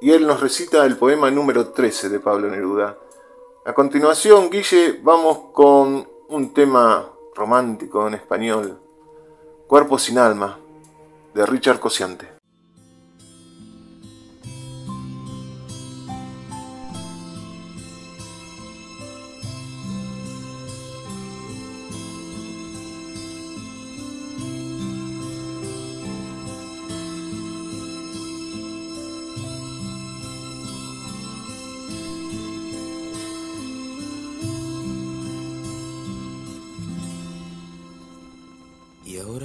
y 0.01 0.13
él 0.13 0.27
nos 0.27 0.41
recita 0.41 0.87
el 0.87 0.97
poema 0.97 1.31
número 1.31 1.71
13 1.71 2.09
de 2.09 2.21
Pablo 2.21 2.49
Neruda. 2.49 2.97
A 3.65 3.73
continuación, 3.73 4.49
Guille, 4.49 5.01
vamos 5.03 5.53
con 5.53 6.09
un 6.29 6.55
tema 6.55 7.11
romántico 7.35 8.07
en 8.07 8.15
español, 8.15 8.79
Cuerpo 9.67 9.99
sin 9.99 10.19
alma, 10.19 10.59
de 11.35 11.47
Richard 11.47 11.81
Cosiante. 11.81 12.40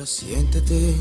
Siéntete 0.06 0.96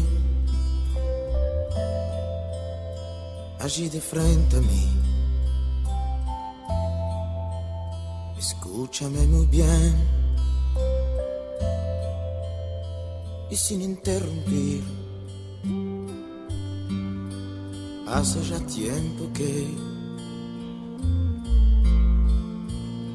allí 3.61 3.89
de 3.89 4.01
frente 4.01 4.57
a 4.57 4.61
mí. 4.61 4.89
Escúchame 8.39 9.27
muy 9.27 9.47
bien 9.47 9.95
y 13.51 13.57
sin 13.57 13.83
interrumpir. 13.83 14.83
Hace 18.07 18.43
ya 18.43 18.61
tiempo 18.67 19.25
que 19.33 19.67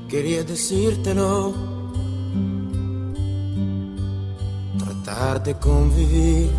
quería 0.10 0.44
decírtelo 0.44 1.79
de 5.44 5.56
convivir. 5.56 6.52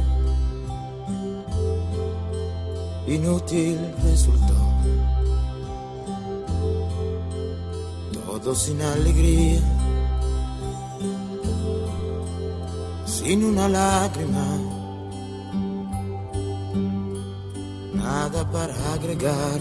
Inútil 3.07 3.79
resultó. 4.03 4.55
Todo 8.13 8.55
sin 8.55 8.83
alegría. 8.83 9.61
Sin 13.07 13.45
una 13.45 13.69
lágrima. 13.69 14.47
Nada 17.95 18.51
para 18.51 18.75
agregar. 18.95 19.61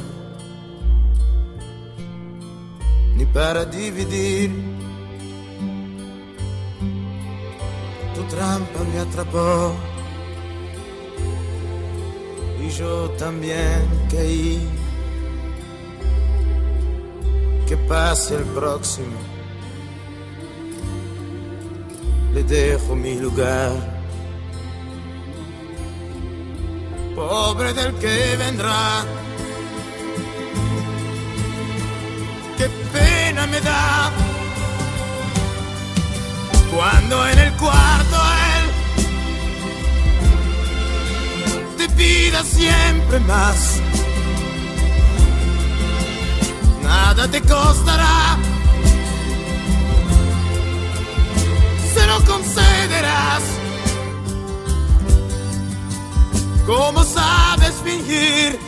Ni 3.16 3.26
para 3.26 3.66
dividir 3.66 4.79
trampa 8.30 8.80
me 8.92 9.00
atrapó 9.00 9.74
y 12.62 12.70
yo 12.70 13.10
también 13.12 13.88
caí. 14.12 14.68
Que 17.68 17.78
pase 17.78 18.36
el 18.36 18.46
próximo, 18.46 19.20
le 22.34 22.44
dejo 22.44 22.96
mi 22.96 23.20
lugar. 23.20 23.72
Pobre 27.16 27.74
del 27.74 27.94
que 27.96 28.38
vendrá, 28.38 29.04
qué 32.58 32.68
pena 32.92 33.46
me 33.46 33.62
da 33.62 34.29
cuando 36.76 37.28
en 37.28 37.40
el 37.40 37.54
cuarto 37.54 38.18
él 38.56 38.66
te 41.78 41.90
pida 41.90 42.44
siempre 42.44 43.20
más. 43.22 43.82
Nada 46.84 47.28
te 47.28 47.42
costará, 47.42 48.38
se 51.94 52.08
lo 52.08 52.24
concederás. 52.26 53.44
¿Cómo 56.66 57.04
sabes 57.04 57.74
fingir? 57.84 58.60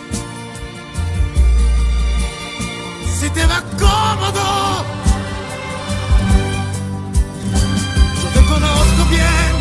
Si 3.19 3.29
te 3.29 3.45
va 3.45 3.63
cómodo 3.79 5.00
conozco 8.51 9.05
bien. 9.09 9.51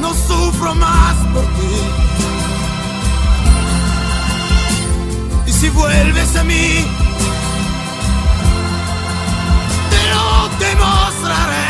No 0.00 0.14
sufro 0.14 0.74
más 0.74 1.16
por 1.32 1.44
ti. 1.56 1.76
Y 5.46 5.52
si 5.52 5.68
vuelves 5.70 6.36
a 6.36 6.44
mí, 6.44 6.86
te 9.90 10.00
lo 10.12 10.48
demostraré. 10.66 11.68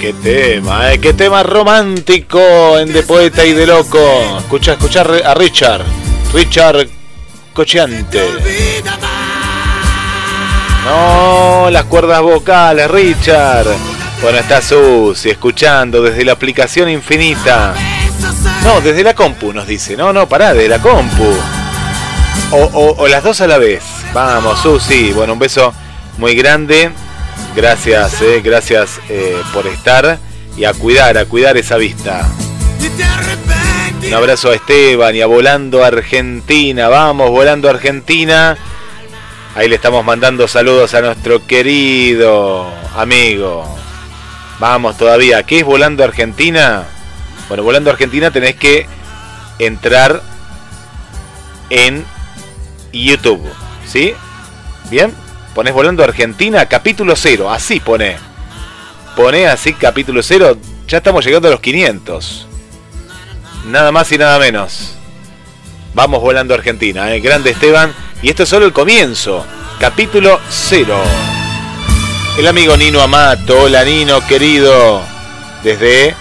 Qué 0.00 0.12
tema, 0.14 0.92
eh, 0.92 0.98
qué 0.98 1.12
tema 1.12 1.42
romántico 1.42 2.78
en 2.78 2.92
De 2.92 3.02
Poeta 3.02 3.44
y 3.44 3.52
de 3.52 3.66
Loco. 3.66 4.38
Escucha, 4.38 4.72
escuchar 4.72 5.10
a 5.24 5.34
Richard, 5.34 5.84
Richard 6.34 6.88
Cochiante. 7.54 8.61
No, 10.84 11.70
las 11.70 11.84
cuerdas 11.84 12.20
vocales, 12.22 12.90
Richard. 12.90 13.66
Bueno, 14.20 14.38
está 14.38 14.60
Susi 14.60 15.30
escuchando 15.30 16.02
desde 16.02 16.24
la 16.24 16.32
aplicación 16.32 16.88
infinita. 16.88 17.74
No, 18.64 18.80
desde 18.80 19.02
la 19.02 19.14
compu 19.14 19.52
nos 19.52 19.66
dice. 19.66 19.96
No, 19.96 20.12
no, 20.12 20.28
pará, 20.28 20.52
desde 20.52 20.68
la 20.68 20.78
compu. 20.80 21.34
O, 22.50 23.06
las 23.08 23.22
dos 23.22 23.40
a 23.40 23.46
la 23.46 23.58
vez. 23.58 23.82
Vamos, 24.12 24.60
Susi. 24.60 25.12
Bueno, 25.12 25.34
un 25.34 25.38
beso 25.38 25.72
muy 26.18 26.34
grande. 26.34 26.90
Gracias, 27.54 28.20
eh, 28.22 28.40
gracias 28.42 29.00
eh, 29.08 29.40
por 29.52 29.66
estar 29.66 30.18
y 30.56 30.64
a 30.64 30.72
cuidar, 30.72 31.16
a 31.18 31.24
cuidar 31.26 31.56
esa 31.56 31.76
vista. 31.76 32.28
Un 34.04 34.14
abrazo 34.14 34.50
a 34.50 34.54
Esteban 34.54 35.14
y 35.14 35.20
a 35.20 35.26
Volando 35.26 35.84
Argentina. 35.84 36.88
Vamos, 36.88 37.30
Volando 37.30 37.70
Argentina. 37.70 38.56
Ahí 39.54 39.68
le 39.68 39.74
estamos 39.74 40.02
mandando 40.02 40.48
saludos 40.48 40.94
a 40.94 41.02
nuestro 41.02 41.46
querido 41.46 42.72
amigo. 42.96 43.66
Vamos 44.58 44.96
todavía. 44.96 45.42
¿Qué 45.42 45.58
es 45.58 45.64
Volando 45.64 46.02
Argentina? 46.02 46.84
Bueno, 47.48 47.62
Volando 47.62 47.90
Argentina 47.90 48.30
tenés 48.30 48.56
que 48.56 48.86
entrar 49.58 50.22
en 51.68 52.02
YouTube. 52.94 53.46
¿Sí? 53.86 54.14
¿Bien? 54.90 55.12
Pones 55.54 55.74
Volando 55.74 56.02
Argentina, 56.02 56.64
capítulo 56.64 57.14
0. 57.14 57.50
Así 57.50 57.78
pone. 57.78 58.16
Pone 59.14 59.48
así 59.48 59.74
capítulo 59.74 60.22
0. 60.22 60.56
Ya 60.88 60.96
estamos 60.96 61.26
llegando 61.26 61.48
a 61.48 61.50
los 61.50 61.60
500. 61.60 62.46
Nada 63.66 63.92
más 63.92 64.10
y 64.12 64.16
nada 64.16 64.38
menos. 64.38 64.94
Vamos 65.92 66.22
volando 66.22 66.54
Argentina. 66.54 67.14
¿eh? 67.14 67.20
Grande 67.20 67.50
Esteban 67.50 67.92
y 68.22 68.30
esto 68.30 68.44
es 68.44 68.48
solo 68.48 68.66
el 68.66 68.72
comienzo, 68.72 69.44
capítulo 69.80 70.38
0. 70.48 70.96
El 72.38 72.46
amigo 72.46 72.76
Nino 72.76 73.00
Amato, 73.00 73.62
hola 73.62 73.84
Nino 73.84 74.24
querido, 74.28 75.02
desde 75.64 76.14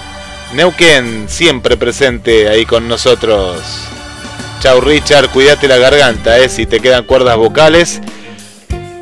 Neuquén, 0.53 1.25
siempre 1.29 1.77
presente 1.77 2.49
ahí 2.49 2.65
con 2.65 2.87
nosotros. 2.87 3.61
Chau 4.61 4.81
Richard, 4.81 5.29
cuídate 5.29 5.67
la 5.67 5.77
garganta, 5.77 6.39
eh, 6.39 6.49
si 6.49 6.65
te 6.65 6.79
quedan 6.79 7.03
cuerdas 7.03 7.37
vocales. 7.37 8.01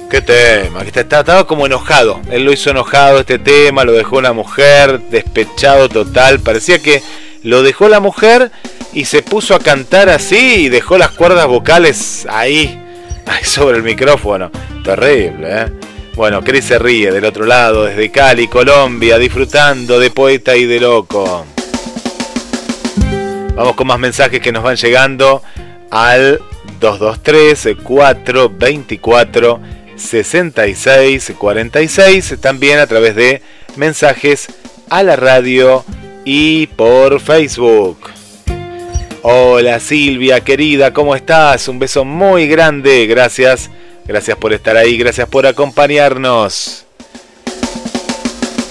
Qué 0.10 0.22
tema, 0.22 0.84
que 0.84 1.00
estaba 1.00 1.48
como 1.48 1.68
enojado. 1.68 2.20
Él 2.30 2.44
lo 2.44 2.52
hizo 2.52 2.72
enojado 2.72 3.22
este 3.22 3.40
tema, 3.40 3.86
lo 3.86 3.94
dejó 3.94 4.22
la 4.22 4.34
mujer, 4.34 5.00
despechado 5.10 5.88
total. 5.88 6.42
Parecía 6.42 6.80
que 6.80 7.02
lo 7.44 7.64
dejó 7.64 7.88
la 7.88 8.02
mujer 8.02 8.52
y 8.92 9.06
se 9.06 9.22
puso 9.22 9.56
a 9.56 9.60
cantar 9.60 10.10
así 10.10 10.66
y 10.66 10.70
dejó 10.70 10.98
las 10.98 11.12
cuerdas 11.12 11.48
vocales 11.48 12.28
ahí 12.30 12.88
sobre 13.44 13.78
el 13.78 13.84
micrófono. 13.84 14.52
Terrible, 14.84 15.62
¿eh? 15.62 15.66
Bueno, 16.16 16.42
Cris 16.44 16.66
se 16.66 16.80
ríe 16.80 17.12
del 17.12 17.24
otro 17.26 17.46
lado, 17.46 17.86
desde 17.86 18.12
Cali, 18.12 18.48
Colombia, 18.48 19.18
disfrutando 19.18 20.00
de 20.00 20.12
poeta 20.12 20.56
y 20.56 20.66
de 20.66 20.80
loco. 20.80 21.46
Vamos 23.56 23.76
con 23.76 23.88
más 23.88 24.00
mensajes 24.00 24.42
que 24.42 24.52
nos 24.52 24.64
van 24.64 24.76
llegando 24.76 25.42
al 25.92 26.42
223 26.80 27.78
424 27.84 29.60
66 29.96 31.34
46, 31.38 32.36
también 32.42 32.80
a 32.80 32.88
través 32.88 33.16
de 33.16 33.42
mensajes 33.76 34.48
a 34.90 35.04
la 35.04 35.16
radio 35.16 35.86
y 36.26 36.68
por 36.68 37.20
Facebook. 37.20 38.19
Hola 39.22 39.82
Silvia, 39.82 40.40
querida, 40.40 40.94
¿cómo 40.94 41.14
estás? 41.14 41.68
Un 41.68 41.78
beso 41.78 42.06
muy 42.06 42.48
grande, 42.48 43.06
gracias. 43.06 43.70
Gracias 44.06 44.38
por 44.38 44.54
estar 44.54 44.78
ahí, 44.78 44.98
gracias 44.98 45.28
por 45.28 45.46
acompañarnos. 45.46 46.86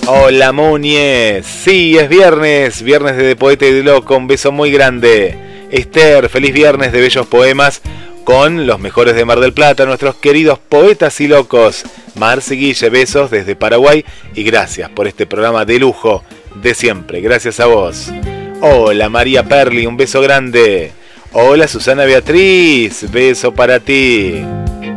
Hola 0.07 0.53
Muñez, 0.53 1.45
sí, 1.45 1.99
es 1.99 2.09
viernes, 2.09 2.83
viernes 2.83 3.19
de, 3.19 3.37
Poeta 3.37 3.67
y 3.67 3.73
de 3.73 3.83
Loco, 3.83 4.17
un 4.17 4.27
beso 4.27 4.51
muy 4.51 4.73
grande. 4.73 5.37
Esther, 5.71 6.31
feliz 6.31 6.55
viernes 6.55 6.93
de 6.93 7.03
bellos 7.03 7.27
poemas 7.27 7.83
con 8.25 8.67
los 8.67 8.81
mejores 8.81 9.15
de 9.17 9.27
Mar 9.27 9.41
del 9.41 9.53
Plata, 9.53 9.85
nuestros 9.85 10.15
queridos 10.15 10.59
poetas 10.59 11.21
y 11.21 11.29
locos. 11.29 11.85
Marce 12.15 12.55
Guille, 12.55 12.89
besos 12.89 13.31
desde 13.31 13.55
Paraguay 13.55 14.03
y 14.35 14.45
gracias 14.45 14.89
por 14.89 15.07
este 15.07 15.27
programa 15.27 15.67
de 15.67 15.79
lujo 15.79 16.25
de 16.55 16.75
siempre. 16.75 17.21
Gracias 17.21 17.61
a 17.61 17.67
vos. 17.67 18.11
Hola 18.61 19.09
María 19.09 19.45
Perli, 19.45 19.87
un 19.87 19.97
beso 19.97 20.21
grande. 20.21 20.91
Hola 21.33 21.69
Susana 21.69 22.05
Beatriz, 22.05 23.09
beso 23.09 23.55
para 23.55 23.79
ti. 23.79 24.43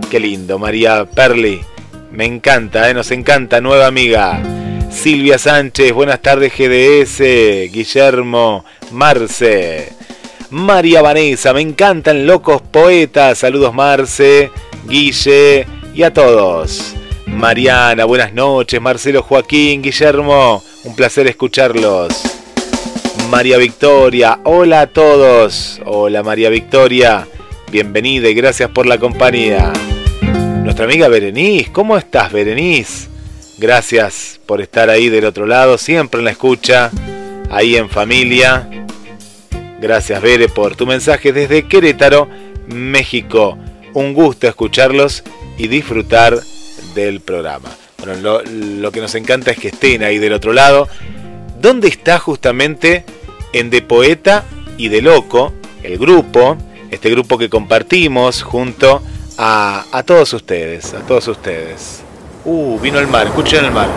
Qué 0.10 0.20
lindo, 0.20 0.58
María 0.58 1.06
Perli. 1.06 1.62
Me 2.12 2.26
encanta, 2.26 2.90
¿eh? 2.90 2.96
nos 2.96 3.12
encanta, 3.12 3.62
nueva 3.62 3.86
amiga. 3.86 4.42
Silvia 4.90 5.38
Sánchez, 5.38 5.94
buenas 5.94 6.24
tardes 6.24 6.54
GDS, 6.58 7.72
Guillermo, 7.72 8.66
Marce. 8.92 9.94
María 10.50 11.04
Vanessa, 11.04 11.54
me 11.54 11.62
encantan 11.62 12.26
locos 12.26 12.64
poetas. 12.64 13.38
Saludos 13.38 13.76
Marce, 13.76 14.50
Guille 14.88 15.68
y 15.94 16.02
a 16.02 16.12
todos. 16.12 16.96
Mariana, 17.28 18.06
buenas 18.06 18.34
noches. 18.34 18.82
Marcelo 18.82 19.22
Joaquín, 19.22 19.84
Guillermo, 19.84 20.64
un 20.84 20.96
placer 20.96 21.28
escucharlos. 21.28 22.41
María 23.32 23.58
Victoria, 23.58 24.42
hola 24.44 24.82
a 24.82 24.88
todos. 24.88 25.80
Hola 25.86 26.22
María 26.22 26.50
Victoria, 26.50 27.26
bienvenida 27.72 28.28
y 28.28 28.34
gracias 28.34 28.70
por 28.72 28.86
la 28.86 28.98
compañía. 28.98 29.72
Nuestra 30.66 30.84
amiga 30.84 31.08
Berenice, 31.08 31.72
¿cómo 31.72 31.98
estás 31.98 32.34
Berenice? 32.34 33.08
Gracias 33.58 34.42
por 34.46 34.60
estar 34.60 34.90
ahí 34.90 35.08
del 35.08 35.24
otro 35.24 35.46
lado, 35.46 35.78
siempre 35.78 36.20
en 36.20 36.26
la 36.26 36.32
escucha, 36.32 36.92
ahí 37.50 37.78
en 37.78 37.90
familia. 37.90 38.68
Gracias, 39.80 40.22
Bere, 40.22 40.50
por 40.50 40.76
tu 40.76 40.86
mensaje 40.86 41.32
desde 41.32 41.70
Querétaro, 41.70 42.28
México. 42.68 43.58
Un 43.94 44.14
gusto 44.14 44.46
escucharlos 44.46 45.24
y 45.58 45.70
disfrutar 45.70 46.38
del 46.96 47.22
programa. 47.22 47.70
Bueno, 47.98 48.16
lo, 48.22 48.44
lo, 48.44 48.92
que 48.92 49.00
nos 49.00 49.16
encanta 49.16 49.52
es 49.52 49.58
que 49.58 49.70
estén 49.70 50.04
ahí 50.04 50.18
del 50.18 50.34
otro 50.34 50.52
lado. 50.52 50.90
¿Dónde 51.62 51.88
está 51.88 52.20
justamente 52.20 53.06
en 53.54 53.70
De 53.70 53.82
Poeta 53.82 54.44
y 54.78 54.90
de 54.90 55.02
Loco, 55.02 55.54
el 55.84 55.98
grupo, 55.98 56.58
este 56.90 57.10
grupo 57.10 57.38
que 57.38 57.50
compartimos 57.50 58.44
junto 58.44 59.02
a, 59.38 60.04
todos 60.06 60.34
ustedes, 60.34 60.94
a 60.94 61.00
todos 61.00 61.28
ustedes? 61.28 62.02
Uh, 62.46 62.80
vino 62.80 63.00
el 63.00 63.08
mar, 63.08 63.28
escuchen 63.28 63.66
el 63.66 63.72
mar. 63.72 63.88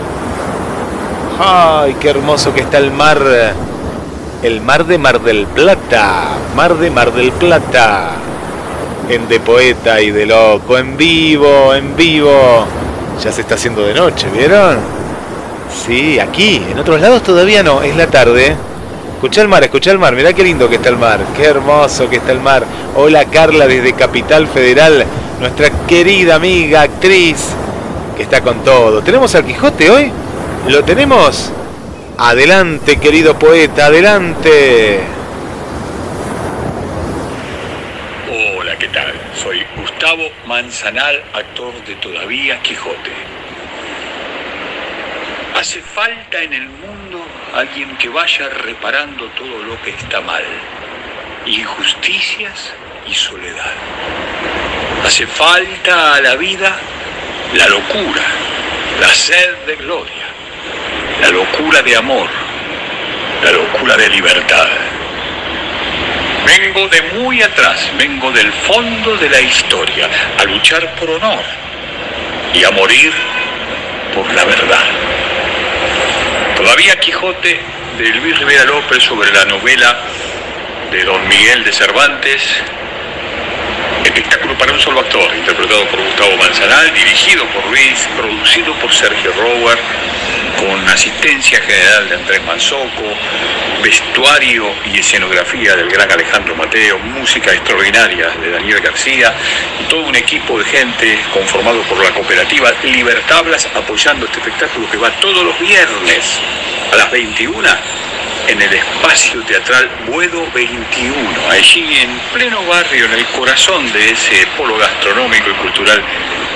¡Ay, 1.38 1.96
qué 2.00 2.10
hermoso 2.10 2.54
que 2.54 2.60
está 2.60 2.78
el 2.78 2.90
mar! 2.90 3.20
el 4.44 4.60
mar 4.60 4.84
de 4.84 4.98
Mar 4.98 5.22
del 5.22 5.46
Plata, 5.46 6.36
mar 6.54 6.76
de 6.76 6.90
Mar 6.90 7.14
del 7.14 7.32
Plata, 7.32 8.10
en 9.08 9.26
De 9.26 9.40
Poeta 9.40 10.02
y 10.02 10.10
de 10.10 10.26
Loco, 10.26 10.76
en 10.76 10.98
vivo, 10.98 11.74
en 11.74 11.96
vivo. 11.96 12.66
Ya 13.22 13.32
se 13.32 13.40
está 13.40 13.54
haciendo 13.54 13.86
de 13.86 13.94
noche, 13.94 14.26
¿vieron? 14.30 14.76
Sí, 15.74 16.18
aquí, 16.18 16.62
en 16.70 16.78
otros 16.78 17.00
lados 17.00 17.22
todavía 17.22 17.62
no, 17.62 17.80
es 17.80 17.96
la 17.96 18.06
tarde. 18.08 18.54
Escucha 19.24 19.40
el 19.40 19.48
mar, 19.48 19.64
escucha 19.64 19.90
el 19.90 19.98
mar, 19.98 20.14
mirá 20.14 20.34
qué 20.34 20.42
lindo 20.42 20.68
que 20.68 20.76
está 20.76 20.90
el 20.90 20.98
mar, 20.98 21.18
qué 21.34 21.44
hermoso 21.44 22.10
que 22.10 22.16
está 22.16 22.30
el 22.30 22.40
mar. 22.40 22.62
Hola 22.94 23.24
Carla 23.24 23.66
desde 23.66 23.94
Capital 23.94 24.46
Federal, 24.46 25.06
nuestra 25.40 25.70
querida 25.86 26.34
amiga, 26.34 26.82
actriz, 26.82 27.48
que 28.18 28.24
está 28.24 28.42
con 28.42 28.62
todo. 28.62 29.02
¿Tenemos 29.02 29.34
al 29.34 29.46
Quijote 29.46 29.90
hoy? 29.90 30.12
¿Lo 30.68 30.84
tenemos? 30.84 31.50
Adelante, 32.18 32.98
querido 32.98 33.38
poeta, 33.38 33.86
adelante. 33.86 35.00
Hola, 38.58 38.76
¿qué 38.76 38.88
tal? 38.88 39.14
Soy 39.42 39.64
Gustavo 39.74 40.24
Manzanal, 40.46 41.22
actor 41.32 41.72
de 41.86 41.94
Todavía 41.94 42.60
Quijote. 42.60 43.10
Hace 45.54 45.80
falta 45.80 46.42
en 46.42 46.52
el 46.52 46.68
mundo 46.68 47.24
alguien 47.54 47.96
que 47.96 48.08
vaya 48.08 48.48
reparando 48.48 49.26
todo 49.30 49.62
lo 49.62 49.80
que 49.82 49.90
está 49.90 50.20
mal. 50.20 50.44
Injusticias 51.46 52.72
y 53.06 53.14
soledad. 53.14 53.72
Hace 55.04 55.26
falta 55.26 56.14
a 56.14 56.20
la 56.20 56.36
vida 56.36 56.76
la 57.54 57.68
locura, 57.68 58.22
la 59.00 59.08
sed 59.08 59.56
de 59.66 59.76
gloria 59.76 60.34
la 61.20 61.30
locura 61.30 61.80
de 61.82 61.96
amor, 61.96 62.28
la 63.42 63.52
locura 63.52 63.96
de 63.96 64.10
libertad. 64.10 64.68
Vengo 66.44 66.86
de 66.88 67.02
muy 67.18 67.42
atrás, 67.42 67.90
vengo 67.96 68.30
del 68.30 68.52
fondo 68.52 69.16
de 69.16 69.30
la 69.30 69.40
historia, 69.40 70.08
a 70.38 70.44
luchar 70.44 70.94
por 70.96 71.08
honor 71.08 71.42
y 72.52 72.64
a 72.64 72.70
morir 72.72 73.12
por 74.14 74.30
la 74.34 74.44
verdad. 74.44 74.84
Todavía 76.64 76.98
Quijote 76.98 77.60
de 77.98 78.08
Luis 78.14 78.38
Rivera 78.38 78.64
López 78.64 79.02
sobre 79.02 79.30
la 79.30 79.44
novela 79.44 79.98
de 80.90 81.04
Don 81.04 81.28
Miguel 81.28 81.62
de 81.62 81.70
Cervantes, 81.70 82.40
espectáculo 84.14 84.56
para 84.56 84.72
un 84.72 84.80
solo 84.80 85.00
actor, 85.00 85.34
interpretado 85.34 85.84
por 85.88 86.00
Gustavo 86.00 86.36
Manzanal, 86.36 86.94
dirigido 86.94 87.44
por 87.48 87.66
Luis, 87.66 88.08
producido 88.16 88.72
por 88.74 88.94
Sergio 88.94 89.32
Rower, 89.32 89.76
con 90.56 90.88
asistencia 90.88 91.60
general 91.60 92.08
de 92.08 92.14
Andrés 92.14 92.44
Manzoco, 92.44 93.02
vestuario 93.82 94.72
y 94.84 95.00
escenografía 95.00 95.74
del 95.74 95.90
gran 95.90 96.12
Alejandro 96.12 96.54
Mateo, 96.54 96.96
música 97.00 97.52
extraordinaria 97.52 98.28
de 98.40 98.50
Daniel 98.52 98.80
García, 98.82 99.34
y 99.80 99.84
todo 99.88 100.02
un 100.02 100.14
equipo 100.14 100.60
de 100.60 100.64
gente 100.64 101.18
conformado 101.32 101.82
por 101.82 102.00
la 102.00 102.12
cooperativa 102.12 102.72
Libertablas 102.84 103.68
apoyando 103.74 104.26
este 104.26 104.38
espectáculo 104.38 104.88
que 104.92 104.96
va 104.96 105.10
todos 105.18 105.42
los 105.42 105.58
viernes 105.58 106.38
a 106.92 106.96
las 106.96 107.10
21 107.10 107.68
en 108.48 108.60
el 108.60 108.72
espacio 108.72 109.42
teatral 109.44 109.88
Buedo 110.06 110.46
21, 110.54 111.16
allí 111.50 111.84
en 112.00 112.10
pleno 112.32 112.64
barrio, 112.66 113.06
en 113.06 113.12
el 113.12 113.24
corazón 113.26 113.90
de 113.92 114.10
ese 114.10 114.46
polo 114.56 114.76
gastronómico 114.76 115.50
y 115.50 115.54
cultural 115.54 116.02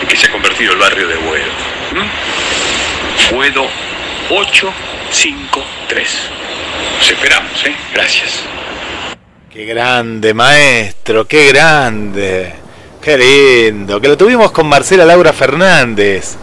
que 0.09 0.16
se 0.16 0.27
ha 0.27 0.32
convertido 0.32 0.73
el 0.73 0.78
barrio 0.78 1.09
de 1.09 1.16
Buedo. 1.16 1.51
¿Mm? 1.93 3.35
Buedo 3.35 3.66
853. 4.31 6.09
Los 6.98 7.10
esperamos, 7.10 7.65
¿eh? 7.65 7.74
Gracias. 7.94 8.43
Qué 9.51 9.65
grande, 9.65 10.35
maestro, 10.35 11.27
qué 11.27 11.48
grande. 11.48 12.52
Qué 13.01 13.16
lindo. 13.16 14.01
Que 14.01 14.09
lo 14.09 14.16
tuvimos 14.16 14.51
con 14.52 14.66
Marcela 14.69 15.05
Laura 15.05 15.32
Fernández. 15.32 16.36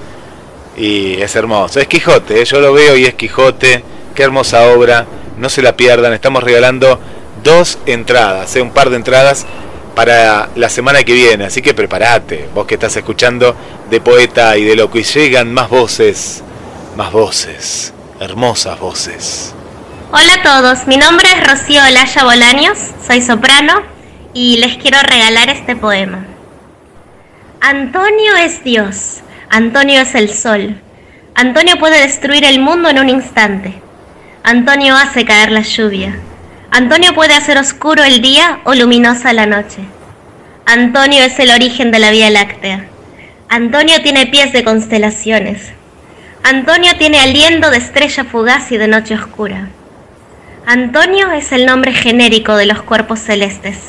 Y 0.78 1.22
es 1.22 1.36
hermoso. 1.36 1.80
Es 1.80 1.88
Quijote, 1.88 2.42
¿eh? 2.42 2.46
yo 2.46 2.60
lo 2.60 2.74
veo 2.74 2.98
y 2.98 3.06
es 3.06 3.14
Quijote. 3.14 3.84
Qué 4.14 4.24
hermosa 4.24 4.68
obra. 4.68 5.06
No 5.38 5.50
se 5.50 5.62
la 5.62 5.76
pierdan. 5.76 6.14
Estamos 6.14 6.44
regalando 6.44 7.00
dos 7.44 7.78
entradas, 7.86 8.56
¿eh? 8.56 8.62
un 8.62 8.72
par 8.72 8.90
de 8.90 8.96
entradas 8.96 9.46
para 9.96 10.50
la 10.56 10.70
semana 10.70 11.04
que 11.04 11.14
viene. 11.14 11.46
Así 11.46 11.62
que 11.62 11.74
prepárate, 11.74 12.50
vos 12.54 12.66
que 12.66 12.76
estás 12.76 12.96
escuchando 12.96 13.56
de 13.90 14.02
poeta 14.02 14.58
y 14.58 14.64
de 14.64 14.76
loco. 14.76 14.98
Y 14.98 15.04
llegan 15.04 15.54
más 15.54 15.70
voces 15.70 16.44
más 16.96 17.12
voces, 17.12 17.94
hermosas 18.20 18.80
voces. 18.80 19.54
Hola 20.12 20.36
a 20.36 20.44
todos, 20.44 20.88
mi 20.88 20.96
nombre 20.96 21.28
es 21.28 21.46
Rocío 21.46 21.82
Olaya 21.84 22.24
Bolaños, 22.24 22.78
soy 23.06 23.22
soprano 23.22 23.82
y 24.34 24.58
les 24.58 24.78
quiero 24.78 24.98
regalar 25.02 25.50
este 25.50 25.76
poema. 25.76 26.26
Antonio 27.60 28.36
es 28.38 28.64
Dios, 28.64 29.22
Antonio 29.50 30.02
es 30.02 30.16
el 30.16 30.34
sol, 30.34 30.82
Antonio 31.34 31.78
puede 31.78 32.00
destruir 32.02 32.46
el 32.46 32.60
mundo 32.60 32.88
en 32.88 33.00
un 33.00 33.10
instante, 33.10 33.82
Antonio 34.48 34.96
hace 34.96 35.26
caer 35.26 35.52
la 35.52 35.62
lluvia, 35.62 36.20
Antonio 36.70 37.16
puede 37.16 37.34
hacer 37.34 37.58
oscuro 37.58 38.04
el 38.04 38.22
día 38.22 38.60
o 38.64 38.76
luminosa 38.76 39.34
la 39.34 39.48
noche, 39.48 39.80
Antonio 40.68 41.24
es 41.24 41.40
el 41.40 41.50
origen 41.50 41.90
de 41.90 41.98
la 41.98 42.12
Vía 42.12 42.30
Láctea, 42.30 42.86
Antonio 43.50 44.04
tiene 44.04 44.28
pies 44.28 44.54
de 44.54 44.64
constelaciones, 44.64 45.74
Antonio 46.44 46.92
tiene 47.00 47.22
aliento 47.22 47.72
de 47.72 47.78
estrella 47.78 48.24
fugaz 48.24 48.72
y 48.72 48.78
de 48.78 48.88
noche 48.88 49.16
oscura. 49.16 49.70
Antonio 50.68 51.32
es 51.32 51.52
el 51.52 51.66
nombre 51.66 51.92
genérico 51.92 52.56
de 52.56 52.68
los 52.68 52.84
cuerpos 52.84 53.18
celestes. 53.18 53.80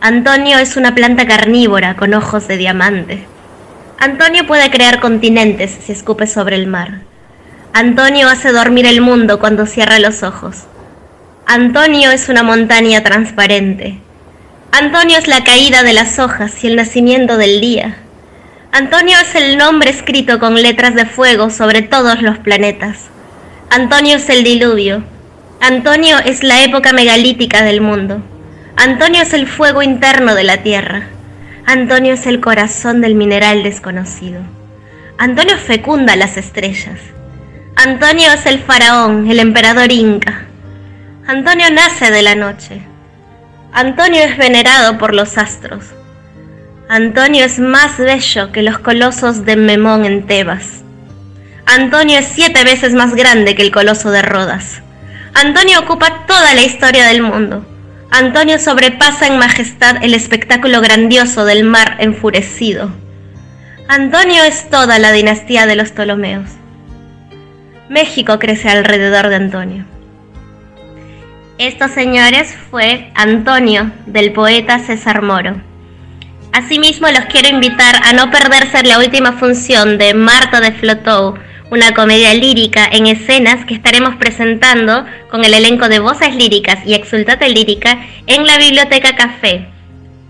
Antonio 0.00 0.58
es 0.58 0.76
una 0.76 0.94
planta 0.94 1.26
carnívora 1.26 1.96
con 1.96 2.14
ojos 2.14 2.46
de 2.46 2.58
diamante. 2.58 3.24
Antonio 3.98 4.46
puede 4.46 4.70
crear 4.70 5.00
continentes 5.00 5.76
si 5.84 5.90
escupe 5.90 6.28
sobre 6.28 6.54
el 6.54 6.68
mar. 6.68 7.09
Antonio 7.72 8.28
hace 8.28 8.50
dormir 8.50 8.84
el 8.84 9.00
mundo 9.00 9.38
cuando 9.38 9.64
cierra 9.64 10.00
los 10.00 10.24
ojos. 10.24 10.64
Antonio 11.46 12.10
es 12.10 12.28
una 12.28 12.42
montaña 12.42 13.04
transparente. 13.04 14.00
Antonio 14.72 15.16
es 15.16 15.28
la 15.28 15.44
caída 15.44 15.84
de 15.84 15.92
las 15.92 16.18
hojas 16.18 16.64
y 16.64 16.66
el 16.66 16.74
nacimiento 16.74 17.36
del 17.36 17.60
día. 17.60 17.96
Antonio 18.72 19.16
es 19.22 19.36
el 19.36 19.56
nombre 19.56 19.90
escrito 19.90 20.40
con 20.40 20.60
letras 20.60 20.96
de 20.96 21.06
fuego 21.06 21.48
sobre 21.50 21.82
todos 21.82 22.22
los 22.22 22.38
planetas. 22.38 23.08
Antonio 23.70 24.16
es 24.16 24.28
el 24.30 24.42
diluvio. 24.42 25.04
Antonio 25.60 26.18
es 26.24 26.42
la 26.42 26.64
época 26.64 26.92
megalítica 26.92 27.62
del 27.62 27.80
mundo. 27.80 28.20
Antonio 28.76 29.22
es 29.22 29.32
el 29.32 29.46
fuego 29.46 29.82
interno 29.82 30.34
de 30.34 30.42
la 30.42 30.64
tierra. 30.64 31.08
Antonio 31.66 32.14
es 32.14 32.26
el 32.26 32.40
corazón 32.40 33.00
del 33.00 33.14
mineral 33.14 33.62
desconocido. 33.62 34.40
Antonio 35.18 35.56
fecunda 35.56 36.16
las 36.16 36.36
estrellas. 36.36 36.98
Antonio 37.82 38.30
es 38.34 38.44
el 38.44 38.58
faraón, 38.58 39.30
el 39.30 39.40
emperador 39.40 39.90
inca. 39.90 40.42
Antonio 41.26 41.64
nace 41.72 42.10
de 42.10 42.20
la 42.20 42.34
noche. 42.34 42.82
Antonio 43.72 44.20
es 44.20 44.36
venerado 44.36 44.98
por 44.98 45.14
los 45.14 45.38
astros. 45.38 45.86
Antonio 46.90 47.42
es 47.46 47.58
más 47.58 47.96
bello 47.96 48.52
que 48.52 48.60
los 48.60 48.80
colosos 48.80 49.46
de 49.46 49.56
Memón 49.56 50.04
en 50.04 50.26
Tebas. 50.26 50.82
Antonio 51.64 52.18
es 52.18 52.26
siete 52.26 52.64
veces 52.64 52.92
más 52.92 53.14
grande 53.14 53.54
que 53.54 53.62
el 53.62 53.70
coloso 53.70 54.10
de 54.10 54.20
Rodas. 54.20 54.82
Antonio 55.32 55.80
ocupa 55.80 56.26
toda 56.26 56.52
la 56.52 56.62
historia 56.62 57.06
del 57.06 57.22
mundo. 57.22 57.64
Antonio 58.10 58.58
sobrepasa 58.58 59.26
en 59.26 59.38
majestad 59.38 60.04
el 60.04 60.12
espectáculo 60.12 60.82
grandioso 60.82 61.46
del 61.46 61.64
mar 61.64 61.96
enfurecido. 61.98 62.90
Antonio 63.88 64.42
es 64.44 64.68
toda 64.68 64.98
la 64.98 65.12
dinastía 65.12 65.64
de 65.64 65.76
los 65.76 65.92
Ptolomeos. 65.92 66.59
México 67.90 68.38
crece 68.38 68.68
alrededor 68.68 69.28
de 69.28 69.34
Antonio. 69.34 69.84
Estos 71.58 71.90
señores 71.90 72.56
fue 72.70 73.10
Antonio, 73.16 73.90
del 74.06 74.32
poeta 74.32 74.78
César 74.78 75.22
Moro. 75.22 75.60
Asimismo, 76.52 77.08
los 77.08 77.24
quiero 77.24 77.48
invitar 77.48 77.96
a 78.04 78.12
no 78.12 78.30
perderse 78.30 78.84
la 78.84 79.00
última 79.00 79.32
función 79.32 79.98
de 79.98 80.14
Marta 80.14 80.60
de 80.60 80.70
Flotou, 80.70 81.34
una 81.72 81.92
comedia 81.92 82.32
lírica 82.32 82.86
en 82.92 83.08
escenas 83.08 83.64
que 83.64 83.74
estaremos 83.74 84.14
presentando 84.14 85.04
con 85.28 85.44
el 85.44 85.52
elenco 85.52 85.88
de 85.88 85.98
Voces 85.98 86.36
Líricas 86.36 86.78
y 86.86 86.94
Exultate 86.94 87.48
Lírica 87.48 87.98
en 88.28 88.46
la 88.46 88.56
Biblioteca 88.56 89.16
Café 89.16 89.66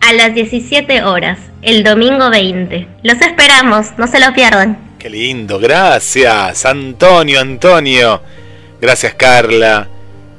a 0.01 0.15
las 0.15 0.32
17 0.32 1.03
horas, 1.03 1.39
el 1.61 1.85
domingo 1.85 2.31
20. 2.31 2.89
Los 3.03 3.20
esperamos, 3.20 3.99
no 3.99 4.07
se 4.07 4.19
lo 4.19 4.32
pierdan. 4.32 4.90
Qué 5.01 5.09
lindo, 5.09 5.59
gracias 5.59 6.67
Antonio, 6.67 7.41
Antonio. 7.41 8.21
Gracias 8.83 9.15
Carla, 9.15 9.89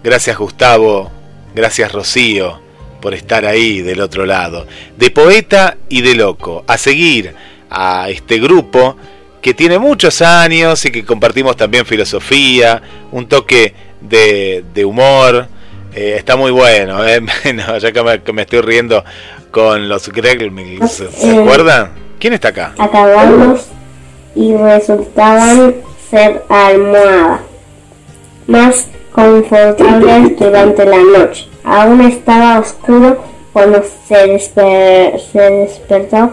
gracias 0.03 0.37
Gustavo, 0.37 1.09
gracias 1.55 1.91
Rocío 1.91 2.61
por 3.01 3.15
estar 3.15 3.43
ahí 3.47 3.81
del 3.81 4.01
otro 4.01 4.27
lado. 4.27 4.67
De 4.95 5.09
poeta 5.09 5.77
y 5.89 6.01
de 6.01 6.13
loco. 6.13 6.63
A 6.67 6.77
seguir 6.77 7.33
a 7.71 8.07
este 8.11 8.37
grupo 8.37 8.95
que 9.41 9.55
tiene 9.55 9.79
muchos 9.79 10.21
años 10.21 10.85
y 10.85 10.91
que 10.91 11.03
compartimos 11.03 11.57
también 11.57 11.83
filosofía, 11.83 12.83
un 13.11 13.27
toque 13.27 13.73
de, 13.99 14.85
humor. 14.85 15.47
Eh, 15.91 16.13
está 16.19 16.35
muy 16.35 16.51
bueno, 16.51 17.03
¿eh? 17.03 17.19
ya 17.81 17.91
que 17.91 18.31
me, 18.31 18.41
estoy 18.43 18.61
riendo 18.61 19.03
con 19.49 19.89
los 19.89 20.07
Gremlins. 20.09 20.91
¿Se 20.91 21.31
eh, 21.31 21.39
acuerdan? 21.39 21.93
¿Quién 22.19 22.33
está 22.33 22.49
acá? 22.49 22.75
Acabamos 22.77 23.71
y 24.35 24.55
resultaban 24.55 25.75
ser 26.09 26.43
almohadas 26.49 27.41
más 28.47 28.87
confortables 29.11 30.37
durante 30.37 30.85
la 30.85 30.97
noche. 30.97 31.47
Aún 31.63 32.01
estaba 32.01 32.59
oscuro 32.59 33.17
cuando 33.53 33.83
se, 34.07 34.39
se 34.39 35.39
despertó 35.39 36.31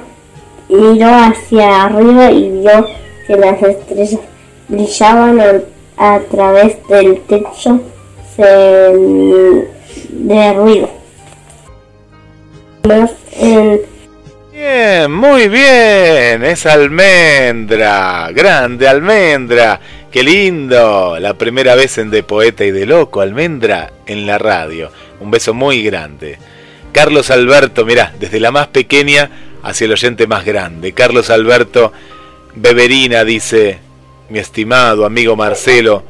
miró 0.68 1.08
hacia 1.08 1.84
arriba 1.84 2.30
y 2.30 2.50
vio 2.50 2.86
que 3.26 3.36
las 3.36 3.62
estrellas 3.62 4.20
brillaban 4.68 5.64
a, 5.96 6.20
través 6.30 6.76
del 6.88 7.20
techo 7.22 7.80
de 10.10 10.52
ruido. 10.54 10.88
Bien, 14.58 15.12
muy 15.12 15.46
bien, 15.48 16.42
es 16.42 16.66
almendra, 16.66 18.28
grande 18.32 18.88
almendra, 18.88 19.78
qué 20.10 20.24
lindo, 20.24 21.16
la 21.20 21.34
primera 21.34 21.76
vez 21.76 21.96
en 21.98 22.10
De 22.10 22.24
Poeta 22.24 22.64
y 22.64 22.72
de 22.72 22.84
Loco, 22.84 23.20
almendra 23.20 23.92
en 24.04 24.26
la 24.26 24.36
radio, 24.36 24.90
un 25.20 25.30
beso 25.30 25.54
muy 25.54 25.84
grande. 25.84 26.40
Carlos 26.90 27.30
Alberto, 27.30 27.84
mira, 27.84 28.12
desde 28.18 28.40
la 28.40 28.50
más 28.50 28.66
pequeña 28.66 29.30
hacia 29.62 29.84
el 29.84 29.92
oyente 29.92 30.26
más 30.26 30.44
grande. 30.44 30.92
Carlos 30.92 31.30
Alberto 31.30 31.92
Beberina 32.56 33.22
dice, 33.22 33.78
mi 34.28 34.40
estimado 34.40 35.06
amigo 35.06 35.36
Marcelo, 35.36 36.02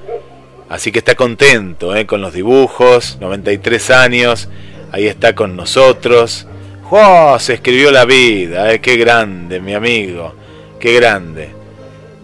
así 0.71 0.91
que 0.91 1.01
está 1.01 1.17
contento 1.17 1.95
¿eh? 1.95 2.07
con 2.07 2.23
los 2.23 2.33
dibujos, 2.33 3.19
93 3.21 3.91
años, 3.91 4.49
ahí 4.91 5.07
está 5.07 5.35
con 5.35 5.55
nosotros. 5.55 6.47
¡Oh! 6.91 7.37
Se 7.39 7.55
escribió 7.55 7.91
la 7.91 8.05
vida, 8.05 8.73
¿eh? 8.73 8.81
qué 8.81 8.97
grande, 8.97 9.61
mi 9.61 9.75
amigo, 9.75 10.35
qué 10.81 10.95
grande, 10.95 11.51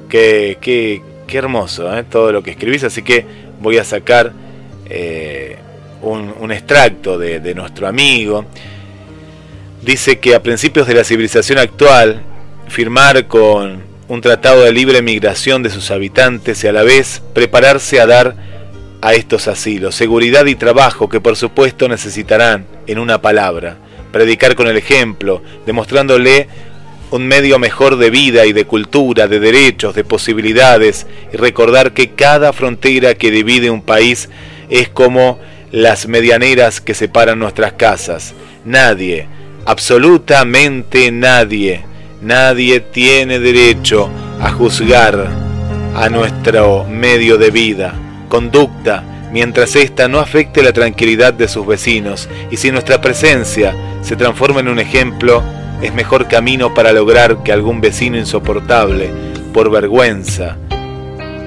qué, 0.08 0.56
qué, 0.60 1.02
qué 1.26 1.38
hermoso 1.38 1.94
¿eh? 1.96 2.04
todo 2.04 2.32
lo 2.32 2.42
que 2.42 2.52
escribís, 2.52 2.84
así 2.84 3.02
que 3.02 3.26
voy 3.60 3.76
a 3.76 3.84
sacar 3.84 4.32
eh, 4.86 5.56
un, 6.00 6.34
un, 6.40 6.50
extracto 6.50 7.18
de, 7.18 7.40
de 7.40 7.54
nuestro 7.54 7.86
amigo 7.86 8.46
dice 9.82 10.18
que 10.18 10.34
a 10.34 10.42
principios 10.42 10.86
de 10.86 10.94
la 10.94 11.04
civilización 11.04 11.58
actual, 11.58 12.22
firmar 12.68 13.26
con 13.26 13.82
un 14.08 14.20
tratado 14.20 14.62
de 14.62 14.72
libre 14.72 15.02
migración 15.02 15.62
de 15.62 15.70
sus 15.70 15.90
habitantes 15.90 16.64
y 16.64 16.68
a 16.68 16.72
la 16.72 16.82
vez 16.82 17.22
prepararse 17.34 18.00
a 18.00 18.06
dar 18.06 18.34
a 19.02 19.12
estos 19.12 19.48
asilos 19.48 19.94
seguridad 19.94 20.46
y 20.46 20.54
trabajo 20.54 21.10
que 21.10 21.20
por 21.20 21.36
supuesto 21.36 21.88
necesitarán, 21.88 22.66
en 22.86 22.98
una 22.98 23.20
palabra, 23.20 23.76
predicar 24.14 24.54
con 24.54 24.68
el 24.68 24.76
ejemplo, 24.76 25.42
demostrándole 25.66 26.46
un 27.10 27.26
medio 27.26 27.58
mejor 27.58 27.96
de 27.96 28.10
vida 28.10 28.46
y 28.46 28.52
de 28.52 28.64
cultura, 28.64 29.26
de 29.26 29.40
derechos, 29.40 29.92
de 29.96 30.04
posibilidades, 30.04 31.08
y 31.32 31.36
recordar 31.36 31.94
que 31.94 32.10
cada 32.10 32.52
frontera 32.52 33.14
que 33.16 33.32
divide 33.32 33.70
un 33.70 33.82
país 33.82 34.28
es 34.70 34.88
como 34.88 35.40
las 35.72 36.06
medianeras 36.06 36.80
que 36.80 36.94
separan 36.94 37.40
nuestras 37.40 37.72
casas. 37.72 38.34
Nadie, 38.64 39.26
absolutamente 39.66 41.10
nadie, 41.10 41.82
nadie 42.22 42.78
tiene 42.78 43.40
derecho 43.40 44.08
a 44.40 44.52
juzgar 44.52 45.28
a 45.96 46.08
nuestro 46.08 46.84
medio 46.84 47.36
de 47.36 47.50
vida, 47.50 47.94
conducta, 48.28 49.13
mientras 49.34 49.74
ésta 49.74 50.06
no 50.06 50.20
afecte 50.20 50.62
la 50.62 50.72
tranquilidad 50.72 51.34
de 51.34 51.48
sus 51.48 51.66
vecinos, 51.66 52.28
y 52.52 52.56
si 52.56 52.70
nuestra 52.70 53.00
presencia 53.00 53.74
se 54.00 54.14
transforma 54.14 54.60
en 54.60 54.68
un 54.68 54.78
ejemplo, 54.78 55.42
es 55.82 55.92
mejor 55.92 56.28
camino 56.28 56.72
para 56.72 56.92
lograr 56.92 57.42
que 57.42 57.50
algún 57.50 57.80
vecino 57.80 58.16
insoportable, 58.16 59.10
por 59.52 59.72
vergüenza 59.72 60.56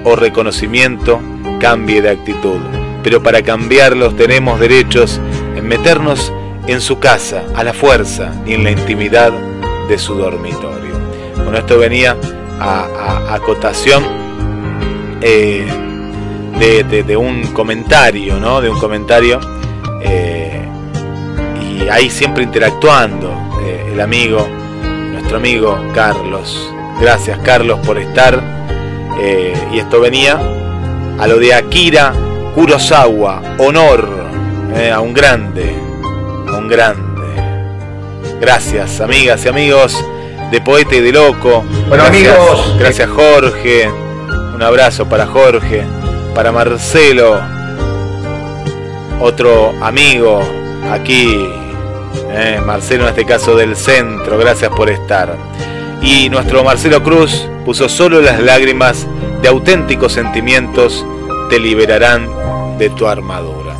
o 0.04 0.16
reconocimiento, 0.16 1.18
cambie 1.60 2.02
de 2.02 2.10
actitud. 2.10 2.60
Pero 3.02 3.22
para 3.22 3.40
cambiarlos 3.40 4.14
tenemos 4.18 4.60
derechos 4.60 5.18
en 5.56 5.66
meternos 5.66 6.30
en 6.66 6.82
su 6.82 6.98
casa, 6.98 7.44
a 7.56 7.64
la 7.64 7.72
fuerza 7.72 8.34
y 8.46 8.52
en 8.52 8.64
la 8.64 8.70
intimidad 8.70 9.32
de 9.88 9.98
su 9.98 10.14
dormitorio. 10.14 10.92
Bueno, 11.36 11.56
esto 11.56 11.78
venía 11.78 12.18
a, 12.60 13.34
acotación 13.34 14.04
eh, 15.22 15.66
de, 16.58 17.16
un 17.16 17.42
comentario, 17.52 18.38
¿no? 18.40 18.60
De 18.60 18.68
un 18.68 18.78
comentario 18.78 19.40
eh, 20.02 20.66
y 21.62 21.88
ahí 21.88 22.10
siempre 22.10 22.42
interactuando 22.42 23.30
eh, 23.62 23.90
el 23.92 24.00
amigo, 24.00 24.46
nuestro 25.12 25.36
amigo 25.36 25.78
Carlos. 25.94 26.72
Gracias 27.00 27.38
Carlos 27.44 27.78
por 27.86 27.98
estar. 27.98 28.42
y 29.72 29.78
esto 29.78 30.00
venía 30.00 30.38
a 31.18 31.26
lo 31.26 31.38
de 31.38 31.54
Akira 31.54 32.12
Kurosawa, 32.54 33.42
honor 33.58 34.08
a 34.92 35.00
un 35.00 35.12
grande, 35.12 35.74
un 36.56 36.68
grande. 36.68 37.08
Gracias, 38.40 39.00
amigas 39.00 39.44
y 39.44 39.48
amigos 39.48 39.96
de 40.50 40.60
Poeta 40.60 40.94
y 40.96 41.00
de 41.00 41.12
Loco. 41.12 41.64
Bueno, 41.88 42.04
amigos. 42.04 42.76
Gracias, 42.78 43.08
Jorge. 43.10 43.90
Un 44.54 44.62
abrazo 44.62 45.08
para 45.08 45.26
Jorge, 45.26 45.84
para 46.34 46.52
Marcelo, 46.52 47.40
otro 49.20 49.74
amigo 49.80 50.40
aquí, 50.90 51.46
eh, 52.30 52.60
Marcelo 52.64 53.04
en 53.04 53.10
este 53.10 53.24
caso 53.24 53.56
del 53.56 53.76
centro, 53.76 54.38
gracias 54.38 54.70
por 54.70 54.90
estar. 54.90 55.36
Y 56.00 56.28
nuestro 56.28 56.62
Marcelo 56.62 57.02
Cruz 57.02 57.48
puso 57.64 57.88
solo 57.88 58.20
las 58.20 58.40
lágrimas 58.40 59.06
de 59.42 59.48
auténticos 59.48 60.12
sentimientos 60.12 61.04
te 61.48 61.58
liberarán 61.58 62.28
de 62.78 62.90
tu 62.90 63.06
armadura. 63.06 63.74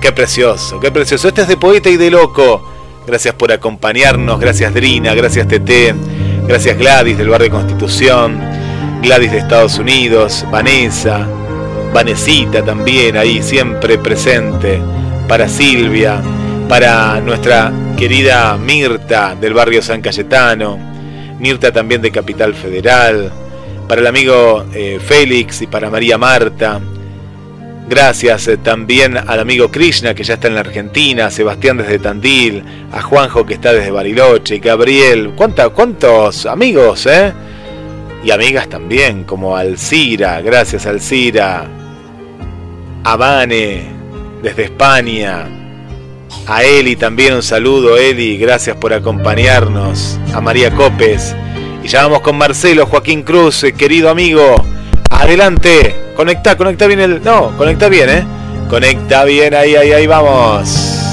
Qué 0.00 0.12
precioso, 0.12 0.80
qué 0.80 0.90
precioso. 0.90 1.28
Este 1.28 1.42
es 1.42 1.48
de 1.48 1.56
poeta 1.56 1.90
y 1.90 1.96
de 1.96 2.10
loco. 2.10 2.62
Gracias 3.06 3.34
por 3.34 3.50
acompañarnos, 3.50 4.38
gracias 4.38 4.74
Drina, 4.74 5.14
gracias 5.14 5.48
TT, 5.48 5.94
gracias 6.46 6.76
Gladys 6.76 7.16
del 7.16 7.30
barrio 7.30 7.50
Constitución, 7.50 8.38
Gladys 9.02 9.32
de 9.32 9.38
Estados 9.38 9.78
Unidos, 9.78 10.44
Vanessa, 10.50 11.26
Vanesita 11.92 12.62
también 12.64 13.16
ahí 13.16 13.42
siempre 13.42 13.98
presente, 13.98 14.80
para 15.26 15.48
Silvia, 15.48 16.20
para 16.68 17.20
nuestra 17.20 17.72
querida 17.96 18.56
Mirta 18.56 19.34
del 19.34 19.54
barrio 19.54 19.82
San 19.82 20.00
Cayetano, 20.00 20.78
Mirta 21.38 21.72
también 21.72 22.02
de 22.02 22.10
Capital 22.10 22.54
Federal, 22.54 23.32
para 23.88 24.00
el 24.02 24.06
amigo 24.06 24.66
eh, 24.74 25.00
Félix 25.04 25.62
y 25.62 25.66
para 25.66 25.90
María 25.90 26.18
Marta. 26.18 26.80
Gracias 27.88 28.48
eh, 28.48 28.58
también 28.58 29.16
al 29.16 29.40
amigo 29.40 29.70
Krishna 29.70 30.14
que 30.14 30.24
ya 30.24 30.34
está 30.34 30.48
en 30.48 30.54
la 30.54 30.60
Argentina, 30.60 31.30
Sebastián 31.30 31.78
desde 31.78 31.98
Tandil, 31.98 32.62
a 32.92 33.00
Juanjo 33.00 33.46
que 33.46 33.54
está 33.54 33.72
desde 33.72 33.90
Bariloche, 33.90 34.58
Gabriel, 34.58 35.32
¿cuántos 35.34 36.44
amigos, 36.44 37.06
eh? 37.06 37.32
Y 38.24 38.30
amigas 38.30 38.68
también, 38.68 39.24
como 39.24 39.56
Alcira, 39.56 40.40
gracias 40.40 40.86
Alcira, 40.86 41.66
a 43.04 43.46
desde 44.42 44.64
España, 44.64 45.46
a 46.46 46.64
Eli 46.64 46.96
también 46.96 47.34
un 47.34 47.42
saludo, 47.42 47.96
Eli, 47.96 48.36
gracias 48.36 48.76
por 48.76 48.92
acompañarnos, 48.92 50.18
a 50.34 50.40
María 50.40 50.74
Copes, 50.74 51.34
y 51.82 51.88
ya 51.88 52.02
vamos 52.02 52.20
con 52.20 52.36
Marcelo 52.36 52.86
Joaquín 52.86 53.22
Cruz, 53.22 53.62
eh, 53.64 53.72
querido 53.72 54.10
amigo, 54.10 54.62
adelante, 55.10 55.94
conecta, 56.16 56.56
conecta 56.56 56.86
bien 56.86 57.00
el, 57.00 57.22
no, 57.22 57.56
conecta 57.56 57.88
bien, 57.88 58.10
eh, 58.10 58.24
conecta 58.68 59.24
bien, 59.24 59.54
ahí, 59.54 59.76
ahí, 59.76 59.92
ahí 59.92 60.06
vamos. 60.06 61.07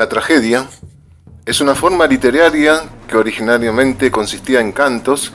La 0.00 0.08
tragedia 0.08 0.66
es 1.44 1.60
una 1.60 1.74
forma 1.74 2.06
literaria 2.06 2.84
que 3.06 3.18
originariamente 3.18 4.10
consistía 4.10 4.58
en 4.58 4.72
cantos, 4.72 5.30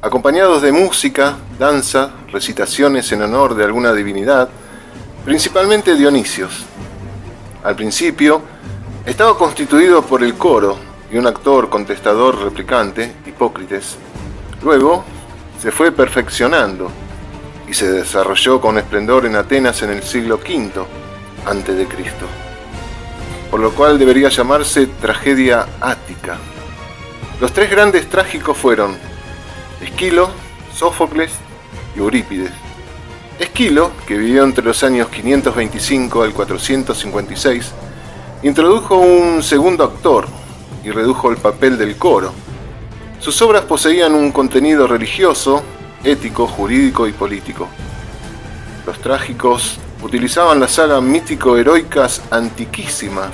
acompañados 0.00 0.62
de 0.62 0.70
música, 0.70 1.36
danza, 1.58 2.12
recitaciones 2.30 3.10
en 3.10 3.22
honor 3.22 3.56
de 3.56 3.64
alguna 3.64 3.92
divinidad, 3.92 4.50
principalmente 5.24 5.96
Dionisios. 5.96 6.64
Al 7.64 7.74
principio, 7.74 8.40
estaba 9.04 9.36
constituido 9.36 10.00
por 10.02 10.22
el 10.22 10.34
coro 10.34 10.78
y 11.10 11.16
un 11.16 11.26
actor 11.26 11.68
contestador 11.68 12.40
replicante, 12.40 13.16
Hipócrates. 13.26 13.96
Luego, 14.62 15.04
se 15.60 15.72
fue 15.72 15.90
perfeccionando 15.90 16.88
y 17.68 17.74
se 17.74 17.90
desarrolló 17.90 18.60
con 18.60 18.78
esplendor 18.78 19.26
en 19.26 19.34
Atenas 19.34 19.82
en 19.82 19.90
el 19.90 20.04
siglo 20.04 20.36
V 20.36 20.84
Cristo 21.88 22.47
por 23.50 23.60
lo 23.60 23.72
cual 23.72 23.98
debería 23.98 24.28
llamarse 24.28 24.86
tragedia 24.86 25.66
ática. 25.80 26.36
Los 27.40 27.52
tres 27.52 27.70
grandes 27.70 28.08
trágicos 28.08 28.56
fueron 28.56 28.96
Esquilo, 29.80 30.30
Sófocles 30.74 31.30
y 31.96 32.00
Eurípides. 32.00 32.52
Esquilo, 33.38 33.92
que 34.06 34.18
vivió 34.18 34.42
entre 34.42 34.64
los 34.64 34.82
años 34.82 35.08
525 35.08 36.22
al 36.22 36.32
456, 36.32 37.72
introdujo 38.42 38.96
un 38.96 39.42
segundo 39.42 39.84
actor 39.84 40.26
y 40.84 40.90
redujo 40.90 41.30
el 41.30 41.36
papel 41.36 41.78
del 41.78 41.96
coro. 41.96 42.32
Sus 43.20 43.40
obras 43.42 43.64
poseían 43.64 44.14
un 44.14 44.32
contenido 44.32 44.86
religioso, 44.86 45.62
ético, 46.02 46.46
jurídico 46.46 47.06
y 47.06 47.12
político. 47.12 47.68
Los 48.86 48.98
trágicos 49.00 49.78
utilizaban 50.02 50.60
las 50.60 50.72
sagas 50.72 51.02
mítico-heroicas 51.02 52.22
antiquísimas 52.30 53.30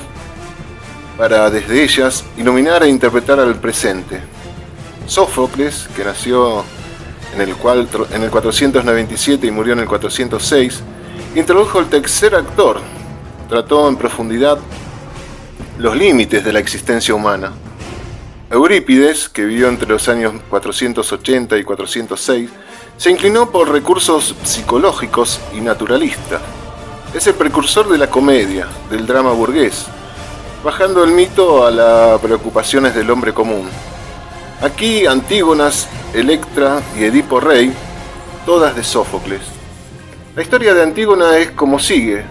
para 1.16 1.50
desde 1.50 1.82
ellas 1.82 2.24
iluminar 2.36 2.82
e 2.82 2.88
interpretar 2.88 3.38
al 3.38 3.56
presente. 3.56 4.20
Sófocles, 5.06 5.88
que 5.94 6.04
nació 6.04 6.64
en 7.34 7.40
el, 7.40 7.54
en 8.12 8.22
el 8.22 8.30
497 8.30 9.46
y 9.46 9.50
murió 9.50 9.74
en 9.74 9.80
el 9.80 9.86
406, 9.86 10.82
introdujo 11.34 11.78
el 11.78 11.86
tercer 11.86 12.34
actor, 12.34 12.80
trató 13.48 13.88
en 13.88 13.96
profundidad 13.96 14.58
los 15.78 15.96
límites 15.96 16.44
de 16.44 16.52
la 16.52 16.60
existencia 16.60 17.14
humana. 17.14 17.52
Eurípides, 18.54 19.28
que 19.28 19.44
vivió 19.44 19.68
entre 19.68 19.88
los 19.88 20.08
años 20.08 20.32
480 20.48 21.58
y 21.58 21.64
406, 21.64 22.50
se 22.96 23.10
inclinó 23.10 23.50
por 23.50 23.68
recursos 23.68 24.36
psicológicos 24.44 25.40
y 25.56 25.60
naturalistas. 25.60 26.40
Es 27.12 27.26
el 27.26 27.34
precursor 27.34 27.88
de 27.88 27.98
la 27.98 28.08
comedia, 28.08 28.68
del 28.88 29.08
drama 29.08 29.32
burgués, 29.32 29.86
bajando 30.62 31.02
el 31.02 31.10
mito 31.10 31.66
a 31.66 31.72
las 31.72 32.20
preocupaciones 32.20 32.94
del 32.94 33.10
hombre 33.10 33.34
común. 33.34 33.68
Aquí 34.62 35.04
Antígonas, 35.04 35.88
Electra 36.12 36.80
y 36.96 37.06
Edipo 37.06 37.40
Rey, 37.40 37.72
todas 38.46 38.76
de 38.76 38.84
Sófocles. 38.84 39.42
La 40.36 40.42
historia 40.42 40.74
de 40.74 40.82
Antígona 40.84 41.38
es 41.38 41.50
como 41.50 41.80
sigue. 41.80 42.22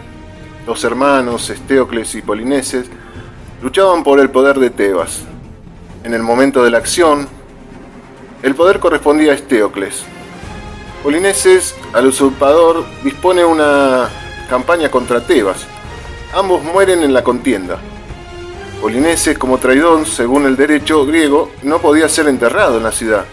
Dos 0.66 0.86
hermanos, 0.86 1.50
Estéocles 1.50 2.16
y 2.16 2.22
Polineses, 2.22 2.86
luchaban 3.62 4.06
por 4.06 4.22
el 4.22 4.30
poder 4.30 4.58
de 4.60 4.70
Tebas. 4.70 5.33
En 6.04 6.14
el 6.14 6.22
momento 6.22 6.64
de 6.64 6.70
la 6.70 6.80
acción, 6.80 7.28
el 8.42 8.56
poder 8.56 8.80
correspondía 8.80 9.32
a 9.32 9.36
Estéocles, 9.36 10.04
Polineses, 11.04 11.76
al 11.92 12.08
usurpador, 12.08 12.86
dispone 13.04 13.44
una 13.44 14.10
campaña 14.50 14.90
contra 14.90 15.20
Tebas. 15.20 15.66
Ambos 16.34 16.64
mueren 16.64 17.04
en 17.04 17.14
la 17.14 17.26
contienda. 17.26 17.78
Polineses, 18.80 19.38
como 19.38 19.58
traidor, 19.58 20.06
según 20.06 20.46
el 20.46 20.56
derecho 20.56 21.06
griego, 21.06 21.52
no 21.62 21.80
podía 21.80 22.08
ser 22.08 22.30
enterrado 22.30 22.78
en 22.78 22.84
la 22.84 22.94
ciudad, 22.94 23.26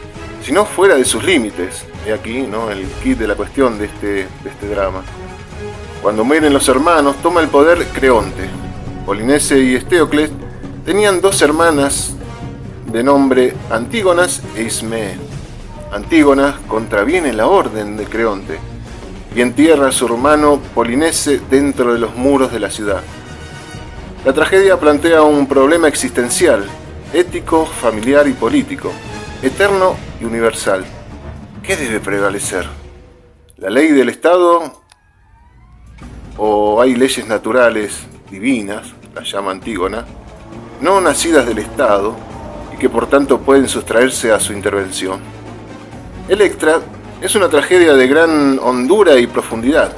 sino 0.44 0.64
fuera 0.64 0.96
de 0.96 1.04
sus 1.04 1.22
límites. 1.22 1.84
Y 2.04 2.10
aquí 2.10 2.42
¿no? 2.42 2.72
el 2.72 2.84
kit 3.04 3.18
de 3.18 3.28
la 3.28 3.36
cuestión 3.36 3.78
de 3.78 3.84
este, 3.84 4.06
de 4.06 4.50
este 4.50 4.68
drama. 4.68 5.02
Cuando 6.02 6.24
mueren 6.24 6.52
los 6.52 6.68
hermanos, 6.68 7.16
toma 7.22 7.40
el 7.40 7.48
poder 7.48 7.86
Creonte. 7.94 8.48
Polinese 9.06 9.60
y 9.60 9.76
Estéocles 9.76 10.30
tenían 10.84 11.20
dos 11.20 11.40
hermanas 11.40 12.16
de 12.92 13.04
nombre 13.04 13.54
Antígonas 13.70 14.42
e 14.56 14.62
Ismee. 14.62 15.16
Antígona 15.92 16.60
contraviene 16.66 17.32
la 17.32 17.46
orden 17.46 17.96
de 17.96 18.04
Creonte 18.06 18.58
y 19.34 19.40
entierra 19.40 19.88
a 19.88 19.92
su 19.92 20.06
hermano 20.06 20.60
Polinese 20.74 21.40
dentro 21.50 21.92
de 21.92 22.00
los 22.00 22.16
muros 22.16 22.52
de 22.52 22.60
la 22.60 22.70
ciudad. 22.70 23.02
La 24.24 24.32
tragedia 24.32 24.78
plantea 24.78 25.22
un 25.22 25.46
problema 25.46 25.88
existencial, 25.88 26.64
ético, 27.12 27.64
familiar 27.64 28.26
y 28.26 28.32
político, 28.32 28.92
eterno 29.42 29.96
y 30.20 30.24
universal. 30.24 30.84
¿Qué 31.62 31.76
debe 31.76 32.00
prevalecer? 32.00 32.66
¿La 33.56 33.70
ley 33.70 33.88
del 33.92 34.08
Estado 34.08 34.82
o 36.36 36.80
hay 36.80 36.94
leyes 36.94 37.26
naturales 37.26 38.00
divinas, 38.30 38.88
las 39.14 39.30
llama 39.30 39.52
Antígona, 39.52 40.04
no 40.80 41.00
nacidas 41.00 41.46
del 41.46 41.58
Estado 41.58 42.29
que 42.80 42.88
por 42.88 43.06
tanto 43.06 43.38
pueden 43.38 43.68
sustraerse 43.68 44.32
a 44.32 44.40
su 44.40 44.52
intervención? 44.52 45.20
Electra 46.28 46.80
es 47.20 47.34
una 47.34 47.48
tragedia 47.48 47.94
de 47.94 48.08
gran 48.08 48.58
hondura 48.58 49.18
y 49.18 49.26
profundidad, 49.26 49.92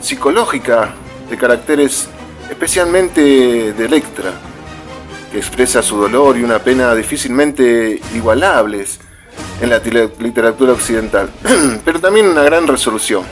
psicológica, 0.00 0.94
de 1.28 1.36
caracteres 1.36 2.08
especialmente 2.50 3.72
de 3.72 3.84
Electra, 3.84 4.32
que 5.30 5.38
expresa 5.38 5.82
su 5.82 5.96
dolor 5.96 6.36
y 6.38 6.42
una 6.42 6.58
pena 6.58 6.94
difícilmente 6.94 8.00
igualables 8.14 8.98
en 9.60 9.70
la 9.70 9.80
literatura 10.18 10.72
occidental, 10.72 11.30
pero 11.84 12.00
también 12.00 12.26
una 12.26 12.42
gran 12.42 12.66
resolución. 12.66 13.24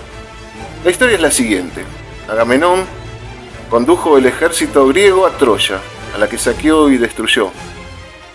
La 0.84 0.90
historia 0.90 1.16
es 1.16 1.22
la 1.22 1.30
siguiente. 1.30 1.84
Agamenón 2.28 2.84
condujo 3.70 4.18
el 4.18 4.26
ejército 4.26 4.86
griego 4.88 5.26
a 5.26 5.30
Troya, 5.30 5.80
a 6.14 6.18
la 6.18 6.28
que 6.28 6.38
saqueó 6.38 6.90
y 6.90 6.98
destruyó. 6.98 7.50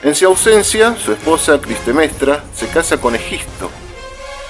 En 0.04 0.14
su 0.14 0.26
ausencia, 0.26 0.96
su 0.98 1.12
esposa 1.12 1.60
Cristemestra 1.60 2.44
se 2.54 2.68
casa 2.68 3.00
con 3.00 3.16
Egisto, 3.16 3.70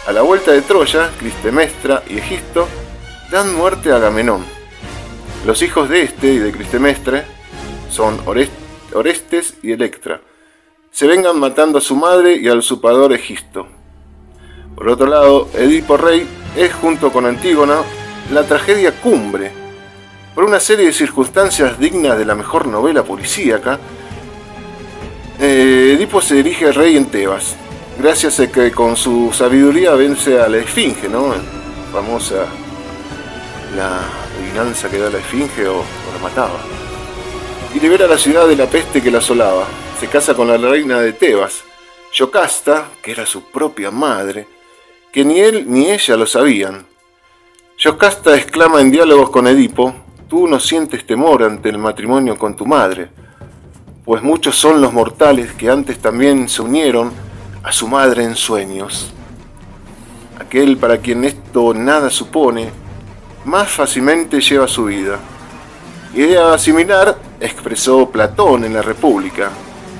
a 0.08 0.12
la 0.12 0.22
vuelta 0.22 0.52
de 0.52 0.62
Troya, 0.62 1.10
Clistemestra 1.18 2.04
y 2.08 2.20
Egisto 2.20 2.68
dan 3.32 3.56
muerte 3.56 3.92
a 3.92 3.96
Agamenón. 3.96 4.46
Los 5.48 5.64
hijos 5.64 5.90
de 5.90 6.04
este 6.04 6.28
y 6.28 6.38
de 6.38 6.52
Clistemestre 6.52 7.24
son 7.90 8.22
Orestes 8.94 9.56
y 9.64 9.72
Electra. 9.72 10.22
Se 10.92 11.08
vengan 11.08 11.40
matando 11.40 11.80
a 11.80 11.82
su 11.82 11.96
madre 11.96 12.36
y 12.36 12.48
al 12.48 12.60
usurpador 12.60 13.14
Egisto. 13.14 13.68
Por 14.76 14.90
otro 14.90 15.08
lado, 15.08 15.50
Edipo 15.56 15.98
Rey 15.98 16.28
es, 16.56 16.72
junto 16.76 17.12
con 17.12 17.26
Antígona, 17.26 17.82
la 18.32 18.44
tragedia 18.44 18.92
cumbre. 18.92 19.52
Por 20.36 20.44
una 20.44 20.60
serie 20.60 20.86
de 20.86 20.94
circunstancias 20.94 21.80
dignas 21.80 22.16
de 22.20 22.26
la 22.26 22.36
mejor 22.36 22.68
novela 22.68 23.04
policíaca, 23.04 23.80
Edipo 25.38 26.22
se 26.22 26.36
dirige 26.36 26.68
al 26.68 26.76
rey 26.76 26.96
en 26.96 27.08
Tebas, 27.08 27.56
gracias 28.00 28.40
a 28.40 28.50
que 28.50 28.72
con 28.72 28.96
su 28.96 29.34
sabiduría 29.34 29.92
vence 29.92 30.40
a 30.40 30.48
la 30.48 30.58
esfinge, 30.58 31.10
¿no? 31.10 31.34
Famosa 31.92 32.46
la 33.76 34.00
adivinanza 34.38 34.90
que 34.90 34.98
da 34.98 35.10
la 35.10 35.18
esfinge 35.18 35.68
o, 35.68 35.84
la 36.14 36.24
mataba. 36.24 36.60
Y 37.74 37.82
libera 37.82 38.08
la 38.08 38.18
ciudad 38.18 38.48
de 38.48 38.56
la 38.56 38.68
peste 38.68 39.02
que 39.02 39.12
la 39.12 39.18
asolaba. 39.18 39.68
se 40.00 40.08
casa 40.08 40.34
con 40.36 40.48
la 40.48 40.58
reina 40.58 41.02
de 41.02 41.14
Tebas, 41.14 41.64
Yocasta, 42.14 42.90
que 43.02 43.12
era 43.12 43.26
su 43.26 43.52
propia 43.52 43.92
madre, 43.92 44.48
que 45.12 45.26
ni 45.26 45.42
él 45.42 45.66
ni 45.68 45.90
ella 45.92 46.16
lo 46.16 46.26
sabían. 46.26 46.86
Yocasta 47.78 48.36
exclama 48.38 48.80
en 48.80 48.92
diálogos 48.92 49.30
con 49.30 49.48
Edipo, 49.48 49.94
tú 50.30 50.48
no 50.48 50.62
sientes 50.62 51.06
temor 51.06 51.44
ante 51.44 51.68
el 51.70 51.78
matrimonio 51.78 52.38
con 52.38 52.56
tu 52.56 52.66
madre, 52.66 53.10
pues 54.06 54.22
muchos 54.22 54.56
son 54.56 54.82
los 54.82 54.94
mortales 54.94 55.52
que 55.54 55.70
antes 55.70 56.00
también 56.00 56.48
se 56.48 56.62
unieron 56.62 57.12
a 57.64 57.72
su 57.72 57.88
madre 57.88 58.24
en 58.24 58.36
sueños. 58.36 59.12
Aquel 60.40 60.78
para 60.78 61.00
quien 61.00 61.26
esto 61.26 61.74
nada 61.74 62.12
supone, 62.12 62.70
más 63.46 63.70
fácilmente 63.70 64.40
lleva 64.40 64.68
su 64.68 64.86
vida. 64.86 65.20
Idea 66.14 66.56
similar 66.58 67.18
expresó 67.40 68.10
Platón 68.10 68.64
en 68.64 68.74
la 68.74 68.84
República. 68.84 69.50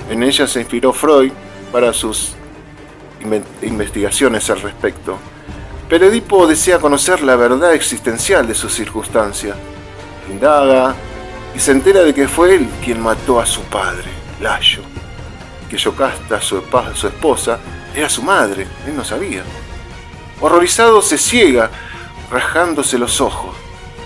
En 0.08 0.22
ella 0.22 0.46
se 0.46 0.60
inspiró 0.60 0.92
Freud 0.92 1.32
para 1.72 1.92
sus 1.92 2.34
investigaciones 3.62 4.48
al 4.50 4.60
respecto. 4.60 5.18
Pero 5.88 6.06
Edipo 6.06 6.46
desea 6.46 6.78
conocer 6.78 7.22
la 7.22 7.34
verdad 7.34 7.74
existencial 7.74 8.46
de 8.46 8.54
su 8.54 8.68
circunstancia. 8.68 9.54
Indaga 10.30 10.94
y 11.56 11.58
se 11.58 11.72
entera 11.72 12.02
de 12.02 12.12
que 12.12 12.28
fue 12.28 12.54
él 12.54 12.68
quien 12.84 13.00
mató 13.00 13.40
a 13.40 13.46
su 13.46 13.62
padre, 13.62 14.10
Layo. 14.42 14.82
Que 15.70 15.78
Yocasta, 15.78 16.38
su, 16.38 16.62
su 16.94 17.06
esposa, 17.06 17.58
era 17.94 18.10
su 18.10 18.22
madre, 18.22 18.66
él 18.86 18.94
no 18.94 19.02
sabía. 19.02 19.42
Horrorizado 20.42 21.00
se 21.00 21.16
ciega, 21.16 21.70
rajándose 22.30 22.98
los 22.98 23.22
ojos. 23.22 23.56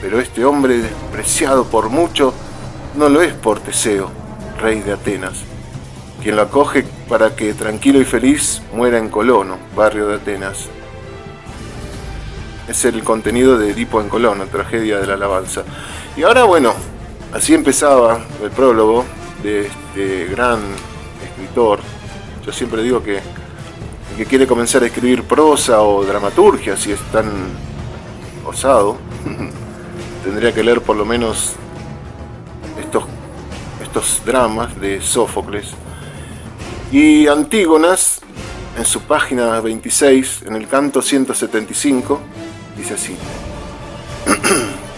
Pero 0.01 0.21
este 0.21 0.45
hombre 0.45 0.79
despreciado 0.79 1.65
por 1.65 1.89
mucho 1.89 2.33
no 2.95 3.09
lo 3.09 3.21
es 3.21 3.35
por 3.35 3.59
Teseo, 3.59 4.13
rey 4.61 4.81
de 4.81 4.93
Atenas, 4.93 5.43
quien 6.23 6.37
lo 6.37 6.43
acoge 6.43 6.85
para 7.09 7.35
que 7.35 7.53
tranquilo 7.55 8.01
y 8.01 8.05
feliz 8.05 8.63
muera 8.73 8.99
en 8.99 9.09
Colono, 9.09 9.59
barrio 9.75 10.07
de 10.07 10.15
Atenas. 10.15 10.69
Es 12.69 12.85
el 12.85 13.03
contenido 13.03 13.59
de 13.59 13.73
Edipo 13.73 14.01
en 14.01 14.09
Colono, 14.09 14.47
tragedia 14.47 15.01
de 15.01 15.09
la 15.09 15.15
alabanza. 15.15 15.65
Y 16.17 16.23
ahora, 16.23 16.45
bueno, 16.45 16.75
así 17.33 17.55
empezaba 17.55 18.21
el 18.43 18.51
prólogo 18.51 19.05
de 19.43 19.67
este 19.67 20.27
gran 20.27 20.61
escritor. 21.25 21.81
Yo 22.45 22.53
siempre 22.53 22.83
digo 22.83 23.03
que 23.03 23.17
el 23.19 24.17
que 24.17 24.27
quiere 24.27 24.47
comenzar 24.47 24.83
a 24.83 24.87
escribir 24.87 25.25
prosa 25.25 25.83
o 25.83 26.05
dramaturgia, 26.05 26.77
si 26.77 26.93
es 26.93 27.01
tan 27.13 27.31
osado, 28.45 28.99
tendría 30.25 30.53
que 30.53 30.63
leer 30.63 30.81
por 30.83 30.97
lo 30.97 31.05
menos 31.05 31.55
estos, 32.79 33.05
estos 33.83 34.23
dramas 34.25 34.79
de 34.81 35.01
Sófocles. 35.01 35.69
Y 36.93 37.29
Antígonas, 37.29 38.21
en 38.77 38.85
su 38.85 39.03
página 39.03 39.61
26, 39.61 40.43
en 40.47 40.57
el 40.57 40.67
canto 40.67 41.01
175, 41.01 42.21
dice 42.77 42.95
así. 42.95 43.17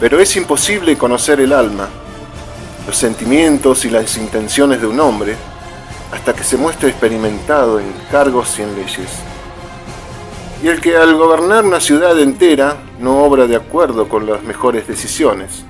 Pero 0.00 0.18
es 0.18 0.34
imposible 0.36 0.96
conocer 0.96 1.40
el 1.40 1.52
alma, 1.52 1.86
los 2.86 2.96
sentimientos 2.96 3.84
y 3.84 3.90
las 3.90 4.16
intenciones 4.16 4.80
de 4.80 4.86
un 4.86 4.98
hombre 4.98 5.36
hasta 6.10 6.32
que 6.34 6.42
se 6.42 6.56
muestre 6.56 6.88
experimentado 6.88 7.78
en 7.78 7.92
cargos 8.10 8.58
y 8.58 8.62
en 8.62 8.74
leyes. 8.74 9.10
Y 10.62 10.68
el 10.68 10.80
que 10.80 10.96
al 10.96 11.14
gobernar 11.14 11.64
una 11.64 11.80
ciudad 11.80 12.18
entera 12.18 12.78
no 12.98 13.22
obra 13.22 13.46
de 13.46 13.56
acuerdo 13.56 14.08
con 14.08 14.26
las 14.26 14.42
mejores 14.42 14.86
decisiones, 14.88 15.64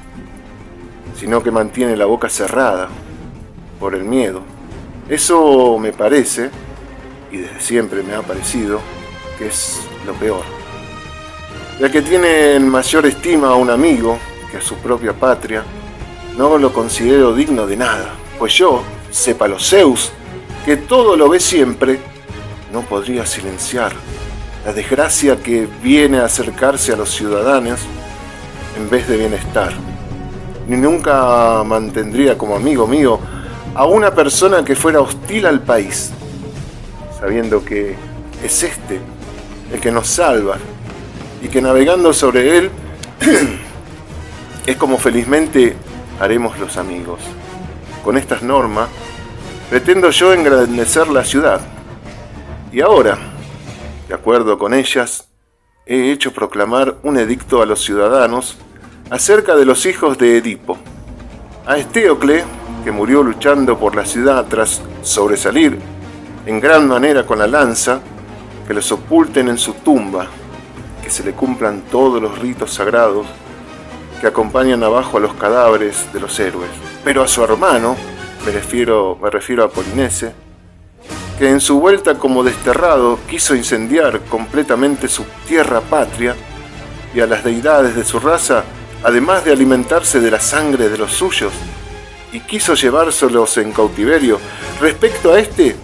sino 1.18 1.42
que 1.42 1.50
mantiene 1.50 1.96
la 1.96 2.06
boca 2.06 2.28
cerrada 2.28 2.88
por 3.78 3.94
el 3.94 4.04
miedo. 4.04 4.42
Eso 5.08 5.76
me 5.78 5.92
parece, 5.92 6.50
y 7.32 7.38
desde 7.38 7.60
siempre 7.60 8.02
me 8.02 8.14
ha 8.14 8.22
parecido, 8.22 8.80
que 9.38 9.48
es 9.48 9.80
lo 10.06 10.12
peor. 10.14 10.59
Ya 11.80 11.90
que 11.90 12.02
tiene 12.02 12.56
en 12.56 12.68
mayor 12.68 13.06
estima 13.06 13.48
a 13.48 13.54
un 13.54 13.70
amigo 13.70 14.18
que 14.50 14.58
a 14.58 14.60
su 14.60 14.74
propia 14.74 15.14
patria, 15.14 15.64
no 16.36 16.58
lo 16.58 16.74
considero 16.74 17.34
digno 17.34 17.66
de 17.66 17.78
nada, 17.78 18.10
pues 18.38 18.52
yo, 18.52 18.82
sepa 19.10 19.48
los 19.48 19.66
Zeus, 19.66 20.12
que 20.66 20.76
todo 20.76 21.16
lo 21.16 21.30
ve 21.30 21.40
siempre, 21.40 21.98
no 22.70 22.82
podría 22.82 23.24
silenciar 23.24 23.92
la 24.66 24.74
desgracia 24.74 25.42
que 25.42 25.66
viene 25.82 26.18
a 26.18 26.26
acercarse 26.26 26.92
a 26.92 26.96
los 26.96 27.08
ciudadanos 27.12 27.80
en 28.76 28.90
vez 28.90 29.08
de 29.08 29.16
bienestar. 29.16 29.72
Ni 30.68 30.76
nunca 30.76 31.64
mantendría 31.64 32.36
como 32.36 32.56
amigo 32.56 32.86
mío 32.86 33.18
a 33.74 33.86
una 33.86 34.14
persona 34.14 34.62
que 34.66 34.76
fuera 34.76 35.00
hostil 35.00 35.46
al 35.46 35.62
país, 35.62 36.10
sabiendo 37.18 37.64
que 37.64 37.96
es 38.44 38.62
este 38.64 39.00
el 39.72 39.80
que 39.80 39.90
nos 39.90 40.08
salva 40.08 40.58
y 41.42 41.48
que 41.48 41.60
navegando 41.62 42.12
sobre 42.12 42.58
él 42.58 42.70
es 44.66 44.76
como 44.76 44.98
felizmente 44.98 45.76
haremos 46.18 46.58
los 46.58 46.76
amigos. 46.76 47.20
Con 48.04 48.16
estas 48.16 48.42
normas 48.42 48.88
pretendo 49.68 50.10
yo 50.10 50.32
engrandecer 50.32 51.08
la 51.08 51.24
ciudad. 51.24 51.60
Y 52.72 52.80
ahora, 52.80 53.18
de 54.08 54.14
acuerdo 54.14 54.58
con 54.58 54.74
ellas, 54.74 55.28
he 55.86 56.10
hecho 56.10 56.32
proclamar 56.32 56.96
un 57.02 57.16
edicto 57.16 57.62
a 57.62 57.66
los 57.66 57.84
ciudadanos 57.84 58.58
acerca 59.10 59.54
de 59.56 59.64
los 59.64 59.86
hijos 59.86 60.18
de 60.18 60.38
Edipo. 60.38 60.76
A 61.66 61.76
Estéocle, 61.76 62.44
que 62.84 62.90
murió 62.90 63.22
luchando 63.22 63.78
por 63.78 63.94
la 63.94 64.04
ciudad 64.04 64.46
tras 64.48 64.82
sobresalir 65.02 65.78
en 66.46 66.58
gran 66.58 66.88
manera 66.88 67.24
con 67.24 67.38
la 67.38 67.46
lanza, 67.46 68.00
que 68.66 68.74
los 68.74 68.90
oculten 68.90 69.48
en 69.48 69.58
su 69.58 69.74
tumba, 69.74 70.26
se 71.10 71.24
le 71.24 71.32
cumplan 71.32 71.82
todos 71.90 72.22
los 72.22 72.38
ritos 72.38 72.72
sagrados 72.72 73.26
que 74.20 74.26
acompañan 74.26 74.82
abajo 74.82 75.16
a 75.16 75.20
los 75.20 75.34
cadáveres 75.34 76.12
de 76.12 76.20
los 76.20 76.38
héroes. 76.38 76.70
Pero 77.04 77.22
a 77.22 77.28
su 77.28 77.42
hermano, 77.42 77.96
me 78.44 78.52
refiero, 78.52 79.18
me 79.20 79.30
refiero 79.30 79.64
a 79.64 79.70
Polinese, 79.70 80.34
que 81.38 81.48
en 81.48 81.60
su 81.60 81.80
vuelta 81.80 82.18
como 82.18 82.44
desterrado 82.44 83.18
quiso 83.28 83.54
incendiar 83.54 84.20
completamente 84.28 85.08
su 85.08 85.24
tierra 85.48 85.80
patria 85.80 86.36
y 87.14 87.20
a 87.20 87.26
las 87.26 87.42
deidades 87.42 87.96
de 87.96 88.04
su 88.04 88.20
raza, 88.20 88.64
además 89.02 89.44
de 89.44 89.52
alimentarse 89.52 90.20
de 90.20 90.30
la 90.30 90.40
sangre 90.40 90.88
de 90.90 90.98
los 90.98 91.12
suyos, 91.12 91.52
y 92.32 92.40
quiso 92.40 92.74
llevárselos 92.74 93.56
en 93.56 93.72
cautiverio. 93.72 94.38
Respecto 94.80 95.32
a 95.32 95.40
este, 95.40 95.76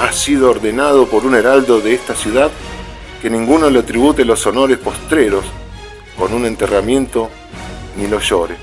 ha 0.00 0.12
sido 0.12 0.50
ordenado 0.50 1.06
por 1.06 1.26
un 1.26 1.34
heraldo 1.34 1.80
de 1.80 1.94
esta 1.94 2.14
ciudad 2.14 2.50
que 3.26 3.30
ninguno 3.30 3.68
le 3.70 3.82
tribute 3.82 4.24
los 4.24 4.46
honores 4.46 4.78
postreros 4.78 5.44
con 6.16 6.32
un 6.32 6.46
enterramiento 6.46 7.28
ni 7.96 8.06
lo 8.06 8.20
llore, 8.20 8.54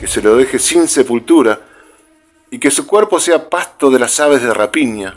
que 0.00 0.06
se 0.06 0.22
lo 0.22 0.34
deje 0.34 0.58
sin 0.58 0.88
sepultura 0.88 1.60
y 2.50 2.58
que 2.58 2.70
su 2.70 2.86
cuerpo 2.86 3.20
sea 3.20 3.50
pasto 3.50 3.90
de 3.90 3.98
las 3.98 4.18
aves 4.18 4.40
de 4.40 4.54
rapiña 4.54 5.14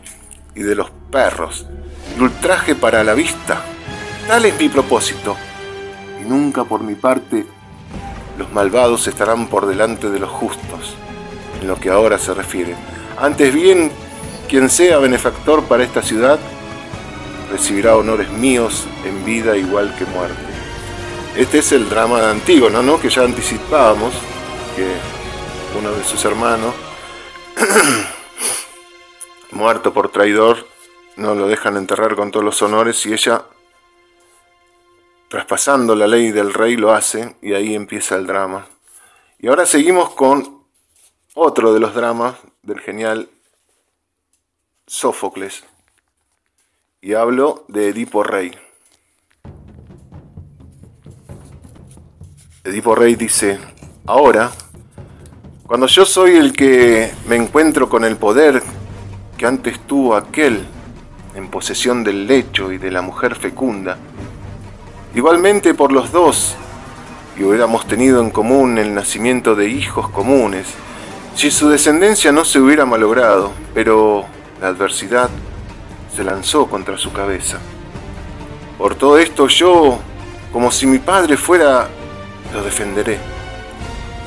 y 0.54 0.62
de 0.62 0.76
los 0.76 0.92
perros, 1.10 1.66
y 2.18 2.22
ultraje 2.22 2.76
para 2.76 3.02
la 3.06 3.14
vista. 3.14 3.64
Tal 4.28 4.44
es 4.44 4.60
mi 4.60 4.68
propósito, 4.68 5.38
y 6.22 6.28
nunca 6.28 6.66
por 6.66 6.84
mi 6.84 6.96
parte 6.96 7.46
los 8.38 8.52
malvados 8.52 9.08
estarán 9.08 9.48
por 9.48 9.68
delante 9.68 10.10
de 10.10 10.20
los 10.20 10.30
justos, 10.30 10.96
en 11.62 11.68
lo 11.70 11.78
que 11.80 11.90
ahora 11.90 12.20
se 12.20 12.34
refiere. 12.34 12.76
Antes 13.18 13.54
bien, 13.54 13.90
quien 14.50 14.70
sea 14.70 14.98
benefactor 14.98 15.64
para 15.64 15.86
esta 15.86 16.02
ciudad, 16.02 16.42
recibirá 17.50 17.96
honores 17.96 18.30
míos 18.30 18.88
en 19.06 19.24
vida 19.26 19.58
igual 19.58 19.96
que 19.98 20.06
muerte. 20.06 20.42
Este 21.36 21.60
es 21.60 21.72
el 21.72 21.90
drama 21.90 22.22
de 22.22 22.28
Antígono, 22.28 22.84
¿no? 22.84 23.00
que 23.00 23.10
ya 23.10 23.24
anticipábamos, 23.24 24.14
que 24.76 24.88
uno 25.78 25.92
de 25.92 26.04
sus 26.04 26.24
hermanos 26.26 26.76
muerto 29.52 29.94
por 29.94 30.10
traidor, 30.10 30.68
no 31.16 31.36
lo 31.36 31.48
dejan 31.48 31.78
enterrar 31.78 32.16
con 32.16 32.32
todos 32.32 32.46
los 32.46 32.62
honores 32.62 33.06
y 33.06 33.14
ella, 33.14 33.46
traspasando 35.28 35.96
la 35.96 36.08
ley 36.08 36.32
del 36.32 36.54
rey, 36.54 36.76
lo 36.76 36.92
hace 36.94 37.36
y 37.42 37.54
ahí 37.54 37.76
empieza 37.76 38.16
el 38.16 38.28
drama. 38.28 38.68
Y 39.40 39.48
ahora 39.48 39.66
seguimos 39.66 40.14
con 40.14 40.64
otro 41.34 41.74
de 41.74 41.80
los 41.80 41.94
dramas 41.94 42.36
del 42.62 42.80
genial 42.80 43.30
Sófocles. 44.86 45.64
Y 47.06 47.16
hablo 47.16 47.66
de 47.68 47.90
Edipo 47.90 48.24
Rey. 48.24 48.54
Edipo 52.64 52.96
Rey 52.96 53.16
dice, 53.16 53.60
ahora 54.06 54.50
cuando 55.68 55.88
yo 55.88 56.06
soy 56.06 56.38
el 56.38 56.54
que 56.54 57.12
me 57.28 57.36
encuentro 57.36 57.90
con 57.90 58.06
el 58.06 58.16
poder 58.16 58.64
que 59.38 59.46
antes 59.46 59.82
tuvo 59.82 60.16
aquel 60.16 60.66
en 61.36 61.50
posesión 61.50 62.06
del 62.06 62.26
lecho 62.26 62.72
y 62.72 62.78
de 62.78 62.90
la 62.90 63.02
mujer 63.02 63.36
fecunda, 63.36 63.98
igualmente 65.14 65.74
por 65.74 65.92
los 65.92 66.10
dos, 66.14 66.56
y 67.38 67.44
hubiéramos 67.44 67.86
tenido 67.86 68.22
en 68.22 68.30
común 68.30 68.78
el 68.78 68.96
nacimiento 68.96 69.56
de 69.56 69.68
hijos 69.68 70.08
comunes, 70.08 70.68
si 71.36 71.52
su 71.52 71.68
descendencia 71.68 72.32
no 72.32 72.46
se 72.46 72.62
hubiera 72.62 72.86
malogrado, 72.86 73.52
pero 73.74 74.24
la 74.62 74.70
adversidad 74.70 75.30
se 76.16 76.24
lanzó 76.24 76.68
contra 76.68 76.98
su 76.98 77.12
cabeza. 77.12 77.60
Por 78.78 78.96
todo 78.96 79.18
esto 79.18 79.48
yo, 79.48 80.00
como 80.52 80.72
si 80.72 80.86
mi 80.86 81.00
padre 81.00 81.38
fuera, 81.38 81.88
lo 82.54 82.64
defenderé. 82.64 83.18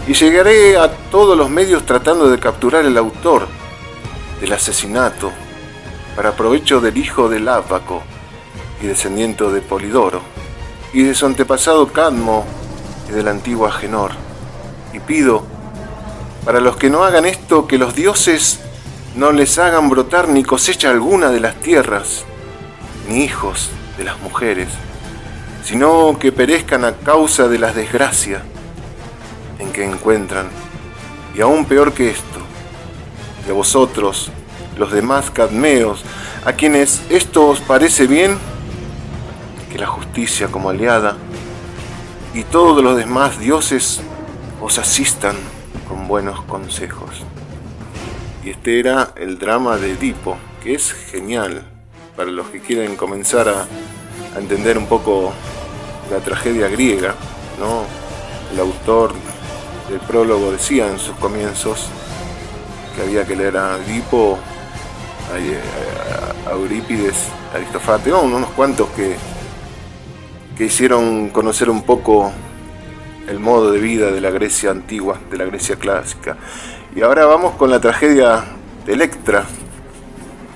Y 0.09 0.15
llegaré 0.15 0.77
a 0.77 0.91
todos 1.11 1.37
los 1.37 1.51
medios 1.51 1.85
tratando 1.85 2.29
de 2.29 2.39
capturar 2.39 2.85
el 2.85 2.97
autor 2.97 3.47
del 4.41 4.53
asesinato 4.53 5.33
para 6.15 6.33
provecho 6.33 6.81
del 6.81 6.97
hijo 6.97 7.29
del 7.29 7.49
Ábaco 7.49 8.03
y 8.83 8.87
descendiente 8.87 9.45
de 9.45 9.61
Polidoro, 9.61 10.21
y 10.93 11.03
de 11.03 11.15
su 11.15 11.27
antepasado 11.27 11.93
Cadmo 11.93 12.45
y 13.09 13.13
del 13.13 13.29
antiguo 13.29 13.67
Agenor. 13.67 14.13
Y 14.93 15.01
pido, 15.01 15.45
para 16.45 16.61
los 16.61 16.77
que 16.77 16.89
no 16.89 17.05
hagan 17.05 17.27
esto, 17.27 17.67
que 17.67 17.79
los 17.79 17.95
dioses 17.95 18.61
no 19.17 19.33
les 19.33 19.59
hagan 19.59 19.89
brotar 19.89 20.29
ni 20.29 20.45
cosecha 20.45 20.91
alguna 20.91 21.31
de 21.31 21.41
las 21.41 21.57
tierras, 21.57 22.27
ni 23.09 23.25
hijos 23.25 23.71
de 23.97 24.05
las 24.05 24.21
mujeres, 24.21 24.69
sino 25.65 26.19
que 26.19 26.33
perezcan 26.33 26.85
a 26.85 26.93
causa 26.93 27.49
de 27.49 27.59
las 27.59 27.75
desgracias 27.75 28.43
en 29.59 29.73
que 29.73 29.85
encuentran. 29.85 30.49
Y 31.35 31.41
aún 31.41 31.65
peor 31.65 31.95
que 31.95 32.11
esto, 32.11 32.41
de 33.47 33.53
vosotros, 33.53 34.31
los 34.77 34.93
demás 34.93 35.31
cadmeos, 35.31 36.05
a 36.45 36.53
quienes 36.53 37.01
esto 37.09 37.49
os 37.49 37.61
parece 37.61 38.07
bien, 38.07 38.39
que 39.73 39.79
la 39.79 39.87
justicia 39.87 40.49
como 40.49 40.69
aliada 40.69 41.17
y 42.35 42.45
todos 42.45 42.85
los 42.85 42.99
demás 42.99 43.39
dioses 43.39 44.03
os 44.61 44.79
asistan 44.79 45.37
con 45.89 46.07
buenos 46.07 46.43
consejos. 46.43 47.26
Y 48.47 48.51
este 48.51 48.79
era 48.79 49.11
el 49.17 49.41
drama 49.41 49.77
de 49.77 49.91
Edipo, 49.91 50.37
que 50.63 50.77
es 50.77 50.93
genial 50.93 51.65
para 52.17 52.31
los 52.31 52.47
que 52.47 52.61
quieren 52.61 52.95
comenzar 52.95 53.49
a, 53.49 53.67
entender 54.39 54.79
un 54.79 54.87
poco 54.87 55.33
la 56.13 56.19
tragedia 56.19 56.69
griega, 56.69 57.17
¿no? 57.59 57.83
El 58.53 58.61
autor 58.61 59.15
del 59.91 59.99
prólogo 59.99 60.53
decía 60.53 60.87
en 60.87 61.01
sus 61.01 61.17
comienzos 61.17 61.89
que 62.95 63.03
había 63.03 63.27
que 63.27 63.35
leer 63.35 63.57
a 63.57 63.79
Edipo, 63.79 64.39
a, 66.47 66.53
Eurípides, 66.53 67.17
a 67.53 67.57
Aristofate, 67.57 68.13
unos 68.13 68.51
cuantos 68.51 68.89
que, 68.91 69.17
que 70.57 70.67
hicieron 70.67 71.31
conocer 71.31 71.69
un 71.69 71.83
poco 71.83 72.31
el 73.27 73.41
modo 73.41 73.73
de 73.73 73.81
vida 73.81 74.13
de 74.13 74.21
la 74.21 74.31
Grecia 74.31 74.71
antigua, 74.71 75.19
de 75.33 75.37
la 75.37 75.47
Grecia 75.47 75.75
clásica. 75.75 76.37
Y 76.97 77.03
ahora 77.03 77.27
vamos 77.27 77.57
con 77.57 77.69
la 77.69 77.79
tragedia 77.79 78.43
de 78.87 78.95
Electra. 78.95 79.45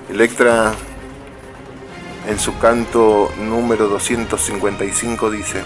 Electra 0.08 0.72
en 2.26 2.38
su 2.38 2.58
canto 2.58 3.30
número 3.38 3.88
255 3.88 5.30
dice, 5.30 5.62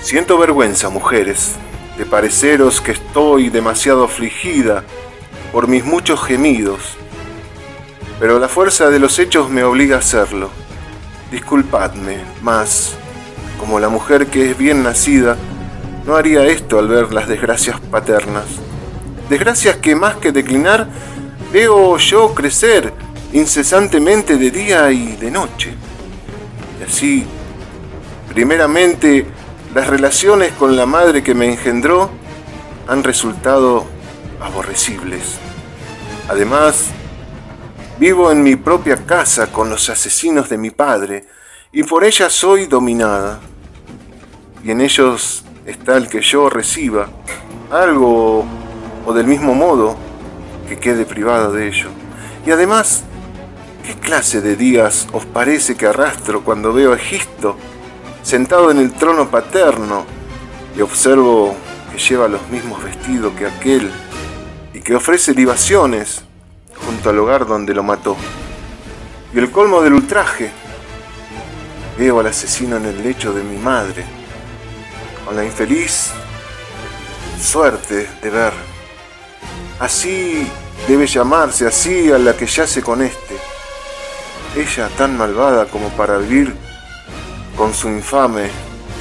Siento 0.00 0.38
vergüenza, 0.38 0.90
mujeres, 0.90 1.56
de 1.98 2.06
pareceros 2.06 2.80
que 2.80 2.92
estoy 2.92 3.48
demasiado 3.48 4.04
afligida 4.04 4.84
por 5.50 5.66
mis 5.66 5.84
muchos 5.84 6.22
gemidos, 6.22 6.96
pero 8.20 8.38
la 8.38 8.46
fuerza 8.46 8.90
de 8.90 9.00
los 9.00 9.18
hechos 9.18 9.50
me 9.50 9.64
obliga 9.64 9.96
a 9.96 9.98
hacerlo. 9.98 10.50
Disculpadme, 11.32 12.18
mas, 12.42 12.94
como 13.58 13.80
la 13.80 13.88
mujer 13.88 14.28
que 14.28 14.52
es 14.52 14.56
bien 14.56 14.84
nacida, 14.84 15.36
no 16.06 16.16
haría 16.16 16.46
esto 16.46 16.78
al 16.78 16.88
ver 16.88 17.12
las 17.12 17.28
desgracias 17.28 17.80
paternas. 17.80 18.46
Desgracias 19.28 19.76
que 19.76 19.94
más 19.94 20.16
que 20.16 20.32
declinar, 20.32 20.86
veo 21.52 21.96
yo 21.96 22.34
crecer 22.34 22.92
incesantemente 23.32 24.36
de 24.36 24.50
día 24.50 24.90
y 24.92 25.16
de 25.16 25.30
noche. 25.30 25.74
Y 26.80 26.84
así, 26.84 27.26
primeramente, 28.32 29.26
las 29.74 29.86
relaciones 29.88 30.52
con 30.52 30.76
la 30.76 30.86
madre 30.86 31.22
que 31.22 31.34
me 31.34 31.50
engendró 31.50 32.10
han 32.86 33.02
resultado 33.02 33.86
aborrecibles. 34.40 35.38
Además, 36.28 36.90
vivo 37.98 38.30
en 38.30 38.42
mi 38.42 38.56
propia 38.56 39.06
casa 39.06 39.50
con 39.50 39.70
los 39.70 39.88
asesinos 39.88 40.48
de 40.48 40.58
mi 40.58 40.70
padre 40.70 41.26
y 41.72 41.82
por 41.82 42.04
ella 42.04 42.28
soy 42.28 42.66
dominada. 42.66 43.40
Y 44.62 44.70
en 44.70 44.80
ellos 44.80 45.43
está 45.66 45.96
el 45.96 46.08
que 46.08 46.20
yo 46.20 46.50
reciba 46.50 47.08
algo 47.70 48.44
o 49.06 49.12
del 49.12 49.26
mismo 49.26 49.54
modo 49.54 49.96
que 50.68 50.78
quede 50.78 51.04
privada 51.04 51.50
de 51.50 51.68
ello. 51.68 51.88
Y 52.46 52.50
además, 52.50 53.04
¿qué 53.86 53.94
clase 53.94 54.40
de 54.40 54.56
días 54.56 55.06
os 55.12 55.24
parece 55.24 55.76
que 55.76 55.86
arrastro 55.86 56.44
cuando 56.44 56.72
veo 56.72 56.92
a 56.92 56.96
Egisto 56.96 57.56
sentado 58.22 58.70
en 58.70 58.78
el 58.78 58.92
trono 58.92 59.28
paterno 59.28 60.04
y 60.76 60.80
observo 60.80 61.54
que 61.92 61.98
lleva 61.98 62.28
los 62.28 62.48
mismos 62.48 62.82
vestidos 62.82 63.32
que 63.34 63.46
aquel 63.46 63.90
y 64.72 64.80
que 64.80 64.94
ofrece 64.94 65.34
libaciones 65.34 66.22
junto 66.86 67.10
al 67.10 67.18
hogar 67.18 67.46
donde 67.46 67.74
lo 67.74 67.82
mató. 67.82 68.16
Y 69.32 69.38
el 69.38 69.50
colmo 69.50 69.82
del 69.82 69.94
ultraje, 69.94 70.50
veo 71.98 72.20
al 72.20 72.26
asesino 72.26 72.76
en 72.76 72.86
el 72.86 73.02
lecho 73.02 73.32
de 73.32 73.42
mi 73.42 73.56
madre, 73.58 74.04
con 75.24 75.36
la 75.36 75.44
infeliz 75.44 76.12
suerte 77.40 78.08
de 78.22 78.30
ver. 78.30 78.52
Así 79.80 80.46
debe 80.88 81.06
llamarse, 81.06 81.66
así 81.66 82.10
a 82.10 82.18
la 82.18 82.36
que 82.36 82.46
yace 82.46 82.82
con 82.82 83.02
este. 83.02 83.36
Ella 84.56 84.88
tan 84.96 85.16
malvada 85.16 85.66
como 85.66 85.88
para 85.90 86.18
vivir 86.18 86.54
con 87.56 87.74
su 87.74 87.88
infame 87.88 88.48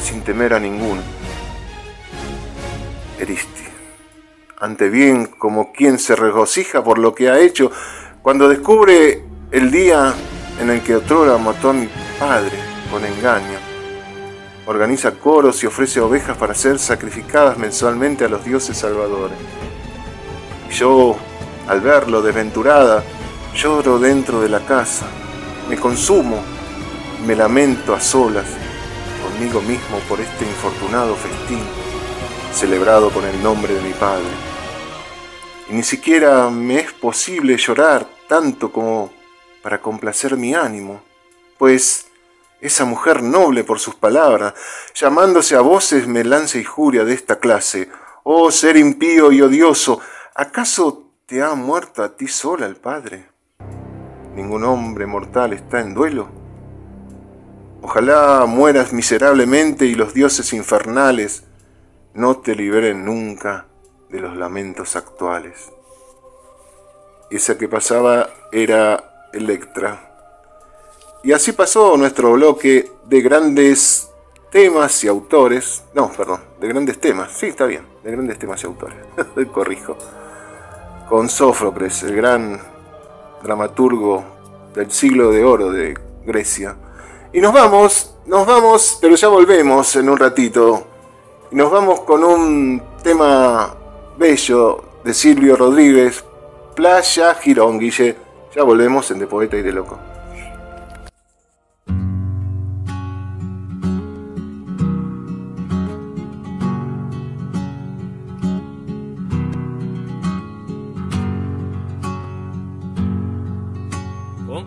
sin 0.03 0.21
temer 0.21 0.53
a 0.53 0.59
ninguno. 0.59 1.01
Eristi, 3.19 3.63
ante 4.59 4.89
bien 4.89 5.27
como 5.27 5.71
quien 5.71 5.99
se 5.99 6.15
regocija 6.15 6.83
por 6.83 6.97
lo 6.97 7.13
que 7.13 7.29
ha 7.29 7.39
hecho 7.39 7.71
cuando 8.21 8.49
descubre 8.49 9.23
el 9.51 9.71
día 9.71 10.13
en 10.59 10.69
el 10.69 10.81
que 10.81 10.95
otrora 10.95 11.37
mató 11.37 11.69
a 11.69 11.73
mi 11.73 11.89
padre 12.19 12.57
con 12.91 13.05
engaño. 13.05 13.62
Organiza 14.65 15.11
coros 15.11 15.63
y 15.63 15.67
ofrece 15.67 15.99
ovejas 15.99 16.37
para 16.37 16.53
ser 16.53 16.79
sacrificadas 16.79 17.57
mensualmente 17.57 18.25
a 18.25 18.29
los 18.29 18.45
dioses 18.45 18.77
salvadores. 18.77 19.37
Yo, 20.71 21.17
al 21.67 21.81
verlo 21.81 22.21
desventurada, 22.21 23.03
lloro 23.53 23.99
dentro 23.99 24.41
de 24.41 24.49
la 24.49 24.59
casa, 24.61 25.05
me 25.69 25.77
consumo 25.77 26.41
me 27.25 27.35
lamento 27.37 27.93
a 27.93 28.01
solas 28.01 28.45
conmigo 29.23 29.61
mismo 29.61 29.97
por 30.09 30.19
este 30.19 30.43
infortunado 30.43 31.15
festín 31.15 31.59
celebrado 32.53 33.09
con 33.11 33.23
el 33.25 33.41
nombre 33.41 33.73
de 33.73 33.81
mi 33.81 33.93
padre. 33.93 34.27
Y 35.69 35.73
ni 35.73 35.83
siquiera 35.83 36.49
me 36.49 36.79
es 36.79 36.91
posible 36.91 37.57
llorar 37.57 38.05
tanto 38.27 38.71
como 38.71 39.11
para 39.61 39.79
complacer 39.79 40.35
mi 40.35 40.53
ánimo, 40.53 41.01
pues 41.57 42.07
esa 42.63 42.85
mujer 42.85 43.21
noble 43.21 43.65
por 43.65 43.79
sus 43.79 43.93
palabras, 43.95 44.53
llamándose 44.95 45.55
a 45.55 45.59
voces 45.59 46.07
me 46.07 46.23
lanza 46.23 46.57
injuria 46.57 47.03
de 47.03 47.13
esta 47.13 47.35
clase. 47.35 47.89
Oh 48.23 48.51
ser 48.51 48.77
impío 48.77 49.33
y 49.33 49.41
odioso, 49.41 49.99
¿acaso 50.33 51.09
te 51.25 51.43
ha 51.43 51.55
muerto 51.55 52.01
a 52.01 52.15
ti 52.15 52.29
sola 52.29 52.65
el 52.65 52.77
Padre? 52.77 53.27
¿Ningún 54.33 54.63
hombre 54.63 55.05
mortal 55.05 55.51
está 55.51 55.81
en 55.81 55.93
duelo? 55.93 56.29
Ojalá 57.81 58.45
mueras 58.47 58.93
miserablemente 58.93 59.85
y 59.85 59.95
los 59.95 60.13
dioses 60.13 60.53
infernales 60.53 61.43
no 62.13 62.37
te 62.37 62.55
liberen 62.55 63.03
nunca 63.03 63.67
de 64.09 64.21
los 64.21 64.37
lamentos 64.37 64.95
actuales. 64.95 65.69
Esa 67.29 67.57
que 67.57 67.67
pasaba 67.67 68.29
era 68.53 69.27
Electra. 69.33 70.12
Y 71.23 71.31
así 71.31 71.53
pasó 71.53 71.95
nuestro 71.97 72.33
bloque 72.33 72.91
de 73.05 73.21
grandes 73.21 74.09
temas 74.51 75.03
y 75.03 75.07
autores. 75.07 75.83
No, 75.93 76.11
perdón, 76.11 76.41
de 76.59 76.67
grandes 76.67 76.99
temas. 76.99 77.31
Sí, 77.31 77.47
está 77.47 77.65
bien, 77.65 77.85
de 78.03 78.11
grandes 78.11 78.37
temas 78.37 78.61
y 78.63 78.65
autores. 78.67 78.97
Corrijo. 79.51 79.97
Con 81.07 81.29
Sófocles, 81.29 82.03
el 82.03 82.15
gran 82.15 82.59
dramaturgo 83.41 84.23
del 84.73 84.91
siglo 84.91 85.31
de 85.31 85.43
oro 85.43 85.71
de 85.71 85.97
Grecia 86.25 86.75
y 87.35 87.41
nos 87.41 87.51
vamos, 87.51 88.13
nos 88.27 88.45
vamos, 88.45 88.99
pero 89.01 89.15
ya 89.15 89.27
volvemos 89.27 89.95
en 89.95 90.07
un 90.07 90.17
ratito. 90.19 90.85
Y 91.49 91.55
nos 91.55 91.71
vamos 91.71 92.01
con 92.01 92.23
un 92.23 92.79
tema 93.01 93.75
bello 94.19 94.83
de 95.03 95.15
Silvio 95.15 95.55
Rodríguez, 95.55 96.23
Playa 96.75 97.33
Girón, 97.33 97.79
Guille. 97.79 98.15
Ya 98.55 98.61
volvemos 98.61 99.09
en 99.09 99.17
De 99.17 99.25
Poeta 99.25 99.57
y 99.57 99.63
de 99.63 99.71
Loco. 99.71 99.97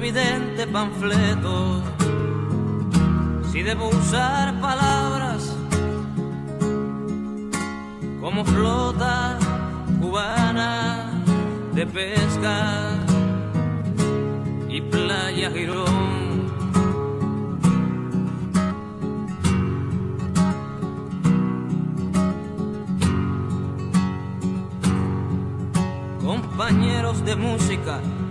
evidente 0.00 0.66
panfleto. 0.66 1.82
Si 3.52 3.62
debo 3.62 3.90
usar 3.90 4.58
palabras 4.58 5.54
como 8.18 8.42
flota 8.46 9.38
cubana 10.00 11.22
de 11.74 11.86
pesca 11.86 12.96
y 14.70 14.80
playa 14.80 15.50
Girón. 15.50 16.30
compañeros 26.24 27.24
de 27.24 27.36
música, 27.36 28.00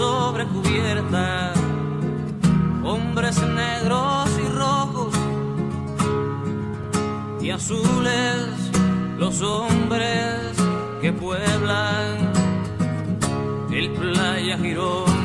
sobre 0.00 0.46
cubierta, 0.46 1.52
hombres 2.82 3.38
negros 3.42 4.30
y 4.42 4.48
rojos 4.48 5.14
y 7.42 7.50
azules, 7.50 8.46
los 9.18 9.42
hombres 9.42 10.56
que 11.02 11.12
pueblan 11.12 12.32
el 13.70 13.90
playa 13.90 14.56
Girón. 14.56 15.20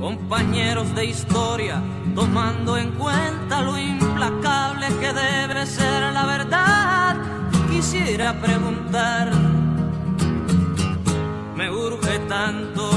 compañeros 0.00 0.94
de 0.94 1.04
historia, 1.04 1.82
tomando 2.14 2.78
en 2.78 2.92
cuenta 2.92 3.60
lo 3.62 3.76
que 5.00 5.12
debe 5.12 5.64
ser 5.66 6.12
la 6.12 6.26
verdad, 6.26 7.16
quisiera 7.70 8.32
preguntar, 8.40 9.30
me 11.54 11.70
urge 11.70 12.18
tanto 12.28 12.90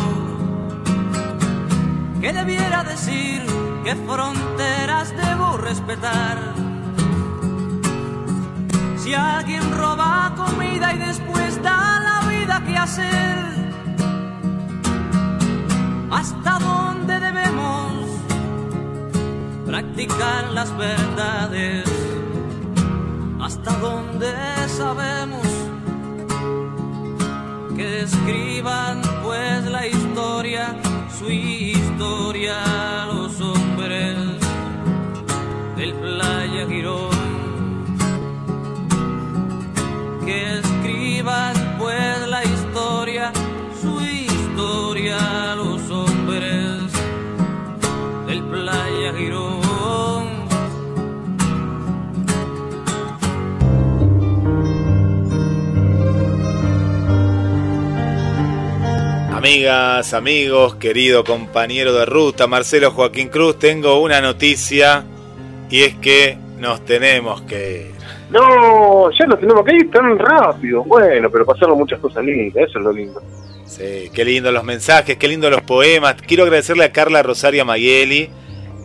que 2.20 2.34
debiera 2.34 2.84
decir 2.84 3.44
qué 3.84 3.96
fronteras 3.96 5.14
debo 5.16 5.58
respetar. 5.58 6.38
Si 8.98 9.14
alguien 9.14 9.64
roba 9.78 10.34
comida 10.36 10.94
y 10.94 10.98
después 10.98 11.62
da 11.62 12.00
la 12.00 12.28
vida 12.28 12.64
que 12.66 12.78
hacer, 12.78 13.38
hasta 16.10 16.60
dónde 16.60 17.20
debemos 17.20 18.01
practicar 19.72 20.52
las 20.52 20.78
verdades, 20.78 21.86
hasta 23.40 23.72
dónde 23.78 24.28
sabemos 24.68 25.48
que 27.78 28.02
escriban 28.02 29.02
pues 29.24 29.64
la 29.72 29.88
historia, 29.88 30.76
su 31.18 31.32
historia, 31.32 32.58
Amigas, 59.42 60.14
amigos, 60.14 60.76
querido 60.76 61.24
compañero 61.24 61.94
de 61.94 62.06
ruta, 62.06 62.46
Marcelo 62.46 62.92
Joaquín 62.92 63.30
Cruz, 63.30 63.58
tengo 63.58 64.00
una 64.00 64.22
noticia 64.22 65.04
y 65.68 65.82
es 65.82 65.96
que 65.96 66.38
nos 66.60 66.86
tenemos 66.86 67.42
que 67.42 67.88
ir. 67.88 67.92
No, 68.30 69.10
ya 69.10 69.26
nos 69.26 69.40
tenemos 69.40 69.66
que 69.66 69.78
ir 69.78 69.90
tan 69.90 70.20
rápido. 70.20 70.84
Bueno, 70.84 71.32
pero 71.32 71.44
pasaron 71.44 71.76
muchas 71.76 72.00
cosas 72.00 72.24
lindas, 72.24 72.70
eso 72.70 72.78
es 72.78 72.86
lo 72.86 72.94
lindo. 72.94 73.20
Sí, 73.66 74.12
qué 74.14 74.24
lindo 74.24 74.52
los 74.52 74.64
mensajes, 74.64 75.18
qué 75.18 75.28
lindo 75.28 75.50
los 75.50 75.62
poemas. 75.62 76.18
Quiero 76.22 76.44
agradecerle 76.44 76.84
a 76.84 76.92
Carla 76.92 77.24
Rosaria 77.24 77.66
Mayeli. 77.66 78.30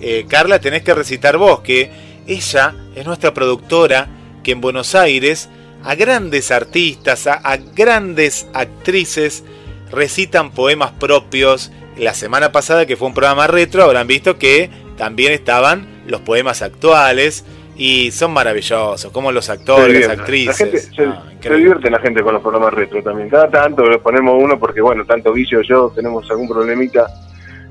Eh, 0.01 0.24
Carla, 0.27 0.59
tenés 0.59 0.81
que 0.81 0.95
recitar 0.95 1.37
vos, 1.37 1.61
que 1.61 1.91
ella 2.27 2.74
es 2.95 3.05
nuestra 3.05 3.35
productora 3.35 4.09
que 4.43 4.53
en 4.53 4.62
Buenos 4.62 4.95
Aires 4.95 5.51
a 5.85 5.95
grandes 5.97 6.51
artistas, 6.51 7.27
a, 7.27 7.35
a 7.35 7.59
grandes 7.59 8.49
actrices 8.55 9.45
recitan 9.91 10.51
poemas 10.51 10.93
propios. 10.93 11.73
La 11.97 12.13
semana 12.15 12.53
pasada, 12.53 12.87
que 12.87 12.97
fue 12.97 13.09
un 13.09 13.15
programa 13.15 13.47
retro, 13.47 13.83
habrán 13.83 14.07
visto 14.07 14.39
que 14.39 14.71
también 14.97 15.33
estaban 15.33 15.87
los 16.07 16.21
poemas 16.21 16.63
actuales 16.63 17.45
y 17.79 18.11
son 18.11 18.33
maravillosos, 18.33 19.11
como 19.13 19.33
los 19.33 19.51
actores, 19.51 20.07
las 20.09 20.19
actrices. 20.19 20.61
La 20.61 20.67
gente, 20.67 20.79
se, 20.81 21.49
se 21.49 21.55
divierte 21.55 21.91
la 21.91 21.99
gente 21.99 22.23
con 22.23 22.33
los 22.35 22.43
programas 22.43 22.73
retro 22.75 23.03
también. 23.03 23.29
Cada 23.29 23.51
tanto 23.51 23.89
le 23.89 23.99
ponemos 23.99 24.35
uno 24.43 24.59
porque, 24.59 24.81
bueno, 24.81 25.05
tanto 25.05 25.33
Vicio 25.33 25.61
y 25.61 25.69
yo 25.69 25.93
tenemos 25.95 26.31
algún 26.31 26.49
problemita 26.49 27.07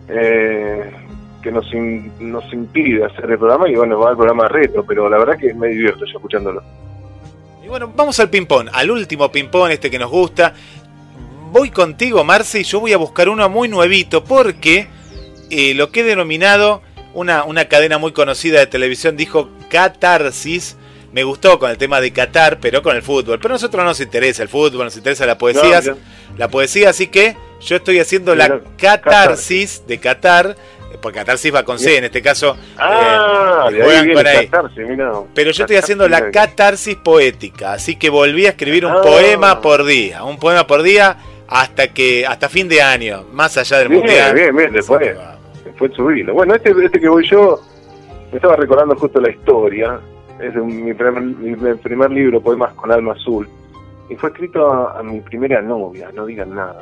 eh, 0.07 0.91
que 1.41 1.51
nos, 1.51 1.71
in- 1.73 2.11
nos 2.19 2.51
impide 2.53 3.05
hacer 3.05 3.29
el 3.31 3.37
programa 3.37 3.69
y, 3.69 3.75
bueno, 3.75 3.99
va 3.99 4.11
al 4.11 4.15
programa 4.15 4.47
retro, 4.47 4.85
pero 4.85 5.09
la 5.09 5.17
verdad 5.17 5.37
que 5.37 5.53
me 5.53 5.67
divierto 5.69 6.05
yo 6.05 6.17
escuchándolo. 6.17 6.63
Y 7.63 7.67
bueno, 7.67 7.91
vamos 7.95 8.19
al 8.19 8.29
ping-pong, 8.29 8.69
al 8.71 8.91
último 8.91 9.31
ping-pong 9.31 9.71
este 9.71 9.89
que 9.89 9.97
nos 9.97 10.11
gusta. 10.11 10.53
Voy 11.51 11.69
contigo, 11.71 12.23
Marce, 12.23 12.59
y 12.59 12.63
yo 12.63 12.79
voy 12.79 12.93
a 12.93 12.97
buscar 12.97 13.29
uno 13.29 13.47
muy 13.49 13.67
nuevito 13.69 14.23
porque 14.23 14.87
eh, 15.49 15.73
lo 15.73 15.91
que 15.91 16.01
he 16.01 16.03
denominado 16.03 16.81
una, 17.13 17.43
una 17.45 17.65
cadena 17.65 17.97
muy 17.97 18.11
conocida 18.11 18.59
de 18.59 18.67
televisión 18.67 19.15
dijo 19.15 19.49
catarsis. 19.69 20.75
Me 21.13 21.23
gustó 21.23 21.57
con 21.59 21.71
el 21.71 21.77
tema 21.77 22.01
de 22.01 22.11
Qatar, 22.11 22.59
pero 22.59 22.81
con 22.81 22.93
el 22.93 23.01
fútbol. 23.01 23.39
Pero 23.39 23.53
a 23.53 23.55
nosotros 23.55 23.81
no 23.81 23.87
nos 23.89 24.01
interesa 24.01 24.43
el 24.43 24.49
fútbol, 24.49 24.83
nos 24.83 24.97
interesa 24.97 25.25
la 25.25 25.37
poesía. 25.37 25.79
No, 25.79 25.95
la 26.37 26.49
poesía, 26.49 26.89
así 26.89 27.07
que 27.07 27.37
yo 27.61 27.77
estoy 27.77 27.99
haciendo 27.99 28.35
la 28.35 28.59
catarsis 28.77 29.83
de 29.87 29.97
Qatar. 29.97 30.57
Porque 31.01 31.19
catarsis 31.19 31.53
va 31.55 31.63
con 31.63 31.79
C, 31.79 31.97
en 31.97 32.05
este 32.05 32.21
caso. 32.21 32.57
Ah, 32.77 33.67
eh, 33.69 33.73
de 33.75 33.81
ahí 33.83 33.85
juegan 33.85 34.13
con 34.13 34.27
ahí. 34.27 34.49
mirá. 34.89 35.11
Pero 35.33 35.51
yo 35.51 35.63
estoy 35.63 35.77
haciendo 35.77 36.07
la 36.09 36.31
catarsis 36.31 36.95
poética, 36.97 37.73
así 37.73 37.95
que 37.95 38.09
volví 38.09 38.45
a 38.45 38.49
escribir 38.49 38.85
un 38.85 38.91
Ah. 38.93 39.01
poema 39.01 39.61
por 39.61 39.85
día, 39.85 40.23
un 40.25 40.37
poema 40.37 40.67
por 40.67 40.83
día 40.83 41.17
hasta 41.47 41.87
que 41.93 42.25
hasta 42.25 42.49
fin 42.49 42.67
de 42.67 42.81
año, 42.81 43.23
más 43.33 43.57
allá 43.57 43.79
del 43.79 43.89
Bien, 43.89 44.01
mundial. 44.01 44.33
bien, 44.35 44.55
bien, 44.55 44.73
después, 44.73 45.15
después 45.63 45.91
subirlo. 45.93 46.33
Bueno, 46.33 46.55
este, 46.55 46.71
este 46.83 46.99
que 46.99 47.07
voy 47.09 47.27
yo, 47.29 47.59
me 48.31 48.37
estaba 48.37 48.55
recordando 48.55 48.95
justo 48.95 49.19
la 49.21 49.29
historia. 49.29 49.99
Es 50.39 50.53
mi, 50.55 50.93
primer, 50.93 51.21
mi 51.21 51.73
primer 51.75 52.11
libro, 52.11 52.41
Poemas 52.41 52.73
con 52.73 52.91
Alma 52.91 53.13
Azul. 53.13 53.47
Y 54.09 54.15
fue 54.15 54.29
escrito 54.29 54.71
a, 54.71 54.99
a 54.99 55.03
mi 55.03 55.21
primera 55.21 55.61
novia, 55.61 56.09
no 56.13 56.25
digan 56.25 56.53
nada. 56.53 56.81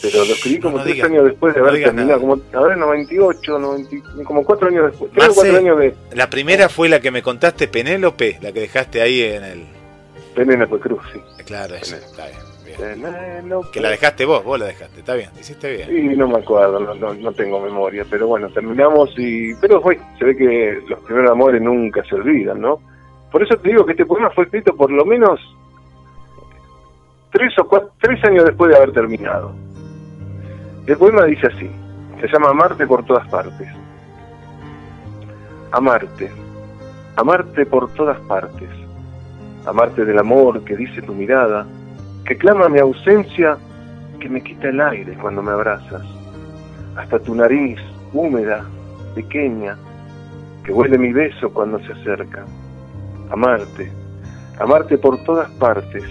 pero 0.00 0.24
lo 0.24 0.32
escribí 0.32 0.58
como 0.58 0.78
no 0.78 0.82
tres 0.84 0.94
digas- 0.96 1.06
años 1.10 1.24
después 1.26 1.54
de 1.54 1.60
no 1.60 1.66
haber 1.68 1.84
terminado, 1.84 2.20
como 2.20 2.38
ahora 2.54 2.74
en 2.74 2.80
98, 2.80 3.58
90, 3.58 4.24
como 4.24 4.44
cuatro 4.44 4.68
años 4.68 4.86
después, 4.90 5.12
tres 5.12 5.24
o 5.24 5.26
Marce, 5.28 5.40
cuatro 5.40 5.58
años 5.58 5.78
de 5.78 5.94
La 6.16 6.30
primera 6.30 6.68
fue 6.70 6.88
la 6.88 7.00
que 7.00 7.10
me 7.10 7.22
contaste, 7.22 7.68
Penélope, 7.68 8.38
la 8.40 8.50
que 8.52 8.60
dejaste 8.60 9.02
ahí 9.02 9.22
en 9.22 9.44
el... 9.44 9.66
Penélope 10.34 10.78
Cruz, 10.78 11.02
sí. 11.12 11.20
Claro, 11.44 11.74
eso, 11.74 11.96
está 11.96 12.26
bien. 12.26 12.38
Bien. 12.76 13.02
Penélope. 13.02 13.68
Que 13.72 13.80
la 13.80 13.90
dejaste 13.90 14.24
vos, 14.24 14.44
vos 14.44 14.58
la 14.58 14.66
dejaste, 14.66 15.00
está 15.00 15.14
bien, 15.14 15.30
hiciste 15.38 15.70
bien. 15.76 15.88
Sí, 15.88 16.16
no 16.16 16.28
me 16.28 16.38
acuerdo, 16.38 16.80
no, 16.80 16.94
no, 16.94 17.14
no 17.14 17.32
tengo 17.32 17.60
memoria, 17.60 18.04
pero 18.08 18.26
bueno, 18.26 18.48
terminamos 18.50 19.12
y... 19.16 19.54
Pero 19.56 19.80
fue, 19.80 19.98
se 20.18 20.24
ve 20.24 20.36
que 20.36 20.82
los 20.88 21.00
primeros 21.00 21.30
amores 21.30 21.60
nunca 21.60 22.02
se 22.04 22.14
olvidan, 22.14 22.60
¿no? 22.60 22.80
Por 23.30 23.42
eso 23.42 23.56
te 23.56 23.68
digo 23.68 23.84
que 23.84 23.92
este 23.92 24.06
poema 24.06 24.30
fue 24.30 24.44
escrito 24.44 24.74
por 24.74 24.90
lo 24.90 25.04
menos 25.04 25.40
tres 27.30 27.56
o 27.58 27.68
cuatro, 27.68 27.90
tres 28.00 28.22
años 28.24 28.44
después 28.44 28.70
de 28.70 28.76
haber 28.76 28.92
terminado. 28.92 29.52
El 30.86 30.96
poema 30.96 31.24
dice 31.24 31.46
así, 31.46 31.70
se 32.20 32.28
llama 32.28 32.50
Amarte 32.50 32.86
por 32.86 33.04
todas 33.04 33.28
partes. 33.28 33.68
Amarte, 35.70 36.30
amarte 37.16 37.66
por 37.66 37.92
todas 37.94 38.18
partes. 38.20 38.68
Amarte 39.66 40.04
del 40.04 40.18
amor 40.18 40.64
que 40.64 40.74
dice 40.74 41.02
tu 41.02 41.14
mirada, 41.14 41.66
que 42.24 42.36
clama 42.36 42.68
mi 42.68 42.78
ausencia, 42.78 43.56
que 44.18 44.28
me 44.28 44.42
quita 44.42 44.68
el 44.68 44.80
aire 44.80 45.16
cuando 45.20 45.42
me 45.42 45.52
abrazas. 45.52 46.02
Hasta 46.96 47.18
tu 47.18 47.34
nariz, 47.34 47.78
húmeda, 48.12 48.64
pequeña, 49.14 49.76
que 50.64 50.72
huele 50.72 50.98
mi 50.98 51.12
beso 51.12 51.50
cuando 51.50 51.78
se 51.80 51.92
acerca. 51.92 52.44
Amarte, 53.30 53.90
amarte 54.58 54.98
por 54.98 55.22
todas 55.24 55.50
partes. 55.52 56.04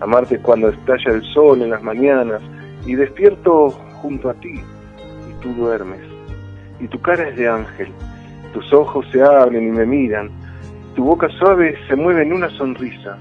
Amarte 0.00 0.38
cuando 0.40 0.68
estalla 0.68 1.12
el 1.12 1.22
sol 1.32 1.62
en 1.62 1.70
las 1.70 1.82
mañanas 1.82 2.42
y 2.84 2.94
despierto 2.94 3.70
junto 4.00 4.30
a 4.30 4.34
ti 4.34 4.60
y 5.30 5.40
tú 5.40 5.54
duermes. 5.54 6.00
Y 6.80 6.88
tu 6.88 7.00
cara 7.00 7.28
es 7.28 7.36
de 7.36 7.48
ángel, 7.48 7.92
tus 8.52 8.72
ojos 8.72 9.06
se 9.12 9.22
abren 9.22 9.68
y 9.68 9.70
me 9.70 9.86
miran, 9.86 10.30
tu 10.96 11.04
boca 11.04 11.28
suave 11.38 11.76
se 11.86 11.94
mueve 11.94 12.22
en 12.22 12.32
una 12.32 12.50
sonrisa 12.50 13.16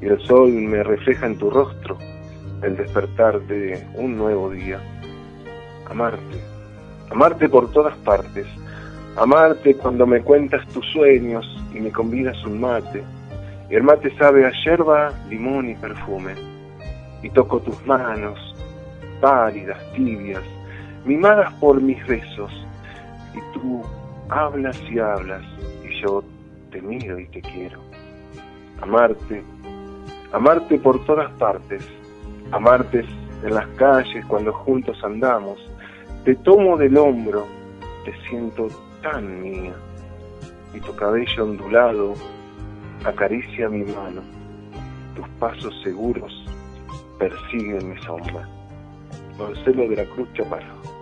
y 0.00 0.06
el 0.06 0.20
sol 0.26 0.50
me 0.52 0.82
refleja 0.82 1.26
en 1.26 1.38
tu 1.38 1.50
rostro 1.50 1.98
el 2.62 2.76
despertar 2.76 3.40
de 3.42 3.84
un 3.94 4.16
nuevo 4.16 4.50
día. 4.50 4.80
Amarte, 5.88 6.40
amarte 7.10 7.48
por 7.48 7.70
todas 7.72 7.96
partes, 7.98 8.46
amarte 9.16 9.74
cuando 9.76 10.06
me 10.06 10.22
cuentas 10.22 10.66
tus 10.68 10.84
sueños 10.92 11.46
y 11.74 11.80
me 11.80 11.92
convidas 11.92 12.42
un 12.44 12.60
mate, 12.60 13.02
y 13.70 13.74
el 13.74 13.82
mate 13.82 14.16
sabe 14.16 14.46
a 14.46 14.52
yerba, 14.64 15.12
limón 15.28 15.70
y 15.70 15.74
perfume, 15.74 16.34
y 17.22 17.30
toco 17.30 17.60
tus 17.60 17.84
manos, 17.86 18.38
pálidas, 19.20 19.78
tibias, 19.94 20.42
mimadas 21.04 21.52
por 21.54 21.80
mis 21.80 22.04
besos, 22.06 22.52
y 23.34 23.58
tú 23.58 23.82
hablas 24.28 24.80
y 24.90 24.98
hablas, 24.98 25.42
y 25.84 26.00
yo 26.02 26.22
te 26.70 26.80
miro 26.80 27.18
y 27.18 27.26
te 27.26 27.40
quiero. 27.40 27.80
Amarte, 28.80 29.42
amarte 30.32 30.78
por 30.78 31.04
todas 31.04 31.30
partes, 31.32 31.86
amarte 32.52 33.04
en 33.42 33.54
las 33.54 33.66
calles 33.76 34.24
cuando 34.26 34.52
juntos 34.52 35.02
andamos, 35.04 35.58
te 36.24 36.34
tomo 36.36 36.76
del 36.76 36.96
hombro, 36.96 37.46
te 38.04 38.12
siento 38.28 38.68
tan 39.02 39.42
mía, 39.42 39.74
y 40.74 40.80
tu 40.80 40.94
cabello 40.96 41.44
ondulado 41.44 42.14
acaricia 43.04 43.68
mi 43.68 43.84
mano, 43.84 44.22
tus 45.14 45.28
pasos 45.38 45.74
seguros 45.82 46.32
persiguen 47.18 47.90
mi 47.90 48.02
sombra. 48.02 48.48
Marcelo 49.38 49.88
de 49.88 49.96
la 49.96 50.04
Cruz 50.06 50.28
Chaparro. 50.34 50.95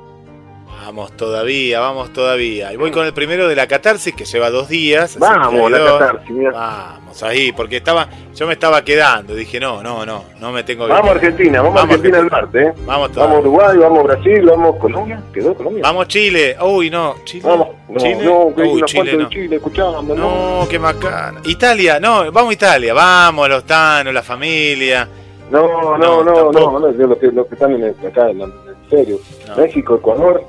Vamos 0.83 1.13
todavía, 1.17 1.81
vamos 1.81 2.13
todavía. 2.13 2.73
Y 2.73 2.77
voy 2.77 2.91
con 2.91 3.07
el 3.07 3.15
primero 3.15 3.49
de 3.49 3.57
la 3.57 3.67
catarsis 3.67 4.15
que 4.15 4.25
lleva 4.27 4.51
dos 4.51 4.69
días. 4.69 5.19
Vamos, 5.19 5.71
la 5.71 5.79
catarsis, 5.79 6.31
mirá. 6.31 6.53
Vamos 6.53 7.23
ahí, 7.23 7.53
porque 7.53 7.79
estaba, 7.79 8.07
yo 8.35 8.47
me 8.47 8.53
estaba 8.53 8.83
quedando. 8.85 9.35
Dije, 9.35 9.59
no, 9.59 9.83
no, 9.83 10.05
no, 10.05 10.25
no 10.41 10.53
me 10.53 10.63
tengo 10.63 10.87
que 10.87 10.93
Vamos 10.93 11.09
a. 11.11 11.15
Argentina, 11.15 11.63
vamos, 11.63 11.81
a 11.81 11.85
Argentina 11.85 12.19
el 12.19 12.31
martes, 12.31 12.67
¿eh? 12.69 12.73
Vamos 12.85 12.87
Vamos 12.87 13.13
todavía. 13.13 13.37
a 13.37 13.41
Uruguay, 13.41 13.79
vamos 13.79 14.05
Brasil, 14.05 14.43
vamos 14.45 14.77
Colombia. 14.77 15.23
¿Quedó 15.33 15.55
Colombia? 15.55 15.83
Vamos 15.83 16.09
Chile. 16.09 16.57
Uy, 16.61 16.91
no, 16.91 17.15
Chile. 17.25 17.49
Vamos. 17.49 17.69
No, 17.89 17.99
Chile. 18.01 18.19
no, 18.25 18.53
que 18.55 18.63
Uy, 18.63 18.83
Chile 18.85 19.17
no. 19.17 19.29
Chile, 19.31 19.57
escuchamos, 19.57 20.05
no. 20.05 20.15
No, 20.61 20.69
qué 20.69 20.79
macana. 20.79 21.41
Italia, 21.45 21.99
no, 21.99 22.31
vamos 22.31 22.51
a 22.51 22.55
Italia, 22.55 22.93
vamos, 22.93 23.49
los 23.49 23.65
tanos, 23.65 24.13
la 24.13 24.23
familia. 24.23 25.09
No, 25.51 25.97
no, 25.97 25.99
No, 25.99 26.25
no, 26.25 26.53
no, 26.53 26.79
no, 26.81 26.93
yo 26.93 27.07
lo 27.07 27.19
que, 27.19 27.27
lo 27.29 27.47
que 27.47 27.55
están 27.55 27.73
en 27.73 27.85
el- 27.85 28.07
acá 28.07 28.29
en, 28.31 28.39
la- 28.39 28.45
en 28.45 28.91
serio. 28.91 29.19
No. 29.49 29.57
México, 29.57 29.95
Ecuador, 29.97 30.43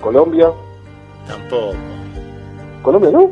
Colombia. 0.00 0.48
Tampoco. 1.26 1.74
¿Colombia 2.82 3.10
no? 3.10 3.30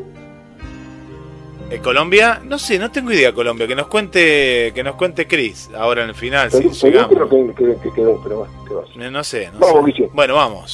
Eh, 1.71 1.79
Colombia, 1.81 2.41
no 2.45 2.59
sé, 2.61 2.79
no 2.79 2.93
tengo 2.93 3.11
idea 3.11 3.33
Colombia, 3.33 3.67
que 3.67 3.75
nos 3.75 3.89
cuente, 3.89 4.71
que 4.75 4.83
nos 4.85 4.95
cuente 4.95 5.27
Chris 5.27 5.69
ahora 5.77 6.05
en 6.05 6.11
el 6.11 6.15
final, 6.15 6.51
si 6.53 6.59
Perú, 6.59 6.71
Perú 6.81 6.93
llegamos. 6.93 7.29
creo 7.29 7.29
que, 7.29 7.55
que- 7.55 7.77
que 7.83 7.93
quedó, 7.93 8.21
pero. 8.23 8.47
Eh, 8.47 9.11
No 9.11 9.25
sé, 9.25 9.51
no 9.53 9.59
Vamos, 9.61 9.91
sé. 9.97 10.09
Bueno, 10.13 10.35
vamos. 10.37 10.73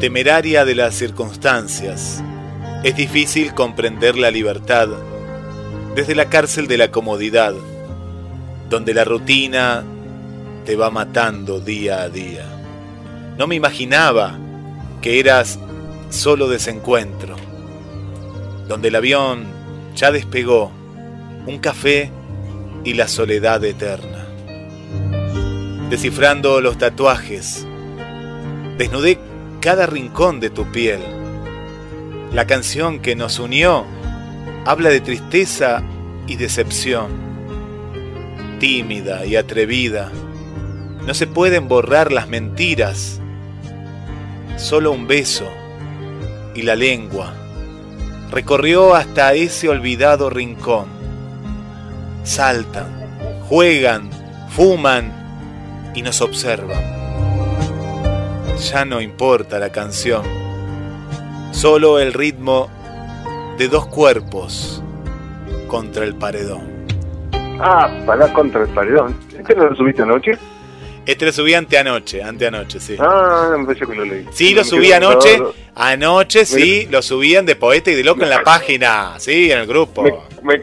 Temeraria 0.00 0.64
de 0.64 0.74
las 0.74 0.94
circunstancias. 0.94 2.22
Es 2.82 2.96
difícil 2.96 3.54
comprender 3.54 4.16
la 4.16 4.30
libertad 4.30 4.88
desde 5.94 6.14
la 6.14 6.28
cárcel 6.28 6.66
de 6.66 6.78
la 6.78 6.90
comodidad, 6.90 7.54
donde 8.68 8.94
la 8.94 9.04
rutina 9.04 9.84
te 10.64 10.74
va 10.74 10.90
matando 10.90 11.60
día 11.60 12.02
a 12.02 12.08
día. 12.08 12.48
No 13.38 13.46
me 13.46 13.54
imaginaba 13.54 14.38
que 15.00 15.18
eras 15.18 15.58
solo 16.10 16.48
desencuentro, 16.48 17.36
donde 18.68 18.88
el 18.88 18.96
avión 18.96 19.44
ya 19.94 20.12
despegó, 20.12 20.70
un 21.46 21.58
café 21.58 22.10
y 22.84 22.94
la 22.94 23.08
soledad 23.08 23.64
eterna 23.64 24.22
descifrando 25.92 26.62
los 26.62 26.78
tatuajes. 26.78 27.66
Desnudé 28.78 29.18
cada 29.60 29.84
rincón 29.84 30.40
de 30.40 30.48
tu 30.48 30.64
piel. 30.72 31.00
La 32.32 32.46
canción 32.46 33.00
que 33.00 33.14
nos 33.14 33.38
unió 33.38 33.84
habla 34.64 34.88
de 34.88 35.02
tristeza 35.02 35.82
y 36.26 36.36
decepción. 36.36 37.10
Tímida 38.58 39.26
y 39.26 39.36
atrevida, 39.36 40.10
no 41.06 41.12
se 41.12 41.26
pueden 41.26 41.68
borrar 41.68 42.10
las 42.10 42.26
mentiras. 42.26 43.20
Solo 44.56 44.92
un 44.92 45.06
beso 45.06 45.50
y 46.54 46.62
la 46.62 46.76
lengua 46.76 47.34
recorrió 48.30 48.94
hasta 48.94 49.34
ese 49.34 49.68
olvidado 49.68 50.30
rincón. 50.30 50.86
Saltan, 52.24 52.86
juegan, 53.48 54.10
fuman 54.50 55.12
y 55.94 56.02
nos 56.02 56.20
observan. 56.20 56.82
Ya 58.58 58.84
no 58.84 59.00
importa 59.00 59.58
la 59.58 59.70
canción, 59.70 60.22
solo 61.50 61.98
el 61.98 62.12
ritmo 62.12 62.70
de 63.58 63.68
dos 63.68 63.86
cuerpos 63.86 64.82
contra 65.66 66.04
el 66.04 66.14
paredón. 66.14 66.70
Ah, 67.60 67.90
para 68.06 68.32
contra 68.32 68.62
el 68.62 68.68
paredón. 68.68 69.14
¿Este 69.36 69.54
no 69.54 69.64
lo 69.64 69.76
subiste 69.76 70.02
anoche? 70.02 70.38
Este 71.04 71.26
lo 71.26 71.32
subí 71.32 71.52
anteanoche, 71.54 72.22
anteanoche, 72.22 72.78
sí. 72.78 72.96
Ah, 72.98 73.56
me 73.58 73.74
que 73.74 73.84
lo 73.86 74.04
leí. 74.04 74.26
Sí, 74.32 74.54
lo 74.54 74.62
subí 74.62 74.92
anoche. 74.92 75.38
Anoche 75.74 76.44
sí, 76.46 76.86
lo 76.90 77.02
subían 77.02 77.44
de 77.44 77.56
Poeta 77.56 77.90
y 77.90 77.94
de 77.94 78.04
Loco 78.04 78.22
en 78.22 78.30
la 78.30 78.42
página, 78.44 79.18
sí, 79.18 79.50
en 79.50 79.58
el 79.60 79.66
grupo. 79.66 80.04
Me, 80.42 80.62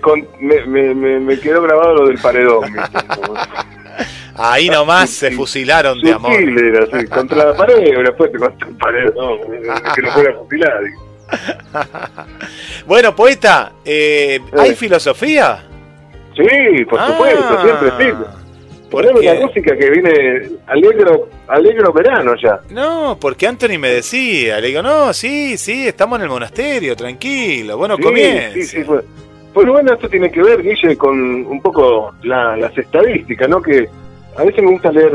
me, 0.66 0.94
me, 0.95 1.20
me, 1.20 1.40
quedó 1.40 1.61
grabado 1.61 1.95
lo 1.95 2.07
del 2.07 2.20
paredón. 2.20 2.74
Ahí 4.36 4.70
nomás 4.70 5.10
se 5.10 5.32
fusilaron 5.32 5.99
de 5.99 6.14
amor. 6.14 6.32
Era, 6.32 6.86
sí, 6.86 7.06
contra 7.07 7.45
la 7.48 7.53
pared, 7.57 7.76
después 8.03 8.32
te 8.32 8.38
contra 8.38 8.70
el 8.70 8.76
paredón. 8.78 9.40
Que 9.94 10.02
no 10.02 10.11
fuera 10.11 10.34
fusilar. 10.36 10.84
digo. 10.84 11.10
Bueno, 12.88 13.16
Poeta, 13.16 13.74
eh, 13.86 14.40
¿hay 14.57 14.74
filosofía? 14.76 15.64
Sí, 16.36 16.86
por 16.86 16.99
Ah, 16.99 17.07
supuesto, 17.07 17.61
siempre 17.61 17.91
sí. 17.98 18.39
¿Por 18.90 19.06
Poneme 19.06 19.26
la 19.26 19.45
música 19.45 19.76
que 19.78 19.90
viene 19.90 20.49
alegro, 20.68 21.30
alegro 21.48 21.94
verano 21.94 22.34
ya. 22.41 22.60
No, 22.72 23.18
porque 23.20 23.48
Anthony 23.48 23.78
me 23.80 23.90
decía, 23.90 24.60
le 24.60 24.68
digo, 24.68 24.82
no, 24.82 25.14
sí, 25.14 25.57
sí, 25.57 25.88
estamos 25.88 26.18
en 26.20 26.24
el 26.24 26.30
monasterio, 26.30 26.95
tranquilo, 26.95 27.78
bueno, 27.78 27.95
Sí, 27.98 28.02
comienza. 28.03 28.53
sí, 28.53 28.64
sí, 28.64 28.84
fue. 28.84 29.02
Pues 29.53 29.68
bueno, 29.68 29.94
esto 29.94 30.07
tiene 30.10 30.32
que 30.32 30.41
ver, 30.44 30.61
Guille, 30.61 30.95
con 30.98 31.20
un 31.45 31.61
poco 31.61 32.14
la- 32.24 32.56
las 32.56 32.78
estadísticas, 32.78 33.49
¿no? 33.49 33.61
Que 33.61 33.88
a 34.38 34.44
veces 34.44 34.64
me 34.64 34.72
gusta 34.72 34.91
leer 34.91 35.11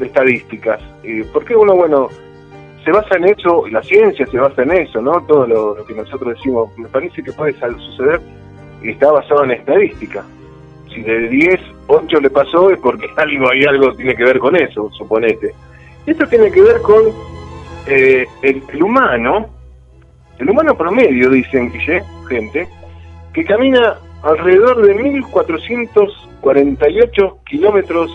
estadísticas. 0.00 0.80
Y 1.02 1.22
porque 1.24 1.54
uno, 1.56 1.74
bueno, 1.74 2.08
se 2.84 2.90
basa 2.92 3.16
en 3.16 3.24
eso, 3.24 3.64
la 3.70 3.82
ciencia 3.82 4.26
se 4.26 4.36
basa 4.38 4.62
en 4.62 4.72
eso, 4.72 5.00
¿no? 5.00 5.24
Todo 5.26 5.46
lo, 5.46 5.74
lo 5.76 5.84
que 5.84 5.94
nosotros 5.94 6.34
decimos, 6.36 6.70
me 6.78 6.88
parece 6.88 7.22
que 7.22 7.32
puede 7.32 7.54
suceder 7.78 8.20
y 8.82 8.90
está 8.90 9.10
basado 9.10 9.44
en 9.44 9.52
estadística. 9.52 10.24
Si 10.94 11.02
de 11.02 11.28
10, 11.28 11.60
8 11.88 12.20
le 12.20 12.30
pasó 12.30 12.70
es 12.70 12.78
porque 12.80 13.06
algo 13.16 13.50
hay 13.50 13.64
algo 13.64 13.92
tiene 13.94 14.14
que 14.14 14.24
ver 14.24 14.38
con 14.38 14.56
eso, 14.56 14.90
suponete. 14.92 15.52
Esto 16.06 16.26
tiene 16.28 16.50
que 16.50 16.60
ver 16.62 16.80
con 16.82 17.02
eh, 17.86 18.26
el, 18.42 18.62
humano, 18.82 19.46
el 20.38 20.50
humano 20.50 20.76
promedio, 20.76 21.30
dicen 21.30 21.70
Guille, 21.72 22.02
gente, 22.28 22.68
que 23.32 23.44
camina 23.44 23.96
alrededor 24.22 24.86
de 24.86 24.94
1448 24.94 27.38
kilómetros 27.46 28.10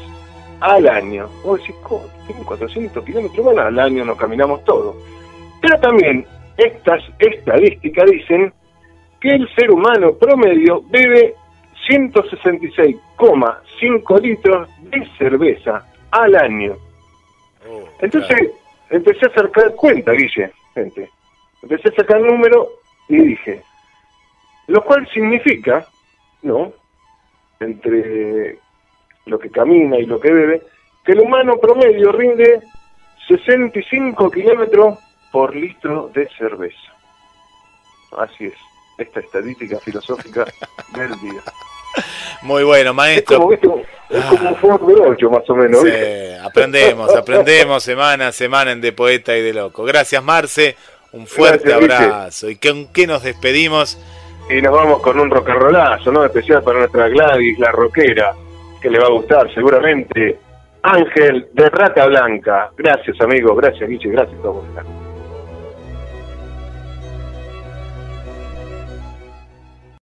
al 0.59 0.87
año. 0.87 1.27
Vos 1.43 1.59
decís, 1.59 1.75
"Co- 1.83 2.03
1400 2.27 3.03
kilómetros 3.05 3.43
bueno, 3.45 3.61
al 3.61 3.79
año 3.79 4.03
nos 4.05 4.17
caminamos 4.17 4.63
todo. 4.65 4.95
Pero 5.61 5.79
también 5.79 6.25
estas 6.57 7.01
estadísticas 7.19 8.09
dicen 8.09 8.51
que 9.19 9.29
el 9.29 9.47
ser 9.55 9.69
humano 9.71 10.13
promedio 10.13 10.81
bebe 10.89 11.33
166,5 11.89 14.21
litros 14.21 14.69
de 14.81 15.09
cerveza 15.17 15.85
al 16.11 16.35
año. 16.35 16.77
Entonces 17.99 18.51
empecé 18.89 19.25
a 19.25 19.33
sacar 19.33 19.73
cuenta, 19.75 20.11
Guille, 20.11 20.51
gente. 20.75 21.09
Empecé 21.63 21.89
a 21.89 21.95
sacar 21.95 22.17
el 22.17 22.27
número 22.27 22.69
y 23.07 23.17
dije, 23.17 23.63
lo 24.67 24.83
cual 24.83 25.09
significa, 25.11 25.87
¿no? 26.43 26.71
Entre 27.59 28.59
lo 29.25 29.39
que 29.39 29.49
camina 29.49 29.97
y 29.97 30.05
lo 30.05 30.19
que 30.19 30.31
bebe, 30.31 30.61
que 31.03 31.13
el 31.13 31.21
humano 31.21 31.57
promedio 31.59 32.11
rinde 32.11 32.61
65 33.27 34.29
kilómetros 34.31 34.99
por 35.31 35.55
litro 35.55 36.11
de 36.13 36.27
cerveza. 36.37 36.93
Así 38.17 38.45
es, 38.45 38.55
esta 38.97 39.19
estadística 39.19 39.77
filosófica 39.79 40.45
del 40.95 41.19
día. 41.19 41.41
Muy 42.41 42.63
bueno, 42.63 42.91
Es 42.91 42.95
maestro. 42.95 43.37
como, 43.37 43.49
¿viste? 43.49 43.67
es 44.09 44.25
como 44.25 44.49
un 44.49 44.55
Ford 44.55 44.81
de 44.87 45.01
8 45.01 45.29
más 45.29 45.49
o 45.49 45.55
menos. 45.55 45.81
Sí, 45.81 45.89
aprendemos, 46.43 47.15
aprendemos 47.15 47.83
semana 47.83 48.27
a 48.27 48.31
semana 48.31 48.71
en 48.71 48.81
De 48.81 48.91
Poeta 48.91 49.35
y 49.35 49.41
de 49.41 49.53
Loco. 49.53 49.83
Gracias, 49.83 50.23
Marce. 50.23 50.75
Un 51.11 51.25
fuerte 51.27 51.69
Gracias, 51.69 52.01
abrazo. 52.01 52.49
¿Y 52.49 52.55
con 52.57 52.87
qué 52.93 53.07
nos 53.07 53.23
despedimos? 53.23 53.97
Y 54.49 54.61
nos 54.61 54.73
vamos 54.73 55.01
con 55.01 55.19
un 55.19 55.29
rock 55.29 55.49
and 55.49 55.59
rollazo, 55.59 56.11
¿no? 56.11 56.23
Especial 56.25 56.63
para 56.63 56.79
nuestra 56.79 57.07
Gladys, 57.07 57.59
la 57.59 57.71
rockera, 57.71 58.33
que 58.81 58.89
le 58.89 58.99
va 58.99 59.07
a 59.07 59.11
gustar 59.11 59.53
seguramente. 59.53 60.39
Ángel 60.81 61.49
de 61.53 61.69
Rata 61.69 62.05
Blanca. 62.05 62.71
Gracias, 62.77 63.19
amigo. 63.21 63.53
Gracias, 63.55 63.89
Guille. 63.89 64.09
Gracias 64.11 64.39
a 64.39 64.41
todos. 64.43 64.63